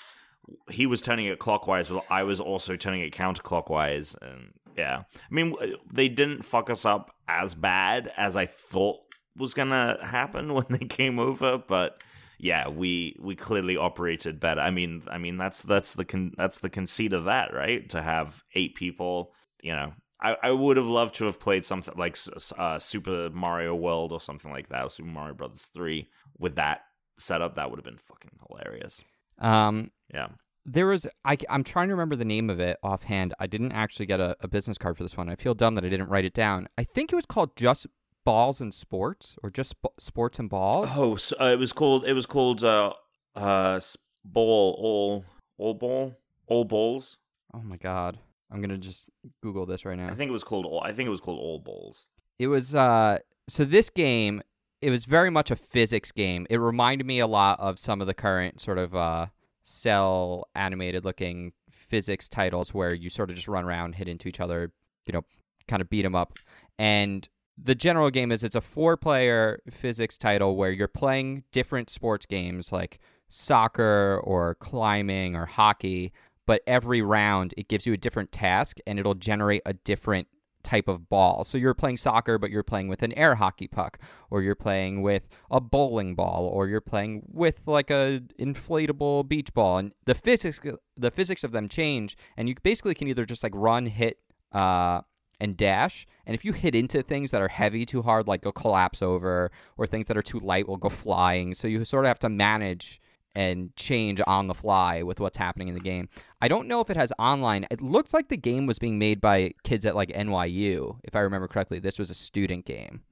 He 0.68 0.86
was 0.86 1.00
turning 1.00 1.26
it 1.26 1.38
clockwise, 1.38 1.88
but 1.88 2.04
I 2.10 2.24
was 2.24 2.40
also 2.40 2.74
turning 2.74 3.02
it 3.02 3.12
counterclockwise, 3.12 4.20
and 4.20 4.52
yeah. 4.76 5.02
I 5.14 5.34
mean, 5.34 5.54
they 5.92 6.08
didn't 6.08 6.44
fuck 6.44 6.68
us 6.68 6.84
up 6.84 7.14
as 7.28 7.54
bad 7.54 8.12
as 8.16 8.36
I 8.36 8.46
thought 8.46 9.02
was 9.36 9.54
gonna 9.54 9.98
happen 10.02 10.54
when 10.54 10.66
they 10.70 10.86
came 10.86 11.18
over, 11.18 11.58
but 11.58 12.02
yeah, 12.38 12.68
we 12.68 13.16
we 13.20 13.36
clearly 13.36 13.76
operated 13.76 14.40
better. 14.40 14.60
I 14.60 14.70
mean, 14.70 15.02
I 15.08 15.18
mean 15.18 15.36
that's 15.36 15.62
that's 15.62 15.94
the 15.94 16.04
con- 16.04 16.34
that's 16.36 16.58
the 16.58 16.70
conceit 16.70 17.12
of 17.12 17.24
that, 17.24 17.54
right? 17.54 17.88
To 17.90 18.02
have 18.02 18.42
eight 18.54 18.74
people, 18.74 19.32
you 19.62 19.72
know. 19.72 19.92
I, 20.24 20.36
I 20.40 20.50
would 20.52 20.76
have 20.76 20.86
loved 20.86 21.16
to 21.16 21.24
have 21.24 21.40
played 21.40 21.64
something 21.64 21.94
like 21.96 22.16
uh, 22.56 22.78
Super 22.78 23.28
Mario 23.30 23.74
World 23.74 24.12
or 24.12 24.20
something 24.20 24.52
like 24.52 24.68
that, 24.68 24.84
or 24.84 24.88
Super 24.88 25.08
Mario 25.08 25.34
Brothers 25.34 25.62
three 25.62 26.08
with 26.38 26.54
that 26.56 26.82
setup. 27.18 27.56
That 27.56 27.70
would 27.70 27.78
have 27.78 27.84
been 27.84 27.98
fucking 27.98 28.30
hilarious. 28.48 29.02
Um, 29.40 29.90
Yeah. 30.14 30.28
there 30.64 30.86
was 30.86 31.08
I, 31.24 31.36
am 31.48 31.64
trying 31.64 31.88
to 31.88 31.94
remember 31.94 32.14
the 32.14 32.24
name 32.24 32.50
of 32.50 32.60
it 32.60 32.76
offhand. 32.84 33.34
I 33.40 33.48
didn't 33.48 33.72
actually 33.72 34.06
get 34.06 34.20
a, 34.20 34.36
a 34.40 34.46
business 34.46 34.78
card 34.78 34.96
for 34.96 35.02
this 35.02 35.16
one. 35.16 35.28
I 35.28 35.34
feel 35.34 35.54
dumb 35.54 35.74
that 35.74 35.84
I 35.84 35.88
didn't 35.88 36.08
write 36.08 36.24
it 36.24 36.34
down. 36.34 36.68
I 36.78 36.84
think 36.84 37.12
it 37.12 37.16
was 37.16 37.26
called 37.26 37.56
just 37.56 37.88
balls 38.24 38.60
and 38.60 38.72
sports 38.72 39.36
or 39.42 39.50
just 39.50 39.70
Sp- 39.74 39.98
sports 39.98 40.38
and 40.38 40.48
balls. 40.48 40.90
Oh, 40.96 41.16
so, 41.16 41.36
uh, 41.40 41.52
it 41.52 41.58
was 41.58 41.72
called 41.72 42.04
it 42.04 42.12
was 42.12 42.26
called 42.26 42.62
uh 42.64 42.92
uh 43.34 43.80
ball 44.24 44.76
all 44.78 45.24
all 45.58 45.74
ball 45.74 46.16
all 46.46 46.64
balls. 46.64 47.18
Oh 47.54 47.62
my 47.62 47.76
god. 47.76 48.18
I'm 48.50 48.60
gonna 48.60 48.78
just 48.78 49.08
Google 49.42 49.66
this 49.66 49.84
right 49.84 49.96
now. 49.96 50.08
I 50.10 50.14
think 50.14 50.28
it 50.28 50.32
was 50.32 50.44
called 50.44 50.66
all. 50.66 50.82
I 50.84 50.92
think 50.92 51.06
it 51.06 51.10
was 51.10 51.20
called 51.20 51.38
all 51.38 51.58
balls. 51.58 52.06
It 52.38 52.48
was 52.48 52.74
uh 52.74 53.18
so 53.48 53.64
this 53.64 53.90
game 53.90 54.42
it 54.80 54.90
was 54.90 55.04
very 55.04 55.30
much 55.30 55.50
a 55.50 55.56
physics 55.56 56.10
game. 56.12 56.46
It 56.50 56.58
reminded 56.58 57.06
me 57.06 57.20
a 57.20 57.26
lot 57.26 57.60
of 57.60 57.78
some 57.78 58.00
of 58.00 58.06
the 58.06 58.14
current 58.14 58.60
sort 58.60 58.78
of 58.78 58.94
uh 58.94 59.26
cell 59.62 60.48
animated 60.54 61.04
looking 61.04 61.52
physics 61.70 62.28
titles 62.28 62.74
where 62.74 62.94
you 62.94 63.10
sort 63.10 63.30
of 63.30 63.36
just 63.36 63.48
run 63.48 63.64
around, 63.64 63.94
hit 63.94 64.08
into 64.08 64.28
each 64.28 64.40
other, 64.40 64.72
you 65.06 65.12
know, 65.12 65.24
kind 65.68 65.80
of 65.80 65.88
beat 65.88 66.02
them 66.02 66.14
up. 66.14 66.38
And 66.78 67.28
the 67.56 67.74
general 67.74 68.10
game 68.10 68.32
is 68.32 68.42
it's 68.42 68.54
a 68.54 68.60
four 68.60 68.96
player 68.96 69.60
physics 69.70 70.16
title 70.16 70.56
where 70.56 70.70
you're 70.70 70.88
playing 70.88 71.44
different 71.52 71.90
sports 71.90 72.26
games 72.26 72.72
like 72.72 72.98
soccer 73.28 74.20
or 74.24 74.54
climbing 74.56 75.36
or 75.36 75.46
hockey, 75.46 76.12
but 76.46 76.62
every 76.66 77.02
round 77.02 77.54
it 77.56 77.68
gives 77.68 77.86
you 77.86 77.92
a 77.92 77.96
different 77.96 78.32
task 78.32 78.78
and 78.86 78.98
it'll 78.98 79.14
generate 79.14 79.62
a 79.64 79.72
different 79.72 80.28
type 80.62 80.88
of 80.88 81.08
ball. 81.08 81.44
So 81.44 81.58
you're 81.58 81.74
playing 81.74 81.96
soccer, 81.96 82.38
but 82.38 82.50
you're 82.50 82.62
playing 82.62 82.88
with 82.88 83.02
an 83.02 83.12
air 83.14 83.34
hockey 83.34 83.68
puck, 83.68 83.98
or 84.30 84.42
you're 84.42 84.54
playing 84.54 85.02
with 85.02 85.28
a 85.50 85.60
bowling 85.60 86.14
ball, 86.14 86.48
or 86.52 86.68
you're 86.68 86.80
playing 86.80 87.22
with 87.26 87.62
like 87.66 87.90
a 87.90 88.20
inflatable 88.38 89.28
beach 89.28 89.52
ball. 89.54 89.78
And 89.78 89.94
the 90.04 90.14
physics, 90.14 90.60
the 90.96 91.10
physics 91.10 91.44
of 91.44 91.52
them 91.52 91.68
change, 91.68 92.16
and 92.36 92.48
you 92.48 92.54
basically 92.62 92.94
can 92.94 93.08
either 93.08 93.24
just 93.24 93.42
like 93.42 93.52
run, 93.54 93.86
hit, 93.86 94.18
uh, 94.52 95.02
and 95.40 95.56
dash. 95.56 96.06
And 96.26 96.34
if 96.34 96.44
you 96.44 96.52
hit 96.52 96.74
into 96.74 97.02
things 97.02 97.30
that 97.30 97.42
are 97.42 97.48
heavy 97.48 97.84
too 97.84 98.02
hard, 98.02 98.26
like 98.26 98.42
go 98.42 98.52
collapse 98.52 99.02
over, 99.02 99.50
or 99.76 99.86
things 99.86 100.06
that 100.06 100.16
are 100.16 100.22
too 100.22 100.40
light 100.40 100.68
will 100.68 100.76
go 100.76 100.88
flying. 100.88 101.54
So 101.54 101.68
you 101.68 101.84
sort 101.84 102.04
of 102.04 102.08
have 102.08 102.18
to 102.20 102.28
manage 102.28 103.00
and 103.34 103.74
change 103.76 104.20
on 104.26 104.46
the 104.46 104.54
fly 104.54 105.02
with 105.02 105.18
what's 105.18 105.38
happening 105.38 105.68
in 105.68 105.74
the 105.74 105.80
game. 105.80 106.08
I 106.40 106.48
don't 106.48 106.68
know 106.68 106.80
if 106.80 106.90
it 106.90 106.96
has 106.96 107.12
online. 107.18 107.66
It 107.70 107.80
looks 107.80 108.12
like 108.12 108.28
the 108.28 108.36
game 108.36 108.66
was 108.66 108.78
being 108.78 108.98
made 108.98 109.20
by 109.20 109.54
kids 109.62 109.86
at 109.86 109.96
like 109.96 110.10
NYU, 110.10 110.98
if 111.04 111.16
I 111.16 111.20
remember 111.20 111.48
correctly. 111.48 111.78
This 111.78 111.98
was 111.98 112.10
a 112.10 112.14
student 112.14 112.64
game. 112.64 113.02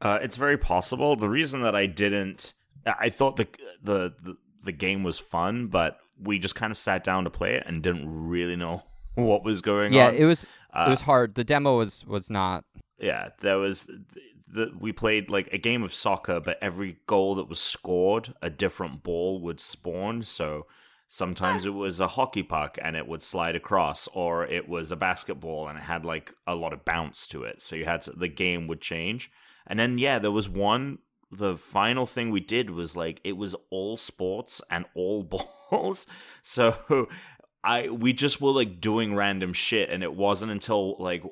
Uh, 0.00 0.18
it's 0.20 0.36
very 0.36 0.58
possible. 0.58 1.14
The 1.14 1.28
reason 1.28 1.62
that 1.62 1.76
I 1.76 1.86
didn't, 1.86 2.54
I 2.84 3.08
thought 3.08 3.36
the, 3.36 3.46
the 3.82 4.14
the 4.20 4.36
the 4.64 4.72
game 4.72 5.02
was 5.02 5.18
fun, 5.18 5.68
but 5.68 5.98
we 6.20 6.38
just 6.38 6.54
kind 6.54 6.70
of 6.70 6.78
sat 6.78 7.04
down 7.04 7.24
to 7.24 7.30
play 7.30 7.54
it 7.54 7.64
and 7.66 7.82
didn't 7.82 8.28
really 8.28 8.56
know 8.56 8.82
what 9.14 9.44
was 9.44 9.60
going 9.60 9.92
yeah, 9.92 10.08
on. 10.08 10.14
Yeah, 10.14 10.20
it 10.20 10.24
was 10.24 10.46
Uh, 10.72 10.84
it 10.86 10.90
was 10.90 11.02
hard. 11.02 11.34
The 11.34 11.44
demo 11.44 11.78
was 11.78 12.04
was 12.06 12.30
not. 12.30 12.64
yeah, 12.98 13.30
there 13.40 13.58
was 13.58 13.86
the, 14.52 14.72
we 14.78 14.92
played 14.92 15.30
like 15.30 15.48
a 15.52 15.58
game 15.58 15.82
of 15.82 15.94
soccer, 15.94 16.40
but 16.40 16.58
every 16.60 16.98
goal 17.06 17.34
that 17.36 17.48
was 17.48 17.60
scored, 17.60 18.34
a 18.42 18.50
different 18.50 19.02
ball 19.02 19.40
would 19.40 19.60
spawn. 19.60 20.22
So 20.22 20.66
sometimes 21.08 21.66
it 21.66 21.74
was 21.74 22.00
a 22.00 22.08
hockey 22.08 22.42
puck 22.42 22.78
and 22.82 22.96
it 22.96 23.06
would 23.06 23.22
slide 23.22 23.56
across, 23.56 24.08
or 24.12 24.44
it 24.46 24.68
was 24.68 24.92
a 24.92 24.96
basketball 24.96 25.68
and 25.68 25.78
it 25.78 25.84
had 25.84 26.04
like 26.04 26.34
a 26.46 26.54
lot 26.54 26.72
of 26.72 26.84
bounce 26.84 27.26
to 27.28 27.44
it. 27.44 27.60
So 27.62 27.76
you 27.76 27.84
had 27.86 28.02
to, 28.02 28.12
the 28.12 28.28
game 28.28 28.66
would 28.68 28.80
change. 28.80 29.30
And 29.66 29.78
then 29.78 29.98
yeah, 29.98 30.18
there 30.18 30.30
was 30.30 30.48
one. 30.48 30.98
The 31.30 31.56
final 31.56 32.04
thing 32.04 32.30
we 32.30 32.40
did 32.40 32.68
was 32.68 32.94
like 32.94 33.18
it 33.24 33.38
was 33.38 33.56
all 33.70 33.96
sports 33.96 34.60
and 34.70 34.84
all 34.94 35.22
balls. 35.70 36.06
So 36.42 37.08
I 37.64 37.88
we 37.88 38.12
just 38.12 38.40
were 38.40 38.50
like 38.50 38.80
doing 38.80 39.14
random 39.14 39.52
shit, 39.52 39.90
and 39.90 40.02
it 40.02 40.14
wasn't 40.14 40.52
until 40.52 40.96
like 40.98 41.22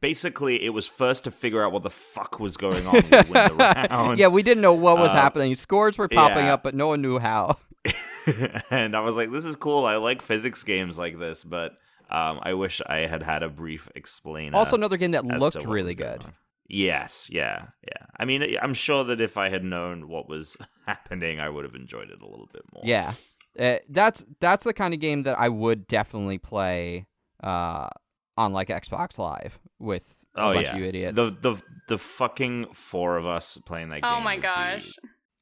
basically 0.00 0.64
it 0.64 0.70
was 0.70 0.86
first 0.86 1.24
to 1.24 1.30
figure 1.30 1.64
out 1.64 1.72
what 1.72 1.82
the 1.82 1.90
fuck 1.90 2.38
was 2.40 2.56
going 2.56 2.86
on 2.86 2.92
win 2.94 3.04
the 3.10 3.86
round. 3.90 4.18
yeah, 4.18 4.28
we 4.28 4.42
didn't 4.42 4.60
know 4.62 4.74
what 4.74 4.98
was 4.98 5.10
Uh, 5.12 5.14
happening. 5.14 5.54
Scores 5.54 5.96
were 5.96 6.08
popping 6.08 6.46
yeah. 6.46 6.54
up, 6.54 6.62
but 6.62 6.74
no 6.74 6.88
one 6.88 7.00
knew 7.02 7.18
how. 7.18 7.56
and 8.70 8.96
I 8.96 9.00
was 9.00 9.16
like, 9.16 9.30
this 9.32 9.44
is 9.44 9.56
cool. 9.56 9.84
I 9.86 9.96
like 9.96 10.20
physics 10.22 10.64
games 10.64 10.98
like 10.98 11.18
this, 11.18 11.44
but 11.44 11.72
um, 12.10 12.40
I 12.42 12.54
wish 12.54 12.80
I 12.86 13.06
had 13.06 13.22
had 13.22 13.42
a 13.42 13.48
brief 13.48 13.88
explainer. 13.94 14.56
also, 14.56 14.76
another 14.76 14.96
game 14.96 15.12
that 15.12 15.24
looked 15.24 15.64
really 15.64 15.94
good. 15.94 16.22
on. 16.24 16.32
Yes, 16.68 17.28
yeah, 17.30 17.66
yeah. 17.86 18.06
I 18.18 18.24
mean, 18.24 18.56
I'm 18.60 18.74
sure 18.74 19.04
that 19.04 19.20
if 19.20 19.36
I 19.36 19.50
had 19.50 19.62
known 19.62 20.08
what 20.08 20.28
was 20.28 20.56
happening, 20.86 21.38
I 21.38 21.48
would 21.48 21.64
have 21.64 21.76
enjoyed 21.76 22.10
it 22.10 22.20
a 22.20 22.26
little 22.26 22.48
bit 22.52 22.62
more. 22.74 22.82
Yeah, 22.84 23.14
uh, 23.58 23.76
that's 23.88 24.24
that's 24.40 24.64
the 24.64 24.72
kind 24.72 24.94
of 24.94 25.00
game 25.00 25.22
that 25.22 25.38
I 25.38 25.48
would 25.48 25.86
definitely 25.86 26.38
play 26.38 27.06
uh, 27.42 27.88
on 28.36 28.52
like 28.52 28.68
Xbox 28.68 29.18
Live 29.18 29.58
with 29.78 30.24
a 30.34 30.40
Oh 30.40 30.54
bunch 30.54 30.66
yeah. 30.66 30.74
of 30.74 30.80
you 30.80 30.86
idiots. 30.86 31.16
The 31.16 31.30
the 31.40 31.62
the 31.88 31.98
fucking 31.98 32.66
four 32.74 33.16
of 33.16 33.26
us 33.26 33.58
playing 33.64 33.88
that 33.90 34.02
game. 34.02 34.12
Oh 34.12 34.20
my 34.20 34.34
would 34.34 34.42
be- 34.42 34.46
gosh. 34.46 34.88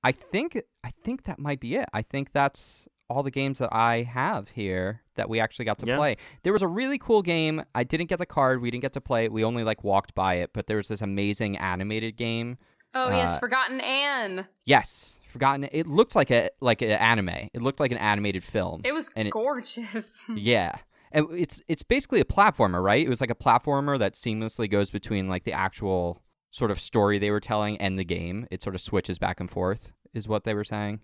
I 0.03 0.13
think 0.13 0.61
I 0.85 0.91
think 0.91 1.25
that 1.25 1.39
might 1.39 1.61
be 1.61 1.77
it. 1.77 1.87
I 1.93 2.03
think 2.03 2.33
that's 2.33 2.87
all 3.11 3.23
the 3.23 3.31
games 3.31 3.59
that 3.59 3.69
I 3.73 4.03
have 4.03 4.49
here 4.51 5.03
that 5.17 5.29
we 5.29 5.39
actually 5.41 5.65
got 5.67 5.79
to 5.79 5.87
Yeah. 5.87 5.97
play. 5.99 6.17
There 6.43 6.53
was 6.53 6.63
a 6.63 6.67
really 6.69 6.99
cool 6.99 7.23
game. 7.23 7.63
I 7.75 7.85
didn't 7.85 8.07
get 8.09 8.19
the 8.19 8.27
card. 8.27 8.61
We 8.63 8.71
didn't 8.71 8.83
get 8.83 8.93
to 8.95 9.01
play 9.01 9.25
it. 9.25 9.33
We 9.33 9.45
only 9.45 9.63
like 9.65 9.85
walked 9.85 10.15
by 10.15 10.35
it. 10.37 10.51
But 10.55 10.67
there 10.67 10.77
was 10.79 10.89
this 10.89 11.03
amazing 11.03 11.57
animated 11.59 12.17
game. 12.17 12.57
Oh 12.95 13.11
yes, 13.11 13.37
Uh, 13.37 13.41
Forgotten 13.41 13.81
Anne. 13.81 14.47
Yes, 14.65 15.19
forgotten. 15.29 15.69
It 15.73 15.87
looked 15.87 16.15
like 16.15 16.31
a 16.31 16.51
like 16.61 16.83
an 16.83 16.91
anime. 16.91 17.29
It 17.53 17.61
looked 17.63 17.81
like 17.81 17.91
an 17.93 17.99
animated 17.99 18.45
film. 18.45 18.83
It 18.85 18.93
was 18.93 19.11
and 19.17 19.29
it- 19.29 19.33
gorgeous. 19.33 20.25
Yeah. 20.35 20.77
And 21.13 21.29
it's 21.33 21.63
it's 21.69 21.83
basically 21.85 22.21
a 22.21 22.25
platformer, 22.25 22.83
right? 22.83 23.05
It 23.05 23.09
was 23.09 23.21
like 23.21 23.31
a 23.31 23.37
platformer 23.37 23.99
that 23.99 24.15
seamlessly 24.15 24.69
goes 24.69 24.91
between 24.91 25.29
like 25.29 25.45
the 25.45 25.53
actual 25.53 26.23
sort 26.51 26.71
of 26.73 26.81
story 26.81 27.19
they 27.19 27.31
were 27.31 27.41
telling 27.41 27.77
and 27.79 27.97
the 27.99 28.05
game. 28.05 28.47
It 28.51 28.63
sort 28.63 28.75
of 28.75 28.81
switches 28.81 29.19
back 29.21 29.39
and 29.39 29.49
forth, 29.51 29.93
is 30.13 30.27
what 30.27 30.43
they 30.45 30.55
were 30.55 30.65
saying. 30.65 31.01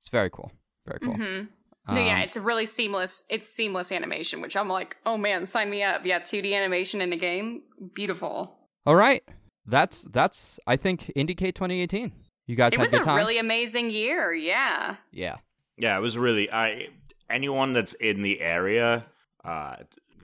It's 0.00 0.08
very 0.08 0.30
cool. 0.30 0.52
Very 0.86 1.00
cool. 1.00 1.14
hmm 1.14 1.42
no, 1.86 2.00
yeah, 2.00 2.14
Um, 2.14 2.20
it's 2.22 2.36
a 2.36 2.40
really 2.40 2.64
seamless. 2.64 3.24
It's 3.28 3.46
seamless 3.46 3.92
animation, 3.92 4.40
which 4.40 4.56
I'm 4.56 4.68
like, 4.70 4.96
oh 5.04 5.18
man, 5.18 5.44
sign 5.44 5.68
me 5.68 5.82
up. 5.82 6.06
Yeah, 6.06 6.20
2D 6.20 6.54
animation 6.54 7.02
in 7.02 7.12
a 7.12 7.16
game, 7.16 7.64
beautiful. 7.94 8.56
All 8.86 8.96
right. 8.96 9.22
That's 9.66 10.02
that's 10.04 10.60
I 10.66 10.76
think 10.76 11.12
IndieCade 11.16 11.54
2018. 11.54 12.12
You 12.46 12.56
guys 12.56 12.72
it 12.72 12.78
had 12.78 12.84
was 12.84 12.92
a 12.92 12.96
good 12.96 13.02
a 13.02 13.04
time. 13.04 13.16
really 13.16 13.38
amazing 13.38 13.90
year. 13.90 14.34
Yeah. 14.34 14.96
yeah. 15.10 15.36
Yeah, 15.76 15.96
it 15.96 16.00
was 16.00 16.16
really. 16.16 16.50
I 16.50 16.88
anyone 17.30 17.72
that's 17.72 17.94
in 17.94 18.22
the 18.22 18.40
area, 18.40 19.06
uh, 19.44 19.76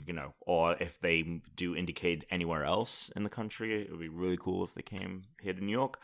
you 0.07 0.13
know, 0.13 0.35
or 0.41 0.77
if 0.79 1.01
they 1.01 1.41
do 1.57 1.75
IndieCade 1.75 2.25
anywhere 2.31 2.65
else 2.65 3.11
in 3.17 3.25
the 3.25 3.31
country, 3.31 3.83
it 3.83 3.91
would 3.91 4.01
be 4.01 4.09
really 4.09 4.37
cool 4.37 4.65
if 4.65 4.75
they 4.75 4.83
came 4.83 5.23
here 5.41 5.53
to 5.53 5.65
New 5.65 5.73
York. 5.73 5.99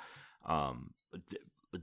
Um, 0.46 0.90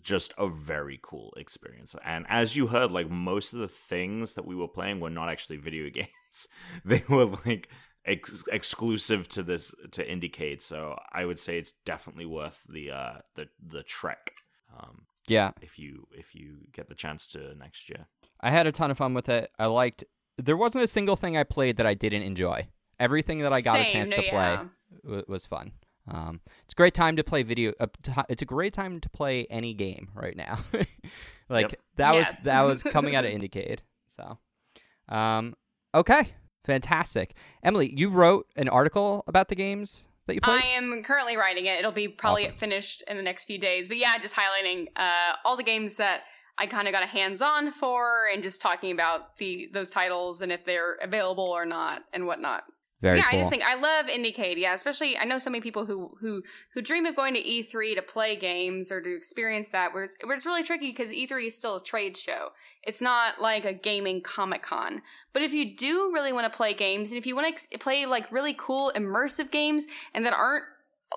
just 0.02 0.34
a 0.38 0.48
very 0.48 1.00
cool 1.02 1.34
experience. 1.38 1.96
And 2.04 2.26
as 2.28 2.56
you 2.56 2.68
heard, 2.68 2.92
like 2.92 3.10
most 3.10 3.54
of 3.54 3.60
the 3.60 3.68
things 3.68 4.34
that 4.34 4.46
we 4.46 4.56
were 4.56 4.68
playing 4.68 5.00
were 5.00 5.10
not 5.10 5.30
actually 5.30 5.58
video 5.58 5.90
games; 5.94 6.48
they 6.84 7.04
were 7.08 7.26
like 7.46 7.70
ex- 8.06 8.44
exclusive 8.52 9.28
to 9.30 9.44
this 9.44 9.74
to 9.92 10.06
IndieCade. 10.06 10.62
So 10.62 10.98
I 11.12 11.26
would 11.26 11.40
say 11.40 11.58
it's 11.58 11.74
definitely 11.86 12.26
worth 12.26 12.62
the 12.70 12.92
uh 12.92 13.14
the 13.36 13.48
the 13.66 13.84
trek. 13.84 14.34
Um, 14.78 15.06
Yeah. 15.28 15.52
if 15.62 15.78
you 15.80 16.08
if 16.12 16.34
you 16.36 16.58
get 16.72 16.90
the 16.90 16.96
chance 16.96 17.28
to 17.28 17.56
next 17.56 17.90
year. 17.90 18.08
I 18.42 18.52
had 18.52 18.68
a 18.68 18.72
ton 18.72 18.92
of 18.92 18.98
fun 18.98 19.14
with 19.14 19.30
it. 19.30 19.52
I 19.58 19.68
liked 19.68 20.04
there 20.38 20.58
wasn't 20.58 20.84
a 20.84 20.88
single 20.88 21.16
thing 21.16 21.38
I 21.38 21.44
played 21.44 21.78
that 21.78 21.86
I 21.86 21.94
didn't 21.94 22.24
enjoy. 22.24 22.68
Everything 23.00 23.40
that 23.40 23.54
I 23.54 23.62
got 23.62 23.80
a 23.80 23.86
chance 23.86 24.12
no, 24.12 24.18
to 24.18 24.22
play 24.24 24.30
yeah. 24.54 24.66
w- 25.04 25.26
was 25.28 25.46
fun. 25.46 25.72
Um, 26.08 26.42
it's 26.66 26.74
a 26.74 26.76
great 26.76 26.94
time 26.94 27.16
to 27.16 27.24
play 27.24 27.44
video. 27.44 27.72
Uh, 27.80 27.88
t- 28.02 28.12
it's 28.30 28.42
a 28.42 28.46
great 28.46 28.74
time 28.74 29.00
to 29.00 29.10
play 29.10 29.46
any 29.50 29.74
game 29.74 30.10
right 30.14 30.36
now. 30.36 30.60
like 31.50 31.72
Yep. 31.72 31.80
that 31.96 32.16
was 32.16 32.44
that 32.44 32.62
was 32.64 32.84
coming 32.84 33.16
out 33.16 33.24
of 33.26 33.32
IndieCade. 33.36 33.80
So, 34.08 34.38
um, 35.08 35.56
okay, 35.96 36.34
fantastic. 36.66 37.36
Emily, 37.64 37.94
you 37.96 38.10
wrote 38.10 38.48
an 38.56 38.70
article 38.70 39.24
about 39.28 39.50
the 39.50 39.56
games 39.56 40.08
that 40.28 40.36
you 40.36 40.42
played? 40.42 40.62
I 40.64 40.68
am 40.68 41.04
currently 41.04 41.36
writing 41.38 41.66
it. 41.66 41.80
It'll 41.80 41.92
be 41.92 42.08
probably 42.08 42.46
Awesome. 42.48 42.58
finished 42.58 43.04
in 43.08 43.18
the 43.18 43.24
next 43.24 43.46
few 43.46 43.58
days. 43.58 43.88
But 43.88 43.98
yeah, 43.98 44.18
just 44.18 44.36
highlighting 44.36 44.88
uh, 44.96 45.36
all 45.46 45.58
the 45.58 45.64
games 45.64 45.98
that 45.98 46.22
I 46.58 46.68
kind 46.68 46.88
of 46.88 46.94
got 46.94 47.04
a 47.04 47.08
hands 47.08 47.42
on 47.42 47.72
for, 47.72 48.28
and 48.32 48.44
just 48.44 48.62
talking 48.62 48.92
about 48.92 49.38
the 49.38 49.70
those 49.74 49.90
titles 49.90 50.42
and 50.42 50.52
if 50.52 50.64
they're 50.66 50.96
available 51.02 51.46
or 51.46 51.66
not 51.66 52.04
and 52.14 52.28
whatnot. 52.28 52.64
Very 53.04 53.18
yeah, 53.18 53.26
cool. 53.32 53.38
I 53.38 53.42
just 53.42 53.50
think 53.50 53.64
I 53.64 53.76
love 53.76 54.06
IndieCade. 54.06 54.58
Yeah, 54.58 54.74
especially 54.74 55.18
I 55.18 55.26
know 55.26 55.38
so 55.38 55.50
many 55.50 55.60
people 55.60 55.86
who 55.86 56.16
who 56.22 56.42
who 56.74 56.82
dream 56.82 57.06
of 57.06 57.18
going 57.18 57.34
to 57.34 57.44
E3 57.44 57.96
to 57.96 58.02
play 58.02 58.38
games 58.38 58.94
or 58.94 59.02
to 59.02 59.14
experience 59.14 59.68
that. 59.70 59.94
Where 59.94 60.06
it's, 60.06 60.16
where 60.24 60.34
it's 60.34 60.46
really 60.46 60.64
tricky 60.64 60.92
because 60.92 61.12
E3 61.12 61.48
is 61.48 61.58
still 61.58 61.76
a 61.76 61.84
trade 61.84 62.16
show. 62.16 62.52
It's 62.82 63.02
not 63.02 63.42
like 63.42 63.66
a 63.66 63.74
gaming 63.74 64.22
Comic 64.22 64.62
Con. 64.62 65.02
But 65.34 65.42
if 65.42 65.52
you 65.52 65.76
do 65.76 66.12
really 66.14 66.32
want 66.32 66.50
to 66.50 66.56
play 66.56 66.74
games, 66.74 67.12
and 67.12 67.18
if 67.18 67.28
you 67.28 67.36
want 67.36 67.48
to 67.48 67.52
ex- 67.52 67.68
play 67.82 68.06
like 68.06 68.32
really 68.32 68.56
cool 68.58 68.94
immersive 68.96 69.52
games 69.52 69.86
and 70.14 70.26
that 70.26 70.32
aren't 70.32 70.64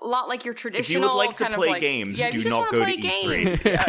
a 0.02 0.06
lot 0.06 0.28
like 0.28 0.44
your 0.44 0.52
If 0.54 0.60
traditional 0.60 1.02
you 1.02 1.08
would 1.08 1.14
like 1.16 1.36
to 1.36 1.44
kind 1.44 1.54
play 1.54 1.68
of 1.68 1.72
like 1.72 1.80
games, 1.80 2.18
yeah, 2.18 2.26
if 2.26 2.32
do 2.32 2.38
you 2.38 2.44
just 2.44 2.56
not 2.56 2.70
go 2.70 2.82
play 2.82 2.96
to 2.96 3.00
games. 3.00 3.60
E3. 3.60 3.64
Yeah, 3.64 3.84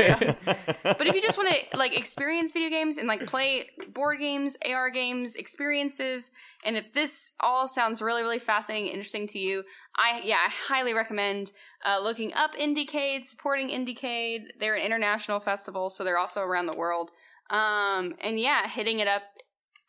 yeah. 0.45 0.73
But 0.97 1.07
if 1.07 1.15
you 1.15 1.21
just 1.21 1.37
want 1.37 1.49
to 1.49 1.77
like 1.77 1.97
experience 1.97 2.51
video 2.51 2.69
games 2.69 2.97
and 2.97 3.07
like 3.07 3.25
play 3.25 3.69
board 3.93 4.19
games, 4.19 4.57
AR 4.65 4.89
games, 4.89 5.35
experiences, 5.35 6.31
and 6.63 6.77
if 6.77 6.93
this 6.93 7.33
all 7.39 7.67
sounds 7.67 8.01
really, 8.01 8.21
really 8.23 8.39
fascinating, 8.39 8.87
and 8.87 8.95
interesting 8.95 9.27
to 9.27 9.39
you, 9.39 9.63
I 9.97 10.21
yeah, 10.23 10.37
I 10.45 10.49
highly 10.49 10.93
recommend 10.93 11.51
uh, 11.85 11.99
looking 12.01 12.33
up 12.33 12.55
IndieCade, 12.55 13.25
supporting 13.25 13.69
IndieCade. 13.69 14.41
They're 14.59 14.75
an 14.75 14.85
international 14.85 15.39
festival, 15.39 15.89
so 15.89 16.03
they're 16.03 16.17
also 16.17 16.41
around 16.41 16.67
the 16.67 16.77
world. 16.77 17.11
Um, 17.49 18.15
and 18.21 18.39
yeah, 18.39 18.67
hitting 18.67 18.99
it 18.99 19.07
up 19.07 19.23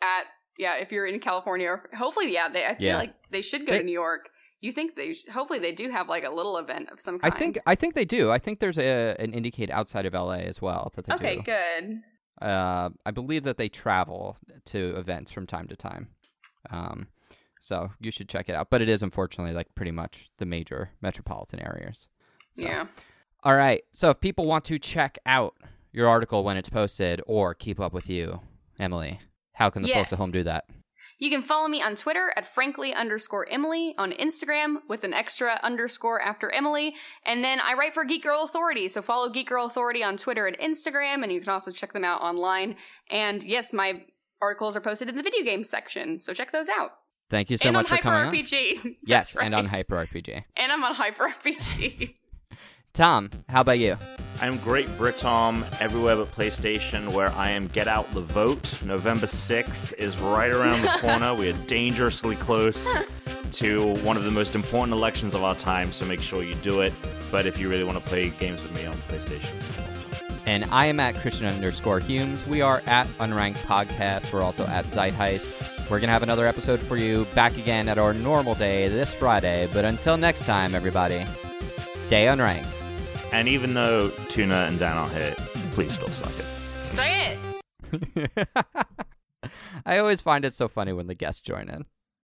at 0.03 0.25
yeah, 0.59 0.75
if 0.77 0.91
you're 0.91 1.07
in 1.07 1.21
California, 1.21 1.69
or 1.69 1.89
hopefully, 1.97 2.33
yeah, 2.33 2.49
they 2.49 2.65
I 2.67 2.75
feel 2.75 2.97
like 2.97 3.15
they 3.31 3.43
should 3.43 3.67
go 3.67 3.73
They- 3.73 3.79
to 3.79 3.85
New 3.85 3.93
York. 3.93 4.31
You 4.61 4.73
think 4.73 4.97
they? 4.97 5.15
Sh- 5.15 5.29
hopefully, 5.33 5.59
they 5.61 5.73
do 5.73 5.89
have 5.89 6.09
like 6.09 6.25
a 6.25 6.31
little 6.31 6.57
event 6.57 6.89
of 6.91 7.01
some 7.01 7.19
kind. 7.19 7.33
I 7.33 7.37
think 7.39 7.59
I 7.67 7.75
think 7.75 7.95
they 7.95 8.05
do. 8.05 8.31
I 8.31 8.39
think 8.39 8.59
there's 8.59 8.79
a 8.79 9.15
an 9.19 9.33
IndieCade 9.33 9.71
outside 9.71 10.05
of 10.07 10.15
LA 10.15 10.39
as 10.39 10.61
well 10.61 10.91
that 10.97 11.05
they 11.07 11.15
Okay, 11.15 11.37
do. 11.37 11.43
good. 11.43 12.03
Uh, 12.43 12.91
I 13.07 13.11
believe 13.11 13.45
that 13.45 13.57
they 13.57 13.69
travel 13.69 14.37
to 14.67 14.97
events 14.97 15.31
from 15.33 15.47
time 15.47 15.67
to 15.69 15.77
time. 15.77 16.09
Um, 16.71 17.09
so 17.61 17.91
you 18.01 18.11
should 18.11 18.29
check 18.29 18.49
it 18.49 18.55
out. 18.55 18.69
But 18.71 18.83
it 18.83 18.89
is 18.89 19.03
unfortunately 19.03 19.55
like 19.55 19.75
pretty 19.75 19.91
much 19.93 20.31
the 20.39 20.47
major 20.47 20.91
metropolitan 21.01 21.61
areas. 21.61 22.07
So. 22.53 22.63
Yeah. 22.63 22.87
All 23.45 23.55
right. 23.57 23.83
So 23.93 24.11
if 24.11 24.21
people 24.21 24.47
want 24.47 24.65
to 24.67 24.79
check 24.79 25.19
out 25.27 25.55
your 25.93 26.09
article 26.09 26.43
when 26.45 26.57
it's 26.57 26.69
posted 26.69 27.21
or 27.27 27.55
keep 27.55 27.79
up 27.81 27.93
with 27.93 28.09
you, 28.09 28.41
Emily, 28.79 29.21
how 29.53 29.71
can 29.71 29.83
the 29.83 29.93
folks 29.93 30.13
at 30.13 30.19
home 30.19 30.31
do 30.31 30.45
that? 30.45 30.65
You 31.19 31.31
can 31.31 31.43
follow 31.43 31.67
me 31.67 31.83
on 31.83 31.97
Twitter 31.97 32.33
at 32.37 32.47
frankly 32.47 32.95
underscore 32.95 33.49
Emily, 33.51 33.95
on 33.99 34.13
Instagram 34.13 34.77
with 34.89 35.03
an 35.03 35.13
extra 35.13 35.59
underscore 35.65 36.21
after 36.21 36.51
Emily, 36.51 36.95
and 37.27 37.43
then 37.43 37.59
I 37.61 37.75
write 37.75 37.93
for 37.93 38.05
Geek 38.05 38.23
Girl 38.23 38.43
Authority, 38.45 38.87
so 38.89 39.03
follow 39.03 39.29
Geek 39.29 39.49
Girl 39.49 39.67
Authority 39.67 40.05
on 40.05 40.17
Twitter 40.17 40.47
and 40.47 40.57
Instagram, 40.59 41.25
and 41.25 41.33
you 41.33 41.41
can 41.41 41.51
also 41.51 41.73
check 41.73 41.93
them 41.93 42.05
out 42.05 42.23
online. 42.23 42.77
And 43.11 43.43
yes, 43.43 43.73
my 43.73 44.03
articles 44.41 44.77
are 44.77 44.81
posted 44.81 45.09
in 45.09 45.17
the 45.17 45.23
video 45.23 45.45
game 45.45 45.65
section, 45.65 46.19
so 46.19 46.33
check 46.33 46.53
those 46.53 46.69
out. 46.69 46.93
Thank 47.31 47.51
you 47.51 47.59
so 47.59 47.69
and 47.69 47.75
much 47.75 47.91
on 47.91 47.99
for 47.99 48.03
Hyper 48.05 48.09
coming 48.09 48.39
on. 48.39 48.45
RPG. 48.45 48.97
Yes, 49.05 49.33
That's 49.33 49.45
and 49.45 49.55
on. 49.55 49.67
Hyper 49.67 49.97
RPG. 49.97 50.45
And 50.57 50.73
I'm 50.73 50.83
on 50.85 50.95
Hyper 50.95 51.29
RPG. 51.29 52.15
Tom, 52.93 53.31
how 53.49 53.61
about 53.61 53.79
you? 53.79 53.97
I'm 54.41 54.57
Great 54.59 54.89
Britom 54.99 55.65
everywhere 55.81 56.17
but 56.17 56.33
PlayStation, 56.33 57.13
where 57.13 57.31
I 57.33 57.51
am 57.51 57.69
Get 57.69 57.87
Out 57.89 58.11
the 58.13 58.21
Vote. 58.21 58.83
November 58.85 59.27
6th 59.27 59.93
is 59.95 60.17
right 60.19 60.51
around 60.51 60.83
the 60.83 60.89
corner. 61.01 61.35
we 61.35 61.51
are 61.51 61.57
dangerously 61.67 62.37
close 62.37 62.89
to 63.53 63.95
one 64.05 64.17
of 64.17 64.25
the 64.25 64.31
most 64.31 64.55
important 64.55 64.93
elections 64.93 65.35
of 65.35 65.43
our 65.45 65.55
time, 65.55 65.93
so 65.93 66.05
make 66.07 66.21
sure 66.21 66.43
you 66.43 66.55
do 66.57 66.81
it. 66.81 66.93
But 67.31 67.47
if 67.47 67.59
you 67.59 67.69
really 67.69 67.85
want 67.85 67.99
to 67.99 68.05
play 68.09 68.31
games 68.31 68.63
with 68.63 68.75
me 68.75 68.85
on 68.87 68.95
PlayStation, 68.95 69.53
And 70.47 70.65
I 70.67 70.87
am 70.87 70.99
at 70.99 71.15
Christian 71.17 71.47
underscore 71.47 72.01
Humes. 72.01 72.47
We 72.47 72.63
are 72.63 72.83
at 72.87 73.07
Unranked 73.19 73.59
Podcast. 73.59 74.33
We're 74.33 74.43
also 74.43 74.67
at 74.67 74.87
Zeitheist. 74.87 75.89
We're 75.91 75.99
going 76.01 76.09
to 76.09 76.13
have 76.13 76.23
another 76.23 76.47
episode 76.47 76.81
for 76.81 76.97
you 76.97 77.27
back 77.35 77.57
again 77.57 77.89
at 77.89 77.99
our 77.99 78.13
normal 78.13 78.55
day 78.55 78.89
this 78.89 79.13
Friday. 79.13 79.69
But 79.73 79.85
until 79.85 80.17
next 80.17 80.45
time, 80.45 80.75
everybody, 80.75 81.25
stay 82.07 82.27
unranked. 82.27 82.75
And 83.33 83.49
even 83.49 83.75
though 83.75 84.11
Tuna 84.29 84.67
and 84.69 84.79
Dan 84.79 84.97
aren't 84.97 85.13
here, 85.13 85.35
please 85.73 85.93
still 85.95 86.09
suck 86.11 86.33
it. 86.39 86.47
Say 86.95 87.39
it. 87.93 88.49
I 89.87 89.99
always 89.99 90.21
find 90.21 90.45
it 90.45 90.55
so 90.55 90.69
funny 90.69 90.93
when 90.93 91.07
the 91.07 91.15
guests 91.15 91.41
join 91.41 91.69
in. 91.69 91.87